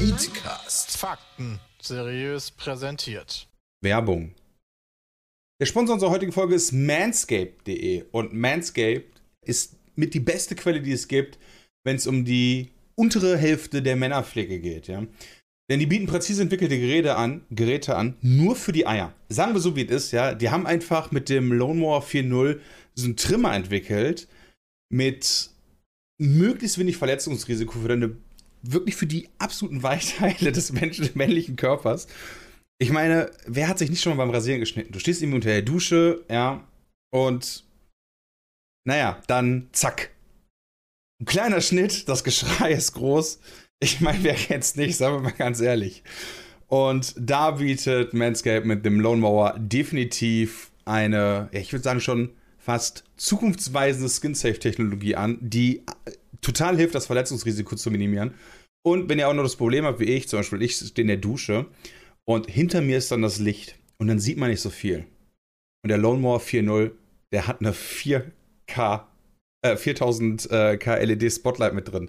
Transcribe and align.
Petecast. 0.00 0.96
Fakten 0.96 1.60
seriös 1.80 2.50
präsentiert. 2.50 3.46
Werbung. 3.80 4.34
Der 5.60 5.66
Sponsor 5.66 5.92
unserer 5.92 6.10
heutigen 6.10 6.32
Folge 6.32 6.54
ist 6.54 6.72
manscaped.de 6.72 8.04
und 8.12 8.32
Manscaped 8.32 9.20
ist 9.44 9.76
mit 9.94 10.14
die 10.14 10.20
beste 10.20 10.54
Quelle, 10.54 10.80
die 10.80 10.92
es 10.92 11.06
gibt, 11.06 11.38
wenn 11.84 11.96
es 11.96 12.06
um 12.06 12.24
die 12.24 12.70
untere 12.94 13.36
Hälfte 13.36 13.82
der 13.82 13.96
Männerpflege 13.96 14.58
geht, 14.58 14.88
ja. 14.88 15.06
Denn 15.70 15.78
die 15.78 15.86
bieten 15.86 16.06
präzise 16.06 16.42
entwickelte 16.42 16.80
Geräte 16.80 17.14
an, 17.14 17.44
Geräte 17.50 17.94
an, 17.94 18.16
nur 18.22 18.56
für 18.56 18.72
die 18.72 18.86
Eier. 18.86 19.14
Sagen 19.28 19.52
wir 19.52 19.60
so, 19.60 19.76
wie 19.76 19.84
es 19.84 20.06
ist, 20.06 20.12
ja. 20.12 20.34
Die 20.34 20.48
haben 20.48 20.66
einfach 20.66 21.10
mit 21.10 21.28
dem 21.28 21.52
Lone 21.52 21.78
Mower 21.78 22.02
4.0 22.02 22.58
so 22.94 23.04
einen 23.04 23.16
Trimmer 23.16 23.54
entwickelt 23.54 24.28
mit 24.90 25.50
möglichst 26.18 26.78
wenig 26.78 26.96
Verletzungsrisiko 26.96 27.78
für 27.78 27.88
deine, 27.88 28.16
wirklich 28.62 28.96
für 28.96 29.06
die 29.06 29.28
absoluten 29.38 29.82
Weichteile 29.82 30.52
des 30.52 30.72
männlichen 31.14 31.56
Körpers. 31.56 32.08
Ich 32.80 32.90
meine, 32.90 33.30
wer 33.46 33.68
hat 33.68 33.78
sich 33.78 33.90
nicht 33.90 34.02
schon 34.02 34.16
mal 34.16 34.24
beim 34.24 34.34
Rasieren 34.34 34.60
geschnitten? 34.60 34.92
Du 34.92 34.98
stehst 34.98 35.20
irgendwie 35.20 35.36
unter 35.36 35.50
der 35.50 35.60
Dusche, 35.60 36.24
ja, 36.30 36.66
und 37.12 37.64
naja, 38.86 39.20
dann 39.26 39.68
zack. 39.72 40.10
Ein 41.20 41.26
kleiner 41.26 41.60
Schnitt, 41.60 42.08
das 42.08 42.24
Geschrei 42.24 42.72
ist 42.72 42.94
groß. 42.94 43.38
Ich 43.80 44.00
meine, 44.00 44.24
wer 44.24 44.34
kennt's 44.34 44.76
nicht, 44.76 44.96
sagen 44.96 45.16
wir 45.16 45.20
mal 45.20 45.32
ganz 45.32 45.60
ehrlich. 45.60 46.02
Und 46.68 47.14
da 47.18 47.50
bietet 47.50 48.14
Manscaped 48.14 48.64
mit 48.64 48.84
dem 48.84 49.00
Lone 49.00 49.20
Mower 49.20 49.58
definitiv 49.58 50.70
eine, 50.84 51.50
ja, 51.52 51.60
ich 51.60 51.72
würde 51.72 51.82
sagen 51.82 52.00
schon 52.00 52.30
fast 52.58 53.04
zukunftsweisende 53.16 54.08
Skin-Safe-Technologie 54.08 55.16
an, 55.16 55.38
die 55.40 55.78
äh, 55.78 56.12
total 56.40 56.76
hilft, 56.76 56.94
das 56.94 57.06
Verletzungsrisiko 57.06 57.76
zu 57.76 57.90
minimieren. 57.90 58.34
Und 58.82 59.08
wenn 59.08 59.18
ihr 59.18 59.28
auch 59.28 59.34
noch 59.34 59.42
das 59.42 59.56
Problem 59.56 59.84
habt, 59.84 60.00
wie 60.00 60.04
ich, 60.04 60.28
zum 60.28 60.38
Beispiel, 60.38 60.62
ich 60.62 60.76
stehe 60.76 61.02
in 61.02 61.08
der 61.08 61.16
Dusche 61.18 61.66
und 62.30 62.48
hinter 62.48 62.80
mir 62.80 62.96
ist 62.96 63.10
dann 63.10 63.22
das 63.22 63.40
Licht 63.40 63.76
und 63.98 64.06
dann 64.06 64.20
sieht 64.20 64.38
man 64.38 64.50
nicht 64.50 64.60
so 64.60 64.70
viel. 64.70 65.04
Und 65.82 65.88
der 65.88 65.98
Lone 65.98 66.20
Mower 66.20 66.40
4.0, 66.40 66.92
der 67.32 67.48
hat 67.48 67.58
eine 67.58 67.72
4K, 67.72 69.02
äh, 69.62 69.76
4000 69.76 70.48
äh, 70.48 70.76
K 70.76 70.94
LED 70.94 71.32
Spotlight 71.32 71.74
mit 71.74 71.90
drin. 71.90 72.08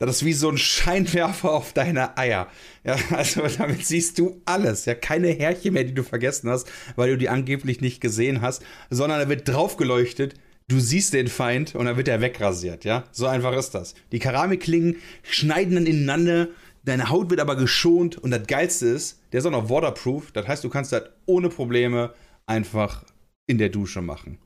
Das 0.00 0.16
ist 0.16 0.24
wie 0.24 0.32
so 0.32 0.50
ein 0.50 0.58
Scheinwerfer 0.58 1.52
auf 1.52 1.72
deine 1.72 2.18
Eier. 2.18 2.48
Ja, 2.82 2.96
also 3.10 3.42
damit 3.46 3.86
siehst 3.86 4.18
du 4.18 4.42
alles. 4.44 4.86
Ja, 4.86 4.96
keine 4.96 5.28
Härchen 5.28 5.74
mehr, 5.74 5.84
die 5.84 5.94
du 5.94 6.02
vergessen 6.02 6.50
hast, 6.50 6.68
weil 6.96 7.10
du 7.10 7.16
die 7.16 7.28
angeblich 7.28 7.80
nicht 7.80 8.00
gesehen 8.00 8.40
hast, 8.40 8.64
sondern 8.90 9.20
da 9.20 9.28
wird 9.28 9.46
drauf 9.46 9.76
geleuchtet. 9.76 10.34
Du 10.66 10.80
siehst 10.80 11.14
den 11.14 11.28
Feind 11.28 11.76
und 11.76 11.84
dann 11.84 11.96
wird 11.96 12.08
er 12.08 12.20
wegrasiert. 12.20 12.84
Ja, 12.84 13.04
so 13.12 13.28
einfach 13.28 13.52
ist 13.52 13.70
das. 13.70 13.94
Die 14.10 14.18
Keramikklingen 14.18 14.96
schneiden 15.22 15.76
dann 15.76 15.86
ineinander. 15.86 16.48
Deine 16.82 17.08
Haut 17.08 17.30
wird 17.30 17.38
aber 17.38 17.54
geschont 17.54 18.18
und 18.18 18.32
das 18.32 18.48
Geilste 18.48 18.86
ist, 18.86 19.19
der 19.32 19.38
ist 19.38 19.46
auch 19.46 19.50
noch 19.50 19.68
waterproof. 19.68 20.32
Das 20.32 20.46
heißt, 20.46 20.64
du 20.64 20.68
kannst 20.68 20.92
das 20.92 21.04
ohne 21.26 21.48
Probleme 21.48 22.14
einfach 22.46 23.04
in 23.46 23.58
der 23.58 23.68
Dusche 23.68 24.02
machen. 24.02 24.38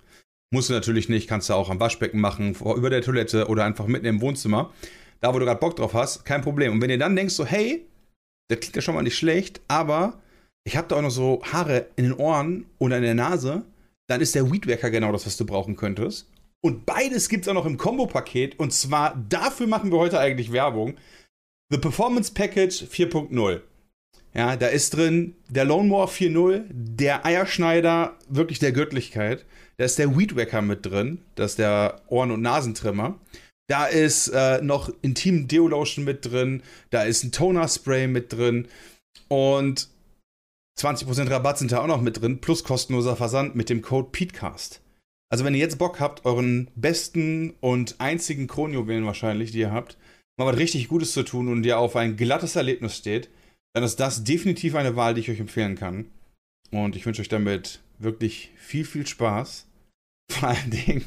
Musst 0.52 0.70
du 0.70 0.74
natürlich 0.74 1.08
nicht, 1.08 1.28
kannst 1.28 1.48
du 1.48 1.54
auch 1.54 1.70
am 1.70 1.80
Waschbecken 1.80 2.20
machen, 2.20 2.54
über 2.54 2.90
der 2.90 3.02
Toilette 3.02 3.48
oder 3.48 3.64
einfach 3.64 3.86
mitten 3.86 4.06
im 4.06 4.20
Wohnzimmer 4.20 4.72
da 5.24 5.32
wo 5.32 5.38
du 5.38 5.46
gerade 5.46 5.58
Bock 5.58 5.74
drauf 5.76 5.94
hast, 5.94 6.26
kein 6.26 6.42
Problem. 6.42 6.74
Und 6.74 6.82
wenn 6.82 6.90
ihr 6.90 6.98
dann 6.98 7.16
denkst, 7.16 7.32
so, 7.32 7.46
hey, 7.46 7.86
das 8.50 8.60
klingt 8.60 8.76
ja 8.76 8.82
schon 8.82 8.94
mal 8.94 9.00
nicht 9.00 9.16
schlecht, 9.16 9.62
aber 9.68 10.20
ich 10.64 10.76
habe 10.76 10.86
da 10.88 10.96
auch 10.96 11.02
noch 11.02 11.10
so 11.10 11.40
Haare 11.50 11.86
in 11.96 12.04
den 12.04 12.12
Ohren 12.12 12.66
oder 12.78 12.98
in 12.98 13.04
der 13.04 13.14
Nase, 13.14 13.64
dann 14.06 14.20
ist 14.20 14.34
der 14.34 14.52
Weedwacker 14.52 14.90
genau 14.90 15.12
das, 15.12 15.24
was 15.24 15.38
du 15.38 15.46
brauchen 15.46 15.76
könntest. 15.76 16.28
Und 16.62 16.84
beides 16.84 17.30
gibt 17.30 17.44
es 17.44 17.48
auch 17.48 17.54
noch 17.54 17.64
im 17.64 17.78
Kombo-Paket. 17.78 18.58
Und 18.58 18.74
zwar 18.74 19.16
dafür 19.30 19.66
machen 19.66 19.90
wir 19.90 19.98
heute 19.98 20.20
eigentlich 20.20 20.52
Werbung. 20.52 20.96
The 21.70 21.78
Performance 21.78 22.30
Package 22.32 22.82
4.0. 22.82 23.62
Ja, 24.36 24.56
da 24.56 24.66
ist 24.66 24.96
drin 24.96 25.36
der 25.48 25.64
Lone 25.64 25.88
Mower 25.88 26.08
4.0, 26.08 26.64
der 26.70 27.24
Eierschneider 27.24 28.18
wirklich 28.28 28.58
der 28.58 28.72
Göttlichkeit. 28.72 29.44
Da 29.76 29.84
ist 29.84 29.98
der 29.98 30.16
Weedwacker 30.16 30.60
mit 30.60 30.86
drin, 30.86 31.18
das 31.36 31.52
ist 31.52 31.58
der 31.58 32.02
Ohren- 32.08 32.32
und 32.32 32.42
Nasentrimmer. 32.42 33.18
Da 33.68 33.86
ist 33.86 34.28
äh, 34.28 34.60
noch 34.60 34.90
Intim 35.02 35.48
Deo 35.48 35.68
Lotion 35.68 36.04
mit 36.04 36.26
drin. 36.26 36.62
Da 36.90 37.04
ist 37.04 37.24
ein 37.24 37.32
Toner 37.32 37.66
Spray 37.66 38.06
mit 38.06 38.32
drin. 38.32 38.68
Und 39.28 39.88
20% 40.78 41.30
Rabatt 41.30 41.58
sind 41.58 41.72
da 41.72 41.80
auch 41.80 41.86
noch 41.86 42.02
mit 42.02 42.20
drin. 42.20 42.40
Plus 42.40 42.64
kostenloser 42.64 43.16
Versand 43.16 43.54
mit 43.54 43.70
dem 43.70 43.80
Code 43.80 44.08
PETECAST. 44.12 44.82
Also, 45.30 45.44
wenn 45.44 45.54
ihr 45.54 45.60
jetzt 45.60 45.78
Bock 45.78 45.98
habt, 45.98 46.26
euren 46.26 46.70
besten 46.74 47.54
und 47.60 47.96
einzigen 47.98 48.46
Kronjuwelen 48.46 49.06
wahrscheinlich, 49.06 49.52
die 49.52 49.60
ihr 49.60 49.72
habt, 49.72 49.96
mal 50.36 50.46
was 50.46 50.58
richtig 50.58 50.88
Gutes 50.88 51.12
zu 51.12 51.22
tun 51.22 51.48
und 51.48 51.64
ihr 51.64 51.78
auf 51.78 51.96
ein 51.96 52.16
glattes 52.16 52.56
Erlebnis 52.56 52.96
steht, 52.96 53.30
dann 53.74 53.84
ist 53.84 54.00
das 54.00 54.24
definitiv 54.24 54.74
eine 54.74 54.96
Wahl, 54.96 55.14
die 55.14 55.20
ich 55.20 55.30
euch 55.30 55.40
empfehlen 55.40 55.76
kann. 55.76 56.06
Und 56.70 56.96
ich 56.96 57.04
wünsche 57.04 57.20
euch 57.20 57.28
damit 57.28 57.80
wirklich 57.98 58.50
viel, 58.56 58.84
viel 58.84 59.06
Spaß. 59.06 59.66
Vor 60.32 60.48
allen 60.48 60.70
Dingen 60.70 61.04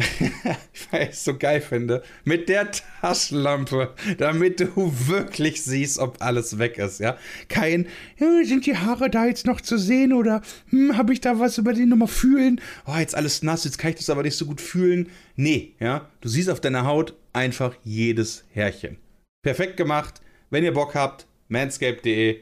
weil 0.90 1.04
ich 1.04 1.10
es 1.10 1.24
so 1.24 1.36
geil 1.36 1.60
finde, 1.60 2.02
mit 2.24 2.48
der 2.48 2.70
Taschenlampe, 2.70 3.94
damit 4.18 4.60
du 4.60 4.68
wirklich 5.08 5.62
siehst, 5.62 5.98
ob 5.98 6.22
alles 6.22 6.58
weg 6.58 6.78
ist, 6.78 7.00
ja. 7.00 7.16
Kein, 7.48 7.86
sind 8.18 8.66
die 8.66 8.76
Haare 8.76 9.10
da 9.10 9.26
jetzt 9.26 9.46
noch 9.46 9.60
zu 9.60 9.78
sehen 9.78 10.12
oder 10.12 10.42
hm, 10.70 10.96
habe 10.96 11.12
ich 11.12 11.20
da 11.20 11.38
was 11.38 11.58
über 11.58 11.72
die 11.72 11.86
nochmal 11.86 12.08
fühlen? 12.08 12.60
Oh, 12.86 12.96
jetzt 12.96 13.14
alles 13.14 13.42
nass, 13.42 13.64
jetzt 13.64 13.78
kann 13.78 13.90
ich 13.90 13.96
das 13.96 14.10
aber 14.10 14.22
nicht 14.22 14.36
so 14.36 14.46
gut 14.46 14.60
fühlen. 14.60 15.08
Nee, 15.36 15.74
ja. 15.80 16.08
Du 16.20 16.28
siehst 16.28 16.50
auf 16.50 16.60
deiner 16.60 16.84
Haut 16.84 17.14
einfach 17.32 17.74
jedes 17.84 18.44
Härchen. 18.52 18.98
Perfekt 19.42 19.76
gemacht. 19.76 20.20
Wenn 20.50 20.64
ihr 20.64 20.74
Bock 20.74 20.94
habt, 20.94 21.26
manscape.de, 21.50 22.40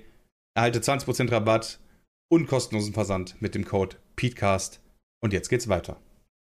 erhaltet 0.54 0.84
20% 0.84 1.32
Rabatt 1.32 1.80
und 2.30 2.46
kostenlosen 2.46 2.92
Versand 2.92 3.41
mit 3.41 3.54
dem 3.54 3.64
Code 3.64 3.96
PETECAST. 4.16 4.80
Und 5.20 5.32
jetzt 5.32 5.48
geht's 5.48 5.69
weiter. 5.69 5.96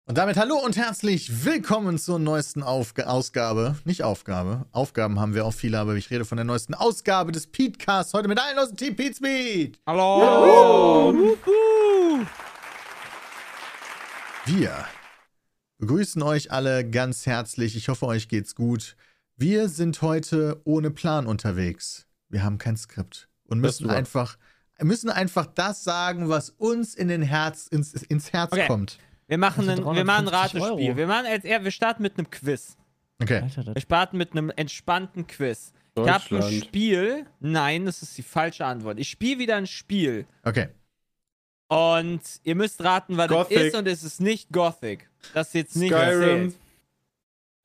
Und 0.05 0.17
damit 0.17 0.35
hallo 0.35 0.57
und 0.57 0.75
herzlich 0.75 1.45
willkommen 1.45 1.97
zur 1.97 2.19
neuesten 2.19 2.61
Aufga 2.61 3.05
Ausgabe. 3.05 3.77
Nicht 3.85 4.03
Aufgabe. 4.03 4.65
Aufgaben 4.71 5.19
haben 5.19 5.33
wir 5.33 5.45
auch 5.45 5.53
viele, 5.53 5.79
aber 5.79 5.95
ich 5.95 6.11
rede 6.11 6.25
von 6.25 6.35
der 6.35 6.45
neuesten 6.45 6.73
Ausgabe 6.73 7.31
des 7.31 7.47
Petecasts. 7.47 8.13
Heute 8.13 8.27
mit 8.27 8.39
allen 8.39 8.59
aus 8.59 8.67
dem 8.67 8.77
Team 8.77 8.95
Pete 8.95 9.15
Speed. 9.15 9.79
Hallo! 9.87 11.37
Wir 14.45 14.85
begrüßen 15.79 16.21
euch 16.21 16.51
alle 16.51 16.87
ganz 16.87 17.25
herzlich. 17.25 17.77
Ich 17.77 17.87
hoffe, 17.87 18.05
euch 18.05 18.27
geht's 18.27 18.55
gut. 18.55 18.97
Wir 19.37 19.69
sind 19.69 20.01
heute 20.01 20.61
ohne 20.65 20.91
Plan 20.91 21.25
unterwegs. 21.25 22.07
Wir 22.33 22.43
haben 22.43 22.57
kein 22.57 22.75
Skript 22.77 23.29
und 23.45 23.59
müssen 23.59 23.89
einfach, 23.89 24.37
müssen 24.81 25.09
einfach 25.09 25.45
das 25.45 25.83
sagen, 25.83 26.29
was 26.29 26.49
uns 26.49 26.95
in 26.95 27.07
den 27.07 27.21
Herz, 27.21 27.67
ins, 27.67 27.93
ins 27.93 28.33
Herz 28.33 28.51
Okay. 28.51 28.65
kommt. 28.67 28.97
Wir 29.27 29.37
machen, 29.37 29.69
Also 29.69 29.87
ein, 29.89 29.95
wir 29.95 30.03
machen 30.03 30.27
ein 30.27 30.31
350 30.31 30.61
Ratespiel. 30.61 30.87
Euro. 30.89 30.97
Wir, 30.97 31.07
machen 31.07 31.25
als, 31.27 31.43
eher- 31.45 31.63
wir 31.63 31.71
starten 31.71 32.01
mit 32.03 32.17
einem 32.17 32.29
Quiz. 32.29 32.75
Okay. 33.21 33.41
Alter, 33.41 33.63
das 33.63 33.75
Wir 33.75 33.81
starten 33.81 34.17
mit 34.17 34.31
einem 34.31 34.51
entspannten 34.55 35.27
Quiz. 35.27 35.73
Ich 35.95 36.09
habe 36.09 36.43
ein. 36.43 36.51
Spiel. 36.63 37.27
Nein, 37.39 37.85
das 37.85 38.01
ist 38.01 38.17
die 38.17 38.23
falsche 38.23 38.65
Antwort. 38.65 38.97
Ich 38.99 39.09
spiele 39.09 39.37
wieder 39.39 39.55
ein 39.55 39.67
Spiel. 39.67 40.25
Okay. 40.43 40.69
Und 41.67 42.21
ihr 42.43 42.55
müsst 42.55 42.83
raten, 42.83 43.17
was 43.17 43.27
Gothic. 43.29 43.57
es 43.57 43.63
ist. 43.67 43.75
Und 43.75 43.87
es 43.87 44.03
ist 44.03 44.21
nicht 44.21 44.51
Gothic. 44.51 45.09
Das 45.33 45.53
jetzt 45.53 45.75
nicht 45.75 45.93
Skyrim. 45.93 46.49
zählt. 46.51 46.55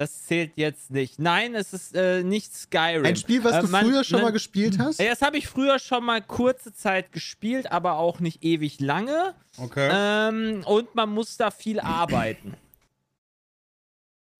Das 0.00 0.22
zählt 0.26 0.52
jetzt 0.56 0.90
nicht. 0.92 1.18
Nein, 1.18 1.56
es 1.56 1.72
ist 1.72 1.92
äh, 1.96 2.22
nicht 2.22 2.54
Skyrim. 2.54 3.04
Ein 3.04 3.16
Spiel, 3.16 3.42
was 3.42 3.56
Äh, 3.56 3.60
du 3.62 3.66
man- 3.68 3.84
früher 3.84 4.04
schon 4.04 4.18
man- 4.18 4.26
mal 4.26 4.30
gespielt 4.30 4.78
hast? 4.78 5.00
Ja, 5.00 5.10
Das 5.10 5.22
habe 5.22 5.38
ich 5.38 5.48
früher 5.48 5.80
schon 5.80 6.04
mal 6.04 6.22
kurze 6.22 6.72
Zeit 6.72 7.10
gespielt, 7.10 7.72
aber 7.72 7.98
auch 7.98 8.20
nicht 8.20 8.44
ewig 8.44 8.78
lange. 8.80 9.34
Okay. 9.58 9.88
Ähm, 9.92 10.62
und 10.66 10.94
man 10.94 11.10
muss 11.10 11.36
da 11.36 11.50
viel 11.50 11.80
arbeiten. 11.80 12.54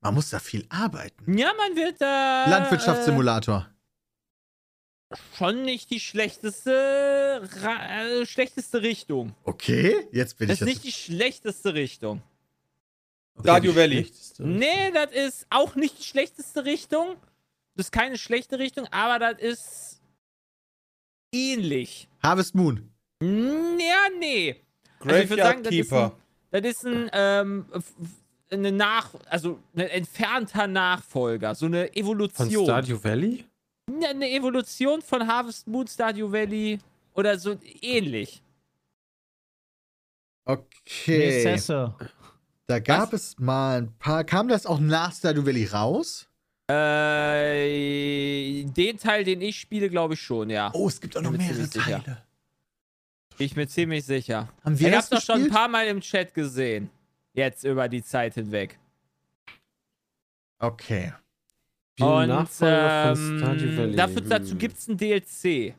Man 0.00 0.14
muss 0.14 0.30
da 0.30 0.38
viel 0.38 0.64
arbeiten. 0.68 1.36
Ja, 1.36 1.52
man 1.54 1.74
wird 1.76 2.00
da. 2.00 2.46
Landwirtschaftssimulator. 2.48 3.68
Äh, 5.10 5.16
schon 5.36 5.62
nicht 5.62 5.90
die 5.90 5.98
schlechteste, 5.98 7.42
äh, 7.64 8.26
schlechteste 8.26 8.82
Richtung. 8.82 9.34
Okay, 9.42 10.06
jetzt 10.12 10.38
bin 10.38 10.46
Das 10.46 10.58
ich 10.58 10.60
ist 10.62 10.68
jetzt. 10.68 10.84
nicht 10.84 10.84
die 10.84 11.00
schlechteste 11.14 11.74
Richtung. 11.74 12.22
Stardew 13.40 13.74
Valley. 13.74 14.10
Nee, 14.38 14.90
das 14.92 15.12
ist 15.12 15.46
auch 15.50 15.74
nicht 15.74 15.98
die 15.98 16.04
schlechteste 16.04 16.64
Richtung. 16.64 17.16
Das 17.74 17.86
ist 17.86 17.92
keine 17.92 18.18
schlechte 18.18 18.58
Richtung, 18.58 18.86
aber 18.90 19.18
das 19.18 19.38
ist 19.40 20.00
ähnlich. 21.34 22.08
Harvest 22.22 22.54
Moon. 22.54 22.88
Mm, 23.20 23.78
Ja, 23.78 24.06
nee. 24.18 24.56
Also 25.00 25.08
Graveyard 25.08 25.40
sagen, 25.40 25.62
das 25.62 25.72
ist 25.74 25.80
Keeper. 25.90 26.12
das 26.50 26.64
ist 26.64 26.84
ein, 26.86 27.10
ähm, 27.12 27.66
eine 28.50 28.72
Nach, 28.72 29.14
also 29.26 29.60
ein 29.76 29.88
entfernter 29.88 30.66
Nachfolger, 30.66 31.54
so 31.54 31.66
eine 31.66 31.86
Von 31.86 31.96
Evolution. 31.96 32.64
Stardew 32.64 33.02
Valley? 33.02 33.44
Ja, 34.00 34.10
eine 34.10 34.28
Evolution 34.30 35.00
von 35.02 35.26
Harvest 35.26 35.66
Moon, 35.66 35.86
Stardew 35.86 36.30
Valley 36.32 36.78
oder 37.14 37.38
so 37.38 37.56
ähnlich. 37.80 38.42
Okay. 40.44 41.18
Necesse. 41.44 41.94
Da 42.68 42.80
gab 42.80 43.14
es 43.14 43.38
mal 43.38 43.78
ein 43.82 43.92
paar. 43.98 44.24
Kam 44.24 44.46
das 44.48 44.66
auch 44.66 44.78
nach 44.78 45.12
Stardew 45.14 45.46
Valley 45.46 45.64
raus? 45.64 46.28
Äh, 46.70 48.64
den 48.64 48.98
Teil, 48.98 49.24
den 49.24 49.40
ich 49.40 49.58
spiele, 49.58 49.88
glaube 49.88 50.14
ich 50.14 50.20
schon, 50.20 50.50
ja. 50.50 50.70
Oh, 50.74 50.86
es 50.86 51.00
gibt 51.00 51.16
auch 51.16 51.22
noch 51.22 51.30
mehrere 51.30 51.54
ziemlich 51.54 51.72
sicher. 51.72 52.04
Teile. 52.04 52.22
Ich 53.38 53.54
bin 53.54 53.68
ziemlich 53.68 54.04
sicher. 54.04 54.52
Haben 54.62 54.78
wir 54.78 54.88
ich 54.88 54.94
das 54.94 55.10
hab's 55.10 55.26
doch 55.26 55.34
schon 55.34 55.44
ein 55.44 55.50
paar 55.50 55.68
Mal 55.68 55.86
im 55.86 56.02
Chat 56.02 56.34
gesehen. 56.34 56.90
Jetzt 57.32 57.64
über 57.64 57.88
die 57.88 58.02
Zeit 58.02 58.34
hinweg. 58.34 58.78
Okay. 60.58 61.14
Wie 61.96 62.02
Und 62.02 62.30
ähm, 62.60 63.40
Valley. 63.40 63.96
dafür, 63.96 64.20
dazu 64.22 64.56
gibt 64.56 64.76
es 64.76 64.88
ein 64.88 64.96
DLC. 64.98 65.74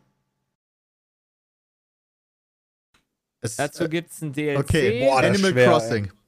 Es, 3.42 3.56
Dazu 3.58 3.84
äh, 3.84 3.90
gibt 3.90 4.10
es 4.12 4.22
ein 4.22 4.34
DLC. 4.34 4.60
okay. 4.60 5.06
Boah, 5.06 5.22
das 5.22 5.30
ist 5.32 5.36
Animal 5.36 5.52
schwer, 5.52 5.68
Crossing. 5.70 6.04
Korrekt! 6.06 6.19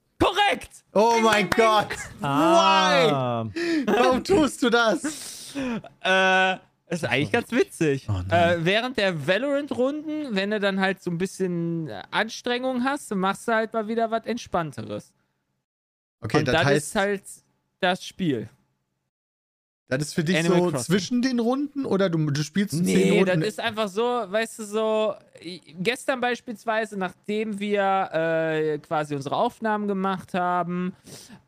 Oh 0.94 1.20
mein 1.22 1.50
Gott. 1.50 1.96
Ah. 2.22 3.46
Warum 3.86 4.24
tust 4.24 4.62
du 4.62 4.70
das? 4.70 5.56
Äh, 6.04 6.58
ist 6.90 7.06
eigentlich 7.06 7.32
ganz 7.32 7.52
witzig. 7.52 8.08
Oh 8.10 8.20
äh, 8.34 8.58
während 8.60 8.98
der 8.98 9.26
Valorant-Runden, 9.26 10.36
wenn 10.36 10.52
du 10.52 10.60
dann 10.60 10.82
halt 10.82 11.02
so 11.02 11.10
ein 11.10 11.18
bisschen 11.18 11.90
Anstrengung 12.12 12.84
hast, 12.84 13.10
dann 13.12 13.20
machst 13.20 13.48
du 13.48 13.54
halt 13.54 13.72
mal 13.72 13.88
wieder 13.88 14.12
was 14.12 14.26
Entspannteres. 14.26 15.14
Okay, 16.20 16.40
Und 16.40 16.48
das 16.48 16.56
das 16.56 16.66
heißt, 16.66 16.88
ist 16.88 16.96
halt 16.96 17.24
das 17.80 18.04
Spiel. 18.06 18.50
Das 19.98 20.08
ist 20.10 20.14
für 20.14 20.24
dich 20.24 20.38
Animal 20.38 20.58
so 20.60 20.70
Crossing. 20.70 20.86
zwischen 20.86 21.22
den 21.22 21.40
Runden 21.40 21.86
oder 21.86 22.10
du, 22.10 22.32
du 22.32 22.44
spielst 22.44 22.76
zehn 22.76 22.84
Nee, 22.86 23.20
das 23.26 23.36
Runden? 23.36 23.42
ist 23.48 23.60
einfach 23.60 23.88
so, 23.90 24.04
weißt 24.04 24.60
du, 24.60 24.64
so, 24.64 25.16
gestern 25.80 26.22
beispielsweise, 26.22 26.98
nachdem 26.98 27.60
wir 27.60 28.10
äh, 28.14 28.78
quasi 28.80 29.16
unsere 29.16 29.36
Aufnahmen 29.36 29.88
gemacht 29.88 30.34
haben, 30.34 30.94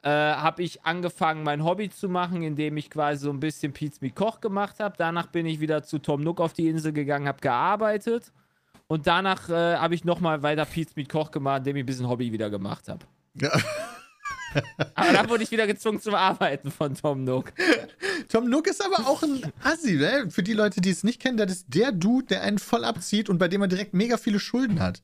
äh, 0.02 0.10
habe 0.10 0.62
ich 0.64 0.84
angefangen, 0.84 1.44
mein 1.44 1.64
Hobby 1.64 1.90
zu 1.90 2.10
machen, 2.10 2.44
indem 2.44 2.76
ich 2.78 2.90
quasi 2.90 3.24
so 3.24 3.30
ein 3.30 3.40
bisschen 3.40 3.72
Pizza 3.72 4.00
mit 4.02 4.16
Koch 4.16 4.42
gemacht 4.42 4.80
habe. 4.80 4.96
Danach 4.98 5.28
bin 5.28 5.46
ich 5.46 5.60
wieder 5.62 5.84
zu 5.84 6.00
Tom 6.00 6.22
Nook 6.22 6.42
auf 6.42 6.52
die 6.54 6.68
Insel 6.68 6.92
gegangen, 6.92 7.28
habe 7.28 7.40
gearbeitet. 7.40 8.32
Und 8.88 9.08
danach 9.08 9.50
äh, 9.50 9.78
habe 9.78 9.96
ich 9.96 10.04
nochmal 10.04 10.44
weiter 10.44 10.66
Pizza 10.66 10.94
mit 10.98 11.08
Koch 11.08 11.32
gemacht, 11.32 11.60
indem 11.60 11.78
ich 11.78 11.84
ein 11.84 11.86
bisschen 11.86 12.10
Hobby 12.10 12.32
wieder 12.34 12.50
gemacht 12.50 12.90
habe. 12.90 13.06
Ja. 13.36 13.52
Aber 14.96 15.14
dann 15.14 15.30
wurde 15.30 15.44
ich 15.44 15.52
wieder 15.52 15.68
gezwungen 15.68 16.02
zum 16.02 16.16
Arbeiten 16.16 16.72
von 16.72 16.96
Tom 16.96 17.24
Nook. 17.24 17.52
Tom 18.30 18.50
Nook 18.50 18.68
ist 18.68 18.84
aber 18.84 19.08
auch 19.08 19.24
ein 19.24 19.42
Assi, 19.64 19.94
ne? 19.94 20.28
Für 20.30 20.44
die 20.44 20.54
Leute, 20.54 20.82
die 20.82 20.90
es 20.90 21.04
nicht 21.04 21.22
kennen, 21.22 21.38
das 21.38 21.52
ist 21.52 21.66
der 21.70 21.92
Dude, 21.92 22.28
der 22.28 22.42
einen 22.44 22.60
voll 22.60 22.84
abzieht 22.84 23.30
und 23.30 23.38
bei 23.38 23.48
dem 23.48 23.62
er 23.62 23.68
direkt 23.68 23.94
mega 23.94 24.18
viele 24.18 24.40
Schulden 24.40 24.80
hat. 24.80 25.02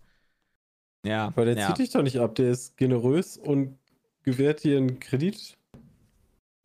Ja, 1.05 1.27
Aber 1.27 1.45
der 1.45 1.55
ja. 1.57 1.67
zieht 1.67 1.77
dich 1.77 1.89
doch 1.91 2.01
nicht 2.03 2.19
ab, 2.19 2.35
der 2.35 2.51
ist 2.51 2.75
generös 2.77 3.37
und 3.37 3.77
gewährt 4.23 4.63
dir 4.63 4.77
einen 4.77 4.99
Kredit. 4.99 5.55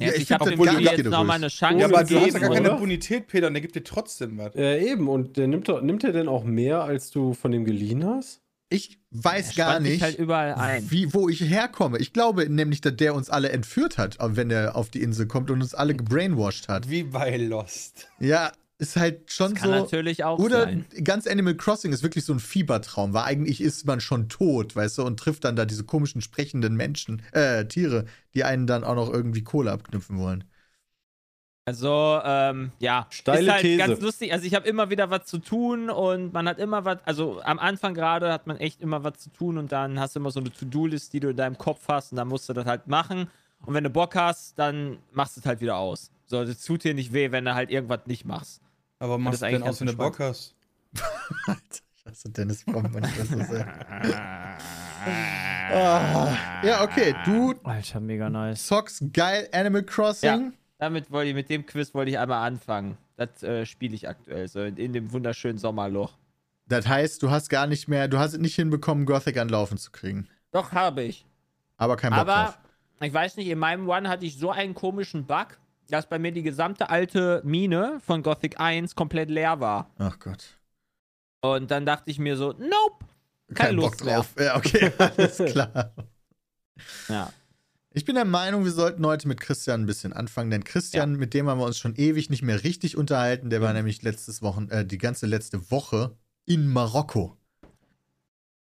Ja, 0.00 0.08
Ja, 0.08 0.14
ich 0.14 0.22
ich 0.22 0.32
habe 0.32 0.50
dem 0.50 0.60
gar 0.60 0.80
jetzt 0.80 1.04
nochmal 1.04 1.36
eine 1.36 1.48
Chance 1.48 1.78
Ja, 1.80 1.86
aber 1.86 2.02
du 2.02 2.02
hast 2.02 2.10
ja 2.12 2.18
gegeben. 2.20 2.40
gar 2.40 2.50
keine 2.54 2.70
oder? 2.70 2.78
Bonität, 2.80 3.28
Peter, 3.28 3.46
und 3.46 3.54
der 3.54 3.60
gibt 3.60 3.76
dir 3.76 3.84
trotzdem 3.84 4.36
was. 4.38 4.54
Äh, 4.56 4.84
eben, 4.90 5.08
und 5.08 5.36
der 5.36 5.46
nimmt, 5.46 5.68
nimmt 5.82 6.02
er 6.02 6.12
denn 6.12 6.26
auch 6.26 6.42
mehr, 6.44 6.82
als 6.82 7.10
du 7.12 7.32
von 7.32 7.52
dem 7.52 7.64
geliehen 7.64 8.04
hast? 8.04 8.40
Ich 8.74 8.98
weiß 9.10 9.50
Er 9.50 9.56
gar 9.56 9.80
nicht, 9.80 10.02
halt 10.02 10.18
überall 10.18 10.54
ein. 10.54 10.90
wie, 10.90 11.12
wo 11.14 11.28
ich 11.28 11.40
herkomme. 11.40 11.98
Ich 11.98 12.12
glaube 12.12 12.48
nämlich, 12.48 12.80
dass 12.80 12.96
der 12.96 13.14
uns 13.14 13.30
alle 13.30 13.50
entführt 13.50 13.98
hat, 13.98 14.18
wenn 14.20 14.50
er 14.50 14.76
auf 14.76 14.90
die 14.90 15.02
Insel 15.02 15.26
kommt 15.26 15.50
und 15.50 15.62
uns 15.62 15.74
alle 15.74 15.94
gebrainwashed 15.94 16.68
hat. 16.68 16.90
Wie 16.90 17.04
bei 17.04 17.36
Lost. 17.36 18.08
Ja, 18.18 18.52
ist 18.78 18.96
halt 18.96 19.30
schon 19.32 19.52
Das 19.54 19.62
kann 19.62 19.70
so. 19.70 19.76
natürlich 19.76 20.24
auch 20.24 20.38
Oder 20.40 20.62
sein. 20.64 20.84
ganz 21.04 21.26
Animal 21.28 21.54
Crossing 21.54 21.92
ist 21.92 22.02
wirklich 22.02 22.24
so 22.24 22.32
ein 22.32 22.40
Fiebertraum, 22.40 23.12
weil 23.14 23.22
eigentlich 23.24 23.60
ist 23.60 23.86
man 23.86 24.00
schon 24.00 24.28
tot, 24.28 24.74
weißt 24.74 24.98
du, 24.98 25.04
und 25.04 25.18
trifft 25.18 25.44
dann 25.44 25.54
da 25.54 25.64
diese 25.64 25.84
komischen 25.84 26.20
sprechenden 26.20 26.74
Menschen, 26.74 27.22
äh, 27.32 27.66
Tiere, 27.66 28.04
die 28.34 28.42
einen 28.44 28.66
dann 28.66 28.82
auch 28.82 28.96
noch 28.96 29.12
irgendwie 29.12 29.44
Kohle 29.44 29.70
abknüpfen 29.70 30.18
wollen. 30.18 30.44
Also, 31.66 32.20
ähm, 32.22 32.72
ja, 32.78 33.06
Steile 33.08 33.40
ist 33.40 33.50
halt 33.50 33.62
These. 33.62 33.78
ganz 33.78 34.00
lustig. 34.00 34.32
Also 34.32 34.44
ich 34.44 34.54
habe 34.54 34.68
immer 34.68 34.90
wieder 34.90 35.08
was 35.08 35.24
zu 35.24 35.38
tun 35.38 35.88
und 35.88 36.34
man 36.34 36.46
hat 36.46 36.58
immer 36.58 36.84
was, 36.84 36.98
also 37.04 37.40
am 37.42 37.58
Anfang 37.58 37.94
gerade 37.94 38.30
hat 38.30 38.46
man 38.46 38.58
echt 38.58 38.82
immer 38.82 39.02
was 39.02 39.14
zu 39.18 39.30
tun 39.30 39.56
und 39.56 39.72
dann 39.72 39.98
hast 39.98 40.14
du 40.14 40.20
immer 40.20 40.30
so 40.30 40.40
eine 40.40 40.52
To-Do-List, 40.52 41.14
die 41.14 41.20
du 41.20 41.30
in 41.30 41.36
deinem 41.36 41.56
Kopf 41.56 41.88
hast 41.88 42.12
und 42.12 42.16
dann 42.16 42.28
musst 42.28 42.48
du 42.50 42.52
das 42.52 42.66
halt 42.66 42.86
machen. 42.86 43.30
Und 43.64 43.72
wenn 43.72 43.84
du 43.84 43.88
Bock 43.88 44.14
hast, 44.14 44.58
dann 44.58 44.98
machst 45.12 45.36
du 45.36 45.40
es 45.40 45.46
halt 45.46 45.62
wieder 45.62 45.76
aus. 45.76 46.10
So, 46.26 46.44
das 46.44 46.62
tut 46.62 46.84
dir 46.84 46.92
nicht 46.92 47.14
weh, 47.14 47.32
wenn 47.32 47.46
du 47.46 47.54
halt 47.54 47.70
irgendwas 47.70 48.00
nicht 48.06 48.26
machst. 48.26 48.60
Aber 48.98 49.16
machst 49.16 49.40
du 49.40 49.46
eigentlich 49.46 49.62
denn 49.62 49.68
aus, 49.70 49.80
wenn 49.80 49.86
du. 49.86 49.96
Bock 49.96 50.18
hast? 50.20 50.54
Alter, 51.46 51.60
ich 51.96 52.04
hasse 52.04 52.28
Dennis 52.28 52.62
Fromm, 52.62 52.92
wenn 52.92 53.04
ich 53.04 53.16
das 53.16 53.28
so 53.28 53.38
sehe. 53.38 53.66
Ah, 55.72 56.36
ja, 56.62 56.82
okay, 56.82 57.14
du 57.24 57.54
Alter, 57.62 58.00
mega 58.00 58.28
nice. 58.28 58.66
zockst 58.66 59.02
geil 59.14 59.48
Animal 59.52 59.82
Crossing. 59.82 60.52
Damit 60.84 61.10
wollte 61.10 61.30
ich, 61.30 61.34
mit 61.34 61.48
dem 61.48 61.64
Quiz 61.64 61.94
wollte 61.94 62.10
ich 62.10 62.18
einmal 62.18 62.46
anfangen. 62.46 62.98
Das 63.16 63.42
äh, 63.42 63.64
spiele 63.64 63.94
ich 63.94 64.06
aktuell, 64.06 64.46
so 64.48 64.60
in, 64.60 64.76
in 64.76 64.92
dem 64.92 65.12
wunderschönen 65.12 65.56
Sommerloch. 65.56 66.12
Das 66.68 66.86
heißt, 66.86 67.22
du 67.22 67.30
hast 67.30 67.48
gar 67.48 67.66
nicht 67.66 67.88
mehr, 67.88 68.06
du 68.06 68.18
hast 68.18 68.34
es 68.34 68.38
nicht 68.38 68.54
hinbekommen, 68.54 69.06
Gothic 69.06 69.38
anlaufen 69.38 69.78
zu 69.78 69.90
kriegen. 69.92 70.28
Doch, 70.50 70.72
habe 70.72 71.02
ich. 71.04 71.24
Aber 71.78 71.96
kein 71.96 72.10
Bock 72.10 72.18
Aber 72.20 72.34
drauf. 72.34 72.58
ich 73.00 73.14
weiß 73.14 73.38
nicht, 73.38 73.48
in 73.48 73.58
meinem 73.58 73.88
One 73.88 74.10
hatte 74.10 74.26
ich 74.26 74.36
so 74.36 74.50
einen 74.50 74.74
komischen 74.74 75.24
Bug, 75.24 75.56
dass 75.88 76.06
bei 76.06 76.18
mir 76.18 76.32
die 76.32 76.42
gesamte 76.42 76.90
alte 76.90 77.40
Mine 77.46 77.98
von 78.04 78.22
Gothic 78.22 78.60
1 78.60 78.94
komplett 78.94 79.30
leer 79.30 79.58
war. 79.60 79.88
Ach 79.96 80.18
Gott. 80.18 80.58
Und 81.40 81.70
dann 81.70 81.86
dachte 81.86 82.10
ich 82.10 82.18
mir 82.18 82.36
so, 82.36 82.48
nope. 82.58 83.06
Keine 83.54 83.70
Kein 83.70 83.76
Bock 83.76 83.84
Lust 83.84 84.04
mehr. 84.04 84.14
drauf. 84.16 84.34
Ja, 84.38 84.56
okay, 84.56 84.92
alles 84.98 85.38
klar. 85.50 85.92
Ja. 87.08 87.30
Ich 87.96 88.04
bin 88.04 88.16
der 88.16 88.24
Meinung, 88.24 88.64
wir 88.64 88.72
sollten 88.72 89.06
heute 89.06 89.28
mit 89.28 89.40
Christian 89.40 89.82
ein 89.82 89.86
bisschen 89.86 90.12
anfangen, 90.12 90.50
denn 90.50 90.64
Christian, 90.64 91.14
mit 91.14 91.32
dem 91.32 91.48
haben 91.48 91.58
wir 91.58 91.64
uns 91.64 91.78
schon 91.78 91.94
ewig 91.94 92.28
nicht 92.28 92.42
mehr 92.42 92.64
richtig 92.64 92.96
unterhalten. 92.96 93.50
Der 93.50 93.60
war 93.62 93.72
nämlich 93.72 94.02
letztes 94.02 94.42
Wochen, 94.42 94.68
äh, 94.68 94.84
die 94.84 94.98
ganze 94.98 95.26
letzte 95.26 95.70
Woche 95.70 96.16
in 96.44 96.68
Marokko. 96.68 97.36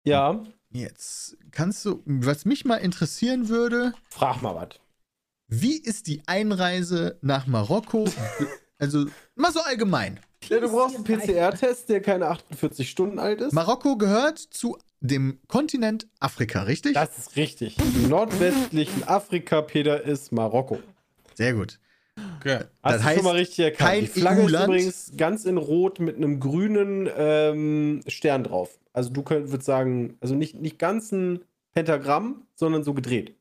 Ja, 0.04 0.42
Jetzt 0.72 1.36
kannst 1.50 1.84
du, 1.84 2.02
was 2.04 2.44
mich 2.44 2.64
mal 2.64 2.76
interessieren 2.76 3.48
würde, 3.48 3.92
frag 4.08 4.40
mal 4.40 4.54
was. 4.54 4.80
wie 5.48 5.76
ist 5.76 6.06
die 6.06 6.22
Einreise 6.26 7.18
nach 7.22 7.48
Marokko? 7.48 8.04
also 8.78 9.06
mal 9.34 9.52
so 9.52 9.60
allgemein. 9.60 10.20
Ja, 10.48 10.60
du 10.60 10.70
brauchst 10.70 10.94
einen 10.94 11.04
PCR-Test, 11.04 11.88
der 11.88 12.00
keine 12.00 12.28
48 12.28 12.88
Stunden 12.88 13.18
alt 13.18 13.40
ist. 13.40 13.52
Marokko 13.52 13.96
gehört 13.96 14.38
zu 14.38 14.78
dem 15.00 15.38
Kontinent 15.48 16.06
Afrika, 16.20 16.62
richtig? 16.62 16.94
Das 16.94 17.16
ist 17.18 17.36
richtig. 17.36 17.76
Im 17.78 18.08
nordwestlichen 18.08 19.04
Afrika, 19.08 19.62
Peter, 19.62 20.02
ist 20.02 20.32
Marokko. 20.32 20.78
Sehr 21.34 21.54
gut. 21.54 21.78
Okay. 22.38 22.64
Hast 22.82 22.94
Das 22.94 22.96
du 23.00 23.04
heißt, 23.04 23.16
schon 23.16 23.24
mal 23.24 23.36
richtig 23.36 23.58
erkannt. 23.64 23.78
kein 23.90 24.00
Die 24.02 24.06
Flagge 24.08 24.42
ist 24.42 24.52
übrigens 24.52 25.12
ganz 25.16 25.44
in 25.46 25.56
Rot 25.56 26.00
mit 26.00 26.16
einem 26.16 26.38
grünen 26.38 27.08
ähm, 27.16 28.02
Stern 28.06 28.44
drauf. 28.44 28.78
Also 28.92 29.10
du 29.10 29.22
könnt, 29.22 29.50
würdest 29.50 29.66
sagen, 29.66 30.16
also 30.20 30.34
nicht, 30.34 30.60
nicht 30.60 30.78
ganz 30.78 31.12
ein 31.12 31.40
Pentagramm, 31.72 32.46
sondern 32.54 32.84
so 32.84 32.92
gedreht. 32.92 33.36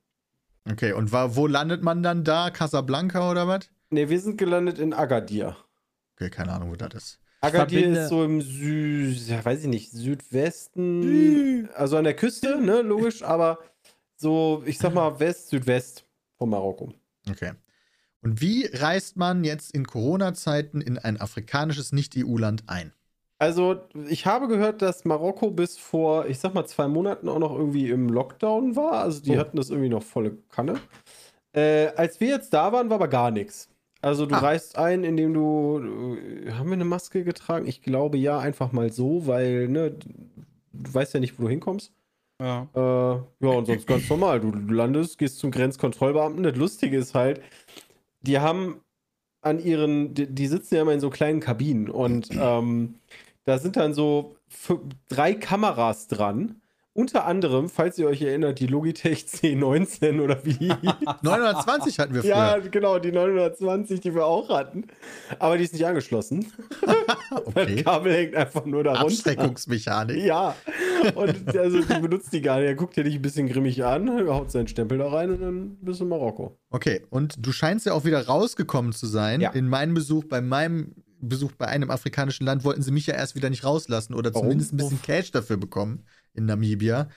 Okay, 0.69 0.93
und 0.93 1.11
wa- 1.11 1.35
wo 1.35 1.47
landet 1.47 1.83
man 1.83 2.03
dann 2.03 2.23
da? 2.23 2.51
Casablanca 2.51 3.29
oder 3.31 3.47
was? 3.47 3.69
Ne, 3.89 4.09
wir 4.09 4.19
sind 4.19 4.37
gelandet 4.37 4.77
in 4.79 4.93
Agadir. 4.93 5.57
Okay, 6.15 6.29
keine 6.29 6.51
Ahnung, 6.53 6.69
wo 6.71 6.75
das 6.75 6.93
ist. 6.93 7.19
Agadir 7.41 7.87
ist 7.91 8.09
so 8.09 8.23
im 8.23 8.41
Sü 8.41 9.13
ja, 9.27 9.43
weiß 9.43 9.61
ich 9.61 9.67
nicht, 9.67 9.91
Südwesten, 9.91 11.69
also 11.73 11.97
an 11.97 12.03
der 12.03 12.15
Küste, 12.15 12.59
ne, 12.61 12.81
logisch, 12.81 13.23
aber 13.23 13.59
so, 14.15 14.63
ich 14.65 14.77
sag 14.77 14.93
mal, 14.93 15.19
West, 15.19 15.49
Südwest 15.49 16.05
von 16.37 16.49
Marokko. 16.49 16.93
Okay. 17.29 17.53
Und 18.21 18.41
wie 18.41 18.65
reist 18.65 19.15
man 19.15 19.45
jetzt 19.45 19.71
in 19.73 19.87
Corona-Zeiten 19.87 20.81
in 20.81 20.97
ein 20.97 21.21
afrikanisches 21.21 21.93
Nicht-EU-Land 21.93 22.63
ein? 22.67 22.91
Also, 23.37 23.79
ich 24.09 24.25
habe 24.25 24.49
gehört, 24.49 24.81
dass 24.81 25.05
Marokko 25.05 25.51
bis 25.51 25.77
vor, 25.77 26.25
ich 26.25 26.39
sag 26.39 26.53
mal, 26.53 26.65
zwei 26.65 26.89
Monaten 26.89 27.29
auch 27.29 27.39
noch 27.39 27.55
irgendwie 27.57 27.89
im 27.89 28.09
Lockdown 28.09 28.75
war. 28.75 29.03
Also, 29.03 29.21
die 29.21 29.37
Oh. 29.37 29.39
hatten 29.39 29.55
das 29.55 29.69
irgendwie 29.69 29.87
noch 29.87 30.03
volle 30.03 30.35
Kanne. 30.49 30.81
Äh, 31.53 31.87
als 31.95 32.19
wir 32.19 32.27
jetzt 32.27 32.53
da 32.53 32.73
waren, 32.73 32.89
war 32.89 32.95
aber 32.95 33.07
gar 33.07 33.31
nichts. 33.31 33.69
Also, 34.01 34.25
du 34.25 34.35
Ah. 34.35 34.39
reist 34.39 34.77
ein, 34.77 35.03
indem 35.03 35.33
du. 35.33 35.79
Haben 36.51 36.67
wir 36.69 36.73
eine 36.73 36.85
Maske 36.85 37.23
getragen? 37.23 37.67
Ich 37.67 37.81
glaube 37.81 38.17
ja, 38.17 38.39
einfach 38.39 38.71
mal 38.71 38.91
so, 38.91 39.27
weil, 39.27 39.67
ne, 39.67 39.91
du 40.73 40.93
weißt 40.93 41.13
ja 41.13 41.19
nicht, 41.19 41.37
wo 41.37 41.43
du 41.43 41.49
hinkommst. 41.49 41.91
Ja. 42.41 42.67
Äh, 42.73 42.79
ja, 42.79 43.49
und 43.51 43.65
sonst 43.65 43.85
ganz 43.85 44.09
normal. 44.09 44.39
Du, 44.39 44.51
landest, 44.73 45.17
gehst 45.17 45.39
zum 45.39 45.51
Grenzkontrollbeamten. 45.51 46.43
Das 46.43 46.55
Lustige 46.55 46.97
ist 46.97 47.13
halt, 47.13 47.41
die 48.21 48.39
haben 48.39 48.79
an 49.41 49.59
ihren, 49.59 50.13
die, 50.13 50.27
die 50.27 50.47
sitzen 50.47 50.75
ja 50.75 50.81
immer 50.83 50.93
in 50.93 50.99
so 51.01 51.09
kleinen 51.09 51.41
Kabinen 51.41 51.89
und 51.89 52.29
ähm, 52.31 52.95
da 53.45 53.57
sind 53.57 53.75
dann 53.77 53.93
so 53.93 54.35
drei 55.09 55.33
Kameras 55.33 56.07
dran 56.07 56.61
unter 56.99 57.25
anderem, 57.25 57.69
falls 57.69 57.97
ihr 57.97 58.07
euch 58.07 58.21
erinnert, 58.21 58.59
die 58.59 58.67
Logitech 58.67 59.25
C19 59.25 60.19
oder 60.19 60.43
wie 60.43 60.53
die 60.55 60.73
920 61.21 61.97
hatten 61.99 62.13
wir 62.13 62.21
früher. 62.21 62.31
Ja, 62.31 62.57
genau, 62.57 62.99
die 62.99 63.13
920, 63.13 64.01
die 64.01 64.13
wir 64.13 64.25
auch 64.25 64.49
hatten. 64.49 64.83
Aber 65.39 65.57
die 65.57 65.63
ist 65.63 65.73
nicht 65.73 65.85
angeschlossen. 65.85 66.51
Das 67.29 67.45
okay. 67.45 67.83
Kabel 67.83 68.13
hängt 68.13 68.35
einfach 68.35 68.65
nur 68.65 68.83
da 68.83 68.93
runter. 68.93 69.05
Abschreckungsmechanik. 69.05 70.17
Ja. 70.17 70.55
Und 71.13 71.55
also 71.55 71.79
die 71.79 71.99
benutzt 71.99 72.33
die 72.33 72.41
gar 72.41 72.57
nicht. 72.57 72.67
Er 72.67 72.75
guckt 72.75 72.95
dir 72.95 73.03
dich 73.03 73.15
ein 73.15 73.21
bisschen 73.21 73.47
grimmig 73.47 73.83
an, 73.85 74.09
haut 74.27 74.49
seinen 74.51 74.67
Stempel 74.67 74.97
da 74.97 75.09
rein 75.09 75.29
und 75.29 75.41
dann 75.41 75.77
bist 75.81 75.99
du 75.99 76.05
in 76.05 76.09
Marokko. 76.09 76.57
Okay, 76.71 77.05
und 77.11 77.35
du 77.45 77.51
scheinst 77.51 77.85
ja 77.85 77.93
auch 77.93 78.03
wieder 78.03 78.25
rausgekommen 78.25 78.93
zu 78.93 79.05
sein. 79.05 79.41
Ja. 79.41 79.51
In 79.51 79.69
meinem 79.69 79.93
Besuch, 79.93 80.25
bei 80.25 80.41
meinem 80.41 80.95
Besuch 81.21 81.51
bei 81.51 81.67
einem 81.67 81.91
afrikanischen 81.91 82.45
Land 82.45 82.63
wollten 82.63 82.81
sie 82.81 82.91
mich 82.91 83.05
ja 83.05 83.13
erst 83.13 83.35
wieder 83.35 83.49
nicht 83.51 83.63
rauslassen 83.63 84.15
oder 84.15 84.33
Warum? 84.33 84.47
zumindest 84.47 84.73
ein 84.73 84.77
bisschen 84.77 85.01
Cash 85.01 85.31
dafür 85.31 85.57
bekommen 85.57 86.05
in 86.35 86.45
Namibia. 86.45 87.07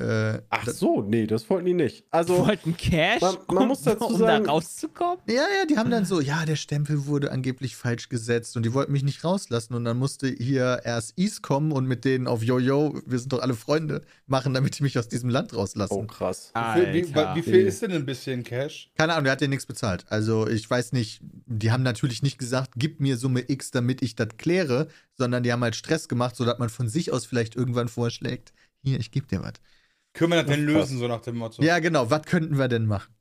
Äh, 0.00 0.42
Ach 0.48 0.66
so, 0.66 1.02
nee, 1.02 1.26
das 1.26 1.48
wollten 1.50 1.66
die 1.66 1.74
nicht. 1.74 1.98
Die 2.06 2.12
Also, 2.12 2.38
wollten 2.46 2.76
Cash, 2.76 3.20
man- 3.20 3.36
man 3.48 3.58
um, 3.64 3.68
muss 3.68 3.82
dazu 3.82 4.06
um 4.06 4.16
sagen- 4.16 4.44
da 4.44 4.52
rauszukommen? 4.52 5.18
Ja, 5.28 5.34
ja, 5.34 5.66
die 5.68 5.76
haben 5.76 5.90
dann 5.90 6.04
so, 6.04 6.20
ja, 6.20 6.44
der 6.46 6.56
Stempel 6.56 7.06
wurde 7.06 7.30
angeblich 7.32 7.76
falsch 7.76 8.08
gesetzt 8.08 8.56
und 8.56 8.64
die 8.64 8.72
wollten 8.72 8.92
mich 8.92 9.02
nicht 9.02 9.22
rauslassen 9.24 9.74
und 9.74 9.84
dann 9.84 9.98
musste 9.98 10.28
hier 10.28 10.80
erst 10.84 11.18
Is 11.18 11.42
kommen 11.42 11.72
und 11.72 11.86
mit 11.86 12.04
denen 12.04 12.26
auf 12.26 12.42
Jojo, 12.42 13.00
wir 13.04 13.18
sind 13.18 13.32
doch 13.32 13.40
alle 13.42 13.54
Freunde, 13.54 14.02
machen, 14.26 14.54
damit 14.54 14.78
die 14.78 14.82
mich 14.82 14.98
aus 14.98 15.08
diesem 15.08 15.28
Land 15.30 15.52
oh 15.52 15.56
rauslassen. 15.58 16.06
krass. 16.06 16.52
Wie, 16.54 16.80
viel- 16.80 16.92
wie, 16.94 17.14
Alter. 17.14 17.36
wie 17.36 17.42
viel 17.42 17.66
ist 17.66 17.82
denn 17.82 17.92
ein 17.92 18.06
bisschen 18.06 18.42
Cash? 18.42 18.90
Keine 18.96 19.12
Ahnung, 19.12 19.24
der 19.24 19.32
hat 19.32 19.40
dir 19.40 19.48
nichts 19.48 19.66
bezahlt. 19.66 20.04
Also 20.08 20.46
ich 20.48 20.68
weiß 20.70 20.92
nicht, 20.92 21.20
die 21.46 21.70
haben 21.72 21.82
natürlich 21.82 22.22
nicht 22.22 22.38
gesagt, 22.38 22.70
gib 22.76 23.00
mir 23.00 23.16
Summe 23.16 23.44
X, 23.48 23.70
damit 23.70 24.02
ich 24.02 24.14
das 24.16 24.28
kläre, 24.38 24.88
sondern 25.16 25.42
die 25.42 25.52
haben 25.52 25.62
halt 25.62 25.76
Stress 25.76 26.08
gemacht, 26.08 26.36
sodass 26.36 26.58
man 26.58 26.68
von 26.70 26.88
sich 26.88 27.12
aus 27.12 27.26
vielleicht 27.26 27.54
irgendwann 27.56 27.88
vorschlägt, 27.88 28.52
hier, 28.82 28.98
ich 28.98 29.10
geb 29.10 29.28
dir 29.28 29.42
was. 29.42 29.54
Können 30.12 30.32
wir 30.32 30.42
das 30.42 30.46
denn 30.46 30.64
lösen, 30.64 30.98
so 30.98 31.06
nach 31.08 31.20
dem 31.22 31.36
Motto? 31.36 31.62
Ja, 31.62 31.78
genau, 31.78 32.10
was 32.10 32.22
könnten 32.22 32.58
wir 32.58 32.68
denn 32.68 32.86
machen? 32.86 33.14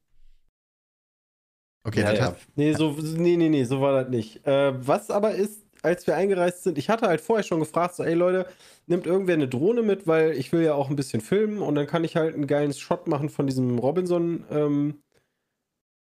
Okay, 1.83 2.01
ja, 2.01 2.09
das 2.11 2.19
ja. 2.19 2.25
hat, 2.25 2.37
Nee, 2.55 2.73
so, 2.73 2.91
nee, 2.91 3.37
nee, 3.37 3.49
nee, 3.49 3.63
so 3.63 3.81
war 3.81 4.03
das 4.03 4.09
nicht. 4.09 4.45
Äh, 4.45 4.73
was 4.85 5.09
aber 5.09 5.31
ist, 5.35 5.63
als 5.81 6.05
wir 6.07 6.15
eingereist 6.15 6.63
sind, 6.63 6.77
ich 6.77 6.89
hatte 6.89 7.07
halt 7.07 7.21
vorher 7.21 7.43
schon 7.43 7.59
gefragt, 7.59 7.95
so, 7.95 8.03
ey 8.03 8.13
Leute, 8.13 8.47
nimmt 8.87 9.05
irgendwer 9.05 9.35
eine 9.35 9.47
Drohne 9.47 9.81
mit, 9.81 10.05
weil 10.07 10.31
ich 10.33 10.51
will 10.51 10.61
ja 10.63 10.73
auch 10.73 10.89
ein 10.89 10.95
bisschen 10.95 11.21
filmen 11.21 11.61
und 11.61 11.75
dann 11.75 11.87
kann 11.87 12.03
ich 12.03 12.15
halt 12.15 12.35
einen 12.35 12.47
geilen 12.47 12.73
Shot 12.73 13.07
machen 13.07 13.29
von 13.29 13.47
diesem 13.47 13.79
Robinson 13.79 14.43
ähm, 14.51 15.01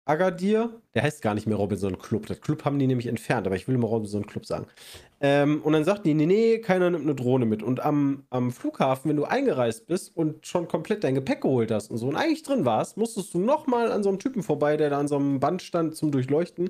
Agadir. 0.05 0.69
Der 0.93 1.03
heißt 1.03 1.21
gar 1.21 1.33
nicht 1.33 1.47
mehr 1.47 1.57
Robinson 1.57 1.97
Club. 1.97 2.27
Das 2.27 2.39
Club 2.39 2.63
haben 2.63 2.79
die 2.79 2.87
nämlich 2.87 3.07
entfernt, 3.07 3.47
aber 3.47 3.55
ich 3.55 3.67
will 3.67 3.75
immer 3.75 3.87
Robinson 3.87 4.25
Club 4.25 4.45
sagen. 4.45 4.67
Ähm, 5.19 5.61
und 5.63 5.73
dann 5.73 5.83
sagten 5.83 6.07
die, 6.07 6.13
nee, 6.13 6.25
nee, 6.25 6.59
keiner 6.59 6.91
nimmt 6.91 7.03
eine 7.03 7.15
Drohne 7.15 7.45
mit. 7.45 7.63
Und 7.63 7.79
am, 7.79 8.23
am 8.29 8.51
Flughafen, 8.51 9.09
wenn 9.09 9.17
du 9.17 9.23
eingereist 9.23 9.87
bist 9.87 10.15
und 10.15 10.45
schon 10.45 10.67
komplett 10.67 11.03
dein 11.03 11.15
Gepäck 11.15 11.41
geholt 11.41 11.71
hast 11.71 11.89
und 11.89 11.97
so 11.97 12.07
und 12.07 12.15
eigentlich 12.15 12.43
drin 12.43 12.65
warst, 12.65 12.97
musstest 12.97 13.33
du 13.33 13.39
nochmal 13.39 13.91
an 13.91 14.03
so 14.03 14.09
einem 14.09 14.19
Typen 14.19 14.43
vorbei, 14.43 14.77
der 14.77 14.91
da 14.91 14.99
an 14.99 15.07
so 15.07 15.15
einem 15.15 15.39
Band 15.39 15.63
stand 15.63 15.95
zum 15.95 16.11
Durchleuchten, 16.11 16.69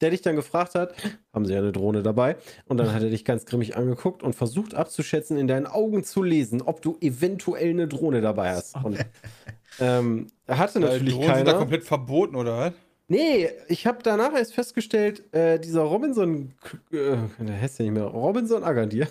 der 0.00 0.10
dich 0.10 0.22
dann 0.22 0.36
gefragt 0.36 0.74
hat, 0.74 0.94
haben 1.32 1.46
sie 1.46 1.54
ja 1.54 1.58
eine 1.58 1.72
Drohne 1.72 2.02
dabei? 2.02 2.36
Und 2.66 2.76
dann 2.76 2.92
hat 2.92 3.02
er 3.02 3.10
dich 3.10 3.24
ganz 3.24 3.46
grimmig 3.46 3.76
angeguckt 3.76 4.22
und 4.22 4.34
versucht 4.34 4.74
abzuschätzen, 4.74 5.36
in 5.36 5.48
deinen 5.48 5.66
Augen 5.66 6.04
zu 6.04 6.22
lesen, 6.22 6.62
ob 6.62 6.82
du 6.82 6.96
eventuell 7.00 7.70
eine 7.70 7.88
Drohne 7.88 8.20
dabei 8.20 8.50
hast. 8.50 8.76
Und 8.84 8.98
ähm, 9.80 10.26
er 10.46 10.58
hatte 10.58 10.80
Weil 10.82 10.90
natürlich 10.92 11.14
Drohnen 11.14 11.26
sind 11.34 11.38
da 11.46 11.52
keiner. 11.52 11.58
komplett 11.58 11.84
verboten, 11.84 12.36
oder 12.36 12.58
was? 12.58 12.72
Nee, 13.08 13.50
ich 13.68 13.86
habe 13.86 13.98
danach 14.02 14.34
erst 14.34 14.54
festgestellt, 14.54 15.32
äh, 15.32 15.60
dieser 15.60 15.82
Robinson, 15.82 16.54
äh, 16.90 17.16
der 17.38 17.60
heißt 17.60 17.78
ja 17.78 17.84
nicht 17.84 17.94
mehr, 17.94 18.04
Robinson 18.04 18.64
Agadir, 18.64 19.06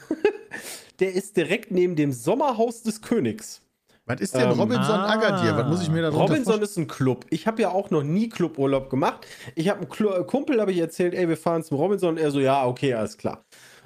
der 1.00 1.14
ist 1.14 1.38
direkt 1.38 1.72
neben 1.72 1.96
dem 1.96 2.12
Sommerhaus 2.12 2.84
des 2.84 3.02
Königs. 3.02 3.62
was 4.06 4.20
ist 4.20 4.36
denn 4.36 4.52
Ähm, 4.52 4.60
Robinson 4.60 4.96
ah. 4.96 5.14
Agadir? 5.14 5.56
Was 5.56 5.68
muss 5.70 5.82
ich 5.82 5.90
mir 5.90 6.02
da 6.02 6.10
Robinson 6.10 6.62
ist 6.62 6.78
ein 6.78 6.88
Club. 6.88 7.26
Ich 7.30 7.48
habe 7.48 7.62
ja 7.62 7.70
auch 7.72 7.90
noch 7.90 8.04
nie 8.04 8.28
Cluburlaub 8.28 8.90
gemacht. 8.90 9.26
Ich 9.56 9.70
habe 9.70 9.80
einen 9.80 9.90
Klu 9.90 10.10
äh, 10.10 10.24
Kumpel, 10.26 10.60
habe 10.60 10.74
ich 10.74 10.80
erzählt, 10.80 11.14
ey, 11.14 11.30
wir 11.30 11.38
fahren 11.38 11.64
zum 11.64 11.78
Robinson. 11.78 12.10
Und 12.12 12.18
er 12.18 12.32
so, 12.32 12.40
ja, 12.42 12.66
okay, 12.68 12.94
alles 12.94 13.18
klar. 13.18 13.46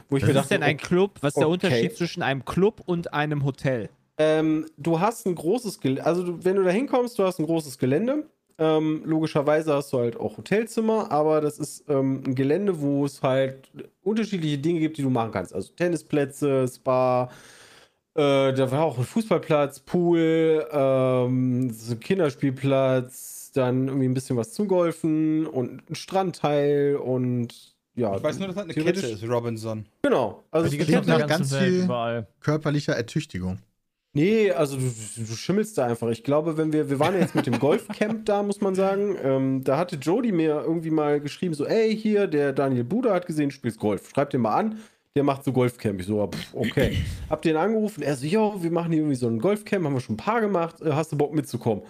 Wo 0.09 0.17
ich 0.17 0.23
Was 0.23 0.29
mir 0.29 0.35
Was 0.35 0.41
ist 0.45 0.51
dachte, 0.51 0.53
denn 0.55 0.63
ein 0.63 0.75
okay, 0.77 0.85
Club? 0.87 1.11
Was 1.21 1.29
ist 1.29 1.37
der 1.37 1.47
okay. 1.47 1.53
Unterschied 1.67 1.95
zwischen 1.97 2.23
einem 2.23 2.43
Club 2.45 2.81
und 2.87 3.13
einem 3.13 3.45
Hotel? 3.45 3.89
Ähm, 4.19 4.65
du 4.77 4.99
hast 4.99 5.25
ein 5.25 5.33
großes 5.33 5.79
Gelände, 5.79 6.05
also 6.05 6.23
du, 6.23 6.43
wenn 6.45 6.55
du 6.57 6.63
da 6.63 6.69
hinkommst, 6.71 7.17
du 7.17 7.23
hast 7.23 7.39
ein 7.39 7.45
großes 7.45 7.77
Gelände. 7.77 8.25
Ähm, 8.61 9.03
logischerweise 9.05 9.73
hast 9.73 9.93
du 9.93 9.99
halt 9.99 10.19
auch 10.19 10.37
Hotelzimmer, 10.37 11.09
aber 11.11 11.39
das 11.39 11.57
ist 11.59 11.85
ähm, 11.87 12.21
ein 12.27 12.35
Gelände, 12.35 12.81
wo 12.81 13.05
es 13.05 13.21
halt 13.23 13.69
unterschiedliche 14.03 14.57
Dinge 14.57 14.81
gibt, 14.81 14.97
die 14.97 15.01
du 15.03 15.09
machen 15.09 15.31
kannst. 15.31 15.55
Also 15.55 15.71
Tennisplätze, 15.73 16.67
Spa, 16.67 17.29
äh, 18.15 18.51
da 18.51 18.69
war 18.69 18.83
auch 18.83 18.97
ein 18.97 19.05
Fußballplatz, 19.05 19.79
Pool, 19.79 20.67
ähm, 20.73 21.71
so 21.71 21.93
ein 21.93 21.99
Kinderspielplatz, 22.01 23.51
dann 23.53 23.87
irgendwie 23.87 24.09
ein 24.09 24.13
bisschen 24.13 24.35
was 24.35 24.51
zum 24.51 24.67
Golfen 24.67 25.47
und 25.47 25.89
ein 25.89 25.95
Strandteil 25.95 26.97
und 26.97 27.75
ja. 27.95 28.15
Ich 28.17 28.23
weiß 28.23 28.39
nur, 28.39 28.47
dass 28.47 28.55
das 28.57 28.65
eine 28.65 28.73
Kette 28.73 29.07
ist, 29.07 29.23
Robinson. 29.27 29.85
Genau. 30.01 30.43
Also 30.51 30.69
Die 30.69 30.77
gibt 30.77 30.89
nach 31.07 31.19
ganzen 31.19 31.27
ganz 31.29 31.51
Welt 31.53 31.63
viel- 31.63 31.83
überall. 31.85 32.27
körperlicher 32.41 32.93
Ertüchtigung. 32.93 33.59
Nee, 34.13 34.51
also 34.51 34.75
du, 34.77 34.83
du 34.83 35.33
schimmelst 35.35 35.77
da 35.77 35.85
einfach. 35.85 36.09
Ich 36.09 36.23
glaube, 36.23 36.57
wenn 36.57 36.73
wir, 36.73 36.89
wir 36.89 36.99
waren 36.99 37.13
ja 37.13 37.19
jetzt 37.19 37.35
mit 37.35 37.45
dem 37.45 37.59
Golfcamp 37.59 38.25
da, 38.25 38.41
muss 38.41 38.59
man 38.59 38.73
sagen. 38.73 39.15
Ähm, 39.23 39.63
da 39.63 39.77
hatte 39.77 39.97
Jody 39.97 40.31
mir 40.31 40.63
irgendwie 40.65 40.89
mal 40.89 41.19
geschrieben, 41.19 41.53
so, 41.53 41.65
ey, 41.65 41.95
hier, 41.95 42.25
der 42.27 42.51
Daniel 42.53 42.83
Buda 42.83 43.13
hat 43.13 43.27
gesehen, 43.27 43.49
du 43.49 43.55
spielst 43.55 43.79
Golf. 43.79 44.09
Schreib 44.09 44.31
den 44.31 44.41
mal 44.41 44.55
an, 44.55 44.79
der 45.15 45.23
macht 45.23 45.43
so 45.43 45.51
Golfcamp. 45.53 45.99
Ich 45.99 46.07
so, 46.07 46.25
pff, 46.27 46.53
okay. 46.55 46.97
Hab 47.29 47.43
den 47.43 47.55
angerufen, 47.55 48.01
er 48.01 48.15
so, 48.15 48.25
jo, 48.25 48.63
wir 48.63 48.71
machen 48.71 48.91
hier 48.91 49.01
irgendwie 49.01 49.15
so 49.15 49.27
ein 49.27 49.39
Golfcamp, 49.39 49.85
haben 49.85 49.93
wir 49.93 49.99
schon 50.01 50.15
ein 50.15 50.17
paar 50.17 50.41
gemacht, 50.41 50.81
äh, 50.81 50.91
hast 50.93 51.11
du 51.11 51.17
Bock 51.17 51.33
mitzukommen? 51.33 51.83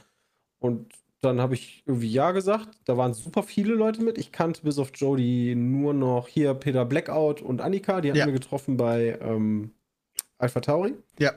Und 0.60 0.92
dann 1.22 1.40
habe 1.42 1.54
ich 1.54 1.84
irgendwie 1.86 2.10
Ja 2.12 2.32
gesagt. 2.32 2.70
Da 2.86 2.96
waren 2.98 3.14
super 3.14 3.44
viele 3.44 3.74
Leute 3.74 4.02
mit. 4.02 4.18
Ich 4.18 4.32
kannte 4.32 4.62
bis 4.64 4.78
auf 4.78 4.92
Jody 4.94 5.54
nur 5.56 5.94
noch 5.94 6.28
hier 6.28 6.54
Peter 6.54 6.86
Blackout 6.86 7.42
und 7.42 7.60
Annika. 7.62 8.00
Die 8.02 8.10
hatten 8.10 8.20
Ja. 8.20 8.26
wir 8.26 8.34
getroffen 8.34 8.78
bei 8.78 9.18
ähm, 9.22 9.72
Alpha 10.38 10.62
Tauri. 10.62 10.94
Ja. 11.18 11.34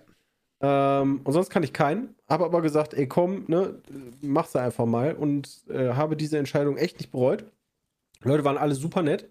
Ähm, 0.62 1.20
und 1.24 1.32
sonst 1.32 1.50
kann 1.50 1.64
ich 1.64 1.72
keinen. 1.72 2.14
Habe 2.28 2.44
aber 2.44 2.62
gesagt, 2.62 2.94
ey, 2.94 3.06
komm, 3.06 3.44
ne, 3.48 3.80
mach's 4.20 4.56
einfach 4.56 4.86
mal. 4.86 5.14
Und 5.14 5.64
äh, 5.68 5.92
habe 5.94 6.16
diese 6.16 6.38
Entscheidung 6.38 6.76
echt 6.76 6.98
nicht 6.98 7.10
bereut. 7.10 7.44
Die 8.22 8.28
Leute 8.28 8.44
waren 8.44 8.56
alle 8.56 8.74
super 8.74 9.02
nett. 9.02 9.30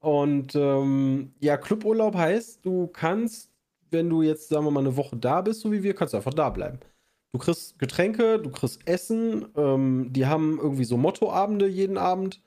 Und 0.00 0.54
ähm, 0.56 1.32
ja, 1.38 1.56
Cluburlaub 1.56 2.16
heißt, 2.16 2.64
du 2.64 2.88
kannst, 2.88 3.50
wenn 3.90 4.08
du 4.08 4.22
jetzt, 4.22 4.48
sagen 4.48 4.64
wir 4.64 4.70
mal, 4.70 4.80
eine 4.80 4.96
Woche 4.96 5.16
da 5.16 5.42
bist, 5.42 5.60
so 5.60 5.70
wie 5.70 5.82
wir, 5.82 5.94
kannst 5.94 6.14
du 6.14 6.16
einfach 6.16 6.34
da 6.34 6.50
bleiben. 6.50 6.80
Du 7.32 7.38
kriegst 7.38 7.78
Getränke, 7.78 8.38
du 8.38 8.50
kriegst 8.50 8.86
Essen. 8.86 9.46
Ähm, 9.56 10.08
die 10.12 10.26
haben 10.26 10.58
irgendwie 10.60 10.84
so 10.84 10.96
Mottoabende 10.96 11.66
jeden 11.68 11.98
Abend. 11.98 12.40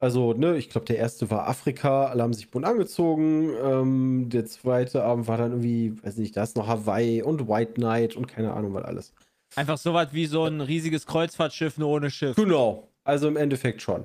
Also, 0.00 0.32
ne, 0.32 0.56
ich 0.56 0.70
glaube, 0.70 0.86
der 0.86 0.96
erste 0.96 1.28
war 1.30 1.48
Afrika, 1.48 2.06
alle 2.06 2.22
haben 2.22 2.32
sich 2.32 2.50
bunt 2.50 2.64
angezogen. 2.64 3.50
Ähm, 3.60 4.28
der 4.28 4.46
zweite 4.46 5.02
Abend 5.02 5.26
war 5.26 5.38
dann 5.38 5.50
irgendwie, 5.50 6.00
weiß 6.02 6.18
nicht, 6.18 6.36
da 6.36 6.44
ist 6.44 6.56
noch 6.56 6.68
Hawaii 6.68 7.22
und 7.22 7.48
White 7.48 7.80
Night 7.80 8.14
und 8.14 8.28
keine 8.28 8.52
Ahnung 8.52 8.74
was 8.74 8.84
alles. 8.84 9.12
Einfach 9.56 9.78
sowas 9.78 10.08
wie 10.12 10.26
so 10.26 10.44
ein 10.44 10.60
riesiges 10.60 11.06
Kreuzfahrtschiff, 11.06 11.78
nur 11.78 11.88
ohne 11.88 12.10
Schiff. 12.10 12.36
Genau, 12.36 12.88
also 13.02 13.26
im 13.26 13.36
Endeffekt 13.36 13.82
schon. 13.82 14.04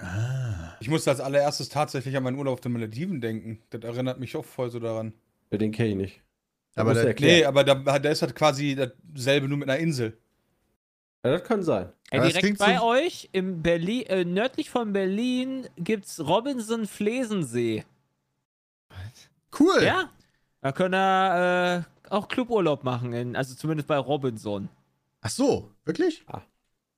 Ah. 0.00 0.76
Ich 0.80 0.88
musste 0.88 1.10
als 1.10 1.20
allererstes 1.20 1.68
tatsächlich 1.68 2.16
an 2.16 2.22
meinen 2.22 2.38
Urlaub 2.38 2.54
auf 2.54 2.60
den 2.60 2.72
Malediven 2.72 3.20
denken. 3.20 3.58
Das 3.70 3.82
erinnert 3.82 4.20
mich 4.20 4.36
auch 4.36 4.44
voll 4.44 4.70
so 4.70 4.78
daran. 4.78 5.12
Ja, 5.50 5.58
Den 5.58 5.72
kenne 5.72 5.88
ich 5.90 5.96
nicht. 5.96 6.22
Aber 6.76 6.94
der-. 6.94 7.14
Nee, 7.18 7.44
aber 7.44 7.64
da, 7.64 7.74
da 7.74 8.10
ist 8.10 8.22
halt 8.22 8.34
quasi 8.34 8.76
dasselbe 8.76 9.48
nur 9.48 9.58
mit 9.58 9.68
einer 9.68 9.80
Insel. 9.80 10.16
Ja, 11.24 11.32
das 11.32 11.44
kann 11.44 11.62
sein. 11.62 11.92
Das 12.10 12.32
direkt 12.32 12.58
bei 12.58 12.76
so- 12.78 12.84
euch 12.84 13.28
im 13.32 13.62
Berlin, 13.62 14.06
äh, 14.06 14.24
nördlich 14.24 14.70
von 14.70 14.92
Berlin 14.92 15.68
gibt's 15.76 16.18
Robinson 16.18 16.86
Flesensee. 16.86 17.84
Cool. 19.58 19.82
Ja? 19.82 20.10
Da 20.62 20.72
können 20.72 20.92
wir 20.94 21.84
äh, 21.86 22.10
auch 22.12 22.28
Cluburlaub 22.28 22.84
machen, 22.84 23.12
in, 23.12 23.36
also 23.36 23.54
zumindest 23.54 23.86
bei 23.88 23.98
Robinson. 23.98 24.68
Ach 25.20 25.30
so, 25.30 25.70
wirklich? 25.84 26.24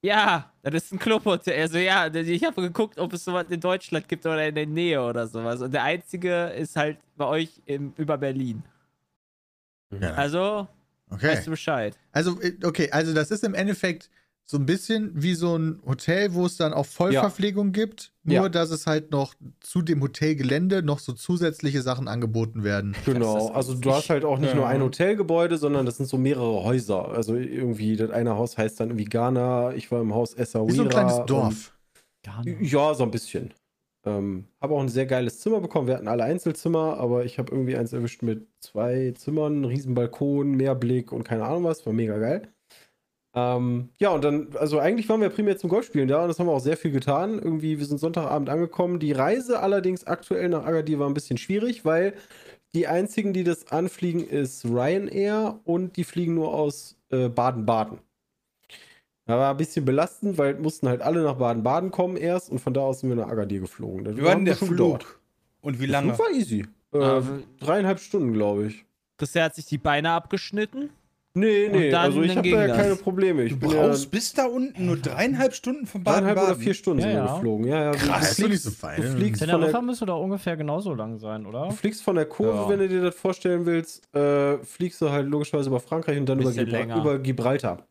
Ja, 0.05 0.51
das 0.63 0.85
ist 0.85 0.93
ein 0.93 0.99
Clubhotel. 0.99 1.61
Also 1.61 1.79
ja, 1.79 2.13
ich 2.13 2.45
habe 2.45 2.63
geguckt, 2.63 2.99
ob 2.99 3.13
es 3.13 3.25
sowas 3.25 3.47
in 3.51 3.61
Deutschland 3.61 4.09
gibt 4.09 4.27
oder 4.27 4.47
in 4.49 4.55
der 4.55 4.67
Nähe 4.67 5.01
oder 5.03 5.27
sowas. 5.29 5.61
Und 5.61 5.73
der 5.73 5.85
einzige 5.85 6.47
ist 6.47 6.75
halt 6.77 6.99
bei 7.17 7.27
euch 7.27 7.61
im, 7.67 7.93
über 7.97 8.19
Berlin. 8.19 8.63
Ja. 9.91 10.15
Also, 10.15 10.67
Okay. 11.13 11.29
weißt 11.29 11.47
du 11.47 11.51
Bescheid. 11.51 11.97
Also, 12.13 12.41
äh, 12.41 12.53
okay, 12.65 12.91
also 12.91 13.13
das 13.15 13.31
ist 13.31 13.45
im 13.45 13.55
Endeffekt 13.55 14.11
so 14.45 14.59
ein 14.59 14.67
bisschen 14.67 15.13
wie 15.15 15.35
so 15.35 15.57
ein 15.57 15.81
Hotel, 15.87 16.35
wo 16.35 16.45
es 16.45 16.57
dann 16.57 16.73
auch 16.75 16.85
Vollverpflegung 16.85 17.71
gibt, 17.73 18.13
nur 18.25 18.35
Ja. 18.35 18.49
dass 18.49 18.71
es 18.71 18.87
halt 18.87 19.11
noch 19.13 19.35
zu 19.61 19.83
dem 19.83 20.03
Hotelgelände 20.03 20.83
noch 20.83 20.99
so 20.99 21.13
zusätzliche 21.13 21.81
Sachen 21.81 22.09
angeboten 22.09 22.65
werden. 22.65 22.95
Genau, 23.07 23.35
Das 23.37 23.45
ist- 23.45 23.51
also 23.53 23.75
du 23.75 23.93
hast 23.93 24.11
halt 24.11 24.25
auch 24.25 24.39
nicht 24.39 24.51
Ja. 24.51 24.57
nur 24.57 24.67
ein 24.67 24.83
Hotelgebäude, 24.83 25.59
sondern 25.59 25.87
das 25.87 25.97
sind 25.97 26.07
so 26.09 26.19
mehrere 26.19 26.65
Häuser. 26.65 27.09
Also 27.11 27.37
irgendwie, 27.37 27.97
das 27.97 28.11
eine 28.11 28.35
Haus 28.35 28.59
heißt 28.59 28.81
dann 28.81 28.89
irgendwie 28.91 29.05
Ghana, 29.05 29.75
ich 29.75 29.91
war 29.93 30.01
im 30.03 30.13
Haus 30.13 30.35
Essaouira. 30.35 30.73
Wie 30.73 30.77
so 30.77 30.83
ein 30.83 30.89
kleines 30.89 31.21
Dorf. 31.27 31.73
Gar 32.25 32.45
nicht. 32.45 32.73
Ja, 32.73 32.95
so 32.95 33.05
ein 33.05 33.11
bisschen. 33.13 33.55
Ähm, 34.05 34.47
habe 34.61 34.75
auch 34.75 34.81
ein 34.81 34.89
sehr 34.89 35.07
geiles 35.07 35.41
Zimmer 35.41 35.61
bekommen. 35.61 35.87
Wir 35.87 35.95
hatten 35.95 36.09
alle 36.09 36.25
Einzelzimmer, 36.25 36.99
aber 36.99 37.25
ich 37.25 37.39
habe 37.39 37.53
irgendwie 37.53 37.77
eins 37.77 37.93
erwischt 37.93 38.23
mit 38.23 38.47
zwei 38.61 39.13
Zimmern, 39.17 39.65
riesen 39.65 39.95
Balkon, 39.95 40.53
Meerblick 40.53 41.13
und 41.13 41.25
keine 41.25 41.45
Ahnung 41.45 41.65
was. 41.65 41.87
War 41.87 41.93
mega 41.93 42.19
geil. 42.19 42.49
Ähm, 43.35 43.89
ja, 43.99 44.11
und 44.11 44.25
dann, 44.25 44.49
also 44.59 44.79
eigentlich 44.79 45.09
waren 45.09 45.21
wir 45.23 45.31
primär 45.31 45.57
zum 45.57 45.71
Golfspielen 45.71 46.09
da 46.09 46.23
und 46.23 46.29
das 46.29 46.39
haben 46.39 46.47
wir 46.47 46.53
auch 46.53 46.61
sehr 46.61 46.77
viel 46.77 46.91
getan. 46.91 47.39
Irgendwie, 47.39 47.79
wir 47.79 47.87
sind 47.87 47.99
Sonntagabend 47.99 48.51
angekommen. 48.51 48.99
Die 48.99 49.13
Reise 49.13 49.61
allerdings 49.61 50.07
aktuell 50.07 50.49
nach 50.51 50.67
Agadir 50.67 50.99
war 50.99 51.09
ein 51.09 51.15
bisschen 51.15 51.39
schwierig, 51.39 51.85
weil 51.85 52.15
die 52.75 52.87
einzigen, 52.87 53.33
die 53.33 53.45
das 53.45 53.71
anfliegen, 53.71 54.27
ist 54.27 54.65
Ryanair 54.65 55.61
und 55.65 55.97
die 55.97 56.05
fliegen 56.05 56.35
nur 56.35 56.55
aus 56.55 56.99
äh, 57.11 57.29
Baden-Baden. 57.29 58.01
Da 59.27 59.39
war 59.39 59.51
ein 59.53 59.57
bisschen 59.57 59.85
belastend, 59.85 60.37
weil 60.39 60.55
mussten 60.57 60.89
halt 60.89 61.01
alle 61.01 61.23
nach 61.23 61.37
Baden-Baden 61.37 61.91
kommen 61.93 62.17
erst 62.17 62.51
und 62.51 62.59
von 62.59 62.75
da 62.75 62.81
aus 62.81 63.01
sind 63.01 63.09
wir 63.11 63.17
nach 63.17 63.29
Agadir 63.29 63.61
geflogen. 63.61 64.05
Da 64.05 64.17
Wie 64.17 64.23
war 64.23 64.35
denn 64.35 64.45
der 64.45 64.55
schon 64.57 64.69
Flug? 64.69 64.79
dort. 64.79 65.07
Und 65.61 65.79
wie 65.81 65.87
Der 65.87 65.93
lange? 65.93 66.15
Flug 66.15 66.27
war 66.29 66.35
easy. 66.35 66.67
Äh, 66.93 66.99
Ah, 66.99 67.23
dreieinhalb 67.61 68.01
Stunden, 68.01 68.33
glaube 68.33 68.67
ich. 68.67 68.85
Christian 69.19 69.45
hat 69.45 69.55
sich 69.55 69.67
die 69.67 69.79
Beine 69.79 70.11
abgeschnitten. 70.11 70.91
Nee, 71.35 71.71
nee, 71.73 71.89
dann 71.91 72.03
also 72.03 72.21
ich 72.21 72.37
habe 72.37 72.51
da 72.51 72.61
ja 72.61 72.67
das. 72.67 72.77
keine 72.77 72.97
Probleme. 72.97 73.45
Ich 73.45 73.53
Du 73.59 73.61
brauchst 73.61 74.05
ja 74.05 74.11
bis 74.11 74.35
da 74.35 74.45
unten 74.45 74.85
nur 74.85 74.99
dreieinhalb 74.99 75.55
Stunden 75.55 75.87
von 75.87 76.05
dreieinhalb 76.05 76.35
Baden-Baden. 76.37 76.55
oder 76.57 76.63
vier 76.63 76.75
Stunden 76.75 77.01
Ja, 77.01 77.07
sind 77.07 77.15
wir 77.17 77.25
ja. 77.25 77.35
geflogen. 77.35 77.67
Ja, 77.67 77.83
ja, 77.85 77.91
Krass. 77.93 78.37
du 78.37 78.43
Das 78.43 78.49
fliegst, 78.49 78.65
so 78.65 78.71
fein. 78.73 79.01
du 79.01 79.09
fliegst 79.13 79.41
von 79.41 79.49
Teneriffa 79.49 79.73
der 79.79 79.83
müsste 79.83 80.05
doch 80.07 80.21
ungefähr 80.21 80.57
genauso 80.59 80.93
lang 80.93 81.19
sein, 81.19 81.47
oder? 81.47 81.69
Du 81.69 81.75
fliegst 81.75 82.03
von 82.03 82.17
der 82.17 82.27
Kurve, 82.27 82.59
Ja. 82.65 82.69
wenn 82.69 82.81
du 82.81 82.89
dir 82.89 83.01
das 83.01 83.15
vorstellen 83.15 83.65
willst, 83.65 84.15
äh, 84.15 84.59
fliegst 84.59 85.01
du 85.01 85.09
halt 85.11 85.27
logischerweise 85.29 85.71
über 85.71 85.81
Frankreich 85.81 86.19
und 86.19 86.27
dann 86.29 86.39
über, 86.41 86.51
Bisschen 86.51 86.67
Gibra 86.67 86.79
länger. 86.81 86.97
über 87.01 87.19
Gibraltar. 87.19 87.87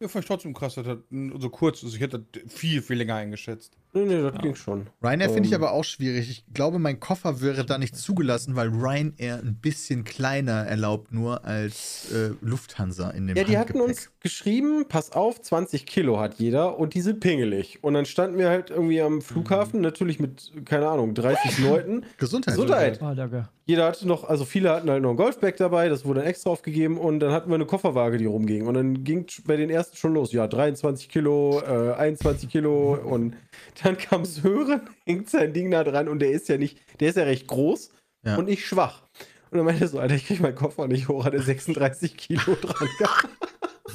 Ja, 0.00 0.08
ich 0.22 0.26
trotzdem 0.26 0.54
krass, 0.54 0.74
das 0.76 0.86
so 1.10 1.50
kurz 1.50 1.82
ist. 1.82 1.94
Ich 1.94 2.00
hätte 2.00 2.20
das 2.20 2.52
viel, 2.52 2.82
viel 2.82 2.96
länger 2.96 3.16
eingeschätzt. 3.16 3.76
Nee, 3.92 4.04
nee, 4.04 4.22
das 4.22 4.40
ging 4.40 4.54
schon. 4.54 4.86
Ryanair 5.02 5.30
finde 5.30 5.48
ich 5.48 5.54
Ähm. 5.54 5.62
aber 5.62 5.72
auch 5.72 5.82
schwierig. 5.82 6.30
Ich 6.30 6.44
glaube, 6.54 6.78
mein 6.78 7.00
Koffer 7.00 7.40
wäre 7.40 7.64
da 7.64 7.76
nicht 7.76 7.96
zugelassen, 7.96 8.54
weil 8.54 8.68
Ryanair 8.68 9.38
ein 9.38 9.56
bisschen 9.60 10.04
kleiner 10.04 10.64
erlaubt 10.66 11.12
nur 11.12 11.44
als 11.44 12.12
äh, 12.12 12.30
Lufthansa 12.40 13.10
in 13.10 13.26
dem 13.26 13.36
Ja, 13.36 13.42
die 13.42 13.58
hatten 13.58 13.80
uns 13.80 14.10
geschrieben, 14.20 14.84
pass 14.88 15.10
auf, 15.12 15.40
20 15.40 15.86
Kilo 15.86 16.20
hat 16.20 16.34
jeder 16.34 16.78
und 16.78 16.94
die 16.94 17.00
sind 17.00 17.18
pingelig. 17.20 17.78
Und 17.82 17.94
dann 17.94 18.06
standen 18.06 18.38
wir 18.38 18.48
halt 18.48 18.70
irgendwie 18.70 19.00
am 19.00 19.22
Flughafen, 19.22 19.80
natürlich 19.80 20.20
mit, 20.20 20.52
keine 20.66 20.88
Ahnung, 20.88 21.14
30 21.14 21.58
Leuten. 21.58 22.04
Gesundheit. 22.18 22.54
Gesundheit. 22.54 23.00
Danke. 23.00 23.48
Jeder 23.66 23.86
hatte 23.86 24.06
noch, 24.06 24.24
also 24.24 24.44
viele 24.44 24.70
hatten 24.70 24.90
halt 24.90 25.02
noch 25.02 25.10
ein 25.10 25.16
Golfbag 25.16 25.52
dabei, 25.56 25.88
das 25.88 26.04
wurde 26.04 26.20
dann 26.20 26.28
extra 26.28 26.50
aufgegeben 26.50 26.98
und 26.98 27.20
dann 27.20 27.30
hatten 27.32 27.50
wir 27.50 27.54
eine 27.54 27.66
Kofferwaage, 27.66 28.18
die 28.18 28.26
rumging. 28.26 28.66
Und 28.66 28.74
dann 28.74 29.04
ging 29.04 29.26
bei 29.46 29.56
den 29.56 29.70
ersten 29.70 29.96
schon 29.96 30.14
los, 30.14 30.32
ja, 30.32 30.46
23 30.48 31.08
Kilo, 31.08 31.60
äh, 31.60 31.92
21 31.94 32.48
Kilo 32.48 32.94
und 32.94 33.34
dann 33.82 33.96
kam 33.98 34.24
Sören, 34.24 34.82
hängt 35.06 35.30
sein 35.30 35.52
Ding 35.52 35.70
da 35.70 35.84
dran 35.84 36.08
und 36.08 36.18
der 36.20 36.30
ist 36.30 36.48
ja 36.48 36.56
nicht, 36.58 36.78
der 37.00 37.10
ist 37.10 37.16
ja 37.16 37.24
recht 37.24 37.46
groß 37.46 37.90
Ja. 38.24 38.36
und 38.36 38.46
nicht 38.46 38.66
schwach. 38.66 39.02
Und 39.50 39.58
dann 39.58 39.64
meinte 39.66 39.84
er 39.84 39.88
so, 39.88 39.98
Alter, 39.98 40.14
ich 40.14 40.26
krieg 40.26 40.40
meinen 40.40 40.54
Koffer 40.54 40.86
nicht 40.86 41.08
hoch, 41.08 41.24
hat 41.24 41.34
er 41.34 41.42
36 41.42 42.16
Kilo 42.16 42.54
dran 42.60 42.88
gehabt. 42.98 43.28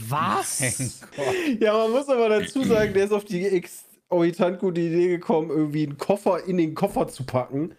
Was? 0.10 1.02
Ja, 1.60 1.78
man 1.78 1.92
muss 1.92 2.10
aber 2.10 2.28
dazu 2.30 2.64
sagen, 2.64 2.94
der 2.94 3.06
ist 3.06 3.14
auf 3.14 3.24
die 3.24 3.46
exorbitant 3.48 4.60
gute 4.60 4.82
Idee 4.82 5.08
gekommen, 5.08 5.50
irgendwie 5.50 5.84
einen 5.88 5.98
Koffer 5.98 6.44
in 6.46 6.58
den 6.58 6.76
Koffer 6.76 7.08
zu 7.08 7.24
packen. 7.24 7.74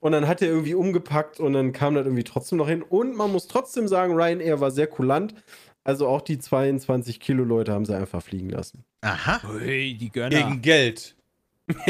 Und 0.00 0.12
dann 0.12 0.28
hat 0.28 0.42
er 0.42 0.48
irgendwie 0.48 0.74
umgepackt 0.74 1.40
und 1.40 1.54
dann 1.54 1.72
kam 1.72 1.94
das 1.94 2.04
irgendwie 2.04 2.24
trotzdem 2.24 2.58
noch 2.58 2.68
hin. 2.68 2.82
Und 2.82 3.16
man 3.16 3.32
muss 3.32 3.48
trotzdem 3.48 3.88
sagen, 3.88 4.12
Ryanair 4.14 4.60
war 4.60 4.70
sehr 4.70 4.86
kulant. 4.86 5.34
Also 5.82 6.06
auch 6.06 6.20
die 6.20 6.38
22 6.38 7.20
Kilo 7.20 7.42
Leute 7.44 7.72
haben 7.72 7.86
sie 7.86 7.96
einfach 7.96 8.22
fliegen 8.22 8.50
lassen. 8.50 8.84
Aha. 9.00 9.40
Ui, 9.50 9.94
die 9.94 10.10
Gönner. 10.10 10.28
Gegen 10.28 10.60
Geld. 10.60 11.16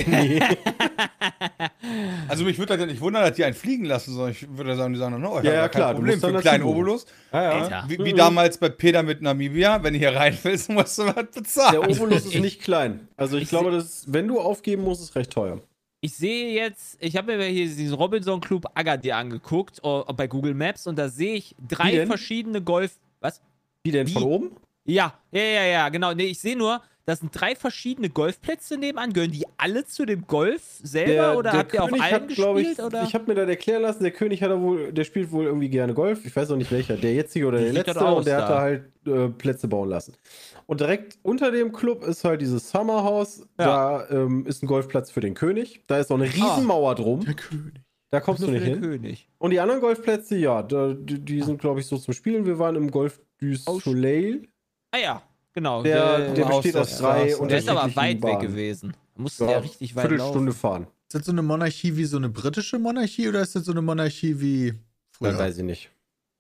Nee. 0.07 0.40
Also 2.28 2.45
mich 2.45 2.59
würde 2.59 2.73
das 2.75 2.81
ja 2.81 2.87
nicht 2.87 3.00
wundern, 3.00 3.23
dass 3.23 3.37
die 3.37 3.45
einen 3.45 3.54
fliegen 3.54 3.85
lassen, 3.85 4.14
sondern 4.14 4.31
ich 4.33 4.49
würde 4.57 4.75
sagen, 4.76 4.95
die 4.95 4.99
sagen, 4.99 5.21
no, 5.21 5.38
ich 5.38 5.45
Ja, 5.45 5.52
ja, 5.52 5.69
kein 5.69 5.71
klar, 5.71 5.90
du 5.90 5.97
Problem 5.97 6.14
musst 6.14 6.25
für 6.25 6.28
einen 6.28 6.40
kleinen. 6.40 6.64
Obolus. 6.64 7.07
Ja, 7.33 7.69
ja. 7.69 7.85
Wie, 7.88 7.99
wie 7.99 8.12
damals 8.12 8.59
bei 8.59 8.71
Peter 8.71 9.02
mit 9.02 9.21
Namibia, 9.21 9.83
wenn 9.83 9.93
du 9.93 9.99
hier 9.99 10.14
rein 10.14 10.37
willst, 10.43 10.71
musst 10.71 10.99
du 10.99 11.04
was 11.04 11.14
Der 11.14 11.23
bezahlen. 11.23 11.78
Obolus 11.78 12.25
ist 12.25 12.40
nicht 12.40 12.62
klein. 12.62 13.09
Also 13.16 13.37
ich, 13.37 13.45
Ich 13.45 13.49
glaube, 13.50 13.71
das, 13.71 14.04
wenn 14.09 14.26
du 14.26 14.40
aufgeben 14.40 14.83
musst, 14.83 15.02
ist 15.02 15.14
recht 15.14 15.31
teuer. 15.31 15.61
Ich 16.01 16.14
sehe 16.14 16.53
jetzt, 16.53 16.96
ich 17.01 17.16
habe 17.16 17.37
mir 17.37 17.46
hier 17.46 17.66
diesen 17.66 17.94
Robinson 17.94 18.40
Club 18.40 18.66
Agadir 18.75 19.16
angeguckt 19.16 19.81
oh, 19.83 20.05
bei 20.14 20.27
Google 20.27 20.55
Maps 20.55 20.87
und 20.87 20.98
da 20.98 21.09
sehe 21.09 21.35
ich 21.35 21.55
drei 21.68 22.07
verschiedene 22.07 22.62
Golf. 22.62 22.98
Was? 23.20 23.40
Wie 23.85 23.90
denn 23.90 24.09
von 24.09 24.22
Wie? 24.22 24.27
oben? 24.27 24.51
Ja, 24.85 25.14
ja, 25.31 25.42
ja, 25.42 25.64
ja, 25.64 25.88
genau. 25.88 26.12
Nee, 26.12 26.27
ich 26.27 26.38
sehe 26.38 26.57
nur, 26.57 26.83
da 27.07 27.14
sind 27.17 27.38
drei 27.38 27.55
verschiedene 27.55 28.09
Golfplätze 28.09 28.79
nebenan. 28.79 29.12
Gehören 29.12 29.31
die 29.31 29.45
alle 29.59 29.85
zu 29.85 30.07
dem 30.07 30.27
Golf 30.27 30.62
selber 30.83 31.37
oder 31.37 31.53
habt 31.53 31.75
ihr 31.75 31.83
auf 31.83 31.93
allen 31.93 32.29
glaub 32.29 32.57
gespielt? 32.57 32.79
ich, 32.79 32.85
oder? 32.85 33.03
ich 33.03 33.14
habe 33.14 33.27
mir 33.27 33.35
das 33.35 33.49
erklären 33.49 33.83
lassen, 33.83 34.03
der 34.03 34.12
König 34.12 34.43
hat 34.43 34.51
wohl, 34.59 34.93
der 34.93 35.05
spielt 35.05 35.31
wohl 35.31 35.45
irgendwie 35.45 35.69
gerne 35.69 35.93
Golf. 35.93 36.25
Ich 36.25 36.35
weiß 36.35 36.49
noch 36.49 36.57
nicht 36.57 36.73
welcher, 36.73 36.97
der 36.97 37.12
jetzige 37.12 37.47
oder 37.47 37.59
der 37.59 37.73
letzte. 37.75 38.01
aus 38.01 38.19
und 38.19 38.27
der 38.27 38.37
hat 38.37 38.49
da? 38.49 38.55
da 38.55 38.61
halt 38.61 38.85
äh, 39.07 39.29
Plätze 39.29 39.69
bauen 39.69 39.90
lassen. 39.90 40.17
Und 40.67 40.81
direkt 40.81 41.19
unter 41.23 41.51
dem 41.51 41.73
Club 41.73 42.03
ist 42.05 42.25
halt 42.25 42.40
dieses 42.40 42.71
Summerhouse. 42.71 43.40
Ja. 43.59 43.67
Da 43.67 44.09
ähm, 44.11 44.47
ist 44.47 44.62
ein 44.62 44.67
Golfplatz 44.67 45.11
für 45.11 45.21
den 45.21 45.35
König. 45.35 45.83
Da 45.87 45.99
ist 45.99 46.11
auch 46.11 46.17
eine 46.17 46.33
Riesenmauer 46.33 46.95
drum. 46.95 47.21
Der 47.21 47.35
König. 47.35 47.75
Da 48.11 48.21
kommst 48.21 48.43
du 48.43 48.51
nicht 48.51 48.62
hin. 48.62 48.81
König. 48.81 49.29
Und 49.38 49.51
die 49.51 49.61
anderen 49.61 49.81
Golfplätze, 49.81 50.37
ja, 50.37 50.62
da, 50.62 50.95
die, 50.95 51.19
die 51.19 51.43
sind, 51.43 51.61
glaube 51.61 51.81
ich, 51.81 51.87
so 51.87 51.99
zum 51.99 52.14
Spielen. 52.14 52.47
Wir 52.47 52.59
waren 52.59 52.77
im 52.77 52.90
Golf 52.90 53.21
du 53.40 53.55
Soleil. 53.57 54.47
Ah 54.93 54.99
ja, 54.99 55.23
genau. 55.55 55.83
Der, 55.83 56.19
der, 56.19 56.35
der 56.35 56.45
besteht 56.45 56.77
aus 56.77 56.99
drei 56.99 57.29
Straße. 57.31 57.47
der 57.49 57.59
ist 57.59 57.69
aber 57.69 57.97
weit 57.97 58.17
weg 58.17 58.21
Bahnen. 58.21 58.40
gewesen. 58.40 58.97
Da 59.17 59.23
musste 59.23 59.45
Ja, 59.45 59.51
der 59.53 59.64
richtig 59.64 59.97
weit 59.97 60.09
Viertelstunde 60.09 60.51
laufen. 60.51 60.59
fahren. 60.61 60.87
Ist 61.09 61.14
das 61.14 61.25
so 61.27 61.33
eine 61.33 61.43
Monarchie 61.43 61.97
wie 61.97 62.05
so 62.05 62.17
eine 62.17 62.29
britische 62.29 62.79
Monarchie 62.79 63.29
oder 63.29 63.40
ist 63.40 63.55
das 63.57 63.64
so 63.64 63.73
eine 63.73 63.81
Monarchie 63.83 64.40
wie 64.40 64.75
früher? 65.11 65.31
Das 65.31 65.38
weiß 65.38 65.59
ich 65.59 65.64
nicht. 65.64 65.90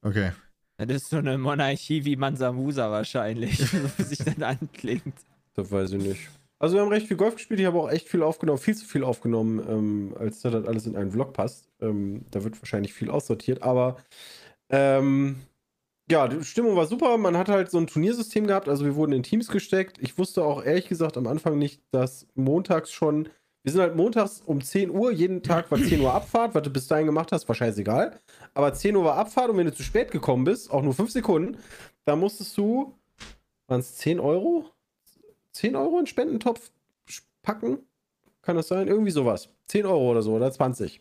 Okay. 0.02 0.32
Das 0.76 0.88
ist 0.90 1.08
so 1.10 1.18
eine 1.18 1.38
Monarchie 1.38 2.04
wie 2.04 2.16
Mansa 2.16 2.50
Musa 2.52 2.90
wahrscheinlich, 2.90 3.56
so 3.70 3.78
wie 3.96 4.02
sich 4.02 4.18
das 4.18 4.40
anklingt. 4.42 5.14
Das 5.54 5.70
weiß 5.70 5.92
ich 5.92 6.02
nicht. 6.02 6.20
Also 6.58 6.76
wir 6.76 6.82
haben 6.82 6.88
recht 6.88 7.06
viel 7.08 7.16
Golf 7.16 7.34
gespielt, 7.36 7.60
ich 7.60 7.66
habe 7.66 7.78
auch 7.78 7.90
echt 7.90 8.08
viel 8.08 8.22
aufgenommen, 8.22 8.58
viel 8.58 8.74
zu 8.74 8.84
viel 8.86 9.04
aufgenommen, 9.04 9.62
ähm, 9.68 10.14
als 10.18 10.40
dass 10.40 10.52
das 10.52 10.66
alles 10.66 10.86
in 10.86 10.96
einen 10.96 11.10
Vlog 11.12 11.32
passt. 11.32 11.68
Ähm, 11.80 12.24
da 12.30 12.42
wird 12.42 12.60
wahrscheinlich 12.60 12.92
viel 12.94 13.10
aussortiert, 13.10 13.62
aber 13.62 13.98
ähm, 14.70 15.36
ja, 16.10 16.28
die 16.28 16.44
Stimmung 16.44 16.76
war 16.76 16.86
super. 16.86 17.16
Man 17.16 17.36
hat 17.36 17.48
halt 17.48 17.70
so 17.70 17.78
ein 17.78 17.86
Turniersystem 17.86 18.46
gehabt, 18.46 18.68
also 18.68 18.84
wir 18.84 18.94
wurden 18.94 19.12
in 19.12 19.22
Teams 19.22 19.48
gesteckt. 19.48 19.98
Ich 20.00 20.18
wusste 20.18 20.44
auch 20.44 20.62
ehrlich 20.62 20.88
gesagt 20.88 21.16
am 21.16 21.26
Anfang 21.26 21.58
nicht, 21.58 21.82
dass 21.92 22.26
montags 22.34 22.92
schon, 22.92 23.28
wir 23.62 23.72
sind 23.72 23.80
halt 23.80 23.96
montags 23.96 24.42
um 24.44 24.60
10 24.60 24.90
Uhr, 24.90 25.10
jeden 25.10 25.42
Tag 25.42 25.70
war 25.70 25.78
10 25.78 26.00
Uhr 26.00 26.12
Abfahrt, 26.12 26.54
was 26.54 26.62
du 26.62 26.70
bis 26.70 26.86
dahin 26.88 27.06
gemacht 27.06 27.32
hast, 27.32 27.48
war 27.48 27.54
scheißegal. 27.54 28.20
Aber 28.52 28.74
10 28.74 28.96
Uhr 28.96 29.04
war 29.04 29.16
Abfahrt 29.16 29.48
und 29.48 29.56
wenn 29.56 29.66
du 29.66 29.74
zu 29.74 29.82
spät 29.82 30.10
gekommen 30.10 30.44
bist, 30.44 30.70
auch 30.70 30.82
nur 30.82 30.94
5 30.94 31.10
Sekunden, 31.10 31.56
da 32.04 32.16
musstest 32.16 32.56
du, 32.58 32.94
waren 33.66 33.80
es 33.80 33.96
10 33.96 34.20
Euro? 34.20 34.66
10 35.52 35.74
Euro 35.76 35.98
in 35.98 36.02
den 36.02 36.06
Spendentopf 36.06 36.70
packen? 37.42 37.78
Kann 38.42 38.56
das 38.56 38.68
sein? 38.68 38.88
Irgendwie 38.88 39.10
sowas. 39.10 39.48
10 39.68 39.86
Euro 39.86 40.10
oder 40.10 40.20
so 40.20 40.34
oder 40.34 40.52
20. 40.52 41.00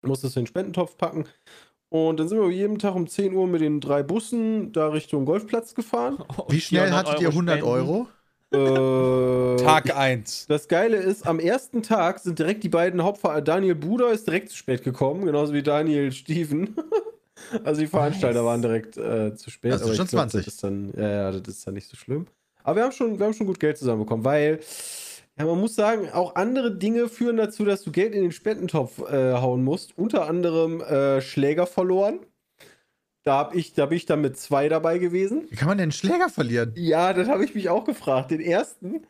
Musstest 0.00 0.36
du 0.36 0.40
in 0.40 0.44
den 0.44 0.48
Spendentopf 0.48 0.96
packen. 0.96 1.26
Und 1.92 2.18
dann 2.18 2.26
sind 2.26 2.40
wir 2.40 2.50
jeden 2.50 2.78
Tag 2.78 2.94
um 2.94 3.06
10 3.06 3.34
Uhr 3.34 3.46
mit 3.46 3.60
den 3.60 3.78
drei 3.78 4.02
Bussen 4.02 4.72
da 4.72 4.88
Richtung 4.88 5.26
Golfplatz 5.26 5.74
gefahren. 5.74 6.16
Wie 6.48 6.58
schnell 6.58 6.90
hattet 6.90 7.20
ihr 7.20 7.28
100 7.28 7.62
Euro? 7.62 8.08
äh, 8.50 9.56
Tag 9.62 9.94
1. 9.94 10.46
Das 10.48 10.68
Geile 10.68 10.96
ist, 10.96 11.26
am 11.26 11.38
ersten 11.38 11.82
Tag 11.82 12.20
sind 12.20 12.38
direkt 12.38 12.64
die 12.64 12.70
beiden 12.70 13.02
Hauptfahrer. 13.02 13.42
Daniel 13.42 13.74
Buder 13.74 14.10
ist 14.10 14.26
direkt 14.26 14.48
zu 14.48 14.56
spät 14.56 14.82
gekommen, 14.82 15.26
genauso 15.26 15.52
wie 15.52 15.62
Daniel 15.62 16.12
Steven. 16.12 16.74
also 17.64 17.82
die 17.82 17.86
Veranstalter 17.86 18.38
Nice. 18.38 18.46
waren 18.46 18.62
direkt 18.62 18.96
äh, 18.96 19.34
zu 19.34 19.50
spät. 19.50 19.74
Aber 19.74 19.84
schon 19.88 20.06
glaub, 20.06 20.30
20. 20.30 20.46
Das 20.46 20.54
ist 20.54 20.64
dann, 20.64 20.94
ja, 20.96 21.10
ja, 21.10 21.30
das 21.30 21.56
ist 21.56 21.66
dann 21.66 21.74
nicht 21.74 21.88
so 21.88 21.98
schlimm. 21.98 22.26
Aber 22.64 22.76
wir 22.76 22.84
haben 22.84 22.92
schon, 22.92 23.18
wir 23.18 23.26
haben 23.26 23.34
schon 23.34 23.46
gut 23.46 23.60
Geld 23.60 23.76
zusammenbekommen, 23.76 24.24
weil, 24.24 24.60
ja, 25.38 25.46
man 25.46 25.58
muss 25.58 25.74
sagen, 25.74 26.10
auch 26.10 26.34
andere 26.34 26.76
Dinge 26.76 27.08
führen 27.08 27.36
dazu, 27.36 27.64
dass 27.64 27.82
du 27.82 27.90
Geld 27.90 28.14
in 28.14 28.22
den 28.22 28.32
Spendentopf 28.32 29.00
äh, 29.10 29.34
hauen 29.34 29.64
musst. 29.64 29.96
Unter 29.96 30.28
anderem 30.28 30.80
äh, 30.80 31.20
Schläger 31.20 31.66
verloren. 31.66 32.20
Da, 33.24 33.38
hab 33.38 33.54
ich, 33.54 33.72
da 33.74 33.86
bin 33.86 33.96
ich 33.96 34.06
dann 34.06 34.20
mit 34.20 34.36
zwei 34.36 34.68
dabei 34.68 34.98
gewesen. 34.98 35.46
Wie 35.48 35.56
kann 35.56 35.68
man 35.68 35.78
denn 35.78 35.84
einen 35.84 35.92
Schläger 35.92 36.28
verlieren? 36.28 36.72
Ja, 36.76 37.12
das 37.12 37.28
habe 37.28 37.44
ich 37.44 37.54
mich 37.54 37.68
auch 37.68 37.84
gefragt. 37.84 38.30
Den 38.30 38.40
ersten, 38.40 39.06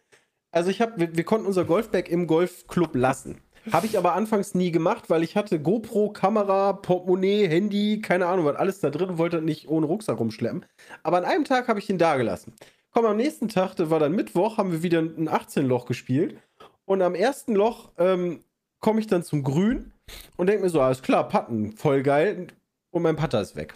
also 0.50 0.70
ich 0.70 0.80
habe, 0.80 1.00
wir, 1.00 1.16
wir 1.16 1.24
konnten 1.24 1.46
unser 1.46 1.64
Golfbag 1.64 2.08
im 2.08 2.26
Golfclub 2.26 2.94
lassen. 2.94 3.40
Habe 3.72 3.86
ich 3.86 3.96
aber 3.96 4.14
anfangs 4.14 4.54
nie 4.54 4.70
gemacht, 4.70 5.08
weil 5.08 5.22
ich 5.22 5.36
hatte 5.36 5.60
GoPro, 5.60 6.10
Kamera, 6.10 6.72
Portemonnaie, 6.72 7.48
Handy, 7.48 8.00
keine 8.00 8.26
Ahnung, 8.26 8.44
was 8.44 8.56
alles 8.56 8.80
da 8.80 8.90
drin 8.90 9.10
und 9.10 9.18
wollte 9.18 9.40
nicht 9.40 9.68
ohne 9.68 9.86
Rucksack 9.86 10.18
rumschleppen. 10.18 10.66
Aber 11.02 11.18
an 11.18 11.24
einem 11.24 11.44
Tag 11.44 11.68
habe 11.68 11.78
ich 11.78 11.88
ihn 11.88 11.98
da 11.98 12.16
gelassen. 12.16 12.54
Komm, 12.92 13.06
am 13.06 13.16
nächsten 13.16 13.48
Tag, 13.48 13.74
das 13.74 13.90
war 13.90 14.00
dann 14.00 14.12
Mittwoch, 14.12 14.58
haben 14.58 14.70
wir 14.70 14.82
wieder 14.82 15.00
ein 15.00 15.28
18-Loch 15.28 15.86
gespielt. 15.86 16.36
Und 16.84 17.02
am 17.02 17.14
ersten 17.14 17.54
Loch 17.54 17.90
ähm, 17.98 18.44
komme 18.80 19.00
ich 19.00 19.06
dann 19.06 19.22
zum 19.22 19.42
Grün 19.42 19.92
und 20.36 20.46
denke 20.46 20.62
mir 20.62 20.70
so, 20.70 20.80
alles 20.80 21.02
klar, 21.02 21.28
Patten, 21.28 21.72
voll 21.72 22.02
geil. 22.02 22.48
Und 22.90 23.02
mein 23.02 23.16
Putter 23.16 23.40
ist 23.40 23.56
weg. 23.56 23.74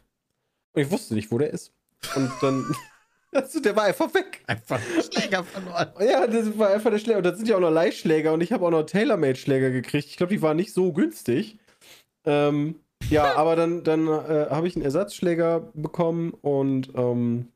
Und 0.75 0.83
ich 0.83 0.91
wusste 0.91 1.15
nicht, 1.15 1.31
wo 1.31 1.39
der 1.39 1.51
ist. 1.51 1.73
Und 2.15 2.31
dann 2.43 2.65
Also, 3.33 3.61
der 3.61 3.77
war 3.77 3.85
einfach 3.85 4.13
weg. 4.15 4.43
Einfach 4.47 4.81
den 4.81 5.03
Schläger 5.03 5.45
verloren. 5.45 5.89
Ja, 6.01 6.27
das 6.27 6.59
war 6.59 6.71
einfach 6.71 6.91
der 6.91 6.99
Schläger. 6.99 7.19
Und 7.19 7.27
da 7.27 7.35
sind 7.35 7.49
ja 7.49 7.57
auch 7.57 7.61
noch 7.61 7.71
Leihschläger 7.71 8.33
und 8.33 8.41
ich 8.41 8.53
habe 8.53 8.65
auch 8.65 8.71
noch 8.71 8.85
Tailor-Made-Schläger 8.85 9.71
gekriegt. 9.71 10.09
Ich 10.09 10.17
glaube, 10.17 10.33
die 10.33 10.43
waren 10.43 10.57
nicht 10.57 10.73
so 10.73 10.93
günstig. 10.93 11.59
Ähm, 12.25 12.77
ja, 13.11 13.35
aber 13.37 13.57
dann, 13.57 13.85
dann 13.85 14.07
äh, 14.09 14.47
habe 14.51 14.69
ich 14.69 14.77
einen 14.77 14.85
Ersatzschläger 14.85 15.71
bekommen 15.75 16.33
und 16.41 16.91
ähm, 16.95 17.49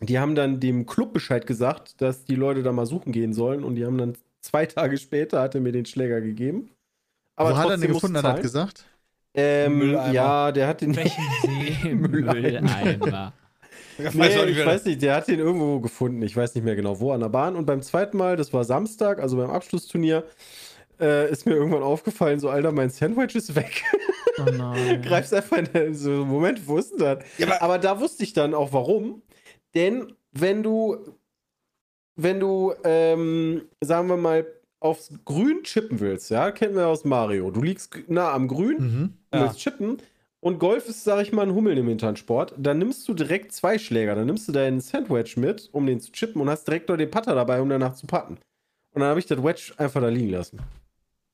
die 0.00 0.18
haben 0.18 0.34
dann 0.34 0.60
dem 0.60 0.86
Club 0.86 1.12
Bescheid 1.12 1.46
gesagt, 1.46 2.00
dass 2.00 2.24
die 2.24 2.34
Leute 2.34 2.62
da 2.62 2.72
mal 2.72 2.86
suchen 2.86 3.12
gehen 3.12 3.32
sollen 3.32 3.64
und 3.64 3.76
die 3.76 3.84
haben 3.86 3.98
dann 3.98 4.14
zwei 4.40 4.66
Tage 4.66 4.98
später 4.98 5.40
hat 5.40 5.54
er 5.54 5.60
mir 5.60 5.72
den 5.72 5.86
Schläger 5.86 6.20
gegeben. 6.20 6.70
Aber 7.36 7.50
Wo 7.50 7.56
hat 7.56 7.64
er 7.64 7.68
trotzdem 7.70 7.80
den 7.88 7.94
gefunden, 7.94 8.16
hat 8.18 8.24
er 8.36 8.42
gesagt? 8.42 8.84
Ähm, 9.36 9.78
Mülleimer. 9.78 10.12
ja, 10.12 10.52
der 10.52 10.68
hat 10.68 10.80
den. 10.80 10.94
Welchen 10.94 11.22
See? 11.82 11.94
Mülleimer. 11.94 13.32
Ich 13.98 14.12
Nee, 14.14 14.44
nicht, 14.46 14.58
ich 14.58 14.66
weiß 14.66 14.84
nicht, 14.86 15.02
der 15.02 15.16
hat 15.16 15.28
den 15.28 15.38
irgendwo 15.38 15.78
gefunden. 15.80 16.20
Ich 16.22 16.36
weiß 16.36 16.54
nicht 16.56 16.64
mehr 16.64 16.74
genau 16.76 16.98
wo, 16.98 17.12
an 17.12 17.20
der 17.20 17.28
Bahn. 17.28 17.54
Und 17.54 17.64
beim 17.66 17.80
zweiten 17.82 18.16
Mal, 18.16 18.36
das 18.36 18.52
war 18.52 18.64
Samstag, 18.64 19.20
also 19.20 19.36
beim 19.36 19.50
Abschlussturnier, 19.50 20.24
äh, 21.00 21.30
ist 21.30 21.46
mir 21.46 21.54
irgendwann 21.54 21.82
aufgefallen, 21.82 22.40
so, 22.40 22.48
Alter, 22.48 22.72
mein 22.72 22.90
Sandwich 22.90 23.34
ist 23.36 23.54
weg. 23.54 23.82
Oh 24.38 24.50
nein. 24.50 25.00
Greifst 25.06 25.32
einfach 25.32 25.58
in 25.58 25.66
den, 25.72 25.94
so, 25.94 26.10
Moment, 26.24 26.66
wo 26.66 26.78
ist 26.78 26.90
denn 26.92 26.98
das? 26.98 27.18
Ja, 27.38 27.46
aber- 27.46 27.62
aber, 27.62 27.78
da 27.78 28.00
wusste 28.00 28.24
ich 28.24 28.32
dann 28.32 28.52
auch 28.54 28.72
warum. 28.72 29.22
Denn 29.74 30.12
wenn 30.32 30.62
du, 30.62 30.96
wenn 32.16 32.40
du, 32.40 32.72
ähm, 32.84 33.62
sagen 33.80 34.08
wir 34.08 34.16
mal, 34.16 34.46
aufs 34.80 35.10
Grün 35.24 35.62
chippen 35.62 36.00
willst, 36.00 36.30
ja, 36.30 36.50
kennen 36.52 36.74
wir 36.76 36.86
aus 36.88 37.04
Mario. 37.04 37.50
Du 37.50 37.62
liegst 37.62 37.96
nah 38.08 38.32
am 38.32 38.48
Grün, 38.48 38.76
Mhm. 38.78 39.12
du 39.30 39.38
Ja. 39.38 39.44
willst 39.44 39.58
chippen. 39.58 39.98
Und 40.40 40.58
Golf 40.58 40.86
ist, 40.88 41.04
sag 41.04 41.22
ich 41.22 41.32
mal, 41.32 41.42
ein 41.42 41.54
Hummeln 41.54 41.78
im 41.78 41.88
Hinternsport. 41.88 42.54
Dann 42.58 42.78
nimmst 42.78 43.08
du 43.08 43.14
direkt 43.14 43.52
zwei 43.52 43.78
Schläger. 43.78 44.14
Dann 44.14 44.26
nimmst 44.26 44.46
du 44.46 44.52
deinen 44.52 44.80
Sandwich 44.80 45.38
mit, 45.38 45.70
um 45.72 45.86
den 45.86 46.00
zu 46.00 46.12
chippen 46.12 46.42
und 46.42 46.50
hast 46.50 46.64
direkt 46.68 46.90
noch 46.90 46.98
den 46.98 47.10
Putter 47.10 47.34
dabei, 47.34 47.62
um 47.62 47.68
danach 47.70 47.94
zu 47.94 48.06
putten. 48.06 48.34
Und 48.92 49.00
dann 49.00 49.08
habe 49.08 49.18
ich 49.20 49.26
das 49.26 49.42
Wedge 49.42 49.72
einfach 49.78 50.02
da 50.02 50.08
liegen 50.08 50.28
lassen. 50.30 50.60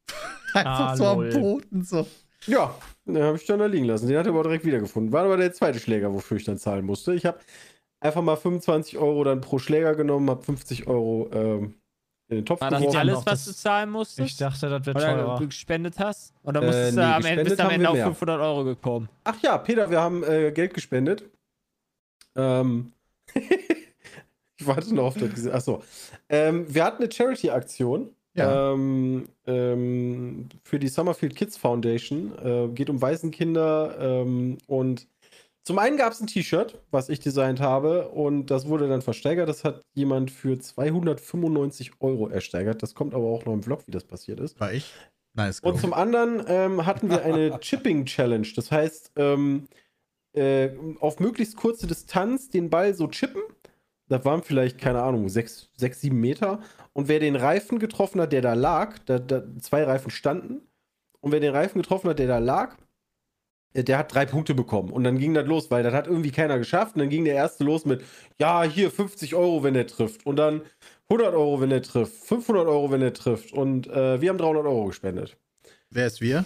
Einfach 0.55 0.91
Ah, 0.93 0.97
so 0.97 1.07
am 1.07 1.19
lol. 1.21 1.31
Boden 1.31 1.83
so. 1.85 2.07
Ja, 2.47 2.75
den 3.05 3.23
habe 3.23 3.37
ich 3.37 3.47
dann 3.47 3.59
da 3.59 3.67
liegen 3.67 3.85
lassen. 3.85 4.09
Den 4.09 4.17
hat 4.17 4.27
er 4.27 4.33
aber 4.33 4.43
direkt 4.45 4.65
wiedergefunden. 4.65 5.13
War 5.13 5.25
aber 5.25 5.37
der 5.37 5.53
zweite 5.53 5.79
Schläger, 5.79 6.13
wofür 6.13 6.37
ich 6.39 6.45
dann 6.45 6.59
zahlen 6.59 6.85
musste. 6.87 7.13
Ich 7.15 7.27
habe 7.27 7.39
einfach 8.01 8.23
mal 8.23 8.37
25 8.37 8.99
Euro 8.99 9.25
dann 9.25 9.41
pro 9.41 9.59
Schläger 9.59 9.95
genommen, 9.95 10.29
habe 10.31 10.43
50 10.43 10.87
Euro 10.87 11.29
ähm, 11.33 11.75
in 12.29 12.37
den 12.37 12.47
Topf 12.47 12.61
War 12.61 12.71
das 12.71 12.81
geworfen. 12.81 12.99
alles, 12.99 13.27
was 13.27 13.45
du 13.45 13.53
zahlen 13.53 13.91
musstest? 13.91 14.31
Ich 14.31 14.37
dachte, 14.37 14.69
das 14.69 14.87
wäre 14.87 14.97
Oder 14.97 15.17
teurer. 15.25 15.39
du 15.39 15.47
gespendet 15.49 15.99
hast? 15.99 16.33
Oder 16.45 16.63
Äh, 16.63 16.67
musstest 16.67 16.97
nee, 16.97 17.03
du 17.03 17.15
am 17.15 17.25
Ende, 17.25 17.45
bist 17.45 17.59
du 17.59 17.65
am 17.65 17.71
Ende 17.71 17.89
auf 17.89 17.95
mehr. 17.97 18.07
500 18.07 18.41
Euro 18.41 18.65
gekommen? 18.65 19.09
Ach 19.25 19.43
ja, 19.43 19.59
Peter, 19.59 19.91
wir 19.91 20.01
haben 20.01 20.23
äh, 20.25 20.53
Geld 20.53 20.73
gespendet. 20.75 21.25
Ähm, 22.37 22.93
ich 23.35 24.67
warte 24.67 24.95
noch 24.95 25.05
auf 25.05 25.15
das. 25.17 25.31
Gese- 25.31 25.53
Achso. 25.53 25.83
Ähm, 26.29 26.73
wir 26.73 26.85
hatten 26.85 27.03
eine 27.03 27.13
Charity-Aktion. 27.13 28.11
Ja. 28.35 28.73
Ähm, 28.75 29.29
ähm, 29.47 30.49
für 30.63 30.79
die 30.79 30.87
Summerfield 30.89 31.35
Kids 31.35 31.57
Foundation. 31.57 32.33
Äh, 32.45 32.69
geht 32.69 32.89
um 32.91 33.03
Waisenkinder. 33.03 33.97
Ähm, 33.99 34.59
und 34.69 35.09
zum 35.63 35.79
einen 35.79 35.97
gab 35.97 36.13
es 36.13 36.21
ein 36.21 36.27
T-Shirt, 36.27 36.81
was 36.91 37.09
ich 37.09 37.21
designt 37.21 37.61
habe. 37.61 38.09
Und 38.09 38.47
das 38.47 38.67
wurde 38.67 38.89
dann 38.89 39.03
versteigert. 39.03 39.49
Das 39.49 39.65
hat 39.65 39.83
jemand 39.95 40.31
für 40.31 40.59
295 40.59 41.93
Euro 42.01 42.29
ersteigert. 42.29 42.83
Das 42.83 42.95
kommt 42.95 43.15
aber 43.15 43.27
auch 43.27 43.45
noch 43.45 43.53
im 43.53 43.63
Vlog, 43.63 43.87
wie 43.87 43.93
das 43.93 44.05
passiert 44.05 44.41
ist. 44.41 44.59
War 44.59 44.73
ich? 44.73 44.93
Nice. 45.35 45.61
Und 45.61 45.79
zum 45.79 45.93
anderen 45.93 46.43
ähm, 46.49 46.87
hatten 46.87 47.09
wir 47.11 47.25
eine 47.25 47.59
Chipping 47.61 48.05
Challenge. 48.07 48.49
Das 48.57 48.73
heißt, 48.73 49.13
ähm, 49.17 49.69
äh, 50.33 50.71
auf 50.99 51.21
möglichst 51.21 51.57
kurze 51.57 51.87
Distanz 51.87 52.49
den 52.49 52.71
Ball 52.71 52.95
so 52.95 53.09
chippen. 53.09 53.43
Das 54.09 54.25
waren 54.25 54.43
vielleicht, 54.43 54.79
keine 54.79 55.03
Ahnung, 55.03 55.29
sechs, 55.29 55.71
sechs 55.77 56.01
sieben 56.01 56.21
Meter. 56.21 56.61
Und 56.93 57.09
wer 57.09 57.21
den 57.21 57.37
Reifen 57.37 57.79
getroffen 57.79 58.21
hat, 58.21 58.33
der 58.33 58.43
da 58.43 58.55
lag, 58.55 58.99
da, 59.07 59.19
da, 59.19 59.45
zwei 59.61 59.85
Reifen 59.85 60.11
standen. 60.11 60.63
Und 61.21 61.33
wer 61.33 61.41
den 61.41 61.55
Reifen 61.55 61.81
getroffen 61.81 62.11
hat, 62.11 62.19
der 62.19 62.27
da 62.27 62.39
lag, 62.39 62.77
der 63.75 63.99
hat 63.99 64.13
drei 64.15 64.27
Punkte 64.27 64.55
bekommen. 64.55 64.91
Und 64.91 65.05
dann 65.05 65.19
ging 65.19 65.35
das 65.35 65.47
los, 65.47 65.71
weil 65.71 65.83
das 65.83 65.93
hat 65.95 66.07
irgendwie 66.07 66.31
keiner 66.33 66.59
geschafft. 66.59 66.95
Und 66.97 67.01
dann 67.01 67.09
ging 67.11 67.25
der 67.25 67.35
erste 67.35 67.65
los 67.65 67.85
mit, 67.85 68.03
ja, 68.39 68.63
hier 68.65 68.91
50 68.91 69.35
Euro, 69.35 69.63
wenn 69.63 69.75
der 69.75 69.87
trifft. 69.87 70.27
Und 70.27 70.37
dann 70.37 70.63
100 71.09 71.35
Euro, 71.35 71.61
wenn 71.61 71.71
der 71.71 71.83
trifft. 71.83 72.15
500 72.27 72.67
Euro, 72.67 72.91
wenn 72.91 73.01
der 73.01 73.15
trifft. 73.15 73.53
Und 73.53 73.87
äh, 73.89 74.21
wir 74.21 74.29
haben 74.29 74.39
300 74.39 74.65
Euro 74.67 74.87
gespendet. 74.87 75.37
Wer 75.91 76.07
ist 76.07 76.21
wir? 76.21 76.45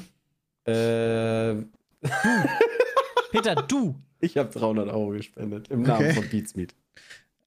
Äh, 0.66 1.54
Peter, 3.30 3.54
du. 3.56 3.94
ich 4.20 4.36
habe 4.36 4.50
300 4.50 4.88
Euro 4.88 5.08
gespendet 5.08 5.68
im 5.70 5.82
Namen 5.82 6.04
Okay. 6.06 6.14
von 6.14 6.28
Beatsmeet. 6.28 6.74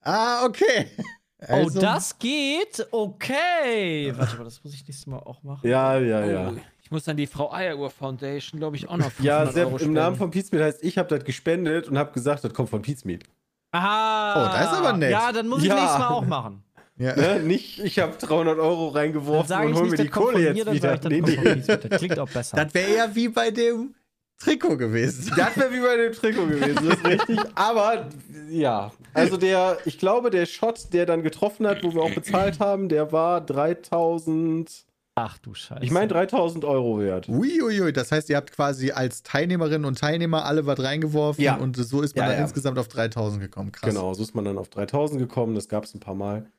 Ah, 0.01 0.45
okay. 0.45 0.87
Also- 1.39 1.77
oh, 1.77 1.81
das 1.83 2.17
geht? 2.17 2.87
Okay. 2.89 4.11
Warte 4.17 4.37
mal, 4.37 4.43
das 4.45 4.63
muss 4.63 4.73
ich 4.73 4.81
nächstes 4.87 5.05
Mal 5.05 5.19
auch 5.19 5.43
machen. 5.43 5.69
Ja, 5.69 5.99
ja, 5.99 6.25
ja. 6.25 6.49
Oh, 6.49 6.59
ich 6.87 6.91
muss 6.91 7.05
an 7.09 7.17
die 7.17 7.27
Frau 7.27 7.51
Eieruhr 7.51 7.89
Foundation, 7.89 8.61
glaube 8.61 8.77
ich, 8.77 8.87
auch 8.87 8.95
noch 8.95 9.11
500 9.11 9.25
Ja, 9.25 9.39
Euro 9.61 9.77
Sepp, 9.77 9.87
im. 9.87 9.91
Namen 9.91 10.15
von 10.15 10.31
Beatsmeet 10.31 10.61
heißt, 10.61 10.83
ich 10.85 10.97
habe 10.97 11.09
das 11.13 11.25
gespendet 11.25 11.89
und 11.89 11.97
habe 11.97 12.13
gesagt, 12.13 12.45
das 12.45 12.53
kommt 12.53 12.69
von 12.69 12.81
Beatsmeet. 12.81 13.25
Aha. 13.73 14.41
Oh, 14.41 14.57
das 14.57 14.71
ist 14.71 14.77
aber 14.77 14.97
nett. 14.97 15.11
Ja, 15.11 15.33
dann 15.33 15.49
muss 15.49 15.63
ich 15.63 15.67
Ja. 15.67 15.75
nächstes 15.75 15.99
Mal 15.99 16.07
auch 16.07 16.25
machen. 16.25 16.63
Ja. 16.99 17.15
Ne? 17.15 17.41
Nicht, 17.43 17.77
ich 17.79 17.99
habe 17.99 18.13
300 18.17 18.57
Euro 18.57 18.87
Dann 18.87 19.01
reingeworfen 19.01 19.55
und 19.55 19.69
ich 19.69 19.75
hol 19.75 19.81
nicht, 19.83 19.91
mir 19.91 19.97
die 19.97 20.07
kommt 20.09 20.25
Kohle 20.27 20.33
von 20.33 20.41
mir, 20.41 20.73
jetzt 20.73 21.05
dann 21.05 21.11
wieder. 21.11 21.43
Nee, 21.43 21.55
nee. 21.67 21.77
Das 21.89 21.99
klingt 21.99 22.17
auch 22.17 22.29
besser. 22.29 22.57
Das 22.57 22.73
wäre 22.73 22.95
ja 22.95 23.13
wie 23.13 23.27
bei 23.27 23.51
dem 23.51 23.93
Trikot 24.39 24.77
gewesen. 24.77 25.31
Das 25.37 25.55
wäre 25.57 25.71
wie 25.73 25.79
bei 25.81 25.95
dem 25.97 26.13
Trikot 26.13 26.47
gewesen, 26.47 26.87
das 26.87 26.97
ist 26.97 27.05
richtig. 27.05 27.39
Aber 27.53 28.07
ja, 28.49 28.91
also 29.13 29.35
der, 29.37 29.77
ich 29.85 29.99
glaube, 29.99 30.31
der 30.31 30.47
Shot, 30.47 30.91
der 30.91 31.05
dann 31.05 31.21
getroffen 31.21 31.67
hat, 31.67 31.83
wo 31.83 31.93
wir 31.93 32.01
auch 32.01 32.15
bezahlt 32.15 32.59
haben, 32.59 32.89
der 32.89 33.11
war 33.11 33.41
3000, 33.41 34.85
Ach 35.19 35.37
du 35.39 35.53
Scheiße. 35.55 35.83
ich 35.83 35.89
meine 35.91 36.07
3000 36.07 36.63
Euro 36.63 36.99
wert. 36.99 37.27
Uiuiui, 37.27 37.91
das 37.91 38.11
heißt, 38.11 38.29
ihr 38.29 38.37
habt 38.37 38.51
quasi 38.51 38.91
als 38.91 39.23
Teilnehmerinnen 39.23 39.85
und 39.85 39.97
Teilnehmer 39.97 40.45
alle 40.45 40.65
was 40.67 40.79
reingeworfen 40.79 41.43
Ja. 41.43 41.55
und 41.55 41.75
so 41.75 42.01
ist 42.01 42.15
man 42.15 42.23
Ja, 42.25 42.29
dann 42.29 42.37
ja. 42.39 42.43
insgesamt 42.43 42.77
auf 42.77 42.87
3000 42.87 43.41
gekommen. 43.41 43.71
Krass. 43.71 43.89
Genau, 43.89 44.13
so 44.13 44.21
ist 44.21 44.35
man 44.35 44.45
dann 44.45 44.57
auf 44.59 44.69
3000 44.69 45.19
gekommen, 45.19 45.55
das 45.55 45.67
gab 45.69 45.85
es 45.85 45.95
ein 45.95 45.99
paar 45.99 46.13
Mal. 46.15 46.51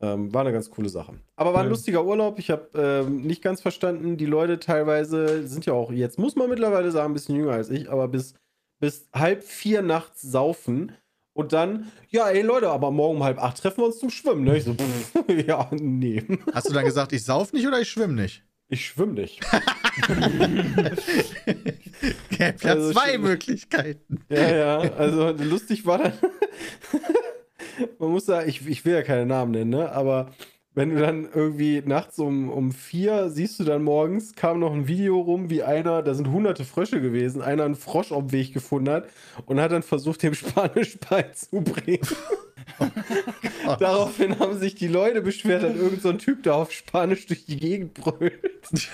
Ähm, 0.00 0.32
war 0.34 0.42
eine 0.42 0.52
ganz 0.52 0.70
coole 0.70 0.88
Sache. 0.88 1.14
Aber 1.36 1.52
war 1.54 1.60
ein 1.60 1.66
Ja. 1.66 1.70
lustiger 1.70 2.04
Urlaub. 2.04 2.38
Ich 2.38 2.50
habe 2.50 2.68
ähm, 2.74 3.22
nicht 3.22 3.42
ganz 3.42 3.60
verstanden, 3.60 4.16
die 4.16 4.26
Leute 4.26 4.58
teilweise 4.60 5.46
sind 5.46 5.66
ja 5.66 5.72
auch, 5.72 5.90
jetzt 5.92 6.18
muss 6.18 6.36
man 6.36 6.48
mittlerweile 6.48 6.90
sagen, 6.90 7.10
ein 7.10 7.14
bisschen 7.14 7.36
jünger 7.36 7.52
als 7.52 7.70
ich, 7.70 7.90
aber 7.90 8.08
bis, 8.08 8.34
bis 8.80 9.08
halb 9.14 9.42
vier 9.44 9.82
nachts 9.82 10.20
saufen. 10.22 10.92
Und 11.34 11.52
dann, 11.52 11.90
ja, 12.10 12.28
ey 12.30 12.42
Leute, 12.42 12.70
aber 12.70 12.90
morgen 12.90 13.16
um 13.16 13.24
halb 13.24 13.42
acht 13.42 13.58
treffen 13.58 13.78
wir 13.78 13.86
uns 13.86 13.98
zum 13.98 14.08
Schwimmen. 14.10 14.44
Ne? 14.44 14.56
Ich 14.56 14.64
so, 14.64 14.74
pff, 14.74 15.46
ja, 15.46 15.68
nee. 15.72 16.22
Hast 16.54 16.70
du 16.70 16.72
dann 16.72 16.84
gesagt, 16.84 17.12
ich 17.12 17.24
sauf 17.24 17.52
nicht 17.52 17.66
oder 17.66 17.80
ich 17.80 17.90
schwimme 17.90 18.14
nicht? 18.14 18.42
Ich 18.68 18.86
schwimme 18.86 19.12
nicht. 19.12 19.40
Gäbe 22.30 22.54
ja 22.62 22.70
Also 22.70 22.92
zwei 22.92 23.12
schön. 23.12 23.22
Möglichkeiten. 23.22 24.20
Ja, 24.28 24.56
ja, 24.56 24.78
also 24.94 25.30
lustig 25.30 25.84
war 25.86 25.98
dann. 25.98 26.12
Man 27.98 28.10
muss 28.10 28.26
sagen, 28.26 28.48
ich, 28.48 28.66
ich 28.66 28.84
will 28.84 28.94
ja 28.94 29.02
keine 29.02 29.26
Namen 29.26 29.50
nennen, 29.52 29.70
ne? 29.70 29.90
aber 29.92 30.30
wenn 30.74 30.90
du 30.90 31.00
dann 31.00 31.28
irgendwie 31.32 31.82
nachts 31.84 32.18
um, 32.18 32.50
um 32.50 32.72
vier 32.72 33.30
siehst 33.30 33.60
du 33.60 33.64
dann 33.64 33.84
morgens, 33.84 34.34
kam 34.34 34.58
noch 34.58 34.72
ein 34.72 34.88
Video 34.88 35.20
rum, 35.20 35.48
wie 35.48 35.62
einer, 35.62 36.02
da 36.02 36.14
sind 36.14 36.28
hunderte 36.30 36.64
Frösche 36.64 37.00
gewesen, 37.00 37.42
einer 37.42 37.64
einen 37.64 37.76
Frosch 37.76 38.10
auf 38.10 38.24
dem 38.24 38.32
Weg 38.32 38.52
gefunden 38.52 38.90
hat 38.90 39.08
und 39.46 39.60
hat 39.60 39.72
dann 39.72 39.82
versucht, 39.82 40.22
dem 40.22 40.34
Spanisch 40.34 40.98
beizubringen. 40.98 42.06
Daraufhin 43.78 44.38
haben 44.38 44.58
sich 44.58 44.74
die 44.74 44.88
Leute 44.88 45.22
beschwert, 45.22 45.62
dass 45.62 45.76
irgend 45.76 46.02
so 46.02 46.12
Typ 46.14 46.42
da 46.42 46.54
auf 46.54 46.72
Spanisch 46.72 47.26
durch 47.26 47.46
die 47.46 47.56
Gegend 47.56 47.94
brüllt. 47.94 48.40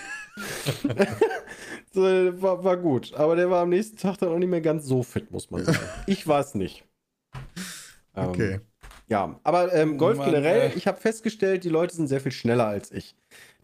so, 1.93 2.03
war, 2.03 2.64
war 2.64 2.77
gut. 2.77 3.14
Aber 3.14 3.37
der 3.37 3.51
war 3.51 3.62
am 3.62 3.71
nächsten 3.71 3.97
Tag 3.97 4.19
dann 4.19 4.31
auch 4.31 4.38
nicht 4.38 4.49
mehr 4.49 4.61
ganz 4.61 4.85
so 4.85 5.03
fit, 5.03 5.31
muss 5.31 5.51
man 5.51 5.64
sagen. 5.64 5.79
Ich 6.07 6.27
war 6.27 6.40
es 6.40 6.55
nicht. 6.55 6.85
Ähm, 8.14 8.29
Okay. 8.29 8.61
Ja, 9.11 9.38
aber 9.42 9.75
ähm, 9.75 9.99
Golf 9.99 10.18
Mann, 10.18 10.31
generell, 10.31 10.70
ey. 10.70 10.73
ich 10.77 10.87
habe 10.87 11.01
festgestellt, 11.01 11.64
die 11.64 11.68
Leute 11.68 11.94
sind 11.94 12.07
sehr 12.07 12.20
viel 12.20 12.33
schneller 12.33 12.66
als 12.66 12.92
ich. 12.92 13.16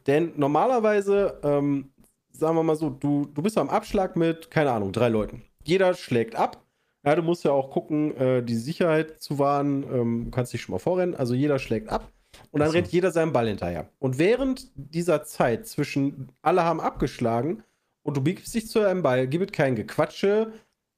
Denn 0.06 0.32
normalerweise, 0.36 1.38
ähm, 1.42 1.92
sagen 2.32 2.56
wir 2.56 2.62
mal 2.64 2.76
so, 2.76 2.90
du, 2.90 3.26
du 3.32 3.42
bist 3.42 3.56
am 3.56 3.70
Abschlag 3.70 4.16
mit, 4.16 4.50
keine 4.50 4.72
Ahnung, 4.72 4.92
drei 4.92 5.08
Leuten. 5.08 5.42
Jeder 5.64 5.94
schlägt 5.94 6.34
ab. 6.34 6.62
Ja, 7.04 7.14
du 7.14 7.22
musst 7.22 7.44
ja 7.44 7.52
auch 7.52 7.70
gucken, 7.70 8.16
äh, 8.16 8.42
die 8.42 8.56
Sicherheit 8.56 9.20
zu 9.20 9.38
wahren. 9.38 9.84
Ähm, 9.84 10.24
du 10.26 10.30
kannst 10.32 10.52
dich 10.52 10.62
schon 10.62 10.72
mal 10.72 10.80
vorrennen. 10.80 11.14
Also 11.14 11.34
jeder 11.34 11.60
schlägt 11.60 11.88
ab. 11.88 12.10
Und 12.50 12.60
dann 12.60 12.70
so. 12.70 12.74
rennt 12.74 12.88
jeder 12.88 13.12
seinem 13.12 13.32
Ball 13.32 13.46
hinterher. 13.46 13.88
Und 14.00 14.18
während 14.18 14.70
dieser 14.74 15.22
Zeit 15.22 15.66
zwischen 15.66 16.32
alle 16.42 16.64
haben 16.64 16.80
abgeschlagen 16.80 17.62
und 18.02 18.16
du 18.16 18.20
biegst 18.20 18.52
dich 18.54 18.68
zu 18.68 18.80
deinem 18.80 19.02
Ball, 19.02 19.28
gibt 19.28 19.50
es 19.50 19.56
kein 19.56 19.76
Gequatsche, 19.76 20.52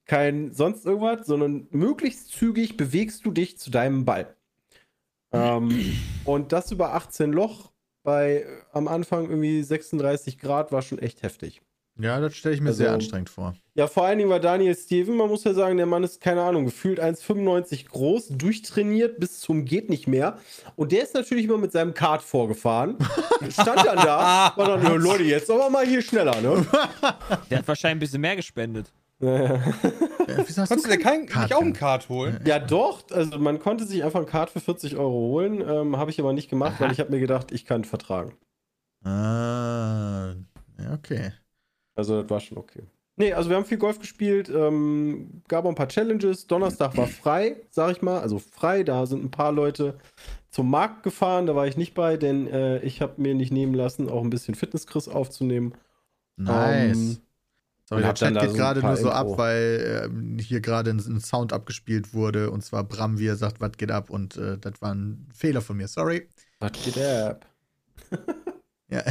kein 0.07 0.53
sonst 0.53 0.87
irgendwas, 0.87 1.27
sondern 1.27 1.69
möglichst 1.71 2.31
zügig 2.31 2.77
bewegst 2.77 3.27
du 3.27 3.31
dich 3.31 3.59
zu 3.59 3.71
deinem 3.71 4.05
Ball. 4.05 4.35
Ähm, 5.33 5.97
und 6.25 6.53
das 6.53 6.71
über 6.73 6.95
18 6.95 7.33
Loch 7.33 7.71
bei 8.03 8.43
äh, 8.43 8.47
am 8.73 8.89
Anfang 8.89 9.29
irgendwie 9.29 9.63
36 9.63 10.39
Grad 10.39 10.73
war 10.73 10.83
schon 10.83 10.99
echt 10.99 11.23
heftig. 11.23 11.61
Ja, 12.01 12.21
das 12.21 12.35
stelle 12.37 12.55
ich 12.55 12.61
mir 12.61 12.69
Also- 12.69 12.79
sehr 12.79 12.93
anstrengend 12.93 13.29
vor. 13.29 13.55
Ja, 13.75 13.89
vor 13.89 14.05
allen 14.05 14.19
Dingen 14.19 14.31
war 14.31 14.39
Daniel 14.41 14.77
Steven, 14.77 15.17
man 15.17 15.29
muss 15.29 15.43
ja 15.45 15.53
sagen, 15.53 15.77
der 15.77 15.87
Mann 15.87 16.05
ist, 16.05 16.21
keine 16.21 16.43
Ahnung, 16.43 16.65
gefühlt 16.65 17.01
1,95 17.01 17.89
groß, 17.89 18.29
durchtrainiert 18.29 19.19
bis 19.19 19.41
zum 19.41 19.65
geht 19.65 19.91
nicht 19.91 20.07
mehr. 20.07 20.39
Und 20.77 20.93
der 20.93 21.03
ist 21.03 21.15
natürlich 21.15 21.45
immer 21.45 21.59
mit 21.59 21.73
seinem 21.73 21.95
Kart 21.95 22.23
vorgefahren. 22.23 22.97
Stand 23.51 23.85
dann 23.85 23.97
da, 23.97 24.53
war 24.57 24.67
dann, 24.77 24.83
"Ja, 24.83 24.93
Leute, 24.95 25.25
jetzt 25.25 25.51
aber 25.51 25.71
mal 25.71 25.85
hier 25.87 26.01
schneller, 26.03 26.41
ne? 26.41 26.65
Der 27.51 27.59
hat 27.59 27.69
wahrscheinlich 27.69 27.97
ein 27.97 27.99
bisschen 28.01 28.21
mehr 28.21 28.37
gespendet. 28.37 28.93
Äh, 29.21 29.59
wieso 30.47 30.63
hast 30.63 30.69
Konntest 30.69 30.87
du 30.87 30.91
dir 30.91 30.99
kein, 30.99 31.27
Kart 31.27 31.45
nicht 31.45 31.55
auch 31.55 31.61
einen 31.61 31.73
denn? 31.73 31.81
Kart 31.81 32.09
holen? 32.09 32.41
Ja, 32.47 32.59
doch. 32.59 33.03
Also 33.11 33.39
man 33.39 33.59
konnte 33.59 33.85
sich 33.85 34.05
einfach 34.05 34.21
ein 34.21 34.27
Kart 34.27 34.51
für 34.51 34.61
40 34.61 34.97
Euro 34.97 35.13
holen. 35.13 35.61
Ähm, 35.61 35.97
habe 35.97 36.11
ich 36.11 36.21
aber 36.21 36.33
nicht 36.33 36.49
gemacht, 36.49 36.75
weil 36.81 36.93
ich 36.93 37.01
habe 37.01 37.11
mir 37.11 37.21
gedacht, 37.21 37.51
ich 37.51 37.65
kann 37.65 37.85
vertragen. 37.85 38.35
Ah, 39.05 40.35
ja, 40.79 40.93
okay. 40.93 41.33
Also 41.95 42.23
das 42.23 42.31
war 42.31 42.41
schon 42.41 42.59
okay. 42.59 42.83
Nee, 43.17 43.33
also 43.33 43.51
wir 43.51 43.57
haben 43.57 43.65
viel 43.65 43.79
Golf 43.79 43.99
gespielt, 43.99 44.49
ähm, 44.49 45.43
gab 45.49 45.65
auch 45.65 45.71
ein 45.71 45.75
paar 45.75 45.89
Challenges. 45.89 46.47
Donnerstag 46.47 46.97
war 46.97 47.09
frei, 47.09 47.57
sag 47.69 47.91
ich 47.91 48.01
mal. 48.01 48.21
Also 48.21 48.39
frei, 48.39 48.85
da 48.85 49.07
sind 49.07 49.25
ein 49.25 49.33
paar 49.33 49.51
Leute 49.51 49.99
zum 50.51 50.71
Markt 50.71 51.03
gefahren. 51.03 51.47
Da 51.47 51.57
war 51.57 51.67
ich 51.67 51.77
nicht 51.77 51.95
bei, 51.95 52.17
denn 52.17 52.47
äh, 52.47 52.79
ich 52.83 53.01
habe 53.01 53.21
mir 53.21 53.35
nicht 53.35 53.51
nehmen 53.53 53.75
lassen, 53.75 54.09
auch 54.09 54.23
ein 54.23 54.31
bisschen 54.31 54.55
Fitnesskriss 54.55 55.09
aufzunehmen. 55.09 55.75
Nice. 56.37 56.97
Ähm, 56.97 57.19
Sorry, 57.89 58.03
der 58.03 58.15
Chat 58.15 58.39
geht 58.39 58.51
so 58.51 58.57
gerade 58.57 58.83
nur 58.83 58.97
so 58.97 59.09
Info. 59.09 59.11
ab, 59.11 59.39
weil 59.39 60.05
ähm, 60.07 60.39
hier 60.39 60.61
gerade 60.61 60.91
ein, 60.91 60.99
ein 60.99 61.21
Sound 61.21 61.53
abgespielt 61.55 62.13
wurde 62.15 62.51
und 62.51 62.63
zwar 62.63 62.85
Bram, 62.85 63.19
wie 63.19 63.27
er 63.27 63.37
sagt, 63.37 63.61
was 63.61 63.73
geht 63.79 63.91
ab 63.91 64.11
und 64.11 64.37
äh, 64.37 64.59
das 64.59 64.81
war 64.83 64.95
ein 64.95 65.27
Fehler 65.35 65.63
von 65.63 65.77
mir, 65.79 65.89
sorry. 65.89 66.29
Was 66.61 66.73
geht 66.73 66.99
ab? 66.99 67.47
Ja. 68.91 69.03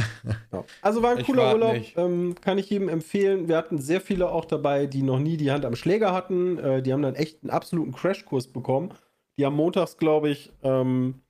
Ja. 0.52 0.64
Also 0.80 1.02
war 1.02 1.12
ein 1.12 1.18
Ich 1.18 1.26
cooler 1.26 1.52
Urlaub, 1.52 1.76
ähm, 1.96 2.34
kann 2.40 2.58
ich 2.58 2.68
jedem 2.70 2.88
empfehlen. 2.88 3.48
Wir 3.48 3.56
hatten 3.56 3.78
sehr 3.78 4.00
viele 4.00 4.30
auch 4.30 4.44
dabei, 4.44 4.86
die 4.86 5.02
noch 5.02 5.20
nie 5.20 5.36
die 5.36 5.52
Hand 5.52 5.64
am 5.64 5.76
Schläger 5.76 6.12
hatten. 6.12 6.58
Äh, 6.58 6.82
die 6.82 6.92
haben 6.92 7.02
dann 7.02 7.14
echt 7.14 7.42
einen 7.42 7.50
absoluten 7.50 7.92
Crashkurs 7.92 8.48
bekommen. 8.48 8.92
Die 9.38 9.46
haben 9.46 9.54
montags, 9.54 9.96
glaube 9.96 10.30
ich, 10.30 10.52
ähm, 10.62 11.22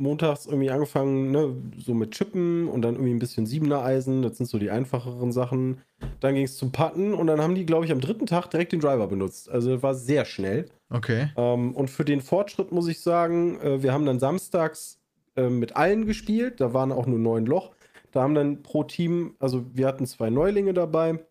montags 0.00 0.46
irgendwie 0.46 0.70
angefangen, 0.70 1.30
ne, 1.30 1.54
so 1.76 1.94
mit 1.94 2.12
Chippen 2.12 2.68
und 2.68 2.82
dann 2.82 2.94
irgendwie 2.94 3.12
ein 3.12 3.18
bisschen 3.18 3.46
Siebener 3.46 3.84
Eisen. 3.84 4.22
Das 4.22 4.36
sind 4.36 4.46
so 4.46 4.58
die 4.58 4.70
einfacheren 4.70 5.30
Sachen. 5.30 5.82
Dann 6.20 6.34
ging 6.34 6.44
es 6.44 6.56
zum 6.56 6.72
Putten 6.72 7.14
und 7.14 7.26
dann 7.26 7.40
haben 7.40 7.54
die, 7.54 7.66
glaube 7.66 7.84
ich, 7.84 7.92
am 7.92 8.00
dritten 8.00 8.26
Tag 8.26 8.48
direkt 8.48 8.72
den 8.72 8.80
Driver 8.80 9.06
benutzt. 9.06 9.50
Also 9.50 9.82
war 9.82 9.94
sehr 9.94 10.24
schnell. 10.24 10.66
Okay. 10.88 11.30
Ähm, 11.36 11.74
und 11.74 11.90
für 11.90 12.04
den 12.04 12.20
Fortschritt 12.20 12.72
muss 12.72 12.88
ich 12.88 13.00
sagen, 13.00 13.60
äh, 13.60 13.82
wir 13.82 13.92
haben 13.92 14.06
dann 14.06 14.18
samstags 14.18 14.98
äh, 15.36 15.48
mit 15.48 15.76
allen 15.76 16.06
gespielt. 16.06 16.60
Da 16.60 16.72
waren 16.72 16.92
auch 16.92 17.06
nur 17.06 17.18
neun 17.18 17.46
Loch. 17.46 17.72
Da 18.10 18.22
haben 18.22 18.34
dann 18.34 18.62
pro 18.62 18.84
Team, 18.84 19.36
also 19.38 19.64
wir 19.72 19.86
hatten 19.86 20.06
zwei 20.06 20.30
Neulinge 20.30 20.74
dabei, 20.74 21.24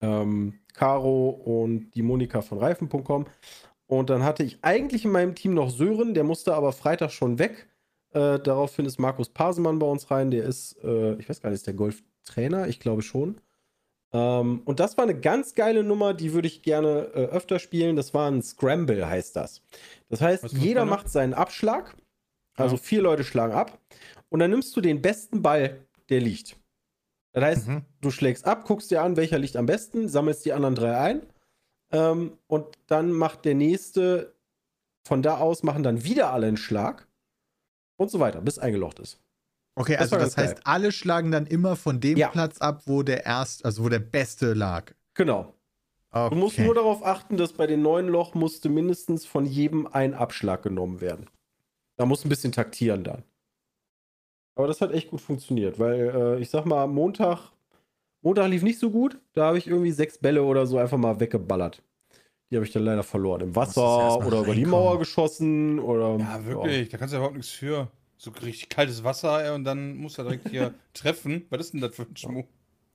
ähm, 0.00 0.54
Caro 0.72 1.28
und 1.28 1.92
die 1.92 2.02
Monika 2.02 2.42
von 2.42 2.58
Reifen.com. 2.58 3.26
Und 3.86 4.10
dann 4.10 4.24
hatte 4.24 4.42
ich 4.42 4.58
eigentlich 4.62 5.04
in 5.04 5.12
meinem 5.12 5.34
Team 5.34 5.54
noch 5.54 5.70
Sören, 5.70 6.14
der 6.14 6.24
musste 6.24 6.54
aber 6.54 6.72
Freitag 6.72 7.12
schon 7.12 7.38
weg. 7.38 7.68
Äh, 8.14 8.38
daraufhin 8.40 8.86
ist 8.86 8.98
Markus 8.98 9.28
Pasemann 9.28 9.78
bei 9.78 9.86
uns 9.86 10.10
rein. 10.10 10.30
Der 10.30 10.44
ist, 10.44 10.76
äh, 10.82 11.14
ich 11.16 11.28
weiß 11.28 11.40
gar 11.40 11.50
nicht, 11.50 11.58
ist 11.58 11.66
der 11.66 11.74
Golftrainer? 11.74 12.68
Ich 12.68 12.80
glaube 12.80 13.02
schon. 13.02 13.40
Ähm, 14.12 14.62
und 14.64 14.78
das 14.80 14.96
war 14.96 15.02
eine 15.04 15.18
ganz 15.18 15.54
geile 15.54 15.82
Nummer, 15.82 16.14
die 16.14 16.32
würde 16.32 16.46
ich 16.46 16.62
gerne 16.62 17.10
äh, 17.14 17.24
öfter 17.26 17.58
spielen. 17.58 17.96
Das 17.96 18.14
war 18.14 18.30
ein 18.30 18.42
Scramble, 18.42 19.06
heißt 19.08 19.34
das. 19.34 19.62
Das 20.08 20.20
heißt, 20.20 20.52
jeder 20.52 20.84
macht 20.84 21.08
seinen 21.10 21.34
Abschlag. 21.34 21.96
Also 22.56 22.76
Ja. 22.76 22.82
vier 22.82 23.02
Leute 23.02 23.24
schlagen 23.24 23.52
ab. 23.52 23.78
Und 24.28 24.38
dann 24.38 24.50
nimmst 24.50 24.76
du 24.76 24.80
den 24.80 25.02
besten 25.02 25.42
Ball, 25.42 25.80
der 26.08 26.20
liegt. 26.20 26.56
Das 27.32 27.42
heißt, 27.42 27.68
Mhm. 27.68 27.82
du 28.00 28.12
schlägst 28.12 28.46
ab, 28.46 28.64
guckst 28.64 28.92
dir 28.92 29.02
an, 29.02 29.16
welcher 29.16 29.38
liegt 29.40 29.56
am 29.56 29.66
besten, 29.66 30.08
sammelst 30.08 30.44
die 30.44 30.52
anderen 30.52 30.76
drei 30.76 30.96
ein. 30.96 31.22
Ähm, 31.90 32.38
und 32.46 32.78
dann 32.86 33.10
macht 33.10 33.44
der 33.44 33.56
nächste, 33.56 34.36
von 35.04 35.20
da 35.20 35.38
aus 35.38 35.64
machen 35.64 35.82
dann 35.82 36.04
wieder 36.04 36.32
alle 36.32 36.46
einen 36.46 36.56
Schlag. 36.56 37.08
Und 37.96 38.10
so 38.10 38.20
weiter, 38.20 38.40
bis 38.40 38.58
eingelocht 38.58 38.98
ist. 38.98 39.18
Okay, 39.76 39.94
Das 39.94 40.12
also 40.12 40.16
das 40.24 40.36
heißt, 40.36 40.66
alle 40.66 40.92
schlagen 40.92 41.30
dann 41.32 41.46
immer 41.46 41.76
von 41.76 42.00
dem 42.00 42.16
Ja. 42.16 42.28
Platz 42.28 42.58
ab, 42.58 42.82
wo 42.86 43.02
der 43.02 43.24
erst, 43.24 43.64
also 43.64 43.84
wo 43.84 43.88
der 43.88 43.98
Beste 43.98 44.54
lag. 44.54 44.92
Genau. 45.14 45.54
Okay. 46.10 46.30
Du 46.30 46.36
musst 46.40 46.58
nur 46.60 46.74
darauf 46.76 47.04
achten, 47.04 47.36
dass 47.36 47.52
bei 47.52 47.66
den 47.66 47.82
neuen 47.82 48.06
Loch 48.06 48.34
musste 48.34 48.68
mindestens 48.68 49.26
von 49.26 49.46
jedem 49.46 49.88
ein 49.88 50.14
Abschlag 50.14 50.62
genommen 50.62 51.00
werden. 51.00 51.28
Da 51.96 52.06
muss 52.06 52.24
ein 52.24 52.28
bisschen 52.28 52.52
taktieren 52.52 53.02
dann. 53.02 53.24
Aber 54.54 54.68
das 54.68 54.80
hat 54.80 54.92
echt 54.92 55.10
gut 55.10 55.20
funktioniert, 55.20 55.80
weil 55.80 56.12
äh, 56.14 56.40
ich 56.40 56.50
sag 56.50 56.64
mal, 56.66 56.86
Montag, 56.86 57.50
Montag 58.22 58.48
lief 58.48 58.62
nicht 58.62 58.78
so 58.78 58.90
gut. 58.90 59.18
Da 59.32 59.46
habe 59.46 59.58
ich 59.58 59.66
irgendwie 59.66 59.90
sechs 59.90 60.18
Bälle 60.18 60.44
oder 60.44 60.66
so 60.66 60.78
einfach 60.78 60.98
mal 60.98 61.18
weggeballert. 61.18 61.82
Die 62.50 62.56
habe 62.56 62.64
ich 62.66 62.72
dann 62.72 62.84
leider 62.84 63.02
verloren. 63.02 63.40
Im 63.40 63.56
Wasser 63.56 64.18
oder 64.18 64.40
über 64.40 64.54
die. 64.54 64.64
Mauer 64.64 64.98
geschossen 64.98 65.78
oder. 65.78 66.16
Ja, 66.18 66.44
wirklich. 66.44 66.88
Da 66.90 66.98
kannst 66.98 67.12
du 67.12 67.16
ja 67.16 67.20
überhaupt 67.20 67.36
nichts 67.36 67.52
für. 67.52 67.90
So 68.16 68.30
richtig 68.30 68.68
kaltes 68.68 69.02
Wasser 69.02 69.44
ey, 69.44 69.54
und 69.54 69.64
dann 69.64 69.96
musst 69.96 70.18
du 70.18 70.22
direkt 70.22 70.48
hier 70.48 70.72
treffen. 70.94 71.46
Was 71.50 71.60
ist 71.60 71.72
denn 71.74 71.80
das 71.80 71.94
für 71.96 72.02
ein 72.02 72.16
Schmuck? 72.16 72.46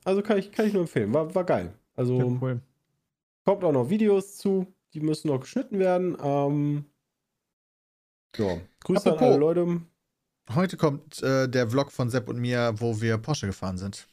Also 0.05 0.21
kann 0.21 0.37
ich, 0.37 0.51
kann 0.51 0.65
ich 0.67 0.73
nur 0.73 0.83
empfehlen. 0.83 1.13
War, 1.13 1.33
war 1.35 1.43
geil. 1.43 1.73
Also 1.95 2.17
Ja, 2.17 2.25
cool. 2.41 2.61
kommt 3.43 3.63
auch 3.63 3.73
noch 3.73 3.89
Videos 3.89 4.37
zu. 4.37 4.65
Die 4.93 5.01
müssen 5.01 5.27
noch 5.27 5.41
geschnitten 5.41 5.77
werden. 5.77 6.17
Ähm, 6.23 6.85
ja. 8.37 8.57
Grüße 8.83 9.11
Apropos. 9.11 9.21
an 9.21 9.27
alle 9.27 9.37
Leute. 9.39 9.81
Heute 10.55 10.77
kommt 10.77 11.21
äh, 11.21 11.47
der 11.47 11.69
Vlog 11.69 11.91
von 11.91 12.09
Sepp 12.09 12.27
und 12.29 12.39
mir, 12.39 12.73
wo 12.77 13.01
wir 13.01 13.17
Porsche 13.17 13.45
gefahren 13.47 13.77
sind. 13.77 14.07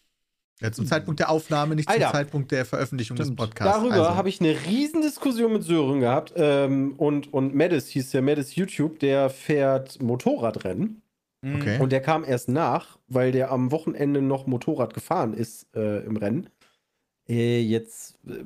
Ja, 0.61 0.73
zum 0.73 0.87
Zeitpunkt 0.87 1.21
der 1.21 1.29
Aufnahme, 1.29 1.77
nicht 1.77 1.88
zum 1.88 2.01
Alter. 2.01 2.12
Zeitpunkt 2.12 2.51
der 2.51 2.64
Veröffentlichung 2.64 3.16
Stimmt. 3.16 3.31
des 3.31 3.37
Podcasts. 3.37 3.79
Darüber 3.79 3.95
Also, 3.95 4.16
habe 4.16 4.29
ich 4.31 4.40
eine 4.40 4.57
Riesendiskussion 4.66 5.53
mit 5.53 5.64
Sören 5.64 6.01
gehabt. 6.01 6.33
Ähm, 6.37 6.95
und, 6.97 7.33
und 7.33 7.55
Maddis 7.55 7.88
hieß 7.88 8.12
ja 8.14 8.23
Maddis 8.23 8.57
YouTube, 8.57 8.99
der 9.01 9.29
fährt 9.29 10.01
Motorradrennen. 10.01 11.03
Mhm. 11.42 11.57
Okay. 11.57 11.79
Und 11.79 11.92
der 11.92 12.01
kam 12.01 12.25
erst 12.25 12.49
nach, 12.49 12.99
weil 13.07 13.33
der 13.33 13.51
am 13.51 13.71
Wochenende 13.71 14.23
noch 14.23 14.47
Motorrad 14.47 14.95
gefahren 14.95 15.35
ist 15.35 15.66
äh, 15.77 15.99
im 16.05 16.16
Rennen. 16.16 16.49
Äh, 17.29 17.61
jetzt, 17.61 18.19
äh, 18.27 18.42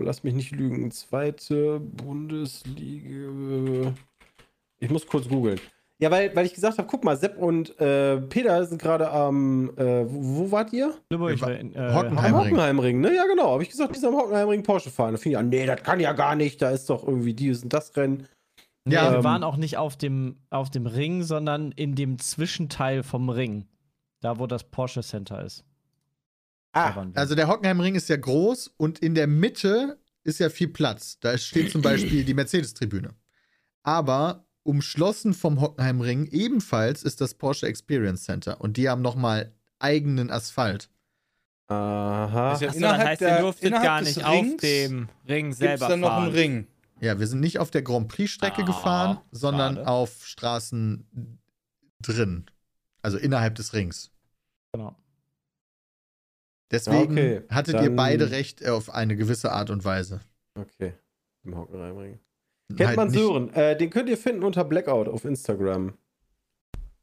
lass 0.00 0.22
mich 0.22 0.34
nicht 0.34 0.52
lügen, 0.52 0.92
zweite 0.92 1.80
Bundesliga. 1.80 3.94
Ich 4.78 4.90
muss 4.90 5.06
kurz 5.06 5.28
googeln. 5.28 5.58
Ja, 6.00 6.12
weil, 6.12 6.34
weil 6.36 6.46
ich 6.46 6.54
gesagt 6.54 6.78
habe, 6.78 6.86
guck 6.88 7.02
mal, 7.02 7.16
Sepp 7.16 7.38
und 7.38 7.78
äh, 7.80 8.20
Peter 8.20 8.64
sind 8.64 8.80
gerade 8.80 9.10
am, 9.10 9.70
äh, 9.76 10.04
wo, 10.06 10.38
wo 10.38 10.50
wart 10.52 10.72
ihr? 10.72 10.94
Lübeck, 11.10 11.42
äh, 11.42 11.42
Hockenheim. 11.42 11.74
Am 11.76 11.94
Hockenheimring. 11.94 12.34
Hockenheimring, 12.34 13.00
ne? 13.00 13.16
Ja, 13.16 13.24
genau. 13.26 13.52
Habe 13.52 13.64
ich 13.64 13.70
gesagt, 13.70 13.96
die 13.96 13.98
sind 13.98 14.10
am 14.10 14.16
Hockenheimring 14.16 14.62
Porsche 14.62 14.90
fahren. 14.90 15.12
Da 15.12 15.18
fing 15.18 15.32
ich 15.32 15.38
an, 15.38 15.48
nee, 15.48 15.66
das 15.66 15.82
kann 15.82 15.98
ja 15.98 16.12
gar 16.12 16.36
nicht. 16.36 16.62
Da 16.62 16.70
ist 16.70 16.88
doch 16.88 17.04
irgendwie 17.06 17.34
dies 17.34 17.64
und 17.64 17.72
das 17.72 17.96
Rennen. 17.96 18.28
Ja, 18.86 19.04
ja, 19.04 19.10
wir 19.10 19.18
ähm, 19.18 19.24
waren 19.24 19.42
auch 19.42 19.56
nicht 19.56 19.76
auf 19.76 19.96
dem, 19.96 20.36
auf 20.50 20.70
dem 20.70 20.86
Ring, 20.86 21.24
sondern 21.24 21.72
in 21.72 21.96
dem 21.96 22.18
Zwischenteil 22.18 23.02
vom 23.02 23.28
Ring. 23.28 23.66
Da, 24.20 24.38
wo 24.38 24.46
das 24.46 24.64
Porsche 24.64 25.02
Center 25.02 25.44
ist. 25.44 25.64
Ah, 26.72 27.06
also 27.14 27.34
der 27.34 27.48
Hockenheimring 27.48 27.94
ist 27.94 28.08
ja 28.08 28.16
groß 28.16 28.74
und 28.76 28.98
in 28.98 29.14
der 29.14 29.26
Mitte 29.26 29.98
ist 30.22 30.38
ja 30.38 30.48
viel 30.50 30.68
Platz. 30.68 31.18
Da 31.20 31.36
steht 31.38 31.70
zum 31.70 31.82
Beispiel 31.82 32.24
die 32.24 32.34
Mercedes-Tribüne. 32.34 33.14
Aber 33.82 34.47
umschlossen 34.68 35.32
vom 35.34 35.60
Hockenheimring 35.60 36.26
ebenfalls 36.26 37.02
ist 37.02 37.20
das 37.22 37.34
Porsche 37.34 37.66
Experience 37.66 38.24
Center 38.24 38.60
und 38.60 38.76
die 38.76 38.88
haben 38.88 39.00
nochmal 39.02 39.52
eigenen 39.78 40.30
Asphalt. 40.30 40.90
aha. 41.68 42.52
Ist 42.52 42.60
ja 42.62 42.68
Achso, 42.68 42.80
das 42.80 42.98
heißt, 42.98 43.20
ihr 43.22 43.26
der- 43.28 43.40
durftet 43.40 43.64
innerhalb 43.64 43.84
gar 43.86 44.00
nicht 44.02 44.18
Rings 44.18 44.52
auf 44.54 44.60
dem 44.60 45.08
Ring 45.26 45.44
Gibt's 45.46 45.58
selber 45.58 45.88
dann 45.88 46.00
noch 46.00 46.08
fahren. 46.08 46.22
einen 46.24 46.32
Ring? 46.32 46.66
Ja, 47.00 47.18
wir 47.18 47.26
sind 47.26 47.40
nicht 47.40 47.58
auf 47.58 47.70
der 47.70 47.82
Grand 47.82 48.08
Prix-Strecke 48.08 48.62
Ah, 48.62 48.66
gefahren, 48.66 49.18
sondern 49.30 49.76
schade. 49.76 49.88
auf 49.88 50.26
Straßen 50.26 51.38
drin. 52.02 52.46
Also 53.02 53.16
innerhalb 53.18 53.54
des 53.54 53.72
Rings. 53.72 54.10
genau. 54.72 54.96
Deswegen 56.70 57.16
Ja, 57.16 57.24
okay. 57.24 57.42
hattet 57.48 57.74
ihr 57.76 57.82
Dann- 57.82 57.96
beide 57.96 58.30
recht 58.30 58.60
äh, 58.62 58.68
auf 58.68 58.90
eine 58.90 59.16
gewisse 59.16 59.52
Art 59.52 59.70
und 59.70 59.84
Weise. 59.84 60.20
Okay. 60.54 60.92
Im 61.44 61.56
Hockenheimring. 61.56 62.18
Kennt 62.76 62.88
Halt 62.88 62.96
man 62.96 63.10
Sören. 63.10 63.52
Äh, 63.54 63.76
den 63.76 63.90
könnt 63.90 64.08
ihr 64.08 64.18
finden 64.18 64.44
unter 64.44 64.64
Blackout 64.64 65.08
auf 65.08 65.24
Instagram. 65.24 65.94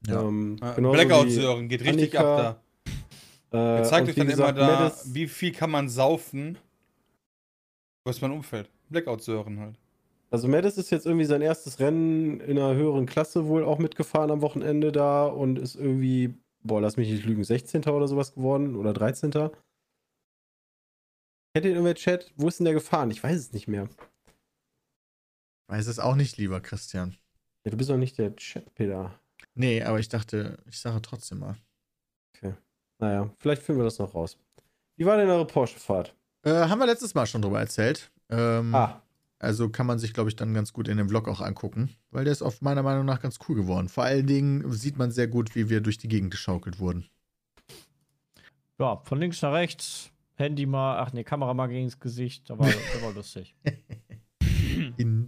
Ja. 0.07 0.21
Ähm, 0.21 0.57
Blackout 0.57 1.31
Sören 1.31 1.67
geht 1.67 1.81
richtig 1.81 2.19
Annika, 2.19 2.49
ab 2.49 2.61
Äh, 2.85 3.57
da. 3.57 3.77
Er 3.77 3.83
zeigt 3.83 4.09
euch 4.09 4.15
dann 4.15 4.27
gesagt, 4.27 4.57
immer 4.57 4.67
da, 4.67 4.95
wie 5.05 5.27
viel 5.27 5.51
kann 5.51 5.71
man 5.71 5.89
saufen. 5.89 6.57
Was 8.03 8.21
mein 8.21 8.31
Umfeld. 8.31 8.69
Blackout 8.89 9.23
Sören 9.23 9.59
halt. 9.59 9.79
Also 10.29 10.47
Mattis 10.47 10.77
ist 10.77 10.91
jetzt 10.91 11.05
irgendwie 11.05 11.25
sein 11.25 11.41
erstes 11.41 11.79
Rennen 11.79 12.39
in 12.41 12.59
einer 12.59 12.75
höheren 12.75 13.05
Klasse 13.05 13.47
wohl 13.47 13.63
auch 13.63 13.79
mitgefahren 13.79 14.31
am 14.31 14.41
Wochenende 14.41 14.91
da 14.91 15.25
und 15.25 15.57
ist 15.57 15.75
irgendwie, 15.75 16.35
boah, 16.61 16.81
lass 16.81 16.97
mich 16.97 17.09
nicht 17.09 17.25
lügen, 17.25 17.43
16. 17.43 17.83
oder 17.85 18.07
sowas 18.07 18.35
geworden 18.35 18.75
oder 18.75 18.93
13. 18.93 19.31
Kennt 19.31 19.51
ihr 21.55 21.71
irgendwer 21.71 21.95
Chat? 21.95 22.33
Wo 22.35 22.47
ist 22.49 22.59
denn 22.59 22.65
der 22.65 22.73
gefahren? 22.73 23.09
Ich 23.11 23.23
weiß 23.23 23.37
es 23.37 23.53
nicht 23.53 23.67
mehr. 23.67 23.87
Weiß 25.67 25.87
es 25.87 25.99
auch 25.99 26.15
nicht, 26.15 26.37
lieber 26.37 26.61
Christian. 26.61 27.15
Ja, 27.63 27.71
du 27.71 27.77
bist 27.77 27.89
doch 27.89 27.97
nicht 27.97 28.17
der 28.17 28.35
Chat, 28.35 28.73
Peter. 28.75 29.19
Nee, 29.55 29.81
aber 29.83 29.99
ich 29.99 30.09
dachte, 30.09 30.59
ich 30.67 30.79
sage 30.79 31.01
trotzdem 31.01 31.39
mal. 31.39 31.55
Naja, 32.97 33.29
vielleicht 33.39 33.61
finden 33.61 33.81
wir 33.81 33.85
das 33.85 33.99
noch 33.99 34.15
raus. 34.15 34.37
Wie 34.95 35.05
war 35.05 35.17
denn 35.17 35.27
eure 35.29 35.45
Porsche-Fahrt? 35.45 36.15
Äh, 36.43 36.51
haben 36.69 36.79
wir 36.79 36.85
letztes 36.85 37.13
Mal 37.13 37.25
schon 37.27 37.41
drüber 37.41 37.59
erzählt. 37.59 38.09
Ähm, 38.29 38.73
Ah, 38.73 39.01
Also 39.37 39.67
kann 39.69 39.85
man 39.85 39.99
sich, 39.99 40.13
glaube 40.13 40.29
ich, 40.29 40.37
dann 40.37 40.53
ganz 40.53 40.71
gut 40.71 40.87
in 40.87 40.95
dem 40.97 41.09
Vlog 41.09 41.27
auch 41.27 41.41
angucken, 41.41 41.89
weil 42.11 42.23
der 42.23 42.31
ist 42.31 42.41
auf 42.41 42.61
meiner 42.61 42.83
Meinung 42.83 43.03
nach 43.03 43.19
ganz 43.19 43.37
cool 43.49 43.55
geworden. 43.57 43.89
Vor 43.89 44.05
allen 44.05 44.25
Dingen 44.27 44.71
sieht 44.71 44.97
man 44.97 45.11
sehr 45.11 45.27
gut, 45.27 45.55
wie 45.55 45.69
wir 45.69 45.81
durch 45.81 45.97
die 45.97 46.07
Gegend 46.07 46.31
geschaukelt 46.31 46.79
wurden. 46.79 47.09
Ja, 48.79 49.01
von 49.03 49.19
links 49.19 49.41
nach 49.41 49.51
rechts. 49.51 50.11
Handy 50.35 50.65
mal, 50.65 50.97
ach 50.99 51.11
nee, 51.11 51.25
Kamera 51.25 51.53
mal 51.53 51.67
gegen 51.67 51.87
das 51.87 51.99
Gesicht. 51.99 52.49
Da 52.49 52.57
war, 52.57 52.67
das 52.67 53.01
war 53.01 53.11
lustig. 53.13 53.55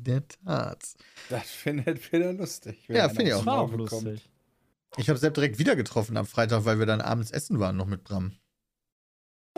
In 0.08 0.14
der 0.14 0.28
Tat. 0.28 0.84
Das 1.30 1.50
findet 1.50 2.12
wieder 2.14 2.32
lustig. 2.34 2.88
Ja, 2.88 3.10
finde 3.10 3.26
ich 3.26 3.34
auch. 3.34 3.46
War 3.46 3.60
auch 3.60 3.72
lustig. 3.74 4.30
Ich 4.96 5.10
habe 5.10 5.20
Sepp 5.20 5.34
direkt 5.34 5.60
wieder 5.60 5.76
getroffen 5.76 6.16
am 6.18 6.26
Freitag, 6.26 6.64
weil 6.66 6.80
wir 6.80 6.86
dann 6.86 7.02
abends 7.02 7.30
essen 7.32 7.60
waren 7.60 7.76
noch 7.76 7.86
mit 7.88 8.04
Bram. 8.06 8.32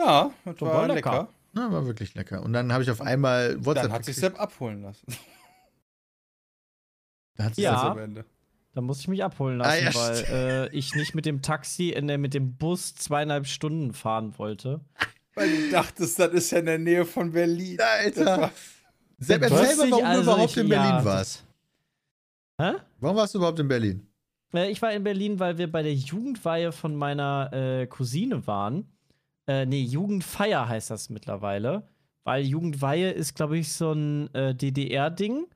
Ja, 0.00 0.32
das 0.44 0.60
War 0.60 0.74
war 0.74 0.88
lecker. 0.88 0.94
lecker. 1.12 1.28
Na, 1.52 1.70
war 1.72 1.86
wirklich 1.86 2.14
lecker. 2.14 2.42
Und 2.42 2.52
dann 2.52 2.72
habe 2.72 2.82
ich 2.82 2.90
auf 2.90 3.00
einmal 3.00 3.56
WhatsApp 3.64 3.84
Dann 3.84 3.92
hat 3.92 4.04
sich. 4.04 4.16
Sepp 4.16 4.40
abholen 4.40 4.82
lassen. 4.82 5.06
Da 7.36 7.44
hat 7.44 7.54
sich 7.54 7.64
Ja. 7.64 7.92
am 7.92 7.98
Ende. 7.98 8.24
Da 8.74 8.80
musste 8.82 9.02
ich 9.02 9.08
mich 9.08 9.24
abholen 9.24 9.60
Ah, 9.62 9.74
lassen, 9.74 9.84
ja, 9.84 9.94
weil 9.94 10.68
äh, 10.68 10.76
ich 10.76 10.94
nicht 10.94 11.14
mit 11.14 11.26
dem 11.26 11.42
Taxi, 11.42 11.90
äh, 11.90 12.18
mit 12.18 12.34
dem 12.34 12.56
Bus 12.56 12.94
zweieinhalb 12.94 13.46
Stunden 13.46 13.94
fahren 13.94 14.36
wollte. 14.38 14.80
Weil 15.34 15.48
du 15.50 15.70
dachtest, 15.70 16.18
das 16.18 16.32
ist 16.32 16.50
ja 16.50 16.58
in 16.58 16.66
der 16.66 16.78
Nähe 16.78 17.06
von 17.06 17.32
Berlin. 17.32 17.78
Das 17.78 17.88
Alter. 18.18 18.52
Was 19.20 19.28
erzähl 19.28 19.76
mal, 19.76 19.90
warum 19.90 20.04
also- 20.04 20.22
du 20.22 20.30
überhaupt 20.30 20.50
ich- 20.50 20.56
in 20.56 20.68
Berlin 20.68 20.90
ja, 20.90 21.04
warst. 21.04 21.44
Hä? 22.60 22.72
Warum 22.98 23.16
warst 23.16 23.34
du 23.34 23.38
überhaupt 23.38 23.58
in 23.58 23.68
Berlin? 23.68 24.06
Äh, 24.52 24.70
ich 24.70 24.82
war 24.82 24.92
in 24.92 25.04
Berlin, 25.04 25.38
weil 25.38 25.58
wir 25.58 25.70
bei 25.70 25.82
der 25.82 25.94
Jugendweihe 25.94 26.72
von 26.72 26.96
meiner 26.96 27.50
äh, 27.52 27.86
Cousine 27.86 28.46
waren. 28.46 28.86
Äh, 29.46 29.66
nee, 29.66 29.82
Jugendfeier 29.82 30.68
heißt 30.68 30.90
das 30.90 31.10
mittlerweile. 31.10 31.84
Weil 32.24 32.44
Jugendweihe 32.44 33.10
ist, 33.10 33.34
glaube 33.34 33.58
ich, 33.58 33.72
so 33.72 33.92
ein 33.92 34.32
äh, 34.34 34.54
DDR-Ding. 34.54 35.46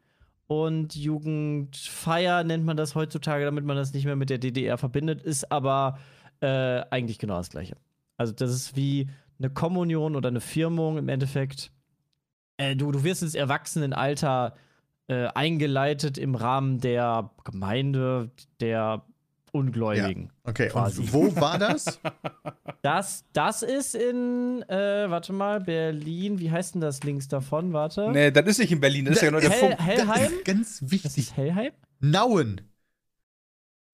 Und 0.46 0.94
Jugendfeier 0.94 2.44
nennt 2.44 2.64
man 2.64 2.76
das 2.76 2.94
heutzutage, 2.94 3.44
damit 3.44 3.64
man 3.64 3.76
das 3.76 3.92
nicht 3.92 4.04
mehr 4.04 4.16
mit 4.16 4.30
der 4.30 4.38
DDR 4.38 4.76
verbindet, 4.78 5.22
ist 5.22 5.50
aber 5.50 5.98
äh, 6.40 6.82
eigentlich 6.90 7.18
genau 7.18 7.38
das 7.38 7.50
Gleiche. 7.50 7.76
Also, 8.16 8.32
das 8.32 8.50
ist 8.50 8.76
wie 8.76 9.08
eine 9.38 9.50
Kommunion 9.50 10.16
oder 10.16 10.28
eine 10.28 10.40
Firmung 10.40 10.98
im 10.98 11.08
Endeffekt. 11.08 11.70
Äh, 12.56 12.76
du, 12.76 12.92
du 12.92 13.02
wirst 13.04 13.22
ins 13.22 13.34
Erwachsenenalter 13.34 14.54
äh, 15.08 15.26
eingeleitet 15.34 16.18
im 16.18 16.34
Rahmen 16.34 16.80
der 16.80 17.30
Gemeinde 17.44 18.30
der 18.60 19.02
Ungläubigen. 19.52 20.30
Okay, 20.44 20.68
Quasi. 20.68 21.00
und 21.02 21.12
wo 21.12 21.36
war 21.36 21.58
das? 21.58 22.00
Das, 22.82 23.24
das 23.32 23.62
ist 23.62 23.94
in, 23.94 24.60
äh, 24.68 25.08
warte 25.08 25.32
mal, 25.32 25.58
Berlin. 25.62 26.38
Wie 26.38 26.50
heißt 26.50 26.74
denn 26.74 26.82
das 26.82 27.02
links 27.02 27.28
davon? 27.28 27.72
Warte. 27.72 28.10
Nee, 28.10 28.30
das 28.30 28.44
ist 28.46 28.58
nicht 28.58 28.72
in 28.72 28.80
Berlin, 28.80 29.06
das 29.06 29.14
ist 29.16 29.22
ja 29.22 29.28
genau 29.30 29.40
der 29.40 29.48
Hell, 29.48 29.70
Funk. 29.70 29.80
Hellheim? 29.80 30.22
Das 30.22 30.32
ist 30.32 30.44
ganz 30.44 30.80
Das 30.80 30.90
wichtig. 30.90 31.16
ist 31.16 31.36
Hellheim? 31.38 31.72
Nauen. 32.00 32.60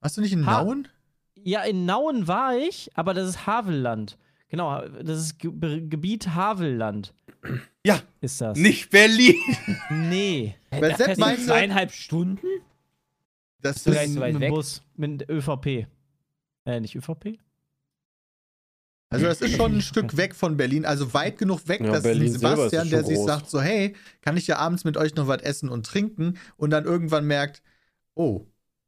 Warst 0.01 0.17
du 0.17 0.23
nicht 0.23 0.33
in 0.33 0.45
Ha- 0.47 0.65
Nauen? 0.65 0.89
Ja, 1.37 1.63
in 1.63 1.87
Nauen 1.87 2.27
war 2.27 2.57
ich, 2.57 2.91
aber 2.95 3.15
das 3.15 3.29
ist 3.29 3.47
Havelland. 3.47 4.19
Genau, 4.51 4.87
das 4.89 5.19
ist 5.21 5.39
Ge 5.39 5.51
Gebiet 5.89 6.29
Havelland. 6.35 7.15
Ja, 7.87 8.01
Ist 8.21 8.41
das? 8.41 8.59
nicht 8.59 8.91
Berlin. 8.91 9.37
Nee. 9.91 10.55
Weil 10.71 10.97
Sepp 10.97 11.17
meinte, 11.19 11.47
zweieinhalb 11.47 11.93
Stunden? 11.93 12.47
das 13.63 13.77
Ist 13.77 13.85
so 13.85 14.21
weit 14.21 14.33
mit 14.35 14.41
weg. 14.43 14.51
Bus, 14.51 14.83
mit 14.97 15.29
ÖVP. 15.31 15.87
Äh, 16.67 16.81
nicht 16.81 16.95
ÖVP? 16.97 17.39
also 19.13 19.27
das 19.27 19.41
ist 19.41 19.57
schon 19.57 19.77
ein 19.77 19.83
Stück 19.83 20.17
weg 20.17 20.35
von 20.35 20.57
Berlin, 20.57 20.85
also 20.85 21.13
weit 21.15 21.39
genug 21.39 21.67
weg, 21.67 21.81
Ja, 21.81 21.93
dass 21.93 22.03
Berlin 22.03 22.33
Sebastian, 22.33 22.91
der 22.91 23.05
sich 23.05 23.17
groß. 23.17 23.27
sagt 23.27 23.51
so, 23.51 23.61
hey, 23.61 23.97
kann 24.21 24.37
ich 24.37 24.47
ja 24.47 24.59
abends 24.59 24.85
mit 24.85 24.97
euch 24.97 25.15
noch 25.17 25.27
was 25.27 25.43
essen 25.43 25.69
und 25.69 25.85
trinken 25.87 26.39
und 26.57 26.71
dann 26.71 26.85
irgendwann 26.85 27.27
merkt, 27.27 27.63
oh, 28.15 28.47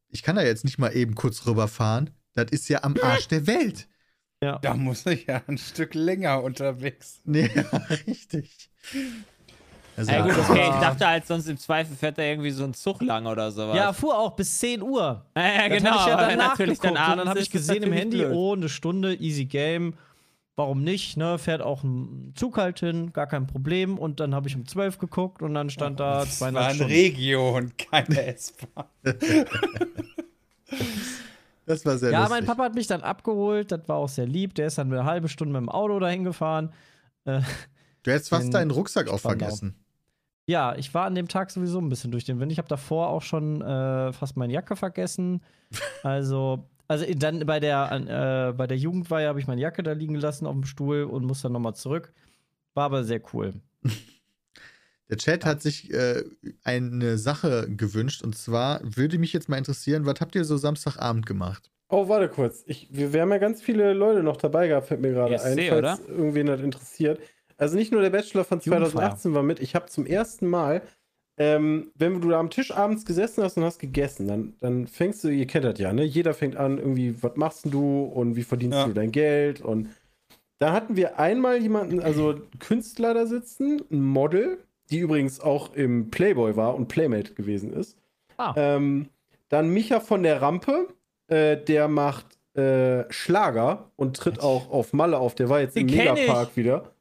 ich 0.09 0.22
kann 0.22 0.37
da 0.37 0.42
jetzt 0.42 0.64
nicht 0.64 0.79
mal 0.79 0.94
eben 0.94 1.14
kurz 1.14 1.46
rüberfahren, 1.46 2.11
das 2.35 2.51
ist 2.51 2.68
ja 2.68 2.85
am 2.85 2.94
Arsch 3.03 3.29
der 3.29 3.46
Welt. 3.46 3.88
Da 4.42 4.74
muss 4.74 5.07
ich 5.07 5.26
ja 5.26 5.40
ein 5.46 5.57
Stück 5.57 5.94
länger 5.94 6.42
unterwegs. 6.42 7.20
Nee, 7.24 7.48
richtig. 8.07 8.70
Also, 9.96 10.11
Ja, 10.11 10.22
gut, 10.22 10.38
okay. 10.38 10.70
Ich 10.72 10.81
dachte 10.81 11.07
halt, 11.07 11.26
sonst 11.26 11.48
im 11.48 11.59
Zweifel 11.59 11.94
fährt 11.94 12.18
da 12.18 12.22
irgendwie 12.22 12.50
so 12.50 12.64
ein 12.64 12.74
Zug 12.74 13.02
lang 13.02 13.26
oder 13.26 13.52
sowas. 13.52 13.76
Ja, 13.76 13.92
fuhr 13.92 14.18
auch 14.18 14.33
bis 14.33 14.59
10 14.59 14.83
Uhr. 14.83 15.26
ja, 15.37 15.42
ja 15.42 15.68
genau. 15.68 16.00
ich 16.00 16.07
ja 16.07 16.16
dann 16.16 16.38
natürlich 16.38 16.81
dann 16.81 16.92
und 16.92 17.18
dann 17.18 17.28
habe 17.28 17.38
ich 17.40 17.50
gesehen 17.50 17.83
im 17.83 17.92
Handy, 17.92 18.18
blöd. 18.18 18.33
oh, 18.33 18.55
eine 18.55 18.68
Stunde, 18.68 19.14
easy 19.14 19.44
game. 19.44 19.94
Warum 20.55 20.83
nicht, 20.83 21.16
ne? 21.16 21.38
Fährt 21.38 21.62
auch 21.62 21.83
ein 21.83 22.35
Zug 22.37 22.59
halt 22.59 22.81
hin, 22.81 23.12
gar 23.12 23.26
kein 23.26 23.46
Problem. 23.46 23.96
Und 23.96 24.20
dann 24.20 24.35
habe 24.35 24.48
ich 24.48 24.57
um 24.57 24.66
12 24.66 24.98
geguckt 24.98 25.40
und 25.40 25.55
dann 25.55 25.70
stand 25.70 25.98
da 25.98 26.20
Das 26.20 26.40
war 26.40 26.48
ein 26.48 26.74
Stunden. 26.74 26.92
Regio 26.92 27.57
und 27.57 27.78
keine 27.78 28.26
S-Bahn. 28.26 28.85
das 31.66 31.85
war 31.87 31.96
sehr 31.98 32.11
Ja, 32.11 32.20
lustig. 32.20 32.37
mein 32.38 32.46
Papa 32.46 32.64
hat 32.64 32.75
mich 32.75 32.87
dann 32.87 33.03
abgeholt, 33.03 33.70
das 33.72 33.88
war 33.88 33.96
auch 33.96 34.09
sehr 34.09 34.27
lieb. 34.27 34.55
Der 34.55 34.66
ist 34.66 34.79
dann 34.79 34.92
eine 34.92 35.05
halbe 35.05 35.29
Stunde 35.29 35.53
mit 35.53 35.61
dem 35.61 35.68
Auto 35.68 35.98
dahin 35.98 36.25
gefahren. 36.25 36.72
Äh, 37.25 37.40
Du 38.05 38.11
hättest 38.11 38.31
fast 38.31 38.46
in 38.46 38.51
deinen 38.51 38.70
Rucksack 38.72 39.09
auch 39.09 39.18
Spandau. 39.20 39.46
vergessen. 39.46 39.77
ja, 40.46 40.75
ich 40.77 40.92
war 40.92 41.05
an 41.07 41.14
dem 41.14 41.29
Tag 41.29 41.51
sowieso 41.53 41.79
ein 41.79 41.88
bisschen 41.88 42.11
durch 42.11 42.25
den 42.25 42.40
Wind. 42.40 42.51
Ich 42.51 42.59
habe 42.59 42.66
davor 42.68 43.09
auch 43.09 43.22
schon 43.22 43.62
äh, 43.62 44.12
fast 44.12 44.37
meine 44.37 44.53
Jacke 44.53 44.75
vergessen. 44.77 45.40
Also, 46.03 46.68
also 46.88 47.07
dann 47.14 47.46
bei 47.46 47.61
der, 47.61 48.48
äh, 48.48 48.53
bei 48.53 48.66
der 48.66 48.77
Jugendweihe 48.77 49.29
habe 49.29 49.38
ich 49.38 49.46
meine 49.46 49.61
Jacke 49.61 49.83
da 49.85 49.92
liegen 49.92 50.14
gelassen 50.14 50.46
auf 50.46 50.53
dem 50.55 50.64
Stuhl 50.64 51.05
und 51.05 51.25
musste 51.25 51.44
dann 51.44 51.53
nochmal 51.53 51.75
zurück. 51.77 52.12
War 52.75 52.85
aber 52.87 53.05
sehr 53.05 53.20
cool. 53.33 53.55
Der 55.12 55.18
Chat 55.18 55.44
hat 55.44 55.61
sich 55.61 55.92
äh, 55.92 56.25
eine 56.64 57.18
Sache 57.18 57.68
gewünscht 57.68 58.22
und 58.22 58.35
zwar 58.35 58.81
würde 58.83 59.18
mich 59.18 59.35
jetzt 59.35 59.46
mal 59.46 59.59
interessieren, 59.59 60.07
was 60.07 60.22
habt 60.22 60.35
ihr 60.35 60.42
so 60.46 60.57
Samstagabend 60.57 61.27
gemacht? 61.27 61.70
Oh, 61.90 62.09
warte 62.09 62.31
kurz. 62.31 62.64
Ich, 62.66 62.88
wir, 62.90 63.12
wir 63.12 63.20
haben 63.20 63.31
ja 63.31 63.37
ganz 63.37 63.61
viele 63.61 63.92
Leute 63.92 64.22
noch 64.22 64.38
dabei 64.38 64.68
gehabt, 64.68 64.87
fällt 64.87 65.03
mir 65.03 65.11
gerade 65.12 65.35
ein, 65.42 65.59
falls 65.68 65.70
oder? 65.70 65.98
irgendwen 66.09 66.46
das 66.46 66.62
interessiert. 66.62 67.20
Also 67.59 67.77
nicht 67.77 67.92
nur 67.92 68.01
der 68.01 68.09
Bachelor 68.09 68.44
von 68.44 68.61
Jugendfeier. 68.61 68.90
2018 68.90 69.35
war 69.35 69.42
mit. 69.42 69.61
Ich 69.61 69.75
habe 69.75 69.85
zum 69.85 70.07
ersten 70.07 70.46
Mal, 70.46 70.81
ähm, 71.37 71.92
wenn 71.94 72.22
du 72.22 72.31
da 72.31 72.40
am 72.40 72.48
Tisch 72.48 72.70
abends 72.70 73.05
gesessen 73.05 73.44
hast 73.44 73.59
und 73.59 73.64
hast 73.64 73.81
gegessen, 73.81 74.29
dann, 74.29 74.55
dann 74.61 74.87
fängst 74.87 75.22
du, 75.25 75.29
ihr 75.29 75.46
kennt 75.46 75.66
das 75.66 75.79
ja, 75.79 75.92
ne? 75.92 76.05
Jeder 76.05 76.33
fängt 76.33 76.57
an, 76.57 76.79
irgendwie, 76.79 77.22
was 77.22 77.37
machst 77.37 77.66
du 77.66 78.05
und 78.05 78.35
wie 78.35 78.44
verdienst 78.44 78.79
Ja. 78.79 78.87
du 78.87 78.94
dein 78.94 79.12
Geld? 79.12 79.61
Und 79.61 79.90
da 80.59 80.72
hatten 80.72 80.96
wir 80.96 81.18
einmal 81.18 81.59
jemanden, 81.61 82.01
also 82.01 82.31
einen 82.31 82.59
Künstler 82.61 83.12
da 83.12 83.27
sitzen, 83.27 83.83
ein 83.90 84.01
Model, 84.03 84.57
die 84.92 84.98
übrigens 84.98 85.40
auch 85.40 85.72
im 85.74 86.11
Playboy 86.11 86.55
war 86.55 86.74
und 86.74 86.88
Playmate 86.88 87.35
gewesen 87.35 87.72
ist. 87.72 87.96
Ah. 88.37 88.55
Ähm, 88.57 89.09
dann 89.48 89.70
Micha 89.70 90.00
von 90.00 90.22
der 90.22 90.40
Rampe, 90.42 90.88
äh, 91.28 91.57
der 91.57 91.88
macht 91.88 92.26
äh, 92.57 93.11
Schlager 93.11 93.90
und 93.96 94.16
tritt 94.16 94.40
auch 94.40 94.70
auf 94.70 94.92
Malle 94.92 95.18
auf. 95.18 95.35
Der 95.35 95.48
war 95.48 95.61
jetzt 95.61 95.76
im 95.76 95.88
Den 95.88 95.96
kenn 95.96 96.14
Megapark 96.14 96.57
wieder. 96.57 96.92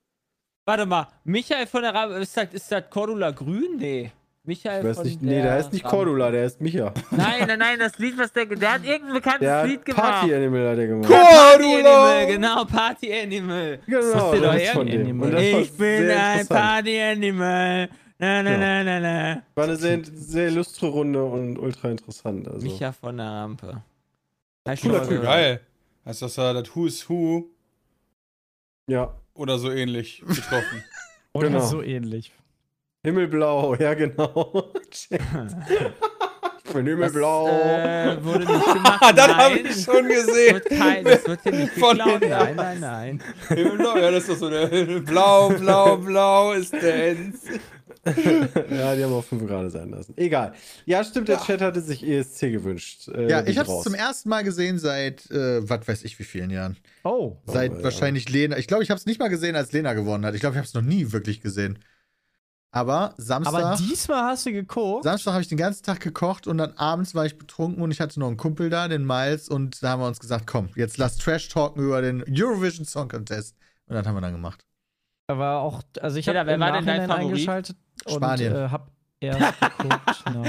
Warte 0.66 0.86
mal, 0.86 1.08
Michael 1.24 1.68
von 1.68 1.82
der 1.82 1.94
Rabe, 1.94 2.14
ist 2.16 2.38
das, 2.38 2.54
ist 2.54 2.72
das 2.72 2.90
Cordula 2.90 3.32
Grün? 3.32 3.78
Nee. 3.78 4.12
Michael 4.44 4.80
Ich 4.82 4.86
weiß 4.88 4.98
von 4.98 5.06
nicht, 5.06 5.22
nee, 5.22 5.42
der 5.42 5.52
heißt 5.54 5.72
nicht. 5.72 5.86
Cordula, 5.86 6.32
der 6.32 6.44
heißt 6.46 6.62
Micha. 6.62 6.92
Nein, 7.12 7.46
nein, 7.48 7.60
nein, 7.60 7.78
das 7.80 7.98
Lied, 8.00 8.18
was 8.18 8.34
der, 8.34 8.48
der 8.48 8.74
hat 8.74 8.84
irgendein 8.84 9.14
bekanntes 9.14 9.42
Der 9.42 9.66
Lied 9.68 9.86
gemacht. 9.86 10.02
Party 10.04 10.34
Animal 10.34 10.70
hat 10.72 10.78
er 10.80 10.88
gemacht. 10.88 11.12
Animal, 11.14 12.26
genau, 12.28 12.66
Party 12.66 13.14
Animal. 13.14 13.80
Genau, 13.86 14.00
Das 14.02 14.34
ist 14.34 14.44
das 14.44 14.62
ist 14.64 14.70
von 14.72 14.88
dem. 14.88 15.02
Animal. 15.02 15.28
Und 15.30 15.34
das 15.36 15.54
war 15.54 15.60
Ich 15.62 15.78
bin 15.78 16.10
ein. 16.12 16.48
Party 16.48 17.00
Animal. 17.02 17.90
Na, 18.18 18.44
na, 18.44 18.50
Genau. 18.52 18.60
na, 18.60 18.84
na, 18.84 19.00
na. 19.00 19.44
War 19.56 19.64
eine 19.66 19.76
sehr, 19.76 20.00
sehr 20.06 20.48
illustre 20.48 20.88
Runde 20.88 21.24
und 21.24 21.58
ultra 21.60 21.90
interessant. 21.92 22.48
Also. 22.48 22.66
Micha 22.66 22.92
von 22.92 23.18
der 23.18 23.26
Rampe. 23.28 23.84
Cooler 24.82 25.08
Typ. 25.08 25.22
Geil. 25.24 25.62
Heißt 26.06 26.22
das 26.24 26.34
da 26.36 26.54
das 26.54 26.76
Who's 26.76 27.08
Who 27.08 27.46
Ja, 28.88 29.14
oder 29.36 29.60
so 29.60 29.72
ähnlich 29.72 30.24
getroffen? 30.28 30.84
Oder 31.34 31.48
Genau. 31.48 31.62
so 31.62 31.82
ähnlich. 31.82 32.32
Himmelblau, 33.04 33.76
ja 33.76 33.94
genau. 33.94 34.72
Ich 36.64 36.74
bin 36.76 36.86
Himmelblau. 36.88 37.48
Das, 37.48 38.18
äh, 38.18 38.24
wurde 38.24 38.46
nicht 38.46 38.66
gemacht. 38.74 39.00
Ah, 39.02 39.12
das 39.12 39.28
habe 39.36 39.60
ich 39.60 39.84
schon 39.84 40.08
Das 40.08 40.26
gesehen. 40.26 40.54
wird, 40.54 40.70
kein, 40.70 41.04
das 41.04 41.28
wird 41.28 41.42
hier 41.44 41.52
nicht 41.52 41.74
Von 41.74 41.98
geklaut. 41.98 42.22
Nein, 42.22 42.56
nein, 42.56 42.80
nein. 42.80 43.24
Himmelblau, 43.50 43.98
ja, 43.98 44.12
das 44.12 44.24
ist 44.24 44.30
doch 44.30 44.38
so 44.38 44.50
der 44.50 44.68
Blau, 45.02 45.50
Blau, 45.50 45.98
Blau 45.98 46.54
ist 46.54 46.72
der 46.72 47.10
Enz. 47.10 47.42
ja, 48.06 48.96
die 48.96 49.04
haben 49.04 49.14
auch 49.14 49.24
5 49.24 49.46
Grad 49.48 49.70
sein 49.72 49.90
lassen. 49.90 50.14
Egal. 50.16 50.54
Ja, 50.86 51.04
stimmt, 51.04 51.28
der 51.28 51.40
Chat 51.42 51.60
hatte 51.62 51.82
sich 51.82 52.08
ESC 52.08 52.52
gewünscht. 52.52 53.10
Äh, 53.10 53.28
Ja, 53.30 53.46
ich 53.46 53.58
habe 53.58 53.70
es 53.70 53.82
zum 53.84 53.94
ersten 53.94 54.30
Mal 54.30 54.44
gesehen 54.46 54.80
seit, 54.80 55.30
äh, 55.30 55.68
was 55.68 55.86
weiß 55.88 56.04
ich 56.06 56.18
wie 56.20 56.24
vielen 56.24 56.52
Jahren. 56.52 56.78
Oh. 57.04 57.36
Seit 57.48 57.74
ja. 57.74 57.84
wahrscheinlich 57.84 58.30
Lena. 58.30 58.58
Ich 58.58 58.68
glaube, 58.68 58.84
ich 58.84 58.90
habe 58.92 58.98
es 59.00 59.06
nicht 59.06 59.20
mal 59.20 59.28
gesehen, 59.30 59.56
als 59.58 59.74
Lena 59.74 59.94
gewonnen 59.94 60.26
hat. 60.26 60.36
Ich 60.36 60.40
glaube, 60.40 60.54
ich 60.54 60.58
habe 60.58 60.68
es 60.68 60.74
noch 60.74 60.82
nie 60.84 61.12
wirklich 61.12 61.42
gesehen. 61.42 61.80
Aber 62.74 63.14
Samstag, 63.18 63.54
Aber 63.54 63.76
diesmal 63.78 64.24
hast 64.32 64.46
du 64.46 64.54
geguckt. 64.54 65.04
Samstag 65.04 65.34
habe 65.34 65.42
ich 65.42 65.50
den 65.50 65.58
ganzen 65.58 65.84
Tag 65.84 66.00
gekocht 66.00 66.48
und 66.48 66.58
dann 66.58 66.72
abends 66.78 67.14
war 67.14 67.26
ich 67.26 67.38
betrunken 67.38 67.84
und 67.84 67.92
ich 67.92 68.00
hatte 68.00 68.18
noch 68.20 68.28
einen 68.28 68.38
Kumpel 68.38 68.70
da, 68.70 68.88
den 68.88 69.06
Miles, 69.06 69.50
und 69.50 69.84
da 69.84 69.90
haben 69.90 70.02
wir 70.02 70.08
uns 70.08 70.20
gesagt, 70.20 70.48
komm, 70.48 70.70
jetzt 70.76 70.98
lass 70.98 71.18
Trash 71.18 71.50
talken 71.50 71.84
über 71.84 72.02
den 72.02 72.24
Eurovision 72.30 72.86
Song 72.86 73.10
Contest. 73.10 73.58
Und 73.88 73.96
das 73.96 74.08
haben 74.08 74.16
wir 74.16 74.22
dann 74.22 74.32
gemacht. 74.32 74.64
Aber 75.28 75.60
auch, 75.60 75.82
also 76.00 76.18
ich 76.18 76.28
habe 76.30 76.46
wer 76.46 76.56
im 76.56 76.62
war 76.62 76.72
denn 76.72 76.86
dein 76.86 77.08
Favorit? 77.08 77.26
eingeschaltet 77.28 77.78
Spanien. 78.08 78.54
und 78.54 78.60
äh, 78.62 78.70
hab 78.70 78.90
erst 79.20 79.60
geguckt. 79.60 80.24
genau. 80.26 80.44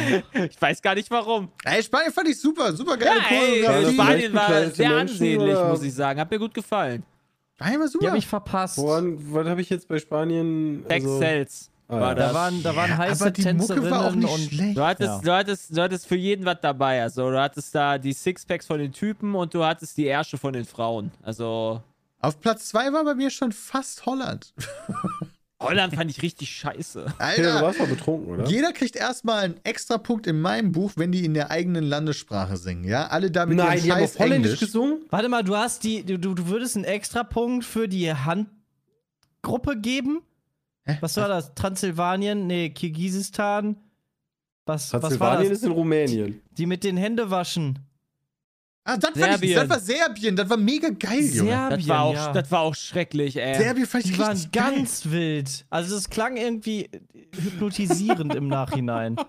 Ich 0.48 0.62
weiß 0.62 0.80
gar 0.80 0.94
nicht 0.94 1.10
warum. 1.10 1.50
Ey, 1.64 1.82
Spanien 1.82 2.12
fand 2.12 2.28
ich 2.28 2.40
super, 2.40 2.72
super 2.72 2.92
Ja, 2.92 3.04
geile 3.04 3.20
ey, 3.30 3.62
War 3.64 3.72
Choreografie. 3.72 3.94
vielleicht 3.94 3.94
Spanien 3.94 4.34
war 4.34 4.48
sehr 4.70 4.88
Menschen, 4.90 5.14
ansehnlich, 5.14 5.56
oder? 5.56 5.68
muss 5.70 5.82
ich 5.82 5.94
sagen. 5.94 6.20
Hat 6.20 6.30
mir 6.30 6.38
gut 6.38 6.54
gefallen. 6.54 7.02
Spanien 7.56 7.80
war 7.80 7.86
Die 7.88 7.92
super. 7.92 8.06
habe 8.08 8.18
ich 8.18 8.26
verpasst. 8.28 8.78
Woran, 8.78 9.18
was 9.34 9.46
habe 9.48 9.60
ich 9.60 9.70
jetzt 9.70 9.88
bei 9.88 9.98
Spanien? 9.98 10.84
Sex 10.88 11.04
also- 11.04 11.22
Ah, 11.24 11.71
war 11.88 12.00
ja. 12.10 12.14
das. 12.14 12.28
Da 12.28 12.34
waren, 12.34 12.62
da 12.62 12.76
waren 12.76 12.96
heiße 12.96 13.22
aber 13.22 13.30
die 13.30 13.42
Mucke 13.42 13.58
Tänzerinnen 13.58 13.90
war 13.90 14.06
auch 14.06 14.14
nicht 14.14 14.30
und 14.32 14.40
schlecht. 14.52 14.76
Du 14.76 14.82
hattest, 14.82 15.08
Ja. 15.08 15.20
du, 15.20 15.32
hattest, 15.32 15.76
du 15.76 15.82
hattest 15.82 16.06
für 16.06 16.16
jeden 16.16 16.44
was 16.44 16.58
dabei. 16.62 17.02
Also 17.02 17.30
du 17.30 17.40
hattest 17.40 17.74
da 17.74 17.98
die 17.98 18.12
Sixpacks 18.12 18.66
von 18.66 18.78
den 18.78 18.92
Typen 18.92 19.34
und 19.34 19.52
du 19.54 19.64
hattest 19.64 19.96
die 19.96 20.06
Ärsche 20.06 20.38
von 20.38 20.52
den 20.52 20.64
Frauen. 20.64 21.10
Also 21.22 21.82
Auf 22.20 22.40
Platz 22.40 22.68
2 22.68 22.92
war 22.92 23.04
bei 23.04 23.14
mir 23.14 23.30
schon 23.30 23.52
fast 23.52 24.06
Holland. 24.06 24.54
Holland 25.60 25.94
fand 25.94 26.10
ich 26.10 26.22
richtig 26.22 26.50
scheiße. 26.50 27.04
Peter, 27.18 27.42
du 27.42 27.52
Alter, 27.52 27.62
warst 27.62 27.78
mal 27.78 27.86
betrunken, 27.86 28.32
oder? 28.34 28.46
jeder 28.48 28.72
kriegt 28.72 28.96
erstmal 28.96 29.44
einen 29.44 29.60
extra 29.62 29.96
Punkt 29.96 30.26
in 30.26 30.40
meinem 30.40 30.72
Buch, 30.72 30.90
wenn 30.96 31.12
die 31.12 31.24
in 31.24 31.34
der 31.34 31.52
eigenen 31.52 31.84
Landessprache 31.84 32.56
singen. 32.56 32.82
Ja, 32.82 33.06
alle 33.06 33.30
damit 33.30 33.58
Nein, 33.58 33.80
die 33.80 33.92
haben 33.92 34.02
auf 34.02 34.18
Holländisch 34.18 34.54
Englisch. 34.54 34.60
gesungen? 34.60 35.02
Warte 35.10 35.28
mal, 35.28 35.44
du 35.44 35.56
hast 35.56 35.84
die, 35.84 36.02
du, 36.02 36.18
du 36.18 36.48
würdest 36.48 36.74
einen 36.74 36.84
Extrapunkt 36.84 37.64
für 37.64 37.86
die 37.86 38.12
Handgruppe 38.12 39.76
geben? 39.80 40.22
Hä? 40.84 40.98
Was 41.00 41.16
war 41.16 41.28
das? 41.28 41.54
Transsilvanien? 41.54 42.46
Nee, 42.46 42.70
Kirgisistan? 42.70 43.76
Was, 44.66 44.92
was 44.92 44.92
war 44.92 45.00
Transsilvanien 45.00 45.48
das? 45.50 45.58
ist 45.58 45.64
in 45.64 45.72
Rumänien. 45.72 46.42
Die 46.52 46.66
mit 46.66 46.84
den 46.84 46.96
Händewaschen. 46.96 47.78
Ah, 48.84 48.96
das, 48.96 49.10
fand 49.10 49.16
ich, 49.16 49.22
Serbien. 49.24 49.54
das 49.54 49.68
war 49.68 49.78
Serbien, 49.80 50.34
das 50.36 50.50
war 50.50 50.56
mega 50.56 50.88
geil, 50.88 51.20
Junge. 51.20 51.50
Serbien, 51.50 51.78
Das 51.78 51.88
war 51.88 52.00
auch, 52.02 52.14
ja. 52.14 52.32
das 52.32 52.50
war 52.50 52.60
auch 52.62 52.74
schrecklich, 52.74 53.36
ey. 53.36 53.54
Serbien 53.54 53.86
fand 53.86 54.04
ich 54.06 54.12
Die 54.12 54.18
waren 54.18 54.36
geil. 54.50 54.72
ganz 54.74 55.04
wild. 55.08 55.64
Also 55.70 55.94
es 55.96 56.10
klang 56.10 56.36
irgendwie 56.36 56.90
hypnotisierend 57.32 58.34
im 58.34 58.48
Nachhinein. 58.48 59.16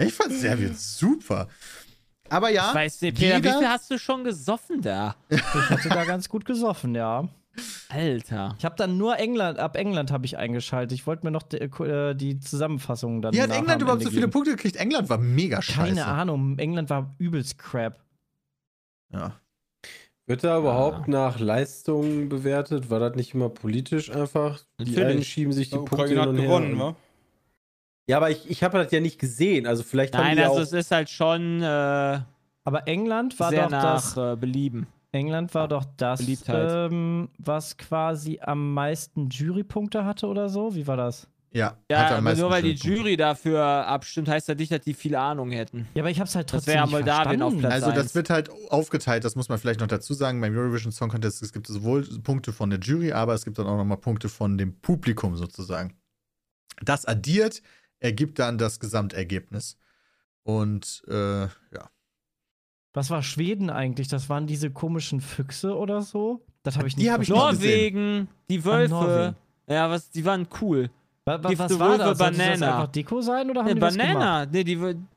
Ich 0.00 0.14
fand 0.14 0.32
Serbien 0.32 0.76
super. 0.76 1.48
Aber 2.28 2.50
ja, 2.50 2.68
Ich 2.68 2.74
weiß 2.76 3.00
nicht, 3.02 3.18
Peter, 3.18 3.42
wie 3.42 3.48
viel 3.58 3.68
hast 3.68 3.90
du 3.90 3.98
schon 3.98 4.22
gesoffen 4.22 4.80
da? 4.80 5.16
Ich 5.28 5.42
hatte 5.42 5.88
da 5.88 6.04
ganz 6.04 6.28
gut 6.28 6.44
gesoffen, 6.44 6.94
ja. 6.94 7.28
Alter. 7.88 8.54
Ich 8.58 8.64
habe 8.64 8.74
dann 8.76 8.96
nur 8.98 9.18
England, 9.18 9.58
ab 9.58 9.76
England 9.76 10.10
habe 10.10 10.24
ich 10.26 10.36
eingeschaltet. 10.38 10.92
Ich 10.92 11.06
wollte 11.06 11.24
mir 11.26 11.30
noch 11.30 11.42
die, 11.42 11.58
äh, 11.58 12.14
die 12.14 12.38
Zusammenfassung 12.40 13.22
dann 13.22 13.32
wie 13.34 13.40
hat 13.42 13.50
England 13.50 13.82
überhaupt 13.82 14.02
so 14.02 14.10
viele. 14.10 14.28
Punkte 14.28 14.52
gekriegt? 14.52 14.76
England 14.76 15.08
war 15.08 15.18
mega 15.18 15.60
scheiße. 15.62 15.88
Keine 15.94 16.06
Ahnung. 16.06 16.58
England 16.58 16.90
war 16.90 17.14
übelst 17.18 17.58
crap. 17.58 18.00
Ja. 19.12 19.40
Wird 20.26 20.44
da 20.44 20.58
überhaupt 20.58 21.08
nach 21.08 21.38
Leistung 21.40 22.28
bewertet? 22.28 22.90
War 22.90 23.00
das 23.00 23.14
nicht 23.16 23.32
immer 23.32 23.48
politisch 23.48 24.10
einfach? 24.10 24.60
Die 24.78 24.90
Natürlich. 24.90 25.08
einen 25.08 25.24
schieben 25.24 25.52
sich 25.52 25.70
die 25.70 25.78
Die 25.78 25.84
Punkte 25.84 26.08
hin 26.08 26.18
und 26.18 26.36
her. 26.36 26.44
gewonnen, 26.46 26.78
wa? 26.78 26.96
Ja, 28.10 28.18
aber 28.18 28.30
ich, 28.30 28.48
ich 28.50 28.62
habe 28.62 28.78
das 28.78 28.92
ja 28.92 29.00
nicht 29.00 29.18
gesehen. 29.18 29.66
Also 29.66 29.82
vielleicht 29.82 30.14
haben 30.16 30.24
Nein, 30.24 30.36
die 30.36 30.42
also 30.42 30.56
auch... 30.56 30.60
es 30.60 30.72
ist 30.72 30.90
halt 30.90 31.08
schon 31.10 31.62
äh, 31.62 31.66
Aber 32.64 32.86
England 32.86 33.38
war 33.40 33.50
sehr 33.50 33.64
doch 33.64 33.70
nach 33.70 34.14
das. 34.14 34.16
äh, 34.16 34.36
Belieben. 34.36 34.86
England 35.12 35.54
war 35.54 35.68
doch 35.68 35.84
das, 35.96 36.20
Beliebtheit. 36.20 36.90
ähm, 36.92 37.28
was 37.38 37.76
quasi 37.76 38.40
am 38.42 38.74
meisten 38.74 39.28
Jurypunkte 39.30 40.04
hatte 40.04 40.26
oder 40.26 40.48
so. 40.48 40.74
Wie 40.74 40.86
war 40.86 40.96
das? 40.96 41.28
Ja, 41.50 41.78
Ja, 41.90 42.08
aber 42.18 42.34
nur 42.34 42.50
weil 42.50 42.62
die. 42.62 42.72
Jury 42.74 43.16
dafür 43.16 43.62
abstimmt, 43.62 44.28
heißt 44.28 44.48
ja 44.48 44.54
nicht, 44.54 44.70
dass 44.70 44.82
die 44.82 44.92
viel 44.92 45.14
Ahnung 45.16 45.50
hätten. 45.50 45.88
Ja, 45.94 46.02
aber 46.02 46.10
ich 46.10 46.20
hab's 46.20 46.34
halt 46.34 46.46
Das 46.52 46.64
trotzdem 46.64 46.74
wär 46.74 46.82
nicht 46.82 46.92
Moldawien 46.92 47.40
auf 47.40 47.52
verstanden. 47.52 47.60
Platz 47.60 47.72
Also 47.72 47.86
das 47.96 48.04
eins. 48.08 48.14
wird 48.14 48.28
halt 48.30 48.50
aufgeteilt, 48.70 49.24
das 49.24 49.34
muss 49.34 49.48
man 49.48 49.58
vielleicht 49.58 49.80
noch 49.80 49.86
dazu 49.86 50.12
sagen. 50.12 50.42
Beim 50.42 50.54
Eurovision 50.54 50.92
Song 50.92 51.08
Contest 51.08 51.42
es 51.42 51.54
gibt 51.54 51.66
sowohl 51.66 52.04
Punkte 52.22 52.52
von 52.52 52.68
der 52.68 52.78
Jury, 52.80 53.12
aber 53.12 53.32
es 53.32 53.46
gibt 53.46 53.58
dann 53.58 53.66
auch 53.66 53.78
nochmal 53.78 53.96
Punkte 53.96 54.28
von 54.28 54.58
dem 54.58 54.78
Publikum 54.80 55.36
sozusagen. 55.36 55.96
Das 56.82 57.06
addiert 57.06 57.62
ergibt 57.98 58.38
dann 58.38 58.58
das 58.58 58.78
Gesamtergebnis. 58.78 59.78
Und 60.42 61.02
äh, 61.08 61.42
ja. 61.44 61.90
Was 62.94 63.10
war 63.10 63.22
Schweden 63.22 63.70
eigentlich? 63.70 64.08
Das 64.08 64.28
waren 64.28 64.46
diese 64.46 64.70
komischen 64.70 65.20
Füchse 65.20 65.76
oder 65.76 66.02
so? 66.02 66.40
Das 66.62 66.76
habe 66.76 66.88
ich 66.88 66.94
Die 66.96 67.02
nicht 67.02 67.10
hab 67.12 67.20
ich 67.22 67.28
verstanden. 67.28 67.52
nicht 67.52 67.60
gesehen. 67.62 67.94
Norwegen, 67.94 68.28
die 68.50 68.64
Wölfe. 68.64 69.34
Ja, 69.68 69.90
was, 69.90 70.10
die 70.10 70.24
waren 70.24 70.48
cool. 70.60 70.90
Wa- 71.24 71.36
Give 71.36 71.58
Was 71.58 71.78
war 71.78 71.96
das? 71.98 71.98
Sollte 71.98 72.04
das 72.04 72.18
banana. 72.18 72.66
einfach 72.78 72.86
Deko 72.92 73.20
sein 73.20 73.50
oder 73.50 73.60
haben 73.60 73.68
Ne, 73.68 73.74
die 73.74 73.80
das 73.80 73.94
gemacht? 73.96 74.12
Banana. 74.14 74.46
Ne, 74.46 74.64
die 74.64 74.80
waren 74.80 75.08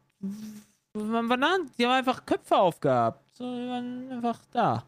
Bananen, 0.93 1.71
die 1.77 1.85
haben 1.85 1.93
einfach 1.93 2.25
Köpfe 2.25 2.57
aufgehabt. 2.57 3.23
So, 3.33 3.45
die 3.45 3.67
waren 3.69 4.11
einfach 4.11 4.39
da. 4.51 4.83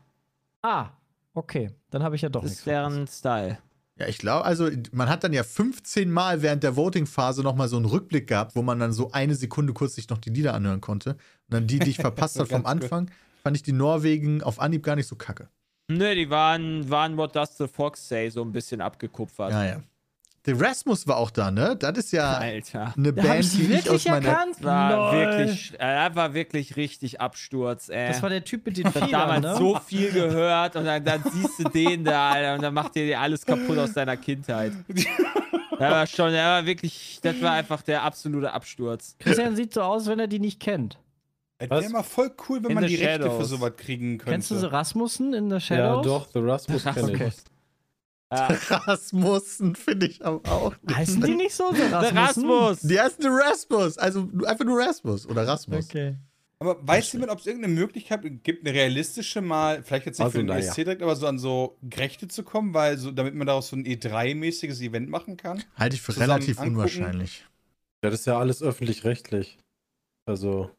Ah, 0.62 0.88
okay. 1.34 1.72
Dann 1.90 2.04
habe 2.04 2.16
ich 2.18 2.22
ja 2.22 2.30
doch 2.30 2.42
Das 2.42 2.50
nichts 2.52 2.60
ist 2.60 2.68
deren 2.68 3.08
Style. 3.08 3.58
Ja, 4.00 4.08
ich 4.08 4.18
glaube, 4.18 4.46
also 4.46 4.70
man 4.92 5.08
hat 5.08 5.24
dann 5.24 5.34
ja 5.34 5.44
15 5.44 6.12
Mal 6.12 6.42
während 6.42 6.64
der 6.64 6.76
Voting-Phase 6.76 7.44
nochmal 7.44 7.68
so 7.68 7.76
einen 7.76 7.86
Rückblick 7.86 8.28
gehabt, 8.28 8.56
wo 8.56 8.64
man 8.64 8.80
dann 8.80 8.92
so 8.92 9.12
eine 9.12 9.36
Sekunde 9.36 9.74
kurz 9.74 9.96
sich 9.96 10.10
noch 10.10 10.18
die 10.18 10.32
Lieder 10.32 10.56
anhören 10.56 10.82
konnte. 10.82 11.12
Und 11.12 11.20
dann 11.50 11.68
die, 11.68 11.78
die 11.78 11.92
ich 11.92 11.98
verpasst 11.98 12.38
habe 12.40 12.50
vom. 12.50 12.66
Anfang, 12.66 13.12
fand 13.44 13.56
ich 13.56 13.62
die 13.62 13.72
Norwegen 13.72 14.42
auf 14.42 14.60
Anhieb 14.60 14.84
gar 14.84 14.96
nicht 14.96 15.08
so 15.08 15.16
kacke. 15.16 15.50
Ne, 15.90 16.16
die 16.16 16.30
waren, 16.30 16.90
waren 16.90 17.18
What 17.18 17.36
Does 17.36 17.58
the 17.58 17.68
Fox 17.68 18.08
Say 18.08 18.30
so 18.30 18.42
ein 18.42 18.52
bisschen 18.52 18.82
abgekupfert. 18.82 19.52
Ja, 19.52 19.66
ja. 19.66 19.84
Der 20.46 20.60
Rasmus 20.60 21.08
war 21.08 21.16
auch 21.18 21.32
da, 21.32 21.52
ne? 21.52 21.78
Das 21.80 21.98
ist 21.98 22.12
ja 22.12 22.34
Alter. 22.34 22.94
eine 22.98 23.14
Band, 23.14 23.40
ich 23.40 23.52
die 23.52 23.62
ich 23.64 23.78
aus 23.90 24.04
wirklich 24.04 24.06
meiner. 24.10 24.28
erkannt? 24.28 24.56
War 24.64 25.14
Lol. 25.14 25.20
wirklich, 25.38 25.74
er 25.80 26.16
war 26.16 26.34
wirklich 26.34 26.76
richtig 26.76 27.22
Absturz, 27.22 27.88
ey. 27.88 28.10
Das 28.10 28.22
war 28.22 28.30
der 28.30 28.44
Typ 28.44 28.66
mit 28.66 28.76
den 28.76 28.88
Ich 28.88 28.94
hab 28.96 29.06
Federn, 29.06 29.12
damals 29.42 29.42
ne? 29.42 29.56
so 29.58 29.80
viel 29.86 30.12
gehört 30.12 30.76
und 30.76 30.84
dann, 30.84 31.04
dann 31.06 31.24
siehst 31.32 31.60
du 31.60 31.64
den 31.70 32.04
da, 32.04 32.32
Alter, 32.32 32.56
und 32.56 32.62
dann 32.62 32.74
macht 32.74 32.96
dir 32.96 33.18
alles 33.20 33.46
kaputt 33.46 33.78
aus 33.78 33.94
deiner 33.94 34.18
Kindheit. 34.18 34.74
Er 35.80 35.92
war 35.92 36.08
schon, 36.08 36.34
er 36.34 36.46
war 36.48 36.66
wirklich, 36.66 37.20
das 37.22 37.42
war 37.42 37.54
einfach 37.54 37.82
der 37.82 38.04
absolute 38.04 38.52
Absturz. 38.52 39.16
Christian 39.20 39.56
sieht 39.56 39.74
so 39.74 39.82
aus, 39.82 40.08
wenn 40.08 40.20
er 40.20 40.28
die 40.28 40.40
nicht 40.40 40.60
kennt. 40.60 41.00
Es 41.58 41.70
wäre 41.70 41.90
mal 41.90 42.04
voll 42.04 42.32
cool, 42.50 42.62
wenn 42.64 42.72
In 42.72 42.76
man 42.76 42.84
the 42.84 42.90
die 42.98 43.02
Rechte 43.04 43.24
für 43.24 43.30
Shadows. 43.30 43.50
sowas 43.50 43.72
kriegen 43.78 44.18
könnte. 44.18 44.32
Kennst 44.32 44.52
du 44.52 44.56
so 44.56 44.68
Rasmussen 44.68 45.34
in 45.34 45.48
The 45.50 45.56
Ja, 45.56 45.60
Shadows? 45.62 46.06
doch, 46.06 46.28
The 46.34 46.40
Rasmus 46.40 46.84
kenne 46.84 47.14
ich. 47.14 47.34
Ja. 48.34 48.78
Rasmussen 48.78 49.76
finde 49.76 50.08
ich 50.08 50.26
aber 50.26 50.50
auch. 50.52 50.76
nicht. 50.82 50.96
Heißen 50.96 51.22
die 51.22 51.36
nicht 51.36 51.54
so? 51.54 51.72
Der? 51.72 51.92
Rasmus! 52.16 52.80
Die 52.82 53.00
heißen 53.00 53.24
Rasmus, 53.26 53.98
also 53.98 54.30
einfach 54.46 54.66
nur 54.66 54.80
Rasmus 54.80 55.28
oder 55.28 55.48
Rasmus. 55.48 55.86
Okay. 55.90 56.16
Aber 56.60 56.78
weiß 56.88 57.12
jemand, 57.14 57.32
ob 57.32 57.40
es 57.40 57.46
irgendeine 57.48 57.74
Möglichkeit 57.74 58.22
gibt, 58.44 58.66
eine 58.66 58.74
realistische 58.74 59.42
mal, 59.42 59.84
vielleicht 59.84 60.06
jetzt 60.06 60.20
nicht 60.20 60.26
Also, 60.26 60.32
für 60.34 60.38
den 60.40 60.48
naja. 60.48 60.60
ESC 60.66 60.76
direkt, 60.76 61.02
aber 61.02 61.16
so 61.18 61.28
an 61.28 61.38
so 61.38 61.78
Gerechte 61.82 62.30
zu 62.30 62.44
kommen, 62.44 62.74
weil 62.74 62.98
so, 62.98 63.12
damit 63.12 63.36
man 63.36 63.48
daraus 63.48 63.68
so 63.68 63.76
ein 63.76 63.84
E3-mäßiges 63.86 64.82
Event 64.82 65.10
machen 65.10 65.36
kann? 65.36 65.62
Halte 65.76 65.96
ich 65.98 66.02
für 66.02 66.14
Zusammen 66.14 66.32
relativ 66.32 66.60
angucken. 66.60 66.76
unwahrscheinlich. 66.78 67.46
Ja, 68.02 68.10
das 68.10 68.22
ist 68.22 68.26
ja 68.28 68.40
alles 68.40 68.62
öffentlich-rechtlich. 68.62 69.58
Also, 70.26 70.72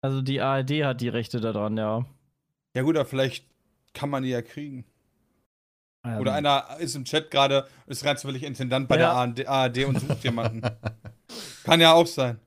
Also 0.00 0.22
die 0.22 0.40
ARD 0.40 0.82
hat 0.84 1.00
die 1.00 1.08
Rechte 1.08 1.40
daran, 1.40 1.76
ja. 1.76 2.04
Ja 2.74 2.82
gut, 2.82 2.96
aber 2.96 3.08
vielleicht 3.08 3.46
kann 3.94 4.10
man 4.10 4.24
die 4.24 4.30
ja 4.30 4.42
kriegen. 4.42 4.84
Ähm, 6.04 6.18
Oder 6.18 6.34
einer 6.34 6.64
ist 6.78 6.94
im 6.94 7.04
Chat 7.04 7.30
gerade, 7.30 7.66
ist 7.86 8.04
rein 8.04 8.16
zufällig 8.16 8.42
Intendant 8.44 8.88
bei 8.88 8.96
Ja. 8.98 9.24
der 9.34 9.46
ARD, 9.46 9.78
ARD 9.78 9.84
und 9.86 10.00
sucht 10.00 10.22
jemanden. 10.24 10.62
kann 11.64 11.80
ja 11.80 11.92
auch 11.92 12.06
sein. 12.06 12.38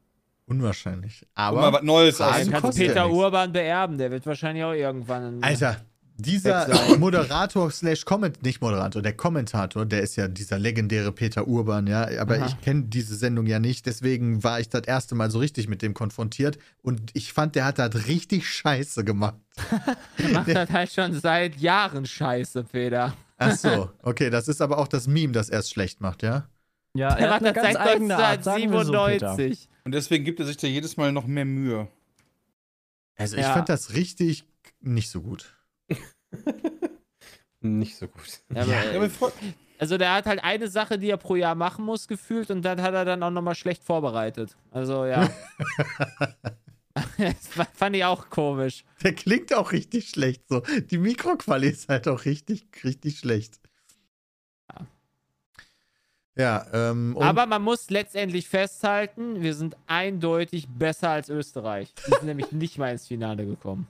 Unwahrscheinlich. 0.45 1.22
Um 1.38 1.56
mal 1.56 1.64
Aber, 1.66 1.74
was 1.74 1.84
Neues 1.84 2.20
aus. 2.20 2.49
kannst 2.49 2.78
ja 2.80 2.88
Peter 2.88 3.06
nichts. 3.06 3.18
Urban 3.18 3.52
beerben, 3.54 3.97
der 3.97 4.12
wird 4.12 4.26
wahrscheinlich 4.26 4.64
auch 4.64 4.74
irgendwann. 4.74 5.41
Alter, 5.43 5.78
dieser. 6.18 6.68
Moderator 6.97 7.72
slash 7.72 8.04
Comment, 8.06 8.41
nicht 8.43 8.62
Moderator, 8.62 9.02
der 9.02 9.14
Kommentator, 9.14 9.86
der 9.86 10.02
ist 10.02 10.18
ja 10.18 10.28
dieser 10.28 10.60
legendäre 10.60 11.12
Peter 11.12 11.47
Urban, 11.47 11.88
ja. 11.88 12.08
Aber 12.20 12.36
Aha. 12.36 12.45
ich 12.47 12.60
kenne 12.62 12.84
diese 12.84 13.16
Sendung 13.16 13.45
ja 13.47 13.60
nicht, 13.60 13.86
deswegen 13.86 14.43
war 14.43 14.60
ich 14.60 14.70
das 14.70 14.84
erste 14.84 15.16
Mal 15.16 15.32
so 15.32 15.39
richtig 15.39 15.68
mit 15.68 15.82
dem 15.82 15.93
konfrontiert 15.93 16.58
und 16.82 17.12
ich 17.14 17.32
fand, 17.34 17.56
der 17.56 17.66
hat 17.66 17.80
das 17.80 18.08
richtig 18.08 18.47
scheiße 18.49 19.04
gemacht. 19.04 19.36
Der 20.20 20.30
macht 20.30 20.47
das 20.54 20.70
halt 20.70 20.91
schon 20.91 21.14
seit 21.20 21.58
Jahren 21.58 22.06
scheiße, 22.06 22.64
Peter. 22.66 23.14
Ach 23.44 23.56
so, 23.56 23.89
okay, 24.04 24.30
das 24.30 24.48
ist 24.48 24.62
aber 24.62 24.78
auch 24.78 24.88
das 24.88 25.08
Meme, 25.08 25.34
das 25.34 25.50
erst 25.50 25.72
schlecht 25.72 26.00
macht, 26.02 26.22
ja? 26.24 26.48
ja, 26.94 27.10
er 27.16 27.30
hat 27.32 27.42
macht 27.42 27.42
eine 27.42 27.54
das 27.54 27.64
seit 27.74 27.78
eigene 27.78 28.16
Art, 28.18 28.44
sagen 28.44 28.72
wir 28.72 28.86
so, 28.86 28.92
Peter. 28.92 29.32
1997. 29.32 29.70
Und 29.86 29.92
deswegen 29.94 30.24
gibt 30.26 30.39
er 30.39 30.46
sich 30.46 30.58
da 30.58 30.68
jedes 30.68 30.96
Mal 30.98 31.12
noch 31.12 31.26
mehr 31.26 31.46
Mühe. 31.46 31.88
Also 33.18 33.38
ich 33.38 33.44
Ja. 33.44 33.54
fand 33.54 33.70
das 33.70 33.94
richtig 33.94 34.44
nicht 34.80 35.10
so 35.10 35.22
gut. 35.22 35.56
nicht 37.62 37.98
so 37.98 38.08
gut. 38.08 38.42
Ja, 38.54 38.62
aber, 38.64 38.72
Ja, 38.72 38.96
aber 38.96 39.10
voll- 39.10 39.32
also 39.80 39.98
der 39.98 40.14
hat 40.14 40.26
halt 40.28 40.44
eine 40.44 40.68
Sache, 40.68 41.00
die 41.00 41.10
er 41.10 41.18
pro 41.18 41.36
Jahr 41.36 41.56
machen 41.56 41.84
muss, 41.86 42.08
gefühlt, 42.08 42.52
und 42.52 42.62
dann 42.64 42.82
hat 42.82 42.94
er 42.94 43.06
dann 43.06 43.24
auch 43.24 43.32
nochmal 43.32 43.56
schlecht 43.56 43.84
vorbereitet. 43.84 44.56
Also 44.70 45.06
ja. 45.06 45.28
das 47.18 47.48
fand 47.74 47.96
ich 47.96 48.06
auch 48.06 48.30
komisch. 48.30 48.84
Der 49.04 49.14
klingt 49.14 49.54
auch 49.54 49.72
richtig 49.72 50.10
schlecht 50.10 50.44
so. 50.50 50.62
Die 50.89 50.98
Mikroquali 50.98 51.70
ist 51.70 51.89
halt 51.89 52.08
auch 52.08 52.26
richtig, 52.26 52.66
richtig 52.84 53.20
schlecht. 53.20 53.60
Ja, 56.36 56.66
ähm, 56.72 57.16
und 57.18 57.24
Aber 57.24 57.46
man 57.46 57.62
muss 57.62 57.89
letztendlich 57.89 58.48
festhalten, 58.48 59.42
wir 59.42 59.54
sind 59.54 59.76
eindeutig 59.86 60.68
besser 60.70 61.10
als 61.10 61.30
Österreich. 61.30 61.94
Die 62.08 62.12
sind 62.12 62.24
nämlich 62.26 62.52
nicht 62.54 62.78
mal 62.78 62.92
ins 62.92 63.08
Finale 63.08 63.46
gekommen. 63.46 63.88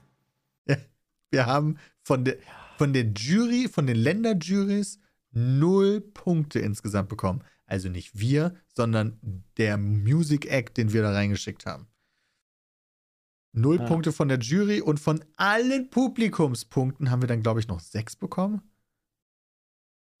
Wir 1.32 1.46
haben 1.46 1.78
von 2.02 2.24
der, 2.24 2.36
von 2.76 2.92
der 2.92 3.04
Jury, 3.04 3.66
von 3.68 3.86
den 3.86 3.96
Länderjurys 3.96 5.00
null 5.30 6.00
Punkte 6.00 6.58
insgesamt 6.58 7.08
bekommen. 7.08 7.42
Also 7.64 7.88
nicht 7.88 8.18
wir, 8.18 8.54
sondern 8.74 9.18
der 9.56 9.78
Music 9.78 10.44
Act, 10.50 10.76
den 10.76 10.92
wir 10.92 11.00
da 11.00 11.12
reingeschickt 11.12 11.64
haben. 11.64 11.86
Null 13.52 13.80
Ah. 13.80 13.84
Punkte 13.86 14.12
von 14.12 14.28
der 14.28 14.38
Jury 14.38 14.80
und 14.80 14.98
von 14.98 15.22
allen 15.36 15.90
Publikumspunkten 15.90 17.10
haben 17.10 17.22
wir 17.22 17.28
dann, 17.28 17.42
glaube 17.42 17.60
ich, 17.60 17.68
noch 17.68 17.80
sechs 17.80 18.16
bekommen. 18.16 18.62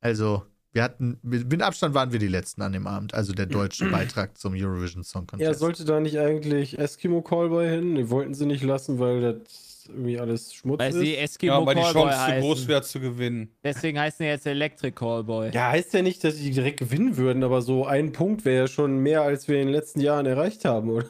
Also, 0.00 0.44
wir 0.72 0.82
hatten, 0.82 1.18
mit 1.22 1.62
Abstand 1.62 1.94
waren 1.94 2.12
wir 2.12 2.18
die 2.18 2.28
Letzten 2.28 2.62
an 2.62 2.72
dem 2.72 2.86
Abend, 2.86 3.14
also 3.14 3.32
der 3.32 3.46
deutsche 3.46 3.84
Beitrag 3.90 4.36
zum 4.36 4.54
Eurovision 4.54 5.04
Song 5.04 5.22
Ja, 5.22 5.26
Contest. 5.28 5.60
sollte 5.60 5.84
da 5.84 6.00
nicht 6.00 6.18
eigentlich 6.18 6.78
Eskimo 6.78 7.22
Callboy 7.22 7.68
hin? 7.68 7.94
Die 7.94 8.10
wollten 8.10 8.34
sie 8.34 8.46
nicht 8.46 8.62
lassen, 8.64 8.98
weil 8.98 9.20
das 9.20 9.86
irgendwie 9.88 10.18
alles 10.20 10.54
Schmutz 10.54 10.78
Weil 10.80 10.92
sie 10.92 11.12
ist. 11.14 11.18
Eskimo 11.32 11.52
Ja, 11.52 11.66
weil 11.66 11.74
die 11.74 11.80
Callboy 11.80 12.02
Chance 12.10 12.26
zu 12.34 12.40
groß 12.40 12.56
heißen. 12.58 12.68
wäre 12.68 12.82
zu 12.82 13.00
gewinnen. 13.00 13.48
Deswegen 13.64 13.98
heißen 13.98 14.18
die 14.24 14.28
jetzt 14.28 14.46
Electric 14.46 14.92
Callboy. 14.94 15.50
Ja, 15.52 15.70
heißt 15.70 15.92
ja 15.94 16.02
nicht, 16.02 16.22
dass 16.24 16.36
die 16.36 16.50
direkt 16.50 16.78
gewinnen 16.80 17.16
würden, 17.16 17.42
aber 17.44 17.62
so 17.62 17.84
ein 17.86 18.12
Punkt 18.12 18.44
wäre 18.44 18.62
ja 18.64 18.68
schon 18.68 18.98
mehr, 18.98 19.22
als 19.22 19.48
wir 19.48 19.58
in 19.60 19.66
den 19.68 19.74
letzten 19.74 20.00
Jahren 20.00 20.26
erreicht 20.26 20.64
haben, 20.64 20.90
oder? 20.90 21.06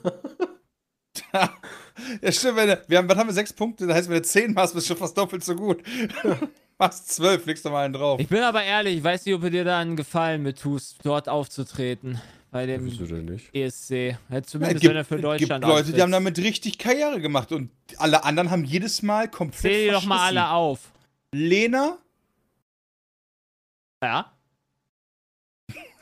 Ja, 2.20 2.32
stimmt, 2.32 2.56
wenn 2.56 2.68
du, 2.68 2.82
wir 2.88 2.98
haben, 2.98 3.08
was 3.08 3.16
haben 3.16 3.28
wir, 3.28 3.34
sechs 3.34 3.52
Punkte? 3.52 3.86
Das 3.86 3.96
heißt, 3.96 4.08
wenn 4.08 4.16
du 4.16 4.22
zehn 4.22 4.52
machst, 4.52 4.74
bist 4.74 4.86
du 4.86 4.94
schon 4.94 4.98
fast 4.98 5.16
doppelt 5.16 5.44
so 5.44 5.54
gut. 5.54 5.82
machst 6.78 7.12
zwölf, 7.14 7.46
legst 7.46 7.64
du 7.64 7.70
mal 7.70 7.84
einen 7.84 7.94
drauf. 7.94 8.20
Ich 8.20 8.28
bin 8.28 8.42
aber 8.42 8.62
ehrlich, 8.62 8.98
ich 8.98 9.04
weiß 9.04 9.24
nicht, 9.24 9.34
ob 9.34 9.42
du 9.42 9.50
dir 9.50 9.64
da 9.64 9.78
einen 9.78 9.96
Gefallen 9.96 10.42
mit 10.42 10.60
tust, 10.60 10.98
dort 11.04 11.28
aufzutreten. 11.28 12.20
Bei 12.50 12.66
dem 12.66 12.86
denn 12.86 13.24
nicht? 13.24 13.54
ESC. 13.54 13.90
Ja, 13.90 14.18
Ja, 14.28 14.42
zumindest 14.42 14.84
es 14.84 14.90
wenn 14.90 14.96
er 14.96 15.04
für 15.06 15.14
gibt 15.14 15.24
Deutschland 15.24 15.64
Leute, 15.64 15.92
die 15.92 16.02
haben 16.02 16.12
damit 16.12 16.36
richtig 16.38 16.76
Karriere 16.76 17.18
gemacht 17.20 17.50
und 17.50 17.70
alle 17.96 18.24
anderen 18.24 18.50
haben 18.50 18.64
jedes 18.64 19.00
Mal 19.00 19.28
komplett 19.28 19.62
Zähl 19.62 19.86
die 19.86 19.92
doch 19.92 20.04
mal 20.04 20.26
alle 20.26 20.50
auf. 20.50 20.92
Lena, 21.32 21.96
Ja? 24.02 24.32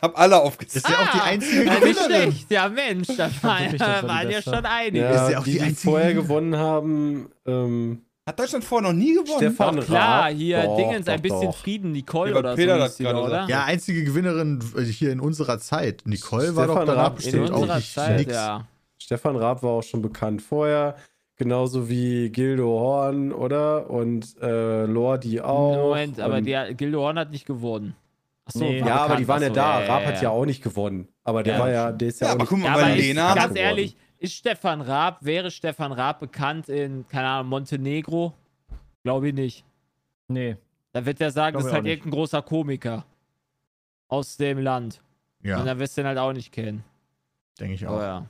Hab 0.02 0.18
alle 0.18 0.40
aufgezählt. 0.40 0.84
ist 0.84 0.90
ja 0.90 0.96
auch 0.96 1.12
die 1.12 1.18
Ah, 1.20 1.24
einzige 1.24 1.64
ja, 1.64 1.72
nicht 1.72 1.80
Gewinnerin. 1.80 2.32
schlecht. 2.32 2.50
Ja, 2.50 2.68
Mensch, 2.68 3.06
da 3.08 3.30
waren, 3.42 3.42
war 3.42 3.68
die 4.02 4.08
waren 4.08 4.30
ja 4.30 4.42
schon 4.42 4.54
einige. 4.66 4.98
Ja, 5.04 5.24
Ist 5.26 5.32
ja 5.32 5.38
auch 5.38 5.44
die, 5.44 5.58
die 5.58 5.64
die 5.68 5.74
vorher 5.74 6.14
gewonnen 6.14 6.56
haben, 6.56 7.30
ähm, 7.46 8.02
Hat 8.26 8.38
Deutschland 8.38 8.64
vorher 8.64 8.90
noch 8.92 8.96
nie 8.98 9.14
gewonnen? 9.14 9.36
Stefan 9.38 9.76
Doch 9.76 9.84
klar, 9.86 10.24
Raab. 10.26 10.32
hier 10.32 10.62
Doch, 10.62 10.76
Dingens, 10.76 11.08
ein 11.08 11.16
doch, 11.16 11.22
bisschen 11.22 11.50
doch. 11.50 11.56
Frieden, 11.56 11.92
Nicole 11.92 12.38
oder 12.38 12.54
Peter 12.54 12.88
so 12.88 13.04
doch, 13.04 13.24
oder? 13.26 13.46
Ja, 13.48 13.64
einzige 13.64 14.04
Gewinnerin 14.04 14.60
äh, 14.76 14.82
hier 14.82 15.10
in 15.12 15.20
unserer 15.20 15.58
Zeit. 15.58 16.02
Nicole 16.06 16.54
war 16.56 16.64
Stefan 16.64 16.76
doch 16.86 16.86
danach 16.86 17.02
Raab 17.04 17.16
bestimmt 17.16 17.50
auch 17.50 17.74
nicht 17.74 17.92
Zeit, 17.94 18.18
nix. 18.18 18.32
ja. 18.32 18.66
Stefan 18.98 19.36
Raab 19.36 19.62
war 19.62 19.70
auch 19.70 19.82
schon 19.82 20.02
bekannt 20.02 20.42
vorher. 20.42 20.96
Genauso 21.36 21.88
wie 21.88 22.28
Gildo 22.28 22.66
Horn, 22.68 23.32
oder? 23.32 23.88
Und 23.88 24.36
äh, 24.42 24.84
Lordi 24.84 25.40
auch. 25.40 25.88
Moment, 25.88 26.20
aber 26.20 26.42
der 26.42 26.74
Gildo 26.74 27.00
Horn 27.00 27.18
hat 27.18 27.30
nicht 27.30 27.46
gewonnen. 27.46 27.96
Achso, 28.44 28.58
Nee. 28.60 28.78
Ja, 28.80 28.96
aber 28.96 29.16
die 29.16 29.28
waren 29.28 29.42
ja 29.42 29.50
da. 29.50 29.80
ja, 29.82 29.86
Raab 29.92 30.02
ja, 30.02 30.08
hat 30.08 30.22
ja 30.22 30.30
auch 30.30 30.44
nicht 30.46 30.62
gewonnen. 30.62 31.08
Aber 31.24 31.42
der 31.42 31.54
Ja, 31.54 31.60
war 31.60 31.70
ja, 31.70 31.92
der 31.92 32.08
ist 32.08 32.20
ja, 32.20 32.26
Ja, 32.26 32.30
auch 32.30 32.34
aber 32.34 32.42
nicht 32.42 32.48
guck 32.50 32.58
mal, 32.58 32.66
Ja, 32.66 32.74
bei 32.74 32.94
Lena. 32.96 33.34
ganz 33.34 33.56
ehrlich, 33.56 33.96
ist 34.18 34.34
Stefan 34.34 34.80
Raab, 34.80 35.24
wäre 35.24 35.50
Stefan 35.50 35.92
Raab 35.92 36.20
bekannt 36.20 36.68
in, 36.68 37.06
keine 37.08 37.28
Ahnung, 37.28 37.48
Montenegro? 37.50 38.34
Glaube 39.02 39.28
ich 39.28 39.34
nicht. 39.34 39.64
Nee. 40.28 40.56
Da 40.92 41.06
wird 41.06 41.20
er 41.20 41.30
sagen, 41.30 41.52
Glaub 41.54 41.62
das 41.62 41.70
ist 41.70 41.74
halt 41.74 41.86
irgendein 41.86 42.10
großer 42.12 42.42
Komiker 42.42 43.04
aus 44.08 44.36
dem 44.36 44.58
Land. 44.58 45.00
Und 45.42 45.48
Ja, 45.50 45.62
dann 45.64 45.78
wirst 45.78 45.96
du 45.96 46.00
ihn 46.02 46.06
halt 46.06 46.18
auch 46.18 46.32
nicht 46.32 46.52
kennen. 46.52 46.82
denke 47.58 47.74
ich 47.74 47.86
Oh, 47.86 47.90
auch. 47.92 48.00
ja. 48.00 48.26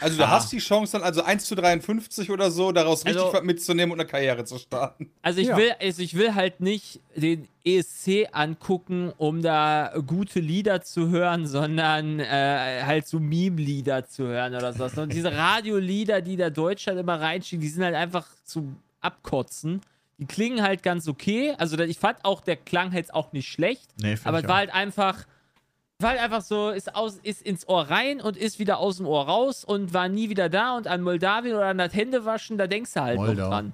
Also 0.00 0.16
du 0.16 0.24
Ah. 0.24 0.30
hast 0.30 0.52
die 0.52 0.58
Chance 0.58 0.92
dann 0.92 1.02
also 1.02 1.22
1 1.22 1.44
zu 1.44 1.56
53 1.56 2.30
oder 2.30 2.50
so, 2.52 2.70
daraus 2.70 3.04
richtig 3.04 3.20
Also- 3.20 3.32
was 3.32 3.42
mitzunehmen 3.42 3.92
und 3.92 4.00
eine 4.00 4.08
Karriere 4.08 4.44
zu 4.44 4.56
starten. 4.58 5.10
Also 5.22 5.40
ich 5.40 5.48
Ja. 5.48 5.56
will, 5.56 5.72
also 5.80 6.02
ich 6.02 6.14
will 6.16 6.34
halt 6.36 6.60
nicht 6.60 7.00
den 7.16 7.48
ESC 7.64 8.28
angucken, 8.30 9.12
um 9.18 9.42
da 9.42 9.92
gute 10.06 10.38
Lieder 10.38 10.82
zu 10.82 11.08
hören, 11.08 11.46
sondern 11.48 12.20
äh, 12.20 12.82
halt 12.84 13.08
so 13.08 13.18
Meme-Lieder 13.18 14.06
zu 14.06 14.24
hören 14.28 14.54
oder 14.54 14.72
sowas. 14.72 14.96
Und 14.96 15.12
diese 15.12 15.32
Radiolieder, 15.32 16.20
die 16.20 16.36
da 16.36 16.48
Deutschland 16.50 16.98
immer 17.00 17.20
reinschieben, 17.20 17.60
die 17.60 17.68
sind 17.68 17.82
halt 17.82 17.96
einfach 17.96 18.26
zu 18.44 18.72
abkotzen. 19.00 19.80
Die 20.18 20.26
klingen 20.26 20.62
halt 20.62 20.82
ganz 20.82 21.08
okay. 21.08 21.54
Also 21.58 21.78
ich 21.78 21.98
fand 21.98 22.24
auch, 22.24 22.40
der 22.40 22.56
Klang 22.56 22.92
jetzt 22.92 23.12
auch 23.14 23.32
nicht 23.32 23.48
schlecht. 23.48 23.88
Nee, 24.00 24.16
Aber 24.24 24.38
es 24.40 24.48
war 24.48 24.56
halt 24.56 24.72
einfach, 24.74 25.26
war 26.00 26.10
halt 26.10 26.20
einfach 26.20 26.42
so, 26.42 26.70
ist, 26.70 26.94
aus, 26.94 27.18
ist 27.22 27.42
ins 27.42 27.66
Ohr 27.68 27.90
rein 27.90 28.20
und 28.20 28.36
ist 28.36 28.58
wieder 28.60 28.78
aus 28.78 28.98
dem 28.98 29.06
Ohr 29.06 29.26
raus 29.26 29.64
und 29.64 29.92
war 29.92 30.08
nie 30.08 30.30
wieder 30.30 30.48
da. 30.48 30.76
Und 30.76 30.86
an 30.86 31.02
Moldawien 31.02 31.56
oder 31.56 31.66
an 31.66 31.78
das 31.78 31.92
Händewaschen, 31.92 32.56
da 32.56 32.68
denkst 32.68 32.92
du 32.94 33.00
halt 33.00 33.16
Moldau. 33.16 33.42
noch 33.42 33.50
dran. 33.50 33.72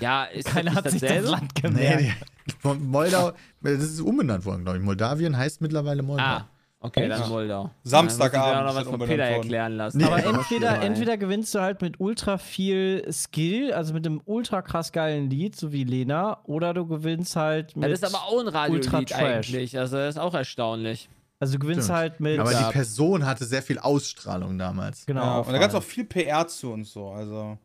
Ja, 0.00 0.24
ist 0.24 0.48
Keiner 0.48 0.74
hat 0.74 0.84
sich 0.90 1.00
das 1.00 1.08
dasselbe? 1.08 1.28
Land 1.28 1.54
gemerkt. 1.54 2.26
Nee, 2.62 2.74
Moldau, 2.78 3.32
das 3.62 3.82
ist 3.82 4.00
umbenannt 4.00 4.44
worden, 4.44 4.64
glaube 4.64 4.78
ich. 4.78 4.84
Moldawien 4.84 5.36
heißt 5.36 5.62
mittlerweile 5.62 6.02
Moldau. 6.02 6.24
Ah, 6.24 6.48
okay, 6.80 7.08
dann. 7.08 7.28
Moldau. 7.28 7.70
Samstagabend 7.84 8.54
Dann 8.54 8.64
noch 8.66 8.74
was 8.74 8.84
von 8.88 8.98
Peter 9.00 9.10
worden. 9.24 9.34
erklären 9.34 9.72
lassen. 9.76 9.98
Nee. 9.98 10.04
Aber 10.04 10.24
entweder, 10.24 10.82
entweder 10.82 11.16
gewinnst 11.16 11.54
du 11.54 11.60
halt 11.60 11.80
mit 11.82 12.00
ultra 12.00 12.38
viel 12.38 13.06
Skill, 13.12 13.72
also 13.72 13.94
mit 13.94 14.06
einem 14.06 14.20
ultra 14.24 14.62
krass 14.62 14.92
geilen 14.92 15.30
Lied, 15.30 15.56
so 15.56 15.72
wie 15.72 15.84
Lena, 15.84 16.40
oder 16.44 16.74
du 16.74 16.86
gewinnst 16.86 17.36
halt 17.36 17.76
mit. 17.76 17.84
Ja, 17.84 17.88
das 17.90 18.02
ist 18.02 18.14
aber 18.14 18.24
auch 18.24 18.38
ein 18.40 18.46
Ultra 18.46 18.58
Radiolied 18.62 19.08
Trash. 19.08 19.18
eigentlich. 19.20 19.78
Also 19.78 19.96
das 19.96 20.16
ist 20.16 20.20
auch 20.20 20.34
erstaunlich. 20.34 21.08
also 21.38 21.54
du 21.54 21.58
gewinnst 21.58 21.84
Stimmt. 21.84 21.98
halt 21.98 22.20
mit. 22.20 22.38
Aber 22.38 22.52
Ja. 22.52 22.66
die 22.68 22.72
Person 22.72 23.24
hatte 23.24 23.44
sehr 23.44 23.62
viel 23.62 23.78
Ausstrahlung 23.78 24.58
damals. 24.58 25.06
genau. 25.06 25.22
Ja, 25.22 25.38
und 25.38 25.52
da 25.52 25.58
gab 25.58 25.70
es 25.70 25.74
auch 25.74 25.82
viel 25.82 26.04
PR 26.04 26.46
zu 26.48 26.72
und 26.72 26.84
so. 26.84 27.08
Also. 27.10 27.56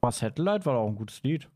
Aber 0.00 0.12
Satellite 0.12 0.66
war 0.66 0.76
auch 0.78 0.88
ein 0.88 0.96
gutes 0.96 1.22
Lied. 1.22 1.48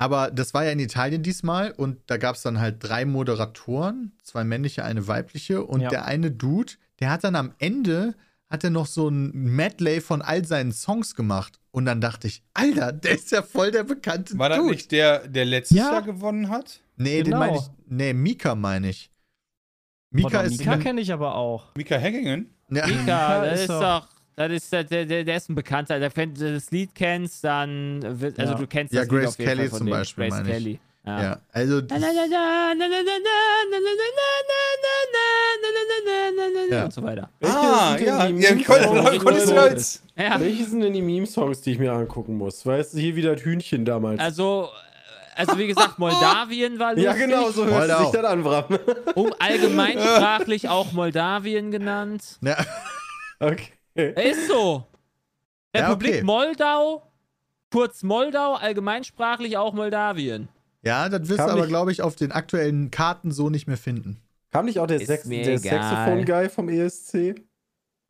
Aber 0.00 0.30
das 0.30 0.54
war 0.54 0.64
ja 0.64 0.70
in 0.70 0.78
Italien 0.78 1.22
diesmal 1.22 1.72
und 1.72 1.98
da 2.06 2.16
gab 2.16 2.34
es 2.34 2.40
dann 2.42 2.58
halt 2.58 2.76
drei 2.80 3.04
Moderatoren, 3.04 4.12
zwei 4.22 4.44
männliche, 4.44 4.82
eine 4.82 5.06
weibliche 5.08 5.62
und 5.62 5.82
Ja. 5.82 5.90
der 5.90 6.06
eine 6.06 6.30
Dude, 6.30 6.72
der 7.00 7.10
hat 7.10 7.22
dann 7.22 7.36
am 7.36 7.52
Ende 7.58 8.14
hat 8.48 8.64
er 8.64 8.70
noch 8.70 8.86
so 8.86 9.08
ein 9.08 9.30
Medley 9.32 10.00
von 10.00 10.22
all 10.22 10.44
seinen 10.46 10.72
Songs 10.72 11.14
gemacht 11.14 11.60
und 11.70 11.84
dann 11.84 12.00
dachte 12.00 12.28
ich, 12.28 12.42
Alter, 12.54 12.92
der 12.92 13.12
ist 13.12 13.30
ja 13.30 13.42
voll 13.42 13.70
der 13.70 13.84
bekannte 13.84 14.38
War 14.38 14.48
das 14.48 14.58
Dude. 14.58 14.70
nicht 14.70 14.90
der, 14.90 15.28
der 15.28 15.44
letztes 15.44 15.76
Ja. 15.76 15.92
Jahr 15.92 16.02
gewonnen 16.02 16.48
hat? 16.48 16.80
nee, 16.96 17.18
den 17.22 17.24
Genau. 17.32 17.38
meine 17.38 17.56
ich, 17.58 17.62
nee, 17.86 18.12
Mika 18.14 18.54
meine 18.54 18.88
ich. 18.88 19.10
Mika 20.10 20.28
Mika, 20.28 20.40
ist 20.40 20.58
Mika 20.58 20.76
kenne 20.78 21.00
ich 21.02 21.12
aber 21.12 21.34
auch. 21.34 21.74
Mika 21.76 21.96
Hängingen? 21.96 22.48
ja, 22.70 22.86
Mika, 22.86 23.44
das 23.44 23.60
ist 23.60 23.68
doch. 23.70 24.08
Das 24.36 24.50
ist, 24.52 24.72
der, 24.72 24.84
der, 24.84 25.04
der 25.24 25.36
ist 25.36 25.50
ein 25.50 25.54
Bekannter. 25.54 26.00
Wenn 26.14 26.34
du 26.34 26.54
das 26.54 26.70
Lied 26.70 26.94
kennst, 26.94 27.44
dann. 27.44 28.00
Wird, 28.20 28.38
also, 28.38 28.52
ja. 28.52 28.58
du 28.58 28.66
kennst 28.66 28.94
ja, 28.94 29.00
das 29.00 29.08
Grace 29.08 29.38
Lied 29.38 29.48
Kelly 29.48 29.70
zum 29.70 29.86
dem. 29.86 29.90
Beispiel. 29.90 30.28
Grace 30.28 30.42
Kelly. 30.44 30.80
Ja. 31.06 31.22
ja. 31.22 31.40
also. 31.52 31.80
Ja. 36.70 36.84
Und 36.84 36.92
so 36.92 37.02
weiter. 37.02 37.28
Ah, 37.42 37.96
ja, 37.98 38.28
ja 38.28 38.54
konntest 39.18 39.50
du 39.50 39.54
ja. 40.22 40.38
Welche 40.38 40.64
sind 40.64 40.80
denn 40.80 40.92
die 40.92 41.02
Meme-Songs, 41.02 41.62
die 41.62 41.72
ich 41.72 41.78
mir 41.78 41.92
angucken 41.92 42.36
muss? 42.36 42.64
Weißt 42.64 42.94
du, 42.94 42.98
hier 42.98 43.16
wieder 43.16 43.34
das 43.34 43.44
Hühnchen 43.44 43.84
damals. 43.84 44.20
Also, 44.20 44.68
also 45.34 45.58
wie 45.58 45.66
gesagt, 45.66 45.98
Moldawien 45.98 46.78
war 46.78 46.94
lustig. 46.94 47.04
Ja, 47.04 47.14
genau, 47.14 47.50
so 47.50 47.64
hört 47.64 47.98
sich 47.98 48.10
dann 48.10 48.26
an, 48.26 48.42
Bram. 48.42 48.64
Um 49.14 49.32
allgemeinsprachlich 49.38 50.68
auch 50.68 50.92
Moldawien 50.92 51.70
genannt. 51.70 52.38
Ja. 52.42 52.58
Okay. 53.38 53.68
Ist 53.94 54.48
so. 54.48 54.86
Republik 55.76 56.14
okay. 56.14 56.22
Moldau, 56.22 57.02
kurz 57.70 58.02
Moldau, 58.02 58.54
allgemeinsprachlich 58.54 59.56
auch 59.56 59.72
Moldawien. 59.72 60.48
ja, 60.82 61.08
das 61.08 61.28
wirst 61.28 61.40
du 61.40 61.44
aber, 61.44 61.66
glaube 61.66 61.92
ich, 61.92 62.02
auf 62.02 62.16
den 62.16 62.32
aktuellen 62.32 62.90
Karten 62.90 63.30
so 63.30 63.50
nicht 63.50 63.66
mehr 63.66 63.76
finden. 63.76 64.20
Kam 64.50 64.64
nicht 64.64 64.80
auch 64.80 64.86
der, 64.86 64.98
Sex 64.98 65.28
der. 65.28 65.58
Saxophon-Guy 65.58 66.48
vom 66.48 66.68
ESC? 66.68 67.36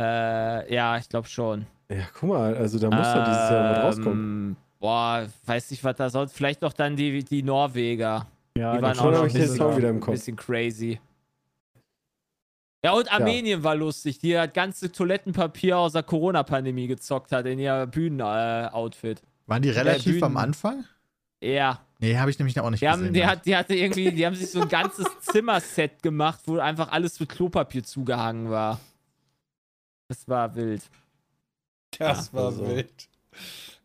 Äh, 0.01 0.75
ja, 0.75 0.97
ich 0.97 1.09
glaube 1.09 1.29
schon. 1.29 1.67
Ja, 1.91 2.05
guck 2.19 2.31
mal, 2.31 2.57
also 2.57 2.79
da 2.79 2.89
muss 2.89 3.07
ja 3.07 3.25
dieses 3.25 3.51
Jahr 3.51 3.71
was 3.71 3.85
rauskommen. 3.85 4.51
Ähm, 4.51 4.57
Boah, 4.79 5.27
weiß 5.45 5.71
nicht, 5.73 5.85
was 5.85 5.97
da 5.97 6.09
sonst. 6.09 6.33
Vielleicht 6.33 6.63
doch 6.63 6.73
dann 6.73 6.97
die, 6.97 7.23
die 7.23 7.43
Norweger. 7.43 8.27
Ja, 8.57 8.75
die 8.75 8.83
waren 8.83 8.95
schon 8.95 9.09
auch 9.09 9.19
noch 9.19 9.23
ein 9.25 9.33
bisschen, 9.33 9.77
wieder 9.77 9.91
im 9.91 9.97
ein 9.97 10.01
Kopf. 10.01 10.15
bisschen 10.15 10.37
crazy. 10.37 10.99
Ja, 12.83 12.93
und 12.93 13.13
Armenien 13.13 13.63
war 13.63 13.75
lustig, 13.77 14.19
die 14.21 14.33
das 14.33 14.53
ganze 14.55 14.91
Toilettenpapier 14.91 15.77
aus 15.77 15.93
der 15.93 16.03
Corona-Pandemie 16.03 16.87
gezockt 16.87 17.31
hat 17.33 17.45
in 17.47 17.59
ihr 17.59 17.87
Bühnenoutfit. 17.87 19.23
Waren 19.47 19.63
die 19.63 19.69
relativ 19.71 20.13
Bühnen- 20.15 20.25
am 20.25 20.37
Anfang? 20.37 20.85
ja. 21.43 21.81
Nee, 22.03 22.17
habe 22.17 22.31
ich 22.31 22.39
nämlich 22.39 22.59
auch 22.59 22.71
nicht 22.71 22.81
Die, 22.81 22.89
haben, 22.89 23.01
gesehen. 23.01 23.13
die, 23.13 23.21
ja. 23.21 23.27
hat, 23.27 23.45
die 23.45 23.55
hatte 23.55 23.75
irgendwie, 23.75 24.11
die 24.11 24.25
haben 24.25 24.35
sich 24.35 24.51
so 24.51 24.63
ein 24.63 24.69
ganzes 24.71 25.05
Zimmerset 25.21 26.03
gemacht, 26.03 26.41
wo 26.47 26.57
einfach 26.57 26.91
alles 26.93 27.21
mit 27.21 27.29
Klopapier 27.29 27.85
zugehangen 27.85 28.49
war. 28.49 28.81
Das 30.09 30.27
war 30.27 30.55
wild. 30.55 30.81
Das 31.99 32.33
war 32.33 32.47
also. 32.47 32.67
wild. 32.67 32.91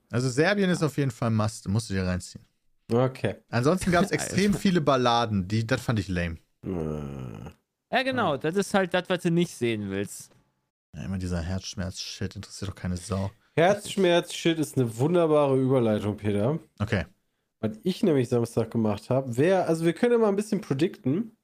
Also 0.09 0.29
Serbien 0.29 0.69
ist 0.69 0.81
auf 0.81 0.97
jeden 0.97 1.11
Fall 1.11 1.29
Must, 1.29 1.67
musst 1.67 1.89
du 1.89 1.93
dir 1.93 2.05
reinziehen. 2.05 2.45
Okay. 2.89 3.35
Ansonsten 3.49 3.91
gab 3.91 4.05
es 4.05 4.11
extrem 4.11 4.53
viele 4.53 4.79
Balladen, 4.79 5.49
die, 5.49 5.67
das 5.67 5.81
fand 5.81 5.99
ich 5.99 6.07
lame. 6.07 6.37
Ja, 7.91 8.03
genau, 8.03 8.37
das 8.37 8.55
ist 8.55 8.73
halt 8.73 8.93
das, 8.93 9.09
was 9.09 9.21
du 9.21 9.31
nicht 9.31 9.51
sehen 9.51 9.89
willst. 9.89 10.31
Ja, 10.93 11.03
immer 11.03 11.17
dieser 11.17 11.41
Herzschmerz-Shit 11.41 12.35
interessiert 12.35 12.71
doch 12.71 12.75
keine 12.75 12.97
Sau. 12.97 13.31
Herzschmerz-Shit 13.55 14.59
ist 14.59 14.77
eine 14.77 14.97
wunderbare 14.97 15.57
Überleitung, 15.57 16.17
Peter. 16.17 16.59
Okay. 16.79 17.05
Was 17.61 17.77
ich 17.83 18.03
nämlich 18.03 18.29
Samstag 18.29 18.71
gemacht 18.71 19.09
habe, 19.09 19.37
wer, 19.37 19.67
also 19.67 19.85
wir 19.85 19.93
können 19.93 20.13
ja 20.13 20.17
mal 20.17 20.29
ein 20.29 20.35
bisschen 20.35 20.61
predikten. 20.61 21.37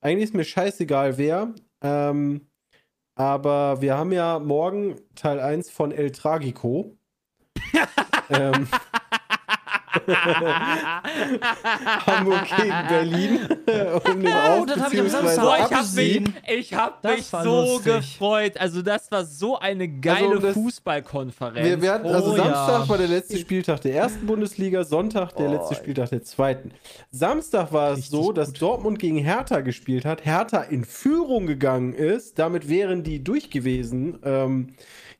Eigentlich 0.00 0.24
ist 0.24 0.34
mir 0.34 0.44
scheißegal 0.44 1.18
wer. 1.18 1.54
Ähm, 1.82 2.48
aber 3.14 3.80
wir 3.80 3.96
haben 3.96 4.12
ja 4.12 4.38
morgen 4.38 4.96
Teil 5.14 5.40
1 5.40 5.70
von 5.70 5.92
El 5.92 6.10
Tragico. 6.10 6.96
ähm, 8.30 8.66
Hamburg 12.06 12.46
gegen 12.56 12.88
Berlin. 12.88 13.38
um 14.04 14.22
den 14.22 14.32
Oh, 14.32 14.60
Auf- 14.60 14.66
das 14.66 14.80
hab 14.80 14.92
ich 14.92 15.00
am 15.00 15.08
Samstag 15.08 15.42
Boah, 15.42 15.56
ich 15.56 15.62
hab 15.64 15.72
Absiegen. 15.72 16.24
mich, 16.24 16.34
ich 16.58 16.74
hab 16.74 17.04
mich 17.04 17.26
so 17.26 17.62
lustig. 17.74 17.92
gefreut. 17.94 18.56
Also, 18.58 18.82
das 18.82 19.10
war 19.10 19.24
so 19.24 19.58
eine 19.58 19.88
geile 19.88 20.36
Also 20.36 20.52
Fußballkonferenz. 20.52 21.66
Wir, 21.66 21.82
wir 21.82 21.92
hatten, 21.92 22.06
also 22.06 22.32
Oh, 22.32 22.36
Samstag 22.36 22.82
ja. 22.82 22.88
war 22.88 22.98
der 22.98 23.08
letzte 23.08 23.38
Spieltag 23.38 23.80
der 23.82 23.94
ersten 23.94 24.26
Bundesliga, 24.26 24.84
Sonntag 24.84 25.34
der 25.36 25.48
letzte 25.50 25.74
Spieltag 25.74 26.10
der 26.10 26.22
zweiten. 26.22 26.72
Samstag 27.10 27.72
war 27.72 27.92
es 27.92 28.08
so, 28.08 28.32
dass 28.32 28.48
gut. 28.52 28.62
Dortmund 28.62 28.98
gegen 28.98 29.18
Hertha 29.18 29.60
gespielt 29.60 30.04
hat, 30.04 30.24
Hertha 30.24 30.62
in 30.62 30.84
Führung 30.84 31.46
gegangen 31.46 31.92
ist, 31.92 32.38
damit 32.38 32.68
wären 32.68 33.02
die 33.02 33.22
durch 33.22 33.50
gewesen. 33.50 34.18
Ähm, 34.24 34.74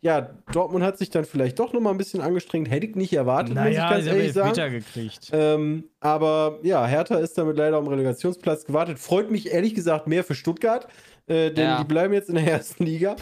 ja, 0.04 0.30
Dortmund 0.52 0.84
hat 0.84 0.98
sich 0.98 1.10
dann 1.10 1.24
vielleicht 1.24 1.58
doch 1.60 1.72
noch 1.72 1.80
mal 1.80 1.90
ein 1.90 1.96
bisschen 1.96 2.20
angestrengt, 2.20 2.68
hätte 2.70 2.86
ich 2.86 2.96
nicht 2.96 3.12
erwartet, 3.12 3.54
muss 3.54 3.66
ich 3.68 3.76
Naja, 3.78 3.90
ganz 3.90 4.06
ehrlich 4.06 4.32
sagen. 4.32 4.72
gekriegt. 4.72 5.30
Ähm, 5.32 5.84
aber 6.00 6.58
ja, 6.64 6.84
Hertha 6.84 7.14
ist 7.16 7.38
damit 7.38 7.56
leider 7.56 7.76
am 7.76 7.86
Relegationsplatz 7.86 8.64
gewartet. 8.64 8.98
Freut 8.98 9.30
mich 9.30 9.52
ehrlich 9.52 9.74
gesagt 9.74 10.08
mehr 10.08 10.24
für 10.24 10.34
Stuttgart, 10.34 10.88
äh, 11.28 11.50
denn 11.52 11.64
Ja. 11.68 11.78
die 11.78 11.84
bleiben 11.84 12.12
jetzt 12.12 12.28
in 12.28 12.34
der 12.34 12.44
ersten 12.52 12.84
Liga. 12.84 13.14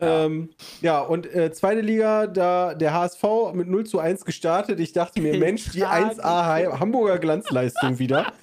Ja, 0.00 0.24
ähm, 0.24 0.50
ja 0.80 1.00
und 1.02 1.32
äh, 1.32 1.52
zweite 1.52 1.80
Liga, 1.82 2.26
da 2.26 2.74
der 2.74 2.92
HSV 2.92 3.22
mit 3.54 3.68
0 3.68 3.86
zu 3.86 4.00
1 4.00 4.24
gestartet. 4.24 4.80
Ich 4.80 4.92
dachte 4.92 5.20
mir, 5.22 5.38
Mensch, 5.38 5.70
die 5.70 5.84
1A 5.86 6.20
Ha- 6.24 6.80
Hamburger 6.80 7.18
Glanzleistung 7.18 7.98
wieder. 7.98 8.26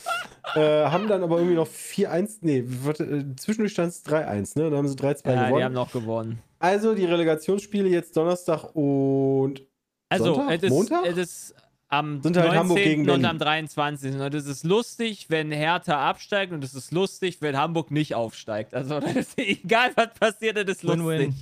Äh, 0.55 0.59
haben 0.85 1.07
dann 1.07 1.21
aber 1.23 1.37
irgendwie 1.37 1.55
noch 1.55 1.67
4-1, 1.67 2.39
nee, 2.41 2.63
warte, 2.65 3.03
äh, 3.03 3.23
zwischendurch 3.37 3.71
stand 3.73 3.89
es 3.89 4.03
3-1, 4.03 4.57
ne? 4.59 4.69
Da 4.71 4.75
haben 4.75 4.87
sie 4.87 4.95
3-2 4.95 5.03
ja, 5.03 5.11
die 5.43 5.45
gewonnen. 5.45 5.63
haben 5.63 5.73
noch 5.73 5.91
gewonnen. 5.93 6.39
Also 6.61 6.93
die 6.95 7.05
Relegationsspiele 7.05 7.89
jetzt 7.89 8.15
Donnerstag 8.15 8.75
und 8.75 9.61
Also, 10.09 10.35
Sonntag? 10.35 10.55
es 10.57 10.63
ist, 10.63 10.69
Montag? 10.69 11.05
es 11.05 11.17
ist 11.17 11.55
am 11.89 12.21
Sind 12.21 12.37
halt 12.37 12.45
19. 12.47 12.59
Hamburg 12.59 12.77
gegen 12.77 13.09
und 13.09 13.25
am 13.25 13.37
23. 13.37 14.15
Und 14.15 14.33
es 14.33 14.45
ist 14.45 14.63
lustig, 14.63 15.25
wenn 15.29 15.51
Hertha 15.51 16.07
absteigt 16.09 16.53
und 16.53 16.63
es 16.63 16.73
ist 16.73 16.91
lustig, 16.93 17.41
wenn 17.41 17.57
Hamburg 17.57 17.91
nicht 17.91 18.15
aufsteigt. 18.15 18.73
Also, 18.73 18.99
das 19.01 19.13
ist 19.15 19.37
egal, 19.37 19.91
was 19.95 20.13
passiert, 20.17 20.55
das 20.57 20.77
ist 20.77 20.83
lustig. 20.83 21.03
Win-win. 21.05 21.35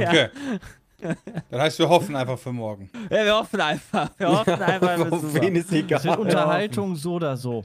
ja. 0.00 0.08
Okay. 0.08 0.28
Das 1.50 1.60
heißt, 1.60 1.78
wir 1.78 1.88
hoffen 1.88 2.16
einfach 2.16 2.38
für 2.38 2.52
morgen. 2.52 2.90
Ja, 3.10 3.24
wir 3.24 3.34
hoffen 3.36 3.60
einfach. 3.60 4.10
Wir 4.18 4.28
hoffen 4.28 4.62
einfach. 4.62 4.98
wir 4.98 5.12
Auf 5.12 5.34
wen 5.40 5.54
ist 5.56 5.72
egal. 5.72 6.18
Unterhaltung 6.18 6.96
so 6.96 7.14
oder 7.14 7.36
so. 7.36 7.64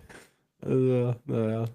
Also, 0.61 1.15
naja. 1.25 1.65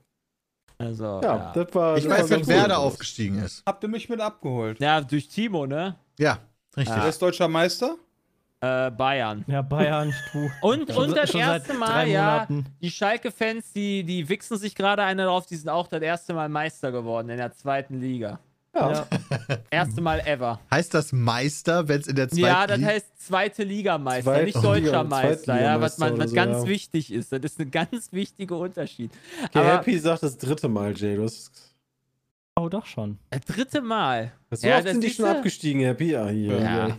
Also, 0.78 1.20
Ja, 1.22 1.36
ja. 1.36 1.52
das 1.54 1.74
war. 1.74 1.96
Ich 1.96 2.04
das 2.04 2.18
weiß 2.18 2.30
nicht, 2.30 2.46
wer 2.48 2.62
gut. 2.62 2.70
da 2.70 2.76
aufgestiegen 2.76 3.38
ist. 3.38 3.62
Habt 3.66 3.82
ihr 3.82 3.88
mich 3.88 4.08
mit 4.08 4.20
abgeholt? 4.20 4.78
ja, 4.80 5.00
durch 5.00 5.28
Timo, 5.28 5.66
ne? 5.66 5.96
Ja, 6.18 6.38
richtig. 6.76 6.96
Wer 6.96 7.08
ist 7.08 7.20
deutscher 7.22 7.48
Meister? 7.48 7.96
Äh, 8.60 8.90
Bayern. 8.90 9.44
Ja, 9.46 9.60
Bayern, 9.62 10.14
du. 10.32 10.50
Und, 10.62 10.90
Schon 10.92 11.10
und 11.10 11.16
das 11.16 11.34
erste 11.34 11.74
Mal, 11.74 12.08
ja, 12.08 12.46
die 12.80 12.90
Schalke-Fans, 12.90 13.72
die, 13.74 14.02
die 14.02 14.26
wichsen 14.28 14.56
sich 14.56 14.74
gerade 14.74 15.02
eine 15.02 15.24
drauf, 15.24 15.44
die 15.46 15.56
sind 15.56 15.68
auch 15.68 15.86
das 15.88 16.00
erste 16.02 16.32
Mal 16.34 16.48
Meister 16.48 16.90
geworden 16.90 17.28
in 17.28 17.36
der 17.36 17.52
zweiten 17.52 18.00
Liga. 18.00 18.38
Ja. 18.78 19.06
Erste 19.70 20.00
Mal 20.00 20.20
ever. 20.26 20.60
Heißt 20.70 20.92
das 20.94 21.12
Meister, 21.12 21.88
wenn 21.88 22.00
es 22.00 22.06
in 22.06 22.16
der 22.16 22.28
zweiten 22.28 22.40
Ja, 22.42 22.66
das 22.66 22.78
Liga- 22.78 22.88
heißt 22.90 23.26
zweite 23.26 23.64
Ligameister, 23.64 24.32
Zweit- 24.32 24.44
nicht 24.46 24.56
deutscher 24.56 24.80
Liga- 24.80 25.04
Meister, 25.04 25.60
ja, 25.60 25.80
was, 25.80 25.98
man, 25.98 26.18
was 26.18 26.32
oder 26.32 26.34
ganz 26.44 26.58
so, 26.58 26.64
ja. 26.64 26.68
wichtig 26.70 27.12
ist. 27.12 27.32
Das 27.32 27.40
ist 27.42 27.60
ein 27.60 27.70
ganz 27.70 28.12
wichtiger 28.12 28.58
Unterschied. 28.58 29.10
Okay, 29.44 29.58
Aber 29.58 29.74
Happy 29.78 29.98
sagt 29.98 30.22
das 30.22 30.36
dritte 30.38 30.68
Mal, 30.68 30.94
Jay. 30.96 31.18
Oh, 32.58 32.68
doch 32.68 32.86
schon. 32.86 33.18
das 33.30 33.40
dritte 33.42 33.82
Mal. 33.82 34.32
so 34.50 34.66
Ja, 34.66 34.76
oft 34.78 34.86
das 34.86 34.92
sind 34.92 35.04
die 35.04 35.10
schon 35.10 35.26
abgestiegen, 35.26 35.82
Happy. 35.82 36.12
Ja, 36.12 36.28
hier, 36.28 36.58
Ja. 36.60 36.96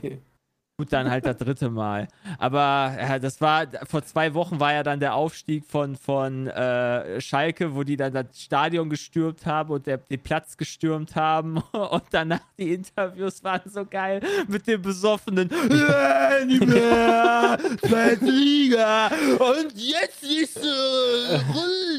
Gut, 0.80 0.94
dann 0.94 1.10
halt 1.10 1.26
das 1.26 1.38
dritte 1.38 1.72
Mal. 1.72 2.08
Aber 2.38 2.96
ja, 3.02 3.18
das 3.18 3.42
war, 3.42 3.66
vor 3.90 4.06
zwei 4.06 4.36
Wochen 4.36 4.60
war 4.60 4.74
ja 4.74 4.84
dann 4.84 5.00
der 5.00 5.16
Aufstieg 5.16 5.66
von, 5.66 5.96
von 5.96 6.46
äh, 6.46 7.20
Schalke, 7.20 7.74
wo 7.74 7.82
die 7.82 7.98
dann 7.98 8.14
das 8.14 8.28
Stadion 8.36 8.88
gestürmt 8.88 9.48
haben 9.48 9.72
und 9.72 9.88
der, 9.88 9.98
den 9.98 10.22
Platz 10.22 10.56
gestürmt 10.56 11.16
haben. 11.16 11.58
Und 11.72 12.04
danach 12.12 12.42
die 12.60 12.74
Interviews 12.76 13.44
waren 13.44 13.62
so 13.66 13.86
geil 13.86 14.22
mit 14.48 14.68
dem 14.68 14.82
besoffenen 14.84 15.50
"Ja, 15.72 17.58
zweite 17.82 18.26
Liga. 18.26 19.08
Und 19.08 19.74
jetzt 19.74 20.22
ist 20.24 20.58
äh, 20.58 21.40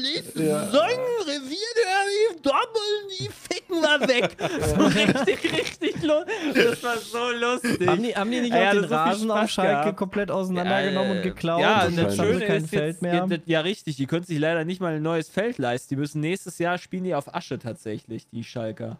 nächste 0.01 0.41
Ja. 0.43 0.63
Saison 0.65 0.89
Revierderby, 1.25 2.41
Dortmund, 2.43 3.19
die 3.19 3.29
ficken 3.69 3.81
wir 3.81 4.07
weg. 4.07 4.35
So 4.69 4.85
richtig, 4.85 5.43
richtig 5.53 6.03
lustig. 6.03 6.53
Das 6.55 6.83
war 6.83 6.97
so 6.97 7.29
lustig. 7.39 7.87
Haben 7.87 8.03
die, 8.03 8.15
haben 8.15 8.31
die 8.31 8.41
nicht 8.41 8.53
Ja, 8.53 8.57
auch 8.59 8.63
ja, 8.63 8.73
den 8.73 8.87
so 8.87 8.95
Rasen 8.95 9.31
auf 9.31 9.49
Schalke 9.49 9.71
gehabt. 9.81 9.97
komplett 9.97 10.31
auseinandergenommen 10.31 11.17
und 11.17 11.23
geklaut? 11.23 11.61
Ja, 11.61 11.85
und 11.85 11.95
das 11.97 12.15
Schöne 12.15 12.45
kein 12.45 12.63
ist 12.63 12.69
Feld 12.69 12.87
jetzt, 12.93 13.01
mehr. 13.01 13.27
ja, 13.29 13.37
ja 13.45 13.59
richtig, 13.61 13.95
die 13.97 14.05
können 14.05 14.25
sich 14.25 14.39
leider 14.39 14.65
nicht 14.65 14.81
mal 14.81 14.95
ein 14.95 15.01
neues 15.01 15.29
Feld 15.29 15.57
leisten. 15.57 15.95
Die 15.95 15.99
müssen 15.99 16.21
nächstes 16.21 16.57
Jahr 16.59 16.77
spielen 16.77 17.03
die 17.03 17.15
auf 17.15 17.33
Asche 17.33 17.59
tatsächlich, 17.59 18.27
die 18.29 18.43
Schalker. 18.43 18.97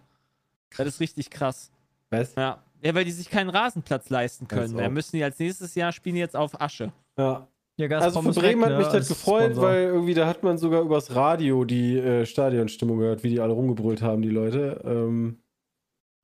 Das 0.78 0.88
ist 0.88 1.00
richtig 1.00 1.30
krass. 1.30 1.72
Was? 2.10 2.36
Ja. 2.36 2.60
ja, 2.82 2.96
weil 2.96 3.06
die 3.06 3.12
sich 3.12 3.30
keinen 3.30 3.50
Rasenplatz 3.50 4.10
leisten 4.10 4.48
können. 4.48 4.78
Da 4.78 4.90
müssen 4.90 5.16
die 5.18 5.24
als 5.24 5.40
nächstes 5.40 5.76
Jahr 5.76 5.92
spielen 5.92 6.16
die 6.16 6.22
jetzt 6.22 6.36
auf 6.36 6.60
Asche. 6.62 6.92
Ja. 7.18 7.48
Ja, 7.80 7.88
Also 7.98 8.06
Gazprom 8.22 8.34
für 8.34 8.40
Bremen 8.42 8.62
weg, 8.62 8.66
hat 8.66 8.72
ne, 8.74 8.78
mich 8.78 8.86
das 8.88 8.96
als 8.96 9.08
gefreut, 9.08 9.44
Sponsor. 9.52 9.64
weil 9.64 9.84
irgendwie 9.84 10.14
da 10.14 10.28
hat 10.28 10.44
man 10.44 10.58
sogar 10.58 10.82
übers 10.82 11.16
Radio 11.16 11.64
die 11.64 11.98
äh, 11.98 12.26
Stadionstimmung 12.26 13.00
gehört, 13.00 13.24
wie 13.24 13.30
die 13.30 13.40
alle 13.40 13.54
rumgebrüllt 13.54 14.02
haben, 14.02 14.22
die 14.22 14.30
Leute. 14.30 14.82
Ähm, 14.84 15.40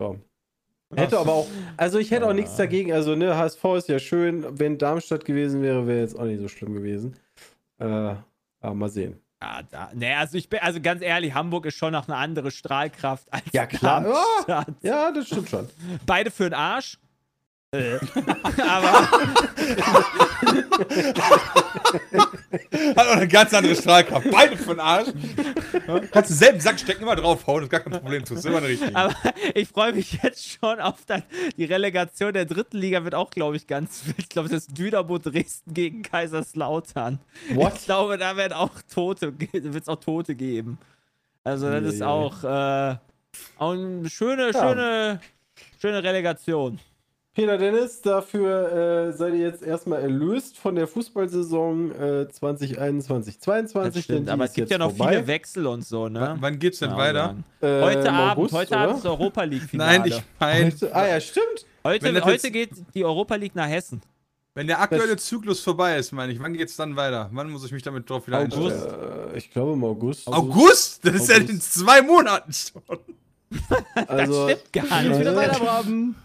ja. 0.01 0.15
Hätte 0.95 1.17
aber 1.17 1.33
auch, 1.33 1.47
also 1.77 1.97
ich 1.97 2.11
hätte 2.11 2.27
auch 2.27 2.33
nichts 2.33 2.55
dagegen, 2.57 2.93
also 2.93 3.15
ne, 3.15 3.35
HSV 3.37 3.63
ist 3.77 3.89
ja 3.89 3.99
schön, 3.99 4.45
wenn 4.59 4.77
Darmstadt 4.77 5.25
gewesen 5.25 5.61
wäre, 5.61 5.87
wäre 5.87 5.99
jetzt 6.01 6.17
auch 6.17 6.25
nicht 6.25 6.39
so 6.41 6.47
schlimm 6.47 6.73
gewesen. 6.73 7.15
Äh, 7.79 7.85
aber 7.85 8.73
mal 8.75 8.89
sehen. 8.89 9.19
Ja, 9.41 9.61
da, 9.69 9.91
nee, 9.93 10.13
also 10.13 10.37
ich 10.37 10.49
bin, 10.49 10.59
also 10.59 10.79
ganz 10.81 11.01
ehrlich, 11.01 11.33
Hamburg 11.33 11.65
ist 11.65 11.75
schon 11.75 11.91
noch 11.93 12.07
eine 12.07 12.17
andere 12.17 12.51
Strahlkraft 12.51 13.31
als 13.31 13.43
Ja, 13.51 13.65
klar. 13.65 14.03
Darmstadt. 14.03 14.75
Ja, 14.81 15.11
das 15.11 15.27
stimmt 15.27 15.49
schon. 15.49 15.67
Beide 16.05 16.31
für 16.31 16.45
den 16.45 16.53
Arsch. 16.53 16.97
Äh. 17.75 17.99
aber 18.67 19.09
Hat 22.95 23.07
auch 23.07 23.15
eine 23.15 23.27
ganz 23.27 23.53
andere 23.53 23.75
Strahlkraft. 23.75 24.27
Beide 24.31 24.57
für 24.57 24.71
den 24.71 24.79
Arsch. 24.79 25.09
Kannst 26.11 26.29
du 26.31 26.33
selben 26.33 26.59
Sack 26.59 26.79
stecken, 26.79 27.03
immer 27.03 27.15
draufhauen, 27.15 27.63
ist 27.63 27.69
gar 27.69 27.79
kein 27.81 27.93
Problem. 27.93 28.21
Das 28.23 28.31
ist 28.31 28.45
immer 28.45 28.57
eine 28.57 28.67
richtige. 28.67 28.95
Aber 28.95 29.13
ich 29.53 29.67
freue 29.69 29.93
mich 29.93 30.19
jetzt 30.23 30.57
schon 30.59 30.79
auf 30.79 31.05
das, 31.05 31.21
die 31.57 31.65
Relegation 31.65 32.33
der 32.33 32.45
dritten 32.45 32.77
Liga 32.77 33.03
wird 33.03 33.15
auch, 33.15 33.29
glaube 33.29 33.55
ich, 33.57 33.67
ganz 33.67 34.05
wild. 34.05 34.15
Ich 34.19 34.29
glaube, 34.29 34.49
das 34.49 34.67
ist 34.67 34.77
Dynamo 34.77 35.17
Dresden 35.17 35.73
gegen 35.73 36.01
Kaiserslautern. 36.01 37.19
What? 37.53 37.73
Ich 37.75 37.85
glaube, 37.85 38.17
da 38.17 38.35
wird 38.37 38.53
auch 38.53 38.71
Tote, 38.93 39.33
wird 39.39 39.65
es 39.75 39.87
auch 39.87 39.99
Tote 39.99 40.35
geben. 40.35 40.77
Also 41.43 41.69
das 41.69 41.83
ist 41.83 42.01
auch, 42.01 42.43
äh, 42.43 42.95
auch 43.57 43.73
eine 43.73 44.09
schöne, 44.09 44.51
Ja. 44.51 44.53
schöne, 44.53 45.19
schöne 45.79 46.03
Relegation. 46.03 46.79
Peter 47.35 47.57
Dennis, 47.57 48.01
dafür 48.01 49.09
äh, 49.09 49.11
seid 49.13 49.33
ihr 49.33 49.41
jetzt 49.41 49.61
erstmal 49.61 50.01
erlöst 50.01 50.57
von 50.57 50.73
der 50.75 50.87
Fußballsaison 50.87 51.91
äh, 51.91 52.27
2021, 52.29 53.41
22. 53.41 53.93
Das 53.93 54.03
stimmt, 54.03 54.19
denn 54.19 54.25
die 54.25 54.31
aber 54.31 54.45
es 54.45 54.53
gibt 54.53 54.71
ja 54.71 54.77
noch 54.77 54.95
vorbei. 54.95 55.15
viele 55.15 55.27
Wechsel 55.27 55.67
und 55.67 55.85
so, 55.85 56.07
ne? 56.07 56.21
W- 56.21 56.41
Wann 56.41 56.57
geht's 56.59 56.79
denn 56.79 56.91
auch 56.91 56.97
weiter? 56.97 57.35
Äh, 57.59 57.81
Heute 57.81 58.09
Abend, 58.13 58.37
August, 58.39 58.53
heute 58.53 58.69
oder? 58.73 58.79
Abend 58.79 58.97
ist 58.99 59.05
Europa 59.05 59.43
League 59.43 59.63
Finale. 59.69 59.99
Nein, 59.99 60.07
ich 60.07 60.23
meine, 60.39 60.65
Heute, 60.67 60.95
ah 60.95 61.07
ja, 61.07 61.19
stimmt. 61.19 61.65
Heute, 61.83 62.23
heute 62.23 62.47
jetzt- 62.47 62.53
geht 62.53 62.69
die 62.93 63.03
Europa 63.03 63.35
League 63.35 63.53
nach 63.55 63.67
Hessen. 63.67 64.01
wenn 64.53 64.67
der 64.67 64.79
aktuelle 64.79 65.17
Zyklus 65.17 65.59
vorbei 65.59 65.97
ist, 65.97 66.13
meine 66.13 66.31
ich, 66.31 66.39
wann 66.39 66.53
geht's 66.53 66.77
dann 66.77 66.95
weiter? 66.95 67.29
Wann 67.33 67.51
muss 67.51 67.65
ich 67.65 67.73
mich 67.73 67.83
damit 67.83 68.09
drauf 68.09 68.27
wieder 68.27 68.39
August. 68.39 68.81
einstellen? 68.87 69.29
Äh, 69.33 69.37
ich 69.37 69.51
glaube 69.51 69.73
im 69.73 69.83
August. 69.83 70.25
August? 70.29 71.05
Das 71.05 71.15
ist 71.15 71.27
ja 71.27 71.35
August. 71.35 71.49
in 71.49 71.59
zwei 71.59 72.01
Monaten 72.01 72.53
schon. 72.53 72.81
Also, 74.07 74.47
das 74.47 74.57
stimmt 74.61 74.73
gar 74.73 75.01
Jetzt 75.01 75.09
nicht. 75.09 75.19
wieder 75.19 75.35
weiter, 75.35 75.59
Braben. 75.59 76.15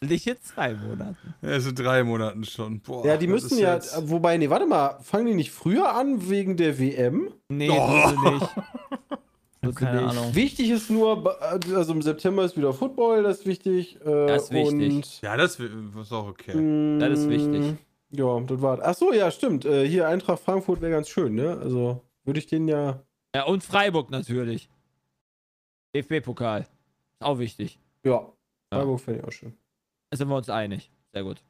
Nicht 0.00 0.26
in 0.26 0.36
zwei 0.42 0.74
Monaten. 0.74 1.34
Ja, 1.40 1.58
so 1.60 1.72
drei 1.72 2.04
Monaten 2.04 2.44
schon. 2.44 2.80
Boah, 2.80 3.06
ja, 3.06 3.16
die 3.16 3.26
müssen 3.26 3.58
ja, 3.58 3.74
jetzt- 3.74 3.96
wobei, 4.10 4.36
nee, 4.36 4.50
warte 4.50 4.66
mal, 4.66 4.98
fangen 5.02 5.26
die 5.26 5.34
nicht 5.34 5.50
früher 5.50 5.94
an 5.94 6.28
wegen 6.28 6.56
der 6.56 6.78
WM? 6.78 7.32
Nee, 7.48 7.70
Oh. 7.70 8.10
nicht. 8.30 8.48
Keine. 9.76 10.02
Ahnung. 10.08 10.34
Wichtig 10.34 10.68
ist 10.68 10.90
nur, 10.90 11.40
also 11.42 11.92
im 11.94 12.02
September 12.02 12.44
ist 12.44 12.54
wieder 12.54 12.74
Football, 12.74 13.22
das 13.22 13.38
ist 13.40 13.46
wichtig. 13.46 13.96
Äh, 14.04 14.26
Das 14.26 14.44
ist 14.44 14.50
wichtig. 14.52 14.92
Und, 14.92 15.20
Ja, 15.22 15.38
das 15.38 15.58
ist 15.58 16.12
auch 16.12 16.28
okay. 16.28 16.54
mh, 16.54 16.98
Das 17.08 17.20
ist 17.20 17.30
wichtig. 17.30 17.74
Ja, 18.10 18.38
das 18.40 18.60
war. 18.60 18.78
Ach 18.82 18.94
so, 18.94 19.10
ja, 19.14 19.30
stimmt. 19.30 19.64
Äh, 19.64 19.88
hier 19.88 20.06
Eintracht 20.06 20.40
Frankfurt 20.42 20.82
wäre 20.82 20.92
ganz 20.92 21.08
schön, 21.08 21.34
ne? 21.34 21.58
Also 21.62 22.02
würde 22.24 22.40
ich 22.40 22.46
den 22.46 22.68
ja. 22.68 23.02
Ja, 23.34 23.44
und 23.44 23.64
Freiburg 23.64 24.10
natürlich. 24.10 24.68
DFB-Pokal. 25.94 26.66
Auch 27.20 27.38
wichtig. 27.38 27.78
Ja, 28.04 28.26
Freiburg 28.72 29.00
fände 29.00 29.20
ich 29.20 29.26
auch 29.26 29.32
schön. 29.32 29.56
Da 30.10 30.16
sind 30.16 30.28
wir 30.28 30.36
uns 30.36 30.48
einig. 30.50 30.90
Sehr 31.12 31.22
gut. 31.24 31.42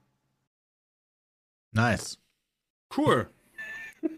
Nice. 1.72 2.18
Cool. 2.96 3.28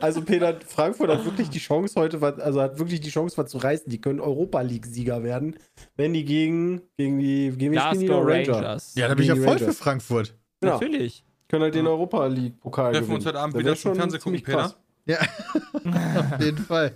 Also 0.00 0.22
Peter, 0.22 0.58
Frankfurt 0.66 1.10
hat 1.10 1.24
wirklich 1.26 1.50
die 1.50 1.58
Chance 1.58 2.00
heute, 2.00 2.20
was- 2.22 2.38
also 2.38 2.62
hat 2.62 2.78
wirklich 2.78 3.00
die 3.00 3.10
Chance, 3.10 3.36
was 3.36 3.50
zu 3.50 3.58
reißen. 3.58 3.90
Die 3.90 4.00
können 4.00 4.18
Europa 4.20 4.62
League-Sieger 4.62 5.22
werden, 5.22 5.56
wenn 5.96 6.14
die 6.14 6.24
gegen, 6.24 6.80
gegen 6.96 7.18
die 7.18 7.50
gegen 7.50 7.58
die 7.58 7.68
Glasgow 7.78 8.08
noch? 8.08 8.24
Ranger. 8.24 8.54
Rangers. 8.54 8.94
Ja, 8.94 9.08
da 9.08 9.14
bin 9.14 9.24
ich 9.24 9.28
ja 9.28 9.34
voll 9.34 9.58
für 9.58 9.64
Rangers. 9.64 9.78
Frankfurt. 9.78 10.34
Genau. 10.60 10.74
Natürlich. 10.74 11.24
Können 11.48 11.64
halt 11.64 11.74
den 11.74 11.86
Europa 11.86 12.26
League-Pokal 12.26 12.92
Treffen 12.92 13.02
gewinnen. 13.04 13.16
uns 13.16 13.26
heute 13.26 13.38
Abend 13.40 13.58
wieder 13.58 13.76
zum 13.76 13.94
Fernsehen 13.94 14.20
gucken, 14.22 14.38
ziemlich 14.38 14.44
krass. 14.44 14.76
Ja, 15.04 15.18
auf 16.32 16.40
jeden 16.42 16.58
Fall. 16.58 16.92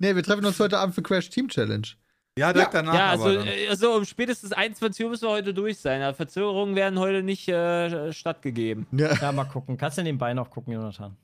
Nee, 0.00 0.16
wir 0.16 0.22
treffen 0.24 0.44
uns 0.44 0.58
heute 0.58 0.78
Abend 0.78 0.94
für 0.96 1.02
Crash 1.02 1.28
Team 1.30 1.46
Challenge. 1.48 1.86
Ja, 2.38 2.52
direkt 2.52 2.74
danach. 2.74 2.94
ja, 2.94 3.10
also, 3.10 3.30
äh, 3.30 3.68
also 3.68 3.94
um 3.94 4.04
spätestens 4.04 4.52
21 4.52 5.04
Uhr 5.04 5.10
müssen 5.10 5.24
wir 5.24 5.30
heute 5.30 5.54
durch 5.54 5.78
sein. 5.78 6.00
Ja, 6.02 6.12
Verzögerungen 6.12 6.74
werden 6.76 6.98
heute 6.98 7.22
nicht 7.22 7.48
äh, 7.48 8.12
stattgegeben. 8.12 8.86
Ja. 8.92 9.14
Ja, 9.14 9.32
mal 9.32 9.44
gucken. 9.44 9.78
Kannst 9.78 9.96
du 9.96 10.02
nebenbei 10.02 10.34
noch 10.34 10.50
gucken, 10.50 10.74
Jonathan? 10.74 11.16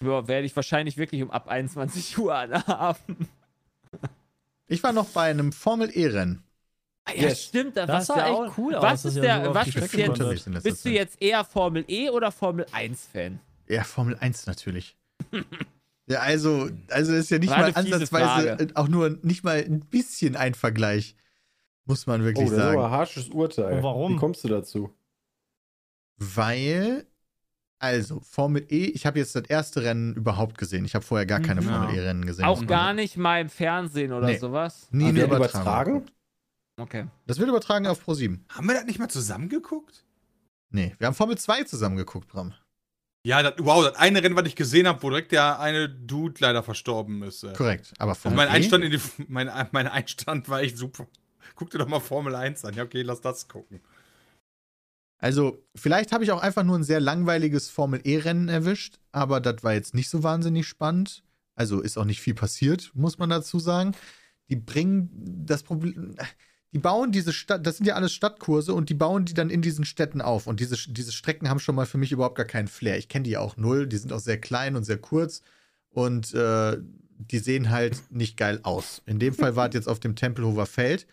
Ja, 0.00 0.26
werde 0.28 0.46
ich 0.46 0.54
wahrscheinlich 0.54 0.96
wirklich 0.96 1.22
um 1.22 1.30
ab 1.32 1.48
21 1.48 2.16
Uhr 2.18 2.34
anhaben. 2.34 3.28
Ich 4.68 4.82
war 4.82 4.92
noch 4.92 5.06
bei 5.08 5.30
einem 5.30 5.52
Formel-E-Rennen. 5.52 6.44
Ah, 7.04 7.12
Ja, 7.14 7.22
Yes. 7.28 7.44
stimmt. 7.44 7.76
Das, 7.76 7.86
Das 7.88 8.08
war 8.08 8.16
sah 8.16 8.26
ja 8.28 8.32
echt 8.32 8.50
auch, 8.52 8.58
cool 8.58 8.74
aus, 8.76 8.82
Was 8.84 9.04
ist 9.04 9.16
der, 9.16 9.44
so 9.46 9.54
was 9.54 9.66
ist 9.66 9.94
jetzt, 9.94 10.62
bist 10.62 10.84
du 10.84 10.90
jetzt 10.90 11.20
eher 11.20 11.44
Formel 11.44 11.84
E 11.88 12.08
oder 12.10 12.30
Formel 12.30 12.66
1 12.70 13.08
Fan? 13.12 13.40
Ja, 13.68 13.82
Formel 13.82 14.16
1 14.20 14.46
natürlich. 14.46 14.96
ja, 16.12 16.20
also, 16.20 16.68
also 16.90 17.12
ist 17.14 17.30
ja 17.30 17.38
nicht 17.38 17.50
War 17.50 17.58
mal 17.60 17.72
ansatzweise, 17.74 18.08
Frage. 18.48 18.62
äh, 18.64 18.68
auch 18.74 18.88
nur 18.88 19.18
nicht 19.22 19.44
mal 19.44 19.58
ein 19.58 19.80
bisschen 19.80 20.36
ein 20.36 20.54
Vergleich. 20.54 21.16
Muss 21.84 22.06
man 22.06 22.20
Oh, 22.20 22.24
wirklich 22.24 22.48
das 22.48 22.52
ist 22.58 22.62
aber 22.62 22.72
sagen. 22.74 22.84
ein 22.84 22.90
harsches 22.90 23.28
Urteil. 23.30 23.76
Und 23.78 23.82
warum? 23.82 24.12
Wie 24.12 24.16
kommst 24.16 24.44
du 24.44 24.48
dazu? 24.48 24.94
Weil, 26.18 27.06
also, 27.78 28.20
Formel 28.20 28.64
E, 28.70 28.84
ich 28.86 29.06
habe 29.06 29.18
jetzt 29.18 29.34
das 29.34 29.44
erste 29.48 29.82
Rennen 29.82 30.14
überhaupt 30.14 30.58
gesehen. 30.58 30.84
Ich 30.84 30.94
habe 30.94 31.04
vorher 31.04 31.26
gar 31.26 31.40
keine 31.40 31.60
Mhm. 31.60 31.66
Formel 31.66 31.94
E-Rennen 31.96 32.24
gesehen. 32.24 32.44
Auch 32.44 32.60
Mhm. 32.62 32.66
gar 32.68 32.92
nicht 32.94 33.16
mal 33.16 33.40
im 33.40 33.48
Fernsehen 33.48 34.12
oder 34.12 34.28
Nee. 34.28 34.38
sowas? 34.38 34.88
Nie 34.92 35.14
wird 35.14 35.26
Übertragung. 35.26 35.36
übertragen? 36.02 36.10
Okay. 36.78 37.06
Das 37.26 37.38
wird 37.38 37.48
übertragen 37.48 37.86
auf 37.86 38.06
Pro7. 38.06 38.40
Haben 38.48 38.66
wir 38.68 38.74
das 38.74 38.84
nicht 38.84 38.98
mal 38.98 39.08
zusammen 39.08 39.48
geguckt? 39.48 40.04
Nee, 40.70 40.94
wir 40.98 41.06
haben 41.06 41.14
Formel 41.14 41.36
2 41.36 41.64
zusammen 41.64 41.96
geguckt, 41.96 42.28
Bram. 42.28 42.54
Ja, 43.24 43.42
das, 43.42 43.54
wow, 43.58 43.84
das 43.84 43.96
eine 43.96 44.22
Rennen, 44.22 44.34
was 44.34 44.46
ich 44.46 44.56
gesehen 44.56 44.88
habe, 44.88 45.02
wo 45.02 45.10
direkt 45.10 45.30
der 45.32 45.60
eine 45.60 45.88
Dude 45.88 46.34
leider 46.40 46.62
verstorben 46.62 47.22
ist. 47.22 47.46
Korrekt. 47.54 47.92
Aber 47.98 48.14
Formel 48.14 48.36
mein 48.36 48.48
E, 48.48 48.50
Einstand, 48.50 48.84
in 48.84 48.90
die, 48.90 49.00
mein, 49.28 49.50
mein 49.70 49.86
Einstand 49.86 50.48
war 50.48 50.60
echt 50.60 50.76
super. 50.76 51.06
Guck 51.54 51.70
dir 51.70 51.78
doch 51.78 51.88
mal 51.88 52.00
Formel 52.00 52.34
1 52.34 52.64
an. 52.64 52.74
Ja, 52.74 52.82
okay, 52.82 53.02
lass 53.02 53.20
das 53.20 53.46
gucken. 53.46 53.80
Also, 55.18 55.64
vielleicht 55.76 56.10
habe 56.10 56.24
ich 56.24 56.32
auch 56.32 56.42
einfach 56.42 56.64
nur 56.64 56.76
ein 56.76 56.82
sehr 56.82 56.98
langweiliges 56.98 57.70
Formel 57.70 58.00
E-Rennen 58.02 58.48
erwischt, 58.48 58.98
aber 59.12 59.40
das 59.40 59.62
war 59.62 59.72
jetzt 59.72 59.94
nicht 59.94 60.10
so 60.10 60.24
wahnsinnig 60.24 60.66
spannend. 60.66 61.22
Also 61.54 61.80
ist 61.80 61.96
auch 61.96 62.04
nicht 62.04 62.20
viel 62.20 62.34
passiert, 62.34 62.90
muss 62.94 63.18
man 63.18 63.30
dazu 63.30 63.60
sagen. 63.60 63.94
Die 64.48 64.56
bringen 64.56 65.10
das 65.46 65.62
Problem. 65.62 66.16
Die 66.72 66.78
bauen 66.78 67.12
diese 67.12 67.32
Stadt, 67.32 67.66
das 67.66 67.76
sind 67.76 67.86
ja 67.86 67.94
alles 67.94 68.12
Stadtkurse 68.12 68.72
und 68.72 68.88
die 68.88 68.94
bauen 68.94 69.26
die 69.26 69.34
dann 69.34 69.50
in 69.50 69.60
diesen 69.60 69.84
Städten 69.84 70.22
auf. 70.22 70.46
Und 70.46 70.58
diese, 70.58 70.76
diese 70.90 71.12
Strecken 71.12 71.50
haben 71.50 71.60
schon 71.60 71.74
mal 71.74 71.84
für 71.84 71.98
mich 71.98 72.12
überhaupt 72.12 72.36
gar 72.36 72.46
keinen 72.46 72.68
Flair. 72.68 72.96
Ich 72.96 73.08
kenne 73.08 73.24
die 73.24 73.36
auch 73.36 73.58
null, 73.58 73.86
die 73.86 73.98
sind 73.98 74.12
auch 74.12 74.20
sehr 74.20 74.40
klein 74.40 74.74
und 74.74 74.84
sehr 74.84 74.98
kurz 74.98 75.42
und 75.90 76.32
äh, 76.32 76.78
die 77.18 77.38
sehen 77.38 77.70
halt 77.70 78.02
nicht 78.10 78.36
geil 78.36 78.60
aus. 78.62 79.02
In 79.04 79.18
dem 79.18 79.34
Fall 79.34 79.54
war 79.54 79.68
es 79.68 79.74
jetzt 79.74 79.88
auf 79.88 80.00
dem 80.00 80.16
Tempelhofer 80.16 80.66
Feld. 80.66 81.06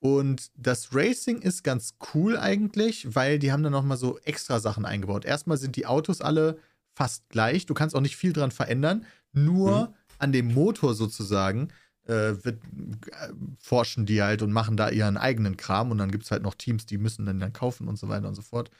Und 0.00 0.50
das 0.56 0.94
Racing 0.94 1.38
ist 1.38 1.62
ganz 1.62 1.94
cool 2.14 2.36
eigentlich, 2.36 3.14
weil 3.14 3.38
die 3.38 3.52
haben 3.52 3.62
dann 3.62 3.72
nochmal 3.72 3.96
so 3.96 4.18
extra 4.20 4.60
Sachen 4.60 4.84
eingebaut. 4.84 5.24
Erstmal 5.24 5.56
sind 5.56 5.76
die 5.76 5.86
Autos 5.86 6.20
alle 6.20 6.58
fast 6.92 7.28
gleich. 7.30 7.66
Du 7.66 7.74
kannst 7.74 7.94
auch 7.94 8.00
nicht 8.00 8.16
viel 8.16 8.32
dran 8.32 8.50
verändern. 8.50 9.06
Nur 9.32 9.94
an 10.18 10.32
dem 10.32 10.52
Motor 10.52 10.94
sozusagen 10.94 11.68
äh, 12.06 12.44
wird, 12.44 12.62
äh, 12.64 13.32
forschen 13.58 14.06
die 14.06 14.22
halt 14.22 14.42
und 14.42 14.52
machen 14.52 14.76
da 14.76 14.90
ihren 14.90 15.16
eigenen 15.16 15.56
Kram. 15.56 15.90
Und 15.90 15.98
dann 15.98 16.10
gibt 16.10 16.24
es 16.24 16.30
halt 16.30 16.42
noch 16.42 16.54
Teams, 16.54 16.86
die 16.86 16.98
müssen 16.98 17.26
dann, 17.26 17.40
dann 17.40 17.52
kaufen 17.52 17.88
und 17.88 17.98
so 17.98 18.08
weiter 18.08 18.28
und 18.28 18.34
so 18.34 18.42
fort. 18.42 18.70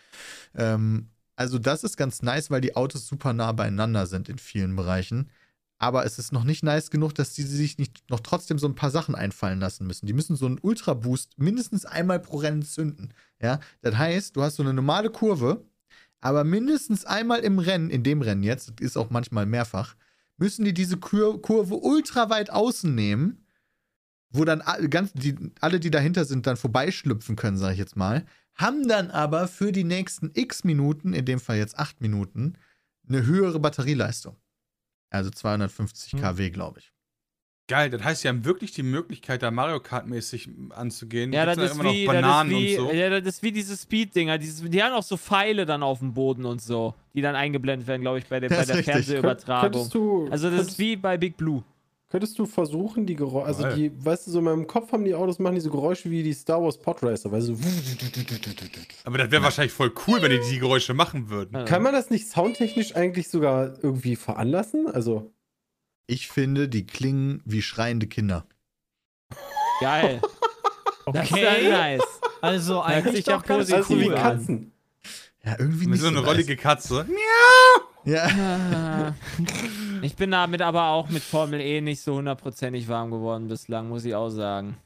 Ähm, 0.55 1.09
also 1.37 1.59
das 1.59 1.85
ist 1.85 1.97
ganz 1.97 2.23
nice, 2.23 2.51
weil 2.51 2.61
die 2.61 2.77
Autos 2.77 3.07
super 3.07 3.33
nah 3.33 3.53
beieinander 3.53 4.07
sind 4.07 4.29
in 4.29 4.39
vielen 4.39 4.75
Bereichen. 4.75 5.31
Aber 5.79 6.07
es 6.07 6.19
ist 6.19 6.33
noch 6.33 6.45
nicht 6.45 6.63
nice 6.63 6.91
genug, 6.91 7.15
dass 7.15 7.35
die 7.35 7.43
sich 7.43 7.77
nicht 7.77 8.09
noch 8.09 8.21
trotzdem 8.21 8.59
so 8.59 8.67
ein 8.67 8.75
paar 8.75 8.91
Sachen 8.91 9.15
einfallen 9.15 9.61
lassen 9.61 9.87
müssen. 9.87 10.07
Die 10.07 10.15
müssen 10.15 10.35
so 10.37 10.47
einen 10.47 10.59
Ultra-Boost 10.61 11.39
mindestens 11.39 11.85
einmal 11.85 12.19
pro 12.19 12.39
Rennen 12.39 12.63
zünden. 12.63 13.13
Ja, 13.43 13.61
das 13.83 13.97
heißt, 13.97 14.37
du 14.37 14.43
hast 14.43 14.57
so 14.57 14.63
eine 14.63 14.73
normale 14.73 15.11
Kurve, 15.11 15.67
aber 16.23 16.45
mindestens 16.45 17.05
einmal 17.05 17.41
im 17.41 17.59
Rennen, 17.59 17.91
in 17.91 18.03
dem 18.03 18.23
Rennen 18.23 18.43
jetzt, 18.43 18.81
ist 18.81 18.97
auch 18.97 19.11
manchmal 19.11 19.45
mehrfach, 19.45 19.97
müssen 20.37 20.65
die 20.65 20.75
diese 20.75 20.97
Kur 20.97 21.41
Kurve 21.41 21.77
ultra 21.77 22.31
weit 22.31 22.51
außen 22.51 22.95
nehmen, 22.95 23.47
wo 24.31 24.45
dann 24.45 24.63
ganz, 24.91 25.13
die, 25.13 25.37
alle, 25.61 25.81
die 25.81 25.91
dahinter 25.91 26.25
sind, 26.25 26.47
dann 26.47 26.57
vorbeischlüpfen 26.57 27.37
können, 27.37 27.57
sage 27.57 27.75
ich 27.75 27.79
jetzt 27.79 27.97
mal, 27.97 28.27
haben 28.55 28.89
dann 28.89 29.11
aber 29.11 29.49
für 29.49 29.73
die 29.73 29.85
nächsten 29.85 30.31
x 30.35 30.65
Minuten, 30.65 31.13
in 31.13 31.25
dem 31.25 31.41
Fall 31.41 31.57
jetzt 31.57 31.79
acht 31.79 32.01
Minuten, 32.01 32.55
eine 33.09 33.25
höhere 33.25 33.61
Batterieleistung. 33.61 34.37
Also 35.11 35.31
250 35.31 36.13
Hm. 36.15 36.21
kW, 36.21 36.51
glaube 36.51 36.81
ich. 36.81 36.93
Geil, 37.69 37.91
das 37.91 38.05
heißt, 38.05 38.23
sie 38.23 38.29
haben 38.29 38.45
wirklich 38.45 38.71
die 38.73 38.85
Möglichkeit, 38.85 39.43
da 39.43 39.51
Mario 39.51 39.81
Kart-mäßig 39.81 40.49
anzugehen. 40.71 41.33
Ja, 41.33 41.45
das 41.47 41.57
da 41.57 41.65
ist, 41.65 41.75
immer 41.75 41.85
wie, 41.93 42.05
noch 42.07 42.13
das, 42.13 42.23
Bananen 42.23 42.51
ist 42.53 42.59
wie, 42.59 42.79
und 42.79 42.89
so. 42.91 42.95
ja, 42.95 43.11
das 43.21 43.35
ist 43.35 43.43
wie 43.43 43.51
diese 43.53 43.77
Speed-Dinger. 43.77 44.39
Die 44.39 44.83
haben 44.83 44.93
auch 44.95 45.03
so 45.03 45.17
Pfeile 45.17 45.67
dann 45.67 45.83
auf 45.83 45.99
dem 45.99 46.15
Boden 46.15 46.45
und 46.45 46.63
so, 46.63 46.95
die 47.15 47.23
dann 47.23 47.35
eingeblendet 47.35 47.89
werden, 47.89 48.03
glaube 48.03 48.19
ich, 48.19 48.27
bei 48.27 48.39
der, 48.39 48.51
Das 48.51 48.69
bei 48.69 48.79
ist 48.79 48.87
der. 48.87 48.95
Fernsehübertragung. 48.95 49.73
Könntest 49.73 49.95
du, 49.95 50.29
Also 50.31 50.49
das 50.51 50.69
ist 50.69 50.79
wie 50.79 50.95
bei 50.95 51.17
Big 51.17 51.37
Blue. 51.37 51.65
könntest 52.09 52.39
du 52.39 52.47
versuchen, 52.47 53.05
die 53.05 53.17
Geräusche, 53.17 53.47
also 53.47 53.77
die, 53.77 53.91
weißt 54.05 54.29
du, 54.29 54.31
so 54.31 54.39
in 54.39 54.45
meinem 54.45 54.67
Kopf 54.69 54.93
haben 54.93 55.05
die 55.05 55.15
Autos, 55.17 55.41
machen 55.41 55.57
die 55.57 55.61
so 55.61 55.71
Geräusche 55.71 56.09
wie 56.09 56.23
die 56.23 56.35
Star 56.35 56.63
Wars 56.63 56.79
Podracer, 56.79 57.33
weißt 57.33 57.49
du, 57.49 57.55
so 57.57 57.69
Aber 59.05 59.19
das 59.19 59.31
wäre 59.31 59.43
wahrscheinlich 59.43 59.73
voll 59.73 59.93
cool, 60.07 60.23
wenn 60.23 60.31
die 60.31 60.41
die 60.51 60.59
Geräusche 60.61 60.95
machen 60.95 61.29
würden. 61.31 61.65
Kann 61.65 61.83
man 61.83 61.93
das 61.93 62.11
nicht 62.11 62.29
soundtechnisch 62.29 62.95
eigentlich 62.95 63.29
sogar 63.29 63.75
irgendwie 63.83 64.15
veranlassen? 64.17 64.87
Also, 64.87 65.33
Ich 66.07 66.29
finde, 66.29 66.69
die 66.69 66.87
klingen 66.87 67.43
wie 67.45 67.63
schreiende 67.63 68.07
Kinder. 68.07 68.47
Geil. 69.81 70.21
Das 71.13 71.31
ist 71.31 71.37
ja 71.37 71.51
Okay. 71.53 71.71
nice. 71.71 72.03
Also 72.41 72.83
eigentlich 72.83 73.23
doch 73.27 73.41
ja 73.45 73.47
ganz 73.57 73.71
positiv 73.71 73.77
also 73.77 74.01
wie 74.01 74.07
cool 74.07 74.15
an. 74.17 74.23
Katzen. 74.39 74.73
Ja, 75.45 75.53
irgendwie 75.57 75.85
Mit 75.85 75.91
nicht 75.91 76.01
so 76.01 76.09
eine 76.09 76.17
nice. 76.17 76.27
rollige 76.27 76.57
Katze. 76.57 77.07
Ja. 78.05 78.25
Ah. 78.27 79.15
Ich 80.03 80.17
bin 80.17 80.33
damit 80.33 80.63
aber 80.63 80.89
auch 80.89 81.09
mit 81.09 81.23
Formel 81.23 81.61
E 81.61 81.81
nicht 81.81 82.01
so 82.01 82.15
hundertprozentig 82.17 82.89
warm 82.89 83.13
geworden 83.13 83.47
bislang, 83.47 83.89
muss 83.89 84.05
ich 84.05 84.17
auch 84.17 84.31
sagen. 84.31 84.79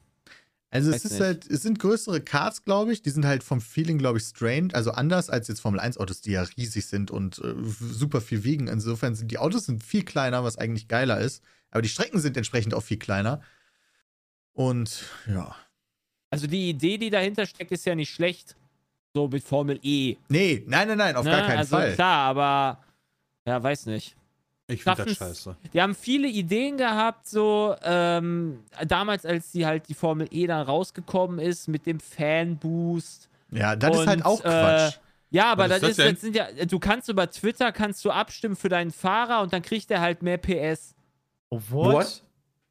Also 0.72 0.92
es 0.92 1.04
ist 1.04 1.12
nicht. 1.12 1.20
halt, 1.20 1.50
es 1.50 1.62
sind 1.62 1.80
größere 1.80 2.20
Karts, 2.20 2.64
glaube 2.64 2.92
ich. 2.92 3.02
Die 3.02 3.10
sind 3.10 3.26
halt 3.26 3.42
vom 3.42 3.60
Feeling, 3.60 3.98
glaube 3.98 4.18
ich, 4.18 4.24
strange. 4.24 4.68
Also 4.72 4.92
anders 4.92 5.28
als 5.28 5.48
jetzt 5.48 5.60
Formel 5.60 5.80
1 5.80 5.98
Autos, 5.98 6.20
die 6.20 6.30
ja 6.30 6.42
riesig 6.42 6.86
sind 6.86 7.10
und 7.10 7.38
äh, 7.38 7.54
super 7.64 8.20
viel 8.20 8.44
wiegen. 8.44 8.68
Insofern 8.68 9.16
sind 9.16 9.32
die 9.32 9.38
Autos 9.38 9.66
sind 9.66 9.82
viel 9.82 10.04
kleiner, 10.04 10.44
was 10.44 10.58
eigentlich 10.58 10.86
geiler 10.86 11.18
ist. 11.18 11.42
Aber 11.70 11.82
die 11.82 11.88
Strecken 11.88 12.20
sind 12.20 12.36
entsprechend 12.36 12.74
auch 12.74 12.82
viel 12.82 12.98
kleiner. 12.98 13.40
Und 14.52 15.04
ja. 15.26 15.56
Also 16.30 16.46
die 16.46 16.70
Idee, 16.70 16.98
die 16.98 17.10
dahinter 17.10 17.46
steckt, 17.46 17.72
ist 17.72 17.84
ja 17.84 17.96
nicht 17.96 18.12
schlecht. 18.12 18.56
So 19.12 19.26
mit 19.26 19.42
Formel 19.42 19.80
E. 19.82 20.16
Nee, 20.28 20.62
nein, 20.68 20.86
nein, 20.86 20.98
nein, 20.98 21.16
auf 21.16 21.24
ne? 21.24 21.32
gar 21.32 21.46
keinen 21.46 21.58
also 21.58 21.76
Fall. 21.76 21.94
klar, 21.94 22.28
aber 22.28 22.84
ja, 23.44 23.60
weiß 23.60 23.86
nicht. 23.86 24.16
Ich 24.70 24.84
finde 24.84 25.04
das 25.04 25.16
scheiße. 25.16 25.56
Die 25.72 25.80
haben 25.80 25.94
viele 25.94 26.28
Ideen 26.28 26.76
gehabt, 26.76 27.28
so 27.28 27.74
ähm, 27.82 28.60
damals, 28.86 29.26
als 29.26 29.52
die 29.52 29.66
halt 29.66 29.88
die 29.88 29.94
Formel 29.94 30.28
E 30.30 30.46
dann 30.46 30.64
rausgekommen 30.66 31.38
ist 31.38 31.68
mit 31.68 31.86
dem 31.86 32.00
Fanboost. 32.00 33.28
Ja, 33.52 33.76
das 33.76 33.94
ist 33.94 34.00
Und, 34.02 34.08
halt 34.08 34.24
auch 34.24 34.40
äh, 34.40 34.42
Quatsch. 34.42 34.98
Ja, 35.30 35.52
aber 35.52 35.68
das, 35.68 35.82
ist 35.82 35.90
ist, 35.90 35.98
das 35.98 36.20
sind 36.20 36.34
ja, 36.34 36.48
du 36.66 36.78
kannst 36.78 37.08
über 37.08 37.30
Twitter 37.30 37.70
kannst 37.70 38.04
du 38.04 38.10
abstimmen 38.10 38.56
für 38.56 38.68
deinen 38.68 38.90
Fahrer 38.90 39.42
und 39.42 39.52
dann 39.52 39.62
kriegt 39.62 39.90
er 39.90 40.00
halt 40.00 40.22
mehr 40.22 40.38
PS. 40.38 40.94
Oh, 41.50 41.60
what? 41.70 42.22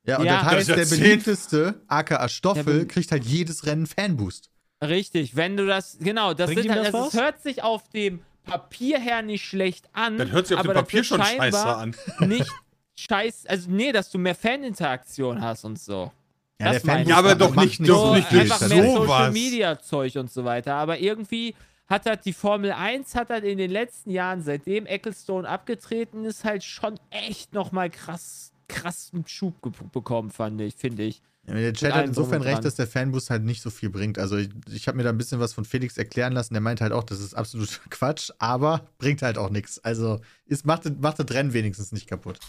Ja, 0.06 0.18
und 0.18 0.26
ja. 0.26 0.42
das 0.42 0.46
heißt, 0.46 0.70
ist 0.70 0.92
der 0.92 0.98
beliebteste, 0.98 1.82
aka 1.88 2.28
Stoffel, 2.28 2.86
kriegt 2.86 3.12
halt 3.12 3.24
jedes 3.26 3.66
Rennen 3.66 3.86
Fanboost. 3.86 4.50
Richtig, 4.82 5.36
wenn 5.36 5.58
du 5.58 5.66
das, 5.66 5.98
genau, 6.00 6.34
das, 6.34 6.50
sind 6.50 6.70
halt, 6.70 6.86
das 6.86 6.92
das, 6.92 7.14
es 7.14 7.20
hört 7.20 7.42
sich 7.42 7.64
auf 7.64 7.90
dem 7.90 8.22
Papier 8.46 9.00
her 9.00 9.22
nicht 9.22 9.46
schlecht 9.46 9.88
an. 9.94 10.18
Das 10.18 10.30
hört 10.32 10.48
sich 10.48 10.58
auf 10.58 10.64
aber 10.66 10.74
dem 10.74 10.80
Papier 10.84 11.04
schon 11.04 11.22
scheiße 11.24 11.66
an. 11.66 11.96
Nicht 12.28 12.50
scheiß, 12.96 13.46
also 13.48 13.70
nee, 13.70 13.92
dass 13.92 14.10
du 14.10 14.18
mehr 14.18 14.36
Faninteraktion 14.36 15.42
hast 15.42 15.64
und 15.66 15.80
so. 15.80 16.12
Ja, 16.60 16.74
Das 16.74 16.84
der 16.84 17.02
Ja, 17.04 17.18
aber 17.18 17.36
doch 17.36 17.56
nicht- 17.56 17.78
so 17.78 17.86
doch 17.86 18.16
nicht 18.16 18.28
viel. 18.28 18.40
durch 18.40 18.52
einfach 18.52 18.68
mehr 18.68 18.84
sowas. 18.84 19.08
Social 19.08 19.32
Media 19.32 19.80
Zeug 19.80 20.16
und 20.18 20.30
so 20.32 20.44
weiter. 20.44 20.74
Aber 20.76 21.00
irgendwie 21.00 21.56
hat 21.88 22.06
halt 22.06 22.26
die 22.26 22.34
Formel 22.34 22.72
1 22.72 23.16
hat 23.16 23.30
halt 23.30 23.44
in 23.46 23.58
den 23.58 23.72
letzten 23.72 24.12
Jahren, 24.12 24.42
seitdem 24.44 24.86
Ecclestone 24.86 25.48
abgetreten 25.48 26.26
ist, 26.26 26.44
halt 26.44 26.64
schon 26.64 27.00
echt 27.12 27.54
nochmal 27.54 27.90
krass, 27.90 28.52
krassen 28.68 29.26
Schub 29.26 29.56
bekommen, 29.92 30.30
fand 30.32 30.60
ich, 30.62 30.76
finde 30.76 31.04
ich. 31.04 31.22
Der 31.54 31.74
Chat 31.74 31.94
hat 31.94 32.06
insofern 32.06 32.42
recht, 32.42 32.64
dass 32.64 32.76
der 32.76 32.88
Fanboost 32.88 33.30
halt 33.30 33.44
nicht 33.44 33.62
so 33.62 33.70
viel 33.70 33.90
bringt. 33.90 34.20
Also 34.20 34.38
ich, 34.38 34.50
ich 34.72 34.88
habe 34.88 34.98
mir 34.98 35.04
da 35.04 35.10
ein 35.10 35.18
bisschen 35.18 35.40
was 35.40 35.54
von 35.54 35.66
Felix 35.66 35.98
erklären 35.98 36.34
lassen. 36.34 36.54
Der 36.54 36.62
meint 36.62 36.82
halt 36.82 36.92
auch, 36.92 37.04
das 37.04 37.20
ist 37.20 37.34
absolut 37.34 37.82
Quatsch, 37.90 38.32
aber 38.40 38.88
bringt 38.98 39.22
halt 39.22 39.38
auch 39.38 39.50
nichts. 39.50 39.80
Also 39.84 40.20
ist, 40.46 40.66
macht, 40.66 41.02
macht 41.02 41.20
das 41.20 41.30
Rennen 41.32 41.54
wenigstens 41.54 41.92
nicht 41.92 42.08
kaputt. 42.08 42.40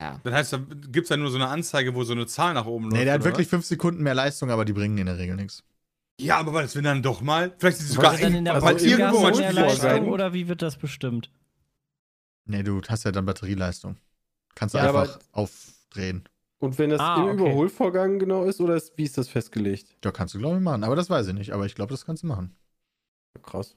Ja. 0.00 0.20
Das 0.24 0.34
heißt, 0.34 0.52
da 0.52 0.58
gibt 0.58 1.04
es 1.04 1.08
ja 1.08 1.16
nur 1.16 1.30
so 1.30 1.36
eine 1.36 1.48
Anzeige, 1.48 1.94
wo 1.94 2.04
so 2.04 2.12
eine 2.12 2.26
Zahl 2.26 2.54
nach 2.54 2.66
oben 2.66 2.84
läuft. 2.84 2.96
Nee, 2.96 3.04
der 3.04 3.14
hat 3.14 3.24
wirklich 3.24 3.48
fünf 3.48 3.64
Sekunden 3.64 4.02
mehr 4.02 4.14
Leistung, 4.14 4.50
aber 4.50 4.64
die 4.64 4.72
bringen 4.72 4.98
in 4.98 5.06
der 5.06 5.18
Regel 5.18 5.36
nichts. 5.36 5.62
Ja, 6.20 6.38
aber 6.38 6.52
was, 6.52 6.76
wenn 6.76 6.84
dann 6.84 7.02
doch 7.02 7.22
mal, 7.22 7.54
vielleicht 7.58 7.78
ist 7.78 7.88
es 7.88 7.92
sogar 7.94 8.16
dann 8.16 8.34
in 8.34 8.44
der 8.44 8.60
mal 8.60 8.80
irgendwo 8.80 9.20
mal 9.20 9.52
Leistung 9.52 10.08
oder 10.08 10.32
wie 10.32 10.46
wird 10.46 10.62
das 10.62 10.76
bestimmt? 10.76 11.30
Nee, 12.46 12.62
du 12.62 12.80
hast 12.88 13.04
ja 13.04 13.12
dann 13.12 13.24
Batterieleistung. 13.24 13.96
Kannst 14.54 14.74
du 14.74 14.78
ja, 14.78 14.88
einfach 14.88 15.18
aufdrehen. 15.32 16.28
Und 16.64 16.78
wenn 16.78 16.88
das 16.88 17.00
ah, 17.00 17.16
im 17.16 17.24
okay. 17.24 17.34
Überholvorgang 17.34 18.18
genau 18.18 18.44
ist, 18.44 18.58
oder 18.58 18.74
ist, 18.74 18.96
wie 18.96 19.04
ist 19.04 19.18
das 19.18 19.28
festgelegt? 19.28 19.98
Ja, 20.02 20.10
kannst 20.12 20.32
du, 20.32 20.38
glaube 20.38 20.56
ich, 20.56 20.62
machen. 20.62 20.82
Aber 20.82 20.96
das 20.96 21.10
weiß 21.10 21.26
ich 21.26 21.34
nicht. 21.34 21.52
Aber 21.52 21.66
ich 21.66 21.74
glaube, 21.74 21.92
das 21.92 22.06
kannst 22.06 22.22
du 22.22 22.26
machen. 22.26 22.56
Krass. 23.42 23.76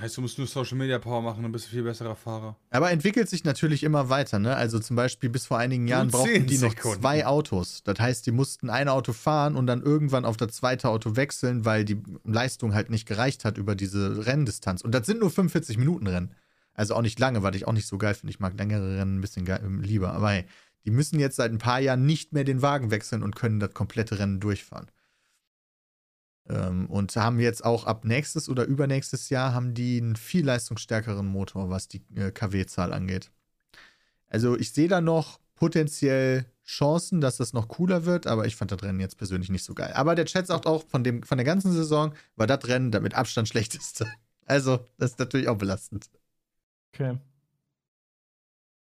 Heißt, 0.00 0.16
du 0.16 0.20
musst 0.20 0.38
nur 0.38 0.46
Social 0.46 0.78
Media 0.78 1.00
Power 1.00 1.20
machen, 1.20 1.42
dann 1.42 1.50
bist 1.50 1.66
du 1.66 1.70
viel 1.70 1.82
besserer 1.82 2.14
Fahrer. 2.14 2.56
Aber 2.70 2.92
entwickelt 2.92 3.28
sich 3.28 3.42
natürlich 3.42 3.82
immer 3.82 4.08
weiter, 4.08 4.38
ne? 4.38 4.54
Also 4.54 4.78
zum 4.78 4.94
Beispiel 4.94 5.30
bis 5.30 5.46
vor 5.46 5.58
einigen 5.58 5.88
Jahren 5.88 6.08
brauchten 6.12 6.46
die 6.46 6.58
noch 6.58 6.70
Sekunden. 6.70 7.00
zwei 7.00 7.26
Autos. 7.26 7.82
Das 7.82 7.98
heißt, 7.98 8.24
die 8.24 8.30
mussten 8.30 8.70
ein 8.70 8.88
Auto 8.88 9.12
fahren 9.12 9.56
und 9.56 9.66
dann 9.66 9.82
irgendwann 9.82 10.24
auf 10.24 10.36
das 10.36 10.52
zweite 10.52 10.88
Auto 10.88 11.16
wechseln, 11.16 11.64
weil 11.64 11.84
die 11.84 12.00
Leistung 12.22 12.72
halt 12.72 12.88
nicht 12.88 13.06
gereicht 13.08 13.44
hat 13.44 13.58
über 13.58 13.74
diese 13.74 14.26
Renndistanz. 14.26 14.82
Und 14.82 14.94
das 14.94 15.06
sind 15.06 15.18
nur 15.18 15.30
45 15.30 15.76
Minuten 15.76 16.06
Rennen. 16.06 16.36
Also 16.72 16.94
auch 16.94 17.02
nicht 17.02 17.18
lange, 17.18 17.42
weil 17.42 17.56
ich 17.56 17.66
auch 17.66 17.72
nicht 17.72 17.88
so 17.88 17.98
geil 17.98 18.14
finde. 18.14 18.30
Ich 18.30 18.38
mag 18.38 18.56
längere 18.56 18.96
Rennen 18.96 19.18
ein 19.18 19.20
bisschen 19.20 19.44
lieber. 19.82 20.12
Aber 20.12 20.30
hey, 20.30 20.44
die 20.84 20.90
müssen 20.90 21.18
jetzt 21.18 21.36
seit 21.36 21.52
ein 21.52 21.58
paar 21.58 21.80
Jahren 21.80 22.06
nicht 22.06 22.32
mehr 22.32 22.44
den 22.44 22.62
Wagen 22.62 22.90
wechseln 22.90 23.22
und 23.22 23.36
können 23.36 23.60
das 23.60 23.74
komplette 23.74 24.18
Rennen 24.18 24.40
durchfahren. 24.40 24.90
Ähm, 26.48 26.86
und 26.86 27.14
haben 27.16 27.38
jetzt 27.38 27.64
auch 27.64 27.84
ab 27.84 28.04
nächstes 28.04 28.48
oder 28.48 28.64
übernächstes 28.64 29.28
Jahr 29.28 29.54
haben 29.54 29.74
die 29.74 30.00
einen 30.00 30.16
viel 30.16 30.44
leistungsstärkeren 30.44 31.26
Motor, 31.26 31.70
was 31.70 31.88
die 31.88 32.02
äh, 32.16 32.30
KW-Zahl 32.30 32.92
angeht. 32.92 33.30
Also 34.26 34.56
ich 34.56 34.72
sehe 34.72 34.88
da 34.88 35.00
noch 35.00 35.38
potenziell 35.54 36.46
Chancen, 36.64 37.20
dass 37.20 37.36
das 37.36 37.52
noch 37.52 37.68
cooler 37.68 38.04
wird, 38.04 38.26
aber 38.26 38.46
ich 38.46 38.56
fand 38.56 38.72
das 38.72 38.82
Rennen 38.82 39.00
jetzt 39.00 39.18
persönlich 39.18 39.50
nicht 39.50 39.64
so 39.64 39.74
geil. 39.74 39.92
Aber 39.94 40.14
der 40.14 40.24
Chat 40.24 40.46
sagt 40.46 40.66
auch, 40.66 40.84
von, 40.88 41.04
dem, 41.04 41.22
von 41.22 41.36
der 41.36 41.44
ganzen 41.44 41.72
Saison 41.72 42.14
war 42.36 42.46
das 42.46 42.66
Rennen 42.66 42.90
mit 43.02 43.14
Abstand 43.14 43.48
schlechteste. 43.48 44.06
Also, 44.46 44.84
das 44.98 45.12
ist 45.12 45.18
natürlich 45.20 45.46
auch 45.46 45.58
belastend. 45.58 46.10
Okay. 46.92 47.16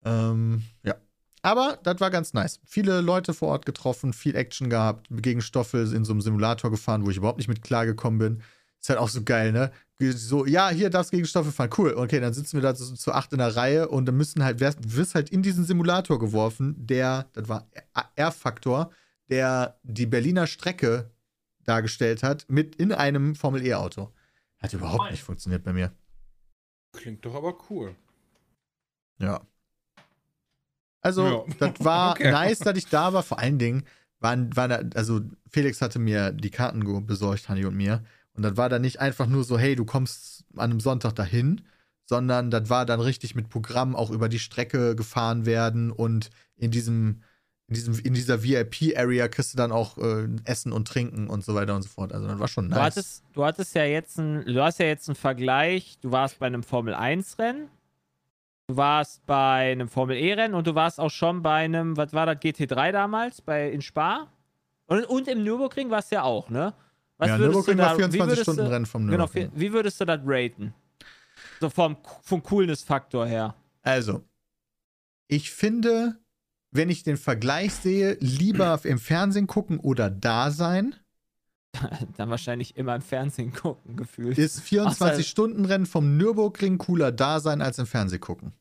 Ähm, 0.03 0.63
ja. 0.81 0.95
Aber 1.43 1.77
das 1.83 1.99
war 1.99 2.09
ganz 2.09 2.33
nice. 2.33 2.61
Viele 2.65 3.01
Leute 3.01 3.33
vor 3.33 3.49
Ort 3.49 3.65
getroffen, 3.65 4.13
viel 4.13 4.35
Action 4.35 4.69
gehabt, 4.69 5.07
gegen 5.11 5.41
Stoffel 5.41 5.93
in 5.93 6.05
so 6.05 6.13
einem 6.13 6.21
Simulator 6.21 6.71
gefahren, 6.71 7.05
wo 7.05 7.09
ich 7.09 7.17
überhaupt 7.17 7.37
nicht 7.37 7.49
mit 7.49 7.61
klargekommen 7.61 8.17
bin. 8.17 8.43
Ist 8.79 8.89
halt 8.89 8.99
auch 8.99 9.09
so 9.09 9.23
geil, 9.23 9.51
ne? 9.51 9.71
So, 9.99 10.45
ja, 10.45 10.69
hier 10.69 10.89
darfst 10.89 11.11
gegen 11.11 11.25
Stoffel 11.25 11.51
fahren. 11.51 11.69
Cool. 11.77 11.93
Okay, 11.95 12.19
dann 12.19 12.33
sitzen 12.33 12.57
wir 12.57 12.61
da 12.61 12.73
zu, 12.73 12.95
zu 12.95 13.11
acht 13.11 13.31
in 13.33 13.39
der 13.39 13.55
Reihe 13.55 13.89
und 13.89 14.05
dann 14.05 14.15
müssen 14.15 14.43
halt, 14.43 14.59
wirst 14.59 15.15
halt 15.15 15.29
in 15.29 15.41
diesen 15.41 15.65
Simulator 15.65 16.17
geworfen, 16.17 16.75
der, 16.77 17.29
das 17.33 17.47
war 17.49 17.69
R-Faktor, 18.15 18.91
der 19.29 19.79
die 19.83 20.05
Berliner 20.05 20.47
Strecke 20.47 21.11
dargestellt 21.65 22.23
hat, 22.23 22.45
mit 22.49 22.75
in 22.75 22.91
einem 22.91 23.35
Formel-E-Auto. 23.35 24.11
Hat 24.59 24.73
überhaupt 24.73 25.11
nicht 25.11 25.23
funktioniert 25.23 25.63
bei 25.63 25.73
mir. 25.73 25.91
Klingt 26.93 27.25
doch 27.25 27.35
aber 27.35 27.57
cool. 27.69 27.95
Ja. 29.19 29.41
Also, 31.03 31.45
ja. 31.47 31.55
das 31.59 31.85
war 31.85 32.11
okay. 32.15 32.31
nice, 32.31 32.59
dass 32.59 32.77
ich 32.77 32.87
da 32.87 33.13
war. 33.13 33.21
Vor 33.21 33.37
allen 33.37 33.59
Dingen 33.59 33.83
waren, 34.19 34.55
waren 34.55 34.69
da, 34.69 34.81
also 34.95 35.21
Felix 35.49 35.81
hatte 35.81 35.99
mir 35.99 36.31
die 36.31 36.49
Karten 36.49 37.05
besorgt, 37.05 37.49
Hanni 37.49 37.65
und 37.65 37.75
mir. 37.75 38.03
Und 38.33 38.41
das 38.41 38.57
war 38.57 38.69
dann 38.69 38.81
nicht 38.81 38.99
einfach 38.99 39.27
nur 39.27 39.43
so, 39.43 39.59
hey, 39.59 39.75
du 39.75 39.85
kommst 39.85 40.45
an 40.55 40.71
einem 40.71 40.79
Sonntag 40.79 41.13
dahin, 41.13 41.61
sondern 42.05 42.49
das 42.49 42.69
war 42.69 42.85
dann 42.85 42.99
richtig 42.99 43.35
mit 43.35 43.49
Programm 43.49 43.95
auch 43.95 44.09
über 44.09 44.29
die 44.29 44.39
Strecke 44.39 44.95
gefahren 44.95 45.45
werden 45.45 45.91
und 45.91 46.31
in 46.55 46.71
diesem, 46.71 47.21
in 47.67 47.75
diesem, 47.75 47.99
in 47.99 48.13
dieser 48.13 48.43
VIP-Area 48.43 49.27
kriegst 49.27 49.53
du 49.53 49.57
dann 49.57 49.71
auch 49.71 49.97
äh, 49.97 50.27
Essen 50.45 50.71
und 50.71 50.87
Trinken 50.87 51.27
und 51.27 51.43
so 51.43 51.53
weiter 51.53 51.75
und 51.75 51.83
so 51.83 51.89
fort. 51.89 52.11
Also 52.11 52.27
das 52.27 52.39
war 52.39 52.47
schon 52.47 52.67
nice. 52.67 52.77
Du 52.77 52.83
hattest, 52.83 53.23
du 53.33 53.45
hattest 53.45 53.75
ja 53.75 53.83
jetzt 53.83 54.17
ein, 54.17 54.45
du 54.45 54.61
hast 54.63 54.79
ja 54.79 54.85
jetzt 54.85 55.07
einen 55.09 55.15
Vergleich, 55.15 55.97
du 56.01 56.11
warst 56.11 56.39
bei 56.39 56.47
einem 56.47 56.63
Formel 56.63 56.95
1-Rennen 56.95 57.69
Du 58.67 58.77
warst 58.77 59.25
bei 59.25 59.71
einem 59.71 59.89
Formel-E-Rennen 59.89 60.53
und 60.53 60.67
du 60.67 60.75
warst 60.75 60.99
auch 60.99 61.09
schon 61.09 61.41
bei 61.41 61.65
einem, 61.65 61.97
was 61.97 62.13
war 62.13 62.25
das, 62.25 62.37
GT3 62.37 62.91
damals, 62.91 63.41
bei, 63.41 63.69
in 63.69 63.81
Spa? 63.81 64.31
Und, 64.85 65.05
und 65.05 65.27
im 65.27 65.43
Nürburgring 65.43 65.89
warst 65.89 66.11
du 66.11 66.15
ja 66.15 66.23
auch, 66.23 66.49
ne? 66.49 66.73
Was 67.17 67.29
ja, 67.29 67.37
Nürburgring 67.37 67.77
war 67.77 67.95
24-Stunden-Rennen 67.97 68.85
vom 68.85 69.05
genau, 69.05 69.17
Nürburgring. 69.17 69.49
Genau, 69.49 69.59
wie 69.59 69.73
würdest 69.73 69.99
du 69.99 70.05
das 70.05 70.19
raten? 70.25 70.73
So 71.59 71.69
vom, 71.69 71.97
vom 72.21 72.41
Coolness-Faktor 72.41 73.25
her. 73.25 73.55
Also, 73.81 74.23
ich 75.27 75.51
finde, 75.51 76.17
wenn 76.71 76.89
ich 76.89 77.03
den 77.03 77.17
Vergleich 77.17 77.73
sehe, 77.73 78.17
lieber 78.19 78.79
im 78.83 78.97
Fernsehen 78.97 79.47
gucken 79.47 79.79
oder 79.79 80.09
da 80.09 80.51
sein. 80.51 80.95
Dann 82.17 82.29
wahrscheinlich 82.29 82.77
immer 82.77 82.95
im 82.95 83.01
Fernsehen 83.01 83.53
gucken, 83.53 83.95
gefühlt. 83.95 84.37
Ist 84.37 84.61
24-Stunden-Rennen 84.61 85.85
vom 85.85 86.17
Nürburgring 86.17 86.77
cooler 86.77 87.11
da 87.11 87.39
sein 87.39 87.61
als 87.61 87.79
im 87.79 87.85
Fernsehen 87.85 88.21
gucken. 88.21 88.53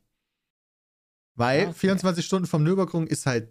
Weil 1.35 1.69
okay. 1.69 1.75
24 1.75 2.25
Stunden 2.25 2.47
vom 2.47 2.63
Nürburgring 2.63 3.07
ist 3.07 3.27
halt 3.27 3.49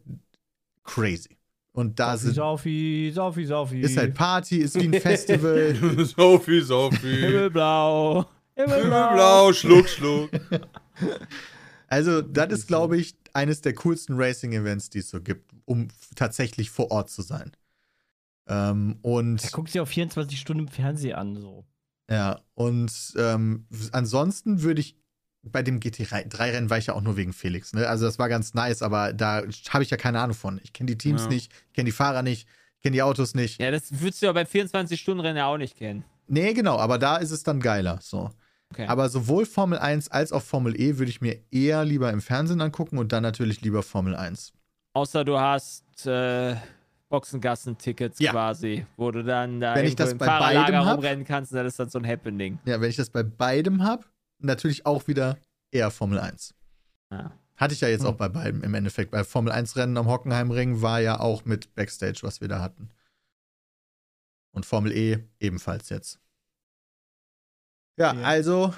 crazy. 0.84 1.38
Und 1.74 2.00
da 2.00 2.18
Saufi, 2.18 2.26
sind. 2.26 2.36
Saufi, 2.36 3.12
Saufi, 3.14 3.46
Saufi. 3.46 3.82
Ist 3.82 3.98
halt 3.98 4.14
Party, 4.14 4.58
ist 4.58 4.76
wie 4.76 4.88
ein 4.88 4.94
Festival. 5.02 5.76
Saufi, 6.06 6.62
Saufi. 6.62 6.98
Himmelblau. 6.98 8.26
Himmelblau. 8.56 9.10
Himmelblau, 9.10 9.54
Schluck, 9.54 9.88
Schluck. 9.88 10.30
Also, 11.88 12.22
das 12.22 12.52
ist, 12.52 12.68
glaube 12.68 12.98
ich, 12.98 13.16
eines 13.34 13.62
der 13.62 13.74
coolsten 13.74 14.16
Racing-Events, 14.16 14.90
die 14.90 15.00
es 15.00 15.10
so 15.10 15.22
gibt, 15.22 15.50
um 15.66 15.88
tatsächlich 16.16 16.70
vor 16.70 16.92
Ort 16.92 17.10
zu 17.10 17.22
sein. 17.22 17.52
Ähm, 18.48 19.00
und. 19.02 19.44
Er 19.44 19.52
guckt 19.52 19.70
sich 19.70 19.82
auf 19.82 19.90
24 19.90 20.40
Stunden 20.40 20.64
im 20.64 20.68
Fernsehen 20.68 21.16
an, 21.16 21.38
so. 21.38 21.66
Ja, 22.10 22.42
und 22.56 22.92
ähm, 23.18 23.68
ansonsten 23.94 24.64
würde 24.64 24.82
ich 24.82 24.98
bei 25.44 25.64
dem 25.64 25.80
GT3-Rennen 25.80 26.70
war 26.70 26.78
ich 26.78 26.88
ja 26.88 26.94
auch 26.94 27.02
nur 27.02 27.18
wegen 27.18 27.34
Felix. 27.34 27.74
Ne? 27.74 27.88
Also 27.88 28.06
das 28.06 28.20
war 28.20 28.30
ganz 28.30 28.54
nice, 28.54 28.82
aber 28.82 29.14
da 29.14 29.44
habe 29.70 29.84
ich 29.84 29.90
ja 29.90 29.98
keine 29.98 30.20
Ahnung 30.20 30.36
von. 30.36 30.60
Ich 30.64 30.74
kenne 30.74 30.88
die 30.88 30.98
Teams 30.98 31.24
ja. 31.24 31.30
nicht, 31.30 31.52
ich 31.70 31.74
kenne 31.74 31.86
die 31.86 31.92
Fahrer 31.92 32.22
nicht, 32.22 32.48
ich 32.76 32.82
kenne 32.84 32.94
die 32.94 33.02
Autos 33.02 33.34
nicht. 33.34 33.60
Ja, 33.60 33.72
das 33.72 34.02
würdest 34.02 34.22
du 34.22 34.28
ja 34.28 34.34
beim 34.34 34.46
24-Stunden-Rennen 34.46 35.38
ja 35.38 35.48
auch 35.48 35.58
nicht 35.58 35.78
kennen. 35.78 36.04
Nee, 36.28 36.54
genau, 36.54 36.78
aber 36.78 36.98
da 36.98 37.18
ist 37.18 37.32
es 37.32 37.44
dann 37.44 37.60
geiler. 37.60 38.00
So. 38.02 38.30
Okay. 38.72 38.86
Aber 38.88 39.10
sowohl 39.10 39.46
Formel 39.46 39.80
1 39.80 40.10
als 40.10 40.32
auch 40.32 40.42
Formel 40.42 40.80
E 40.80 40.98
würde 40.98 41.10
ich 41.10 41.22
mir 41.22 41.42
eher 41.52 41.84
lieber 41.86 42.12
im 42.12 42.22
Fernsehen 42.22 42.62
angucken 42.62 42.98
und 42.98 43.12
dann 43.12 43.24
natürlich 43.24 43.62
lieber 43.62 43.84
Formel 43.84 44.16
1. 44.16 44.54
Außer 44.94 45.26
du 45.26 45.40
hast 45.40 46.06
äh, 46.06 46.56
Boxengassen-Tickets 47.12 48.20
ja. 48.20 48.32
quasi, 48.32 48.88
wo 48.98 49.12
du 49.12 49.24
dann 49.24 49.60
da 49.60 49.76
wenn 49.76 49.86
ich 49.86 49.96
das 49.96 50.18
bei 50.18 50.26
beidem 50.26 50.76
rumrennen 50.80 51.26
kannst, 51.26 51.54
dann 51.54 51.68
ist 51.68 51.78
das 51.78 51.92
so 51.92 52.00
ein 52.00 52.08
Happening. 52.08 52.58
Ja, 52.66 52.82
wenn 52.82 52.90
ich 52.90 52.96
das 52.96 53.12
bei 53.12 53.22
beidem 53.22 53.84
habe, 53.84 54.06
natürlich 54.40 54.86
auch 54.88 55.08
wieder 55.08 55.38
eher 55.70 55.92
Formel 55.92 56.20
1. 56.20 56.56
Ja. 57.12 57.32
Hatte 57.58 57.74
ich 57.76 57.82
ja 57.82 57.90
jetzt 57.90 58.02
hm. 58.02 58.10
auch 58.10 58.16
bei 58.16 58.30
beiden 58.30 58.64
im 58.64 58.74
Endeffekt. 58.74 59.12
Bei 59.12 59.24
Formel 59.24 59.52
1 59.52 59.76
Rennen 59.76 59.98
am 59.98 60.08
Hockenheimring 60.08 60.82
war 60.82 61.00
ja 61.00 61.20
auch 61.20 61.46
mit 61.46 61.76
Backstage, 61.76 62.22
was 62.24 62.42
wir 62.42 62.48
da 62.48 62.60
hatten. 62.60 62.90
Und 64.52 64.66
Formel 64.66 64.92
E 64.92 65.20
ebenfalls 65.40 65.90
jetzt. 65.90 66.20
Ja, 67.98 68.14
ja. 68.14 68.22
also 68.24 68.74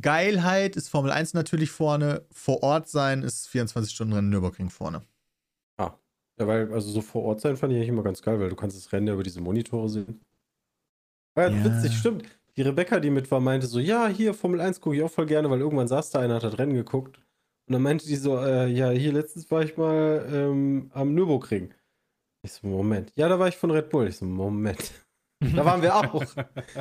Geilheit 0.00 0.76
ist 0.76 0.90
Formel 0.90 1.10
1 1.10 1.34
natürlich 1.34 1.70
vorne. 1.70 2.24
Vor 2.30 2.62
Ort 2.62 2.88
sein 2.88 3.22
ist 3.22 3.48
24-Stunden-Rennen 3.48 4.28
Nürburgring 4.28 4.70
vorne. 4.70 5.02
Ja, 6.38 6.46
weil, 6.46 6.72
also 6.72 6.90
so 6.90 7.02
vor 7.02 7.22
Ort 7.24 7.40
sein 7.40 7.56
fand 7.56 7.72
ich 7.72 7.78
eigentlich 7.78 7.88
immer 7.88 8.02
ganz 8.02 8.22
geil, 8.22 8.40
weil 8.40 8.48
du 8.48 8.56
kannst 8.56 8.76
das 8.76 8.92
Rennen 8.92 9.06
ja 9.06 9.14
über 9.14 9.22
diese 9.22 9.40
Monitore 9.40 9.88
sehen. 9.88 10.20
War 11.34 11.50
ja, 11.50 11.56
ja. 11.56 11.64
witzig, 11.64 11.96
stimmt 11.96 12.24
die 12.56 12.62
Rebecca, 12.62 13.00
die 13.00 13.10
mit 13.10 13.30
war, 13.30 13.40
meinte 13.40 13.66
so, 13.66 13.78
ja, 13.78 14.08
hier 14.08 14.34
Formel 14.34 14.60
1 14.60 14.80
gucke 14.80 14.96
ich 14.96 15.02
auch 15.02 15.10
voll 15.10 15.26
gerne, 15.26 15.50
weil 15.50 15.60
irgendwann 15.60 15.88
saß 15.88 16.10
da 16.10 16.20
einer, 16.20 16.34
hat 16.34 16.44
das 16.44 16.58
Rennen 16.58 16.74
geguckt. 16.74 17.18
Und 17.66 17.74
dann 17.74 17.82
meinte 17.82 18.06
die 18.06 18.16
so, 18.16 18.38
äh, 18.38 18.66
ja, 18.66 18.90
hier 18.90 19.12
letztens 19.12 19.50
war 19.50 19.62
ich 19.62 19.76
mal 19.76 20.28
ähm, 20.32 20.90
am 20.92 21.14
Nürburgring. 21.14 21.72
Ich 22.42 22.52
so, 22.52 22.66
Moment. 22.66 23.12
Ja, 23.14 23.28
da 23.28 23.38
war 23.38 23.48
ich 23.48 23.56
von 23.56 23.70
Red 23.70 23.88
Bull. 23.88 24.08
Ich 24.08 24.16
so, 24.16 24.24
Moment. 24.24 24.92
Da 25.56 25.64
waren 25.64 25.82
wir 25.82 25.96
auch. 25.96 26.24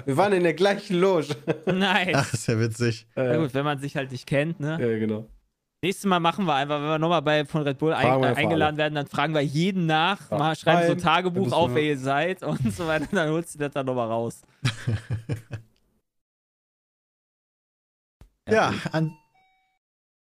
wir 0.06 0.18
waren 0.18 0.34
in 0.34 0.44
der 0.44 0.54
gleichen 0.54 1.00
Loge. 1.00 1.36
Nice. 1.66 2.14
Ach, 2.14 2.32
ist 2.32 2.46
ja 2.46 2.60
witzig. 2.60 3.08
Na 3.16 3.38
gut, 3.38 3.56
wenn 3.56 3.66
man 3.66 3.80
sich 3.80 3.96
halt 3.96 4.12
nicht 4.12 4.28
kennt, 4.28 4.60
ne? 4.60 4.78
Ja, 4.80 5.00
genau. 5.00 5.28
Nächstes 5.84 6.06
Mal 6.06 6.20
machen 6.20 6.46
wir 6.46 6.54
einfach, 6.54 6.80
wenn 6.80 6.90
wir 6.90 7.00
nochmal 7.00 7.24
bei 7.24 7.44
von 7.44 7.64
Red 7.64 7.80
Bull 7.80 7.94
ein, 7.94 8.24
äh, 8.24 8.36
eingeladen 8.36 8.78
werden, 8.78 8.94
dann 8.94 9.08
fragen 9.08 9.34
wir 9.34 9.42
jeden 9.42 9.88
nach, 9.88 10.30
ja. 10.30 10.38
mal, 10.38 10.56
schreiben 10.56 10.86
so 10.86 10.94
ein 10.94 11.00
Tagebuch 11.00 11.52
auf, 11.52 11.74
wer 11.74 11.82
ihr 11.82 11.98
seid 11.98 12.44
und 12.44 12.72
so 12.72 12.86
weiter, 12.86 13.08
dann 13.12 13.32
holst 13.32 13.56
du 13.56 13.60
das 13.60 13.72
dann 13.72 13.88
nochmal 13.88 14.08
raus. 14.08 14.42
ja, 18.48 18.76
an. 18.92 19.18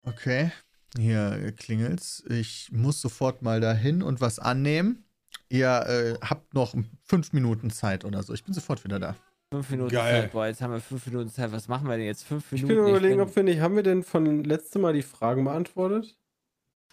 Okay. 0.03 0.53
hier 0.99 1.55
klingelt's. 1.57 2.23
Ich 2.29 2.71
muss 2.71 3.01
sofort 3.01 3.41
mal 3.41 3.61
dahin 3.61 4.03
und 4.03 4.21
was 4.21 4.39
annehmen. 4.39 5.07
Ihr 5.49 5.87
äh, 5.87 6.19
habt 6.21 6.53
noch 6.53 6.75
fünf 7.03 7.33
Minuten 7.33 7.71
Zeit 7.71 8.05
oder 8.05 8.23
so. 8.23 8.35
Ich 8.35 8.45
bin 8.45 8.53
sofort 8.53 8.85
wieder 8.85 8.99
da. 8.99 9.17
Fünf 9.53 9.71
Minuten 9.71 9.91
Geil. 9.95 10.23
Zeit. 10.23 10.33
Boah, 10.33 10.47
jetzt 10.49 10.61
haben 10.61 10.73
wir 10.73 10.81
fünf 10.81 11.07
Minuten 11.07 11.29
Zeit. 11.31 11.53
Was 11.53 11.69
machen 11.69 11.87
wir 11.89 11.97
denn 11.97 12.07
jetzt? 12.07 12.25
Fünf 12.25 12.51
Ich 12.53 12.63
Minuten. 12.63 12.81
bin 12.85 12.91
überlegen, 12.91 13.17
bin- 13.19 13.29
ob 13.29 13.37
wir 13.37 13.43
nicht, 13.45 13.61
haben 13.61 13.77
wir 13.77 13.83
denn 13.85 14.03
von 14.03 14.43
letztem 14.45 14.83
Mal 14.83 14.93
die 14.93 15.03
Fragen 15.03 15.45
beantwortet? 15.45 16.17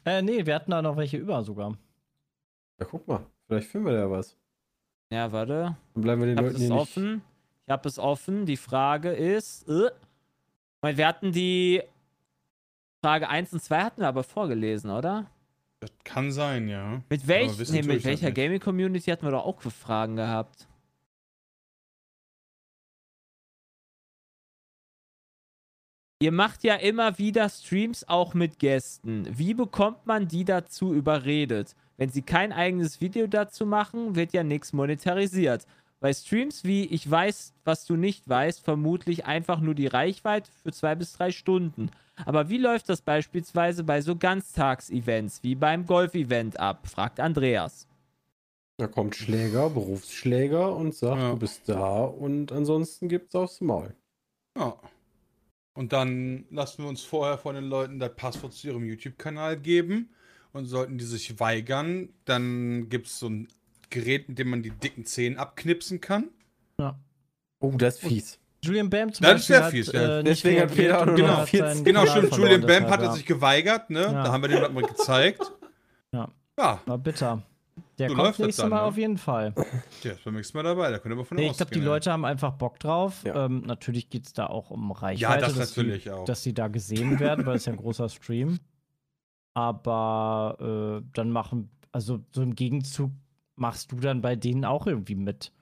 Äh, 0.06 0.22
nee, 0.22 0.46
wir 0.46 0.54
hatten 0.54 0.70
da 0.72 0.82
noch 0.82 0.96
welche 0.96 1.18
über 1.18 1.44
sogar. 1.44 1.76
Ja, 2.80 2.86
guck 2.86 3.08
mal, 3.08 3.26
vielleicht 3.48 3.68
finden 3.70 3.88
wir 3.88 3.94
da 3.94 4.10
was. 4.12 4.38
Ja, 5.12 5.32
warte. 5.32 5.76
Dann 5.94 6.02
bleiben 6.04 6.22
wir 6.22 6.28
den 6.28 6.34
Ich 6.34 6.38
habe 6.38 6.48
Leuten 6.48 6.56
es 6.58 6.62
hier 6.62 6.70
nicht. 6.74 6.80
offen. 6.82 7.22
Ich 7.66 7.72
habe 7.72 7.90
es 7.90 8.00
offen. 8.00 8.46
Die 8.46 8.58
Frage 8.58 9.12
ist. 9.14 9.68
Äh, 9.68 9.90
weil 10.82 10.98
wir 10.98 11.08
hatten 11.08 11.32
die 11.32 11.82
Frage 13.02 13.30
1 13.30 13.54
und 13.54 13.64
2 13.64 13.82
hatten 13.84 14.02
wir 14.02 14.08
aber 14.08 14.24
vorgelesen, 14.24 14.92
oder? 14.92 15.26
Das 15.80 15.92
kann 16.04 16.32
sein, 16.32 16.68
ja. 16.68 17.02
Mit, 17.10 17.28
welch, 17.28 17.58
nee, 17.72 17.82
mit 17.82 17.98
ich 17.98 18.06
welcher. 18.06 18.32
Gaming-Community 18.32 19.10
hatten 19.12 19.26
wir 19.26 19.32
doch 19.32 19.46
auch 19.46 19.60
Fragen 19.62 20.16
gehabt? 20.16 20.68
Ihr 26.24 26.32
macht 26.32 26.64
ja 26.64 26.76
immer 26.76 27.18
wieder 27.18 27.50
Streams 27.50 28.08
auch 28.08 28.34
mit 28.34 28.58
Gästen. 28.58 29.28
Wie 29.38 29.54
bekommt 29.54 30.06
man 30.06 30.30
die 30.30 30.46
dazu 30.46 30.94
überredet? 30.94 31.76
Wenn 31.98 32.12
sie 32.12 32.22
kein 32.22 32.54
eigenes 32.54 33.02
Video 33.02 33.28
dazu 33.28 33.66
machen, 33.66 34.16
wird 34.16 34.32
ja 34.32 34.42
nichts 34.42 34.72
monetarisiert. 34.72 35.68
Bei 36.00 36.14
Streams 36.14 36.64
wie 36.64 36.86
Ich 36.86 37.12
weiß, 37.12 37.52
was 37.66 37.84
du 37.84 37.98
nicht 37.98 38.30
weißt, 38.30 38.64
vermutlich 38.64 39.26
einfach 39.26 39.60
nur 39.60 39.76
die 39.76 39.88
Reichweite 39.88 40.50
für 40.64 40.72
zwei 40.72 40.96
bis 40.96 41.12
drei 41.12 41.30
Stunden. 41.34 41.92
Aber 42.26 42.48
wie 42.48 42.58
läuft 42.58 42.88
das 42.88 43.02
beispielsweise 43.02 43.84
bei 43.84 44.00
so 44.00 44.16
Ganztagsevents 44.16 45.44
wie 45.44 45.56
beim 45.56 45.86
Golf-Event 45.86 46.58
ab? 46.58 46.88
fragt 46.88 47.20
Andreas. 47.20 47.86
Da 48.78 48.88
kommt 48.88 49.18
Schläger, 49.18 49.70
Berufsschläger 49.70 50.74
und 50.74 50.96
sagt, 50.96 51.22
Ja. 51.22 51.32
du 51.32 51.38
bist 51.40 51.68
da 51.68 52.06
und 52.06 52.54
ansonsten 52.54 53.10
gibt's 53.10 53.36
aufs 53.36 53.60
Maul. 53.60 53.94
Ja. 54.58 54.78
Und 55.74 55.92
dann 55.94 56.46
lassen 56.52 56.84
wir 56.84 56.90
uns 56.90 57.02
vorher 57.04 57.38
von 57.38 57.56
den 57.56 57.66
Leuten 57.66 58.00
das 58.00 58.16
Passwort 58.16 58.54
zu 58.54 58.68
ihrem 58.68 58.84
YouTube-Kanal 58.86 59.58
geben. 59.58 60.10
Und 60.52 60.68
sollten 60.68 61.00
die 61.00 61.06
sich 61.06 61.40
weigern, 61.40 62.10
dann 62.26 62.88
gibt 62.90 63.08
es 63.08 63.18
so 63.18 63.28
ein 63.28 63.48
Gerät, 63.90 64.30
mit 64.30 64.38
dem 64.38 64.50
man 64.52 64.62
die 64.62 64.70
dicken 64.70 65.04
Zehen 65.04 65.38
abknipsen 65.38 66.00
kann. 66.00 66.30
Oh, 67.60 67.72
das 67.78 67.96
ist 67.96 68.08
fies. 68.08 68.40
Julian 68.62 68.90
Bam 68.90 69.14
zum 69.14 69.26
Das 69.26 69.42
ist 69.42 69.48
Beispiel 69.48 69.56
sehr 69.56 69.64
hat, 69.64 69.72
fies, 69.72 69.92
ja. 69.92 70.20
äh, 70.20 70.24
Deswegen 70.24 70.62
hat 70.62 70.76
Peter 70.76 71.46
14 71.48 71.60
seinen 71.60 71.84
Genau, 71.86 72.06
stimmt. 72.06 72.36
Julian 72.36 72.62
Bam 72.66 72.90
hat 72.90 73.00
er 73.00 73.08
ja. 73.08 73.14
sich 73.14 73.26
geweigert, 73.26 73.90
ne? 73.90 74.02
Ja. 74.02 74.24
Da 74.24 74.32
haben 74.32 74.42
wir 74.44 74.50
dem 74.50 74.62
das 74.62 74.72
mal 74.72 74.84
gezeigt. 74.84 75.52
Ja. 76.12 76.30
Ja, 76.60 76.82
War 76.86 76.98
bitter. 76.98 77.42
Der 77.98 78.10
So 78.10 78.16
kommt 78.16 78.40
nächstes 78.40 78.56
dann, 78.58 78.70
Mal 78.70 78.78
ne? 78.78 78.82
auf 78.84 78.98
jeden 78.98 79.18
Fall. 79.18 79.54
der 80.04 80.14
ist 80.14 80.24
beim 80.24 80.36
nächsten 80.36 80.58
Mal 80.58 80.64
dabei, 80.64 80.92
da 80.92 80.98
ihr 80.98 81.12
aber 81.12 81.26
von 81.26 81.38
Nee, 81.38 81.48
ich 81.48 81.58
glaube, 81.58 81.72
die 81.72 81.80
Leute 81.80 82.12
haben 82.12 82.26
einfach 82.26 82.54
Bock 82.54 82.80
drauf. 82.80 83.24
Ja. 83.24 83.46
Ähm, 83.46 83.62
natürlich 83.62 84.10
geht 84.10 84.26
es 84.26 84.34
da 84.34 84.48
auch 84.48 84.72
um 84.72 84.92
Reichweite. 84.92 85.22
Ja, 85.22 85.38
das 85.38 85.56
dass 85.56 85.78
natürlich 85.78 86.04
die, 86.04 86.12
auch. 86.12 86.26
Dass 86.26 86.44
sie 86.44 86.54
da 86.54 86.68
gesehen 86.68 87.20
werden, 87.20 87.46
weil 87.46 87.56
es 87.56 87.66
ja 87.66 87.74
ein 87.74 87.78
großer 87.78 88.10
Stream. 88.10 88.60
Aber 89.54 91.02
äh, 91.04 91.08
dann 91.14 91.30
machen, 91.30 91.70
also 91.92 92.20
so 92.32 92.42
im 92.42 92.56
Gegenzug 92.56 93.12
machst 93.56 93.92
du 93.92 93.98
dann 93.98 94.22
bei 94.22 94.36
denen 94.36 94.66
auch 94.66 94.88
irgendwie 94.88 95.16
mit. 95.16 95.53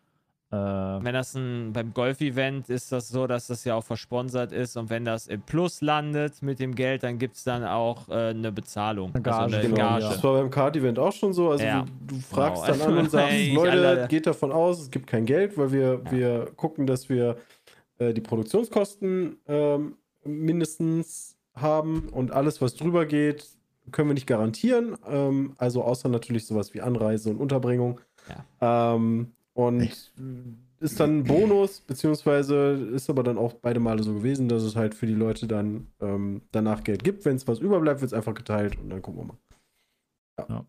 Äh, 0.51 0.55
Wenn 0.55 1.13
das 1.13 1.33
ein, 1.35 1.71
beim 1.71 1.93
Golf-Event 1.93 2.69
ist 2.69 2.91
das 2.91 3.07
so, 3.07 3.25
dass 3.25 3.47
das 3.47 3.63
ja 3.63 3.75
auch 3.75 3.83
versponsert 3.85 4.51
ist 4.51 4.75
und 4.75 4.89
wenn 4.89 5.05
das 5.05 5.27
im 5.27 5.41
Plus 5.41 5.79
landet 5.81 6.41
mit 6.41 6.59
dem 6.59 6.75
Geld, 6.75 7.03
dann 7.03 7.17
gibt 7.19 7.37
es 7.37 7.45
dann 7.45 7.63
auch 7.63 8.09
äh, 8.09 8.31
eine 8.31 8.51
Bezahlung. 8.51 9.15
Eine 9.15 9.25
also 9.25 9.39
eine 9.43 9.51
Gage, 9.51 9.67
Genau. 9.69 9.75
Gage. 9.77 10.03
ja. 10.03 10.09
Das 10.11 10.23
war 10.23 10.33
beim 10.41 10.49
Card-Event 10.49 10.99
auch 10.99 11.13
schon 11.13 11.31
so. 11.33 11.51
Also 11.51 11.63
Ja. 11.63 11.85
du, 12.07 12.15
du 12.15 12.21
fragst 12.21 12.65
Genau. 12.65 12.77
dann 12.77 12.87
an 12.93 12.97
und 12.97 13.11
sagst, 13.11 13.31
Ey, 13.33 13.53
Leute, 13.55 13.71
alle- 13.71 14.07
geht 14.09 14.27
davon 14.27 14.51
aus, 14.51 14.81
es 14.81 14.91
gibt 14.91 15.07
kein 15.07 15.25
Geld, 15.25 15.57
weil 15.57 15.71
wir, 15.71 16.01
wir 16.11 16.51
gucken, 16.57 16.85
dass 16.85 17.07
wir 17.07 17.37
äh, 17.99 18.13
die 18.13 18.21
Produktionskosten 18.21 19.37
ähm, 19.47 19.95
mindestens 20.25 21.37
haben 21.55 22.09
und 22.09 22.31
alles, 22.31 22.61
was 22.61 22.75
drüber 22.75 23.05
geht, 23.05 23.45
können 23.91 24.09
wir 24.09 24.13
nicht 24.15 24.27
garantieren. 24.27 24.97
Ähm, 25.07 25.53
also 25.57 25.83
außer 25.83 26.09
natürlich 26.09 26.45
sowas 26.45 26.73
wie 26.73 26.81
Anreise 26.81 27.29
und 27.29 27.37
Unterbringung. 27.37 27.99
Ähm, 28.59 29.31
und 29.53 29.81
ist 30.79 30.99
dann 30.99 31.19
ein 31.19 31.23
Bonus, 31.23 31.81
beziehungsweise 31.81 32.89
ist 32.93 33.09
aber 33.09 33.23
dann 33.23 33.37
auch 33.37 33.53
beide 33.53 33.79
Male 33.79 34.01
so 34.03 34.13
gewesen, 34.13 34.49
dass 34.49 34.63
es 34.63 34.75
halt 34.75 34.95
für 34.95 35.05
die 35.05 35.13
Leute 35.13 35.47
dann 35.47 35.87
ähm, 35.99 36.41
danach 36.51 36.83
Geld 36.83 37.03
gibt. 37.03 37.25
Wenn 37.25 37.35
es 37.35 37.47
was 37.47 37.59
überbleibt, 37.59 38.01
wird 38.01 38.11
es 38.11 38.17
einfach 38.17 38.33
geteilt 38.33 38.77
und 38.77 38.89
dann 38.89 39.01
gucken 39.01 39.21
wir 39.21 39.25
mal. 40.47 40.65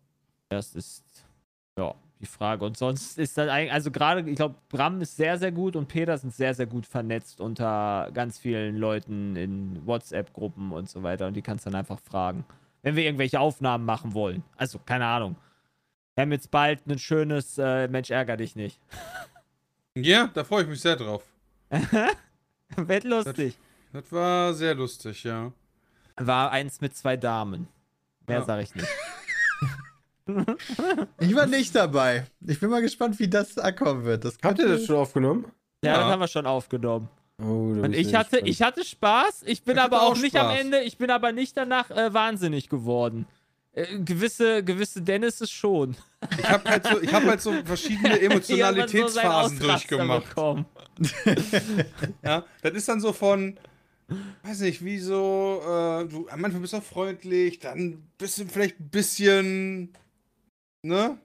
Das 0.49 0.75
ist 0.75 1.25
ja 1.79 1.95
die 2.23 2.27
Frage. 2.27 2.65
Und 2.65 2.77
sonst 2.77 3.17
ist 3.19 3.37
das 3.37 3.49
eigentlich, 3.49 3.73
also 3.73 3.91
gerade, 3.91 4.27
ich 4.29 4.35
glaube, 4.35 4.55
Bram 4.69 5.01
ist 5.01 5.15
sehr, 5.17 5.37
sehr 5.37 5.51
gut 5.51 5.75
und 5.75 5.87
Peter 5.87 6.17
sind 6.17 6.33
sehr, 6.33 6.53
sehr 6.53 6.65
gut 6.65 6.85
vernetzt 6.85 7.41
unter 7.41 8.09
ganz 8.13 8.39
vielen 8.39 8.77
Leuten 8.77 9.35
in 9.35 9.85
WhatsApp-Gruppen 9.85 10.71
und 10.71 10.89
so 10.89 11.03
weiter. 11.03 11.27
Und 11.27 11.35
die 11.35 11.41
kannst 11.41 11.65
dann 11.65 11.75
einfach 11.75 11.99
fragen, 11.99 12.45
wenn 12.81 12.95
wir 12.95 13.03
irgendwelche 13.03 13.39
Aufnahmen 13.39 13.85
machen 13.85 14.13
wollen. 14.13 14.43
Also, 14.57 14.79
keine 14.79 15.05
Ahnung. 15.05 15.35
Wir 16.15 16.21
haben 16.23 16.31
jetzt 16.31 16.51
bald 16.51 16.85
ein 16.87 16.99
schönes 16.99 17.57
äh, 17.57 17.87
Mensch, 17.87 18.11
ärger 18.11 18.37
dich 18.37 18.55
nicht. 18.55 18.79
Ja, 19.95 20.29
da 20.33 20.43
freue 20.43 20.63
ich 20.63 20.69
mich 20.69 20.81
sehr 20.81 20.95
drauf. 20.95 21.23
Wird 22.75 23.03
lustig. 23.03 23.57
Das 23.91 24.11
war 24.11 24.53
sehr 24.53 24.75
lustig, 24.75 25.23
ja. 25.23 25.51
War 26.17 26.51
eins 26.51 26.81
mit 26.81 26.95
zwei 26.95 27.17
Damen. 27.17 27.67
Mehr 28.27 28.39
Ja. 28.39 28.45
sag 28.45 28.61
ich 28.63 28.75
nicht. 28.75 28.87
Ich 31.19 31.35
war 31.35 31.47
nicht 31.47 31.75
dabei. 31.75 32.25
Ich 32.47 32.57
bin 32.61 32.69
mal 32.69 32.81
gespannt, 32.81 33.19
wie 33.19 33.27
das 33.27 33.57
ankommen 33.57 34.05
wird. 34.05 34.23
Das 34.23 34.37
Habt 34.41 34.57
ihr 34.57 34.69
das 34.69 34.85
schon 34.85 34.95
aufgenommen? 34.95 35.45
Ja, 35.83 35.91
Ja. 35.91 35.97
das 35.99 36.05
haben 36.11 36.19
wir 36.21 36.27
schon 36.29 36.45
aufgenommen. 36.45 37.09
Oh, 37.41 37.43
Und 37.83 37.93
ich 37.93 38.15
hatte, 38.15 38.37
gespannt. 38.37 38.47
ich 38.49 38.61
hatte 38.61 38.85
Spaß, 38.85 39.43
ich 39.45 39.63
bin 39.63 39.75
Ich 39.75 39.81
aber 39.83 40.01
auch 40.03 40.11
auch 40.11 40.17
nicht 40.17 40.37
am. 40.37 40.55
Ende, 40.55 40.79
ich 40.83 40.97
bin 40.97 41.09
aber 41.11 41.33
nicht 41.33 41.57
danach 41.57 41.91
äh, 41.91 42.13
wahnsinnig 42.13 42.69
geworden. 42.69 43.27
Äh, 43.73 43.99
gewisse, 43.99 44.63
gewisse 44.63 45.01
Dennis 45.01 45.41
ist 45.41 45.51
schon. 45.51 45.95
Ich 46.37 46.49
habe 46.49 46.69
halt, 46.69 46.85
so, 46.85 47.01
ich 47.01 47.11
hab 47.13 47.23
halt 47.23 47.41
so 47.41 47.51
verschiedene 47.65 48.19
Emotionalitätsphasen 48.21 49.57
so 49.57 49.67
durchgemacht. 49.67 50.35
Ja, 52.23 52.45
das 52.61 52.73
ist 52.73 52.87
dann 52.87 53.01
so 53.01 53.13
von, 53.13 53.57
weiß 54.43 54.59
nicht, 54.59 54.85
wie 54.85 54.99
so, 54.99 55.59
äh, 55.63 56.05
du, 56.07 56.27
manchmal 56.37 56.61
bist 56.61 56.73
du 56.73 56.77
auch 56.77 56.83
freundlich, 56.83 57.59
dann 57.59 58.03
bist 58.19 58.37
du 58.37 58.45
vielleicht 58.45 58.79
ein 58.79 58.89
bisschen, 58.89 59.93
ne? 60.83 61.17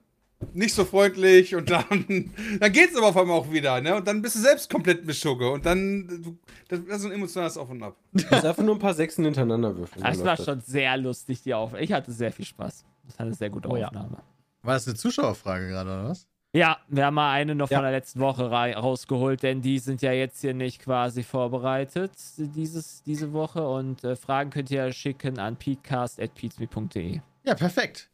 Nicht 0.53 0.72
so 0.74 0.84
freundlich 0.84 1.55
und 1.57 1.68
dann, 1.70 2.30
dann 2.61 2.72
geht's 2.72 2.97
aber 2.97 3.09
auf 3.09 3.16
einmal 3.16 3.36
auch 3.39 3.51
wieder, 3.51 3.80
ne? 3.80 3.97
Und 3.97 4.07
dann 4.07 4.22
bist 4.22 4.36
du 4.36 4.41
selbst 4.41 4.70
komplett 4.70 5.05
Mischugge 5.05 5.51
und 5.51 5.66
dann, 5.66 6.39
das 6.68 6.78
ist 6.80 7.01
so 7.03 7.09
ein 7.09 7.14
emotionales 7.14 7.57
Auf 7.57 7.70
und 7.70 7.82
Ab. 7.82 7.97
Du 8.12 8.24
musst 8.30 8.45
einfach 8.45 8.62
nur 8.62 8.76
ein 8.76 8.78
paar 8.78 8.95
Sechsen 8.95 9.24
hintereinander 9.24 9.76
würfeln. 9.76 10.03
Das 10.05 10.24
war 10.24 10.36
schon 10.36 10.61
sehr 10.61 10.97
lustig, 10.97 11.43
die 11.43 11.55
Aufnahme. 11.55 11.82
Ich 11.82 11.93
hatte 11.93 12.12
sehr 12.12 12.30
viel 12.32 12.45
Spaß. 12.45 12.84
Das 13.07 13.18
war 13.18 13.26
eine 13.26 13.34
sehr 13.34 13.51
gute 13.51 13.68
Oh 13.68 13.76
ja. 13.76 13.89
Aufnahme. 13.89 14.18
War 14.62 14.74
das 14.74 14.86
eine 14.86 14.97
Zuschauerfrage 14.97 15.68
gerade, 15.68 15.91
oder 15.91 16.09
was? 16.11 16.26
Ja, 16.55 16.78
wir 16.89 17.05
haben 17.07 17.14
mal 17.14 17.32
eine 17.32 17.55
noch 17.55 17.70
Ja. 17.70 17.78
von 17.78 17.82
der 17.84 17.93
letzten 17.93 18.20
Woche 18.20 18.49
rausgeholt, 18.51 19.43
denn 19.43 19.61
die 19.61 19.78
sind 19.80 20.03
ja 20.03 20.12
jetzt 20.12 20.41
hier 20.41 20.55
nicht 20.55 20.80
quasi 20.80 21.22
vorbereitet 21.22 22.12
dieses, 22.39 23.03
diese 23.03 23.32
Woche 23.32 23.66
und 23.68 24.03
äh, 24.05 24.16
Fragen 24.16 24.51
könnt 24.51 24.70
ihr 24.70 24.91
schicken 24.93 25.39
an 25.39 25.57
peatcast.peatsme.de. 25.57 27.20
Ja, 27.45 27.55
perfekt. 27.55 28.09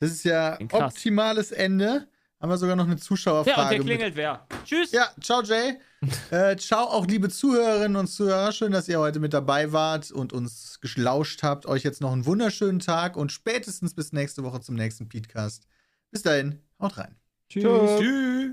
Das 0.00 0.10
ist 0.10 0.24
ja 0.24 0.56
Krass. 0.68 0.92
optimales 0.94 1.52
Ende. 1.52 2.08
Haben 2.40 2.50
wir 2.50 2.58
sogar 2.58 2.76
noch 2.76 2.84
eine 2.84 2.92
Ja, 2.92 2.96
und 2.96 3.02
Zuschauerfrage. 3.02 3.68
der 3.70 3.78
mit- 3.78 3.86
klingelt 3.86 4.16
wer. 4.16 4.46
Tschüss! 4.64 4.92
Ja, 4.92 5.08
ciao 5.20 5.42
Jay. 5.42 5.78
äh, 6.30 6.56
ciao 6.56 6.84
auch 6.88 7.06
liebe 7.06 7.30
Zuhörerinnen 7.30 7.96
und 7.96 8.08
Zuhörer. 8.08 8.52
Schön, 8.52 8.70
dass 8.72 8.86
ihr 8.88 8.98
heute 8.98 9.18
mit 9.18 9.32
dabei 9.32 9.72
wart 9.72 10.10
und 10.10 10.34
uns 10.34 10.78
gelauscht 10.82 11.42
habt. 11.42 11.64
Euch 11.64 11.84
jetzt 11.84 12.02
noch 12.02 12.12
einen 12.12 12.26
wunderschönen 12.26 12.80
Tag 12.80 13.16
und 13.16 13.32
spätestens 13.32 13.94
bis 13.94 14.12
nächste 14.12 14.42
Woche 14.42 14.60
zum 14.60 14.74
nächsten 14.74 15.08
Podcast. 15.08 15.66
Bis 16.10 16.22
dahin, 16.22 16.60
haut 16.80 16.98
rein. 16.98 17.16
tschüss. 17.48 17.62
Tschüss. 17.62 18.00
Tschüss. 18.00 18.52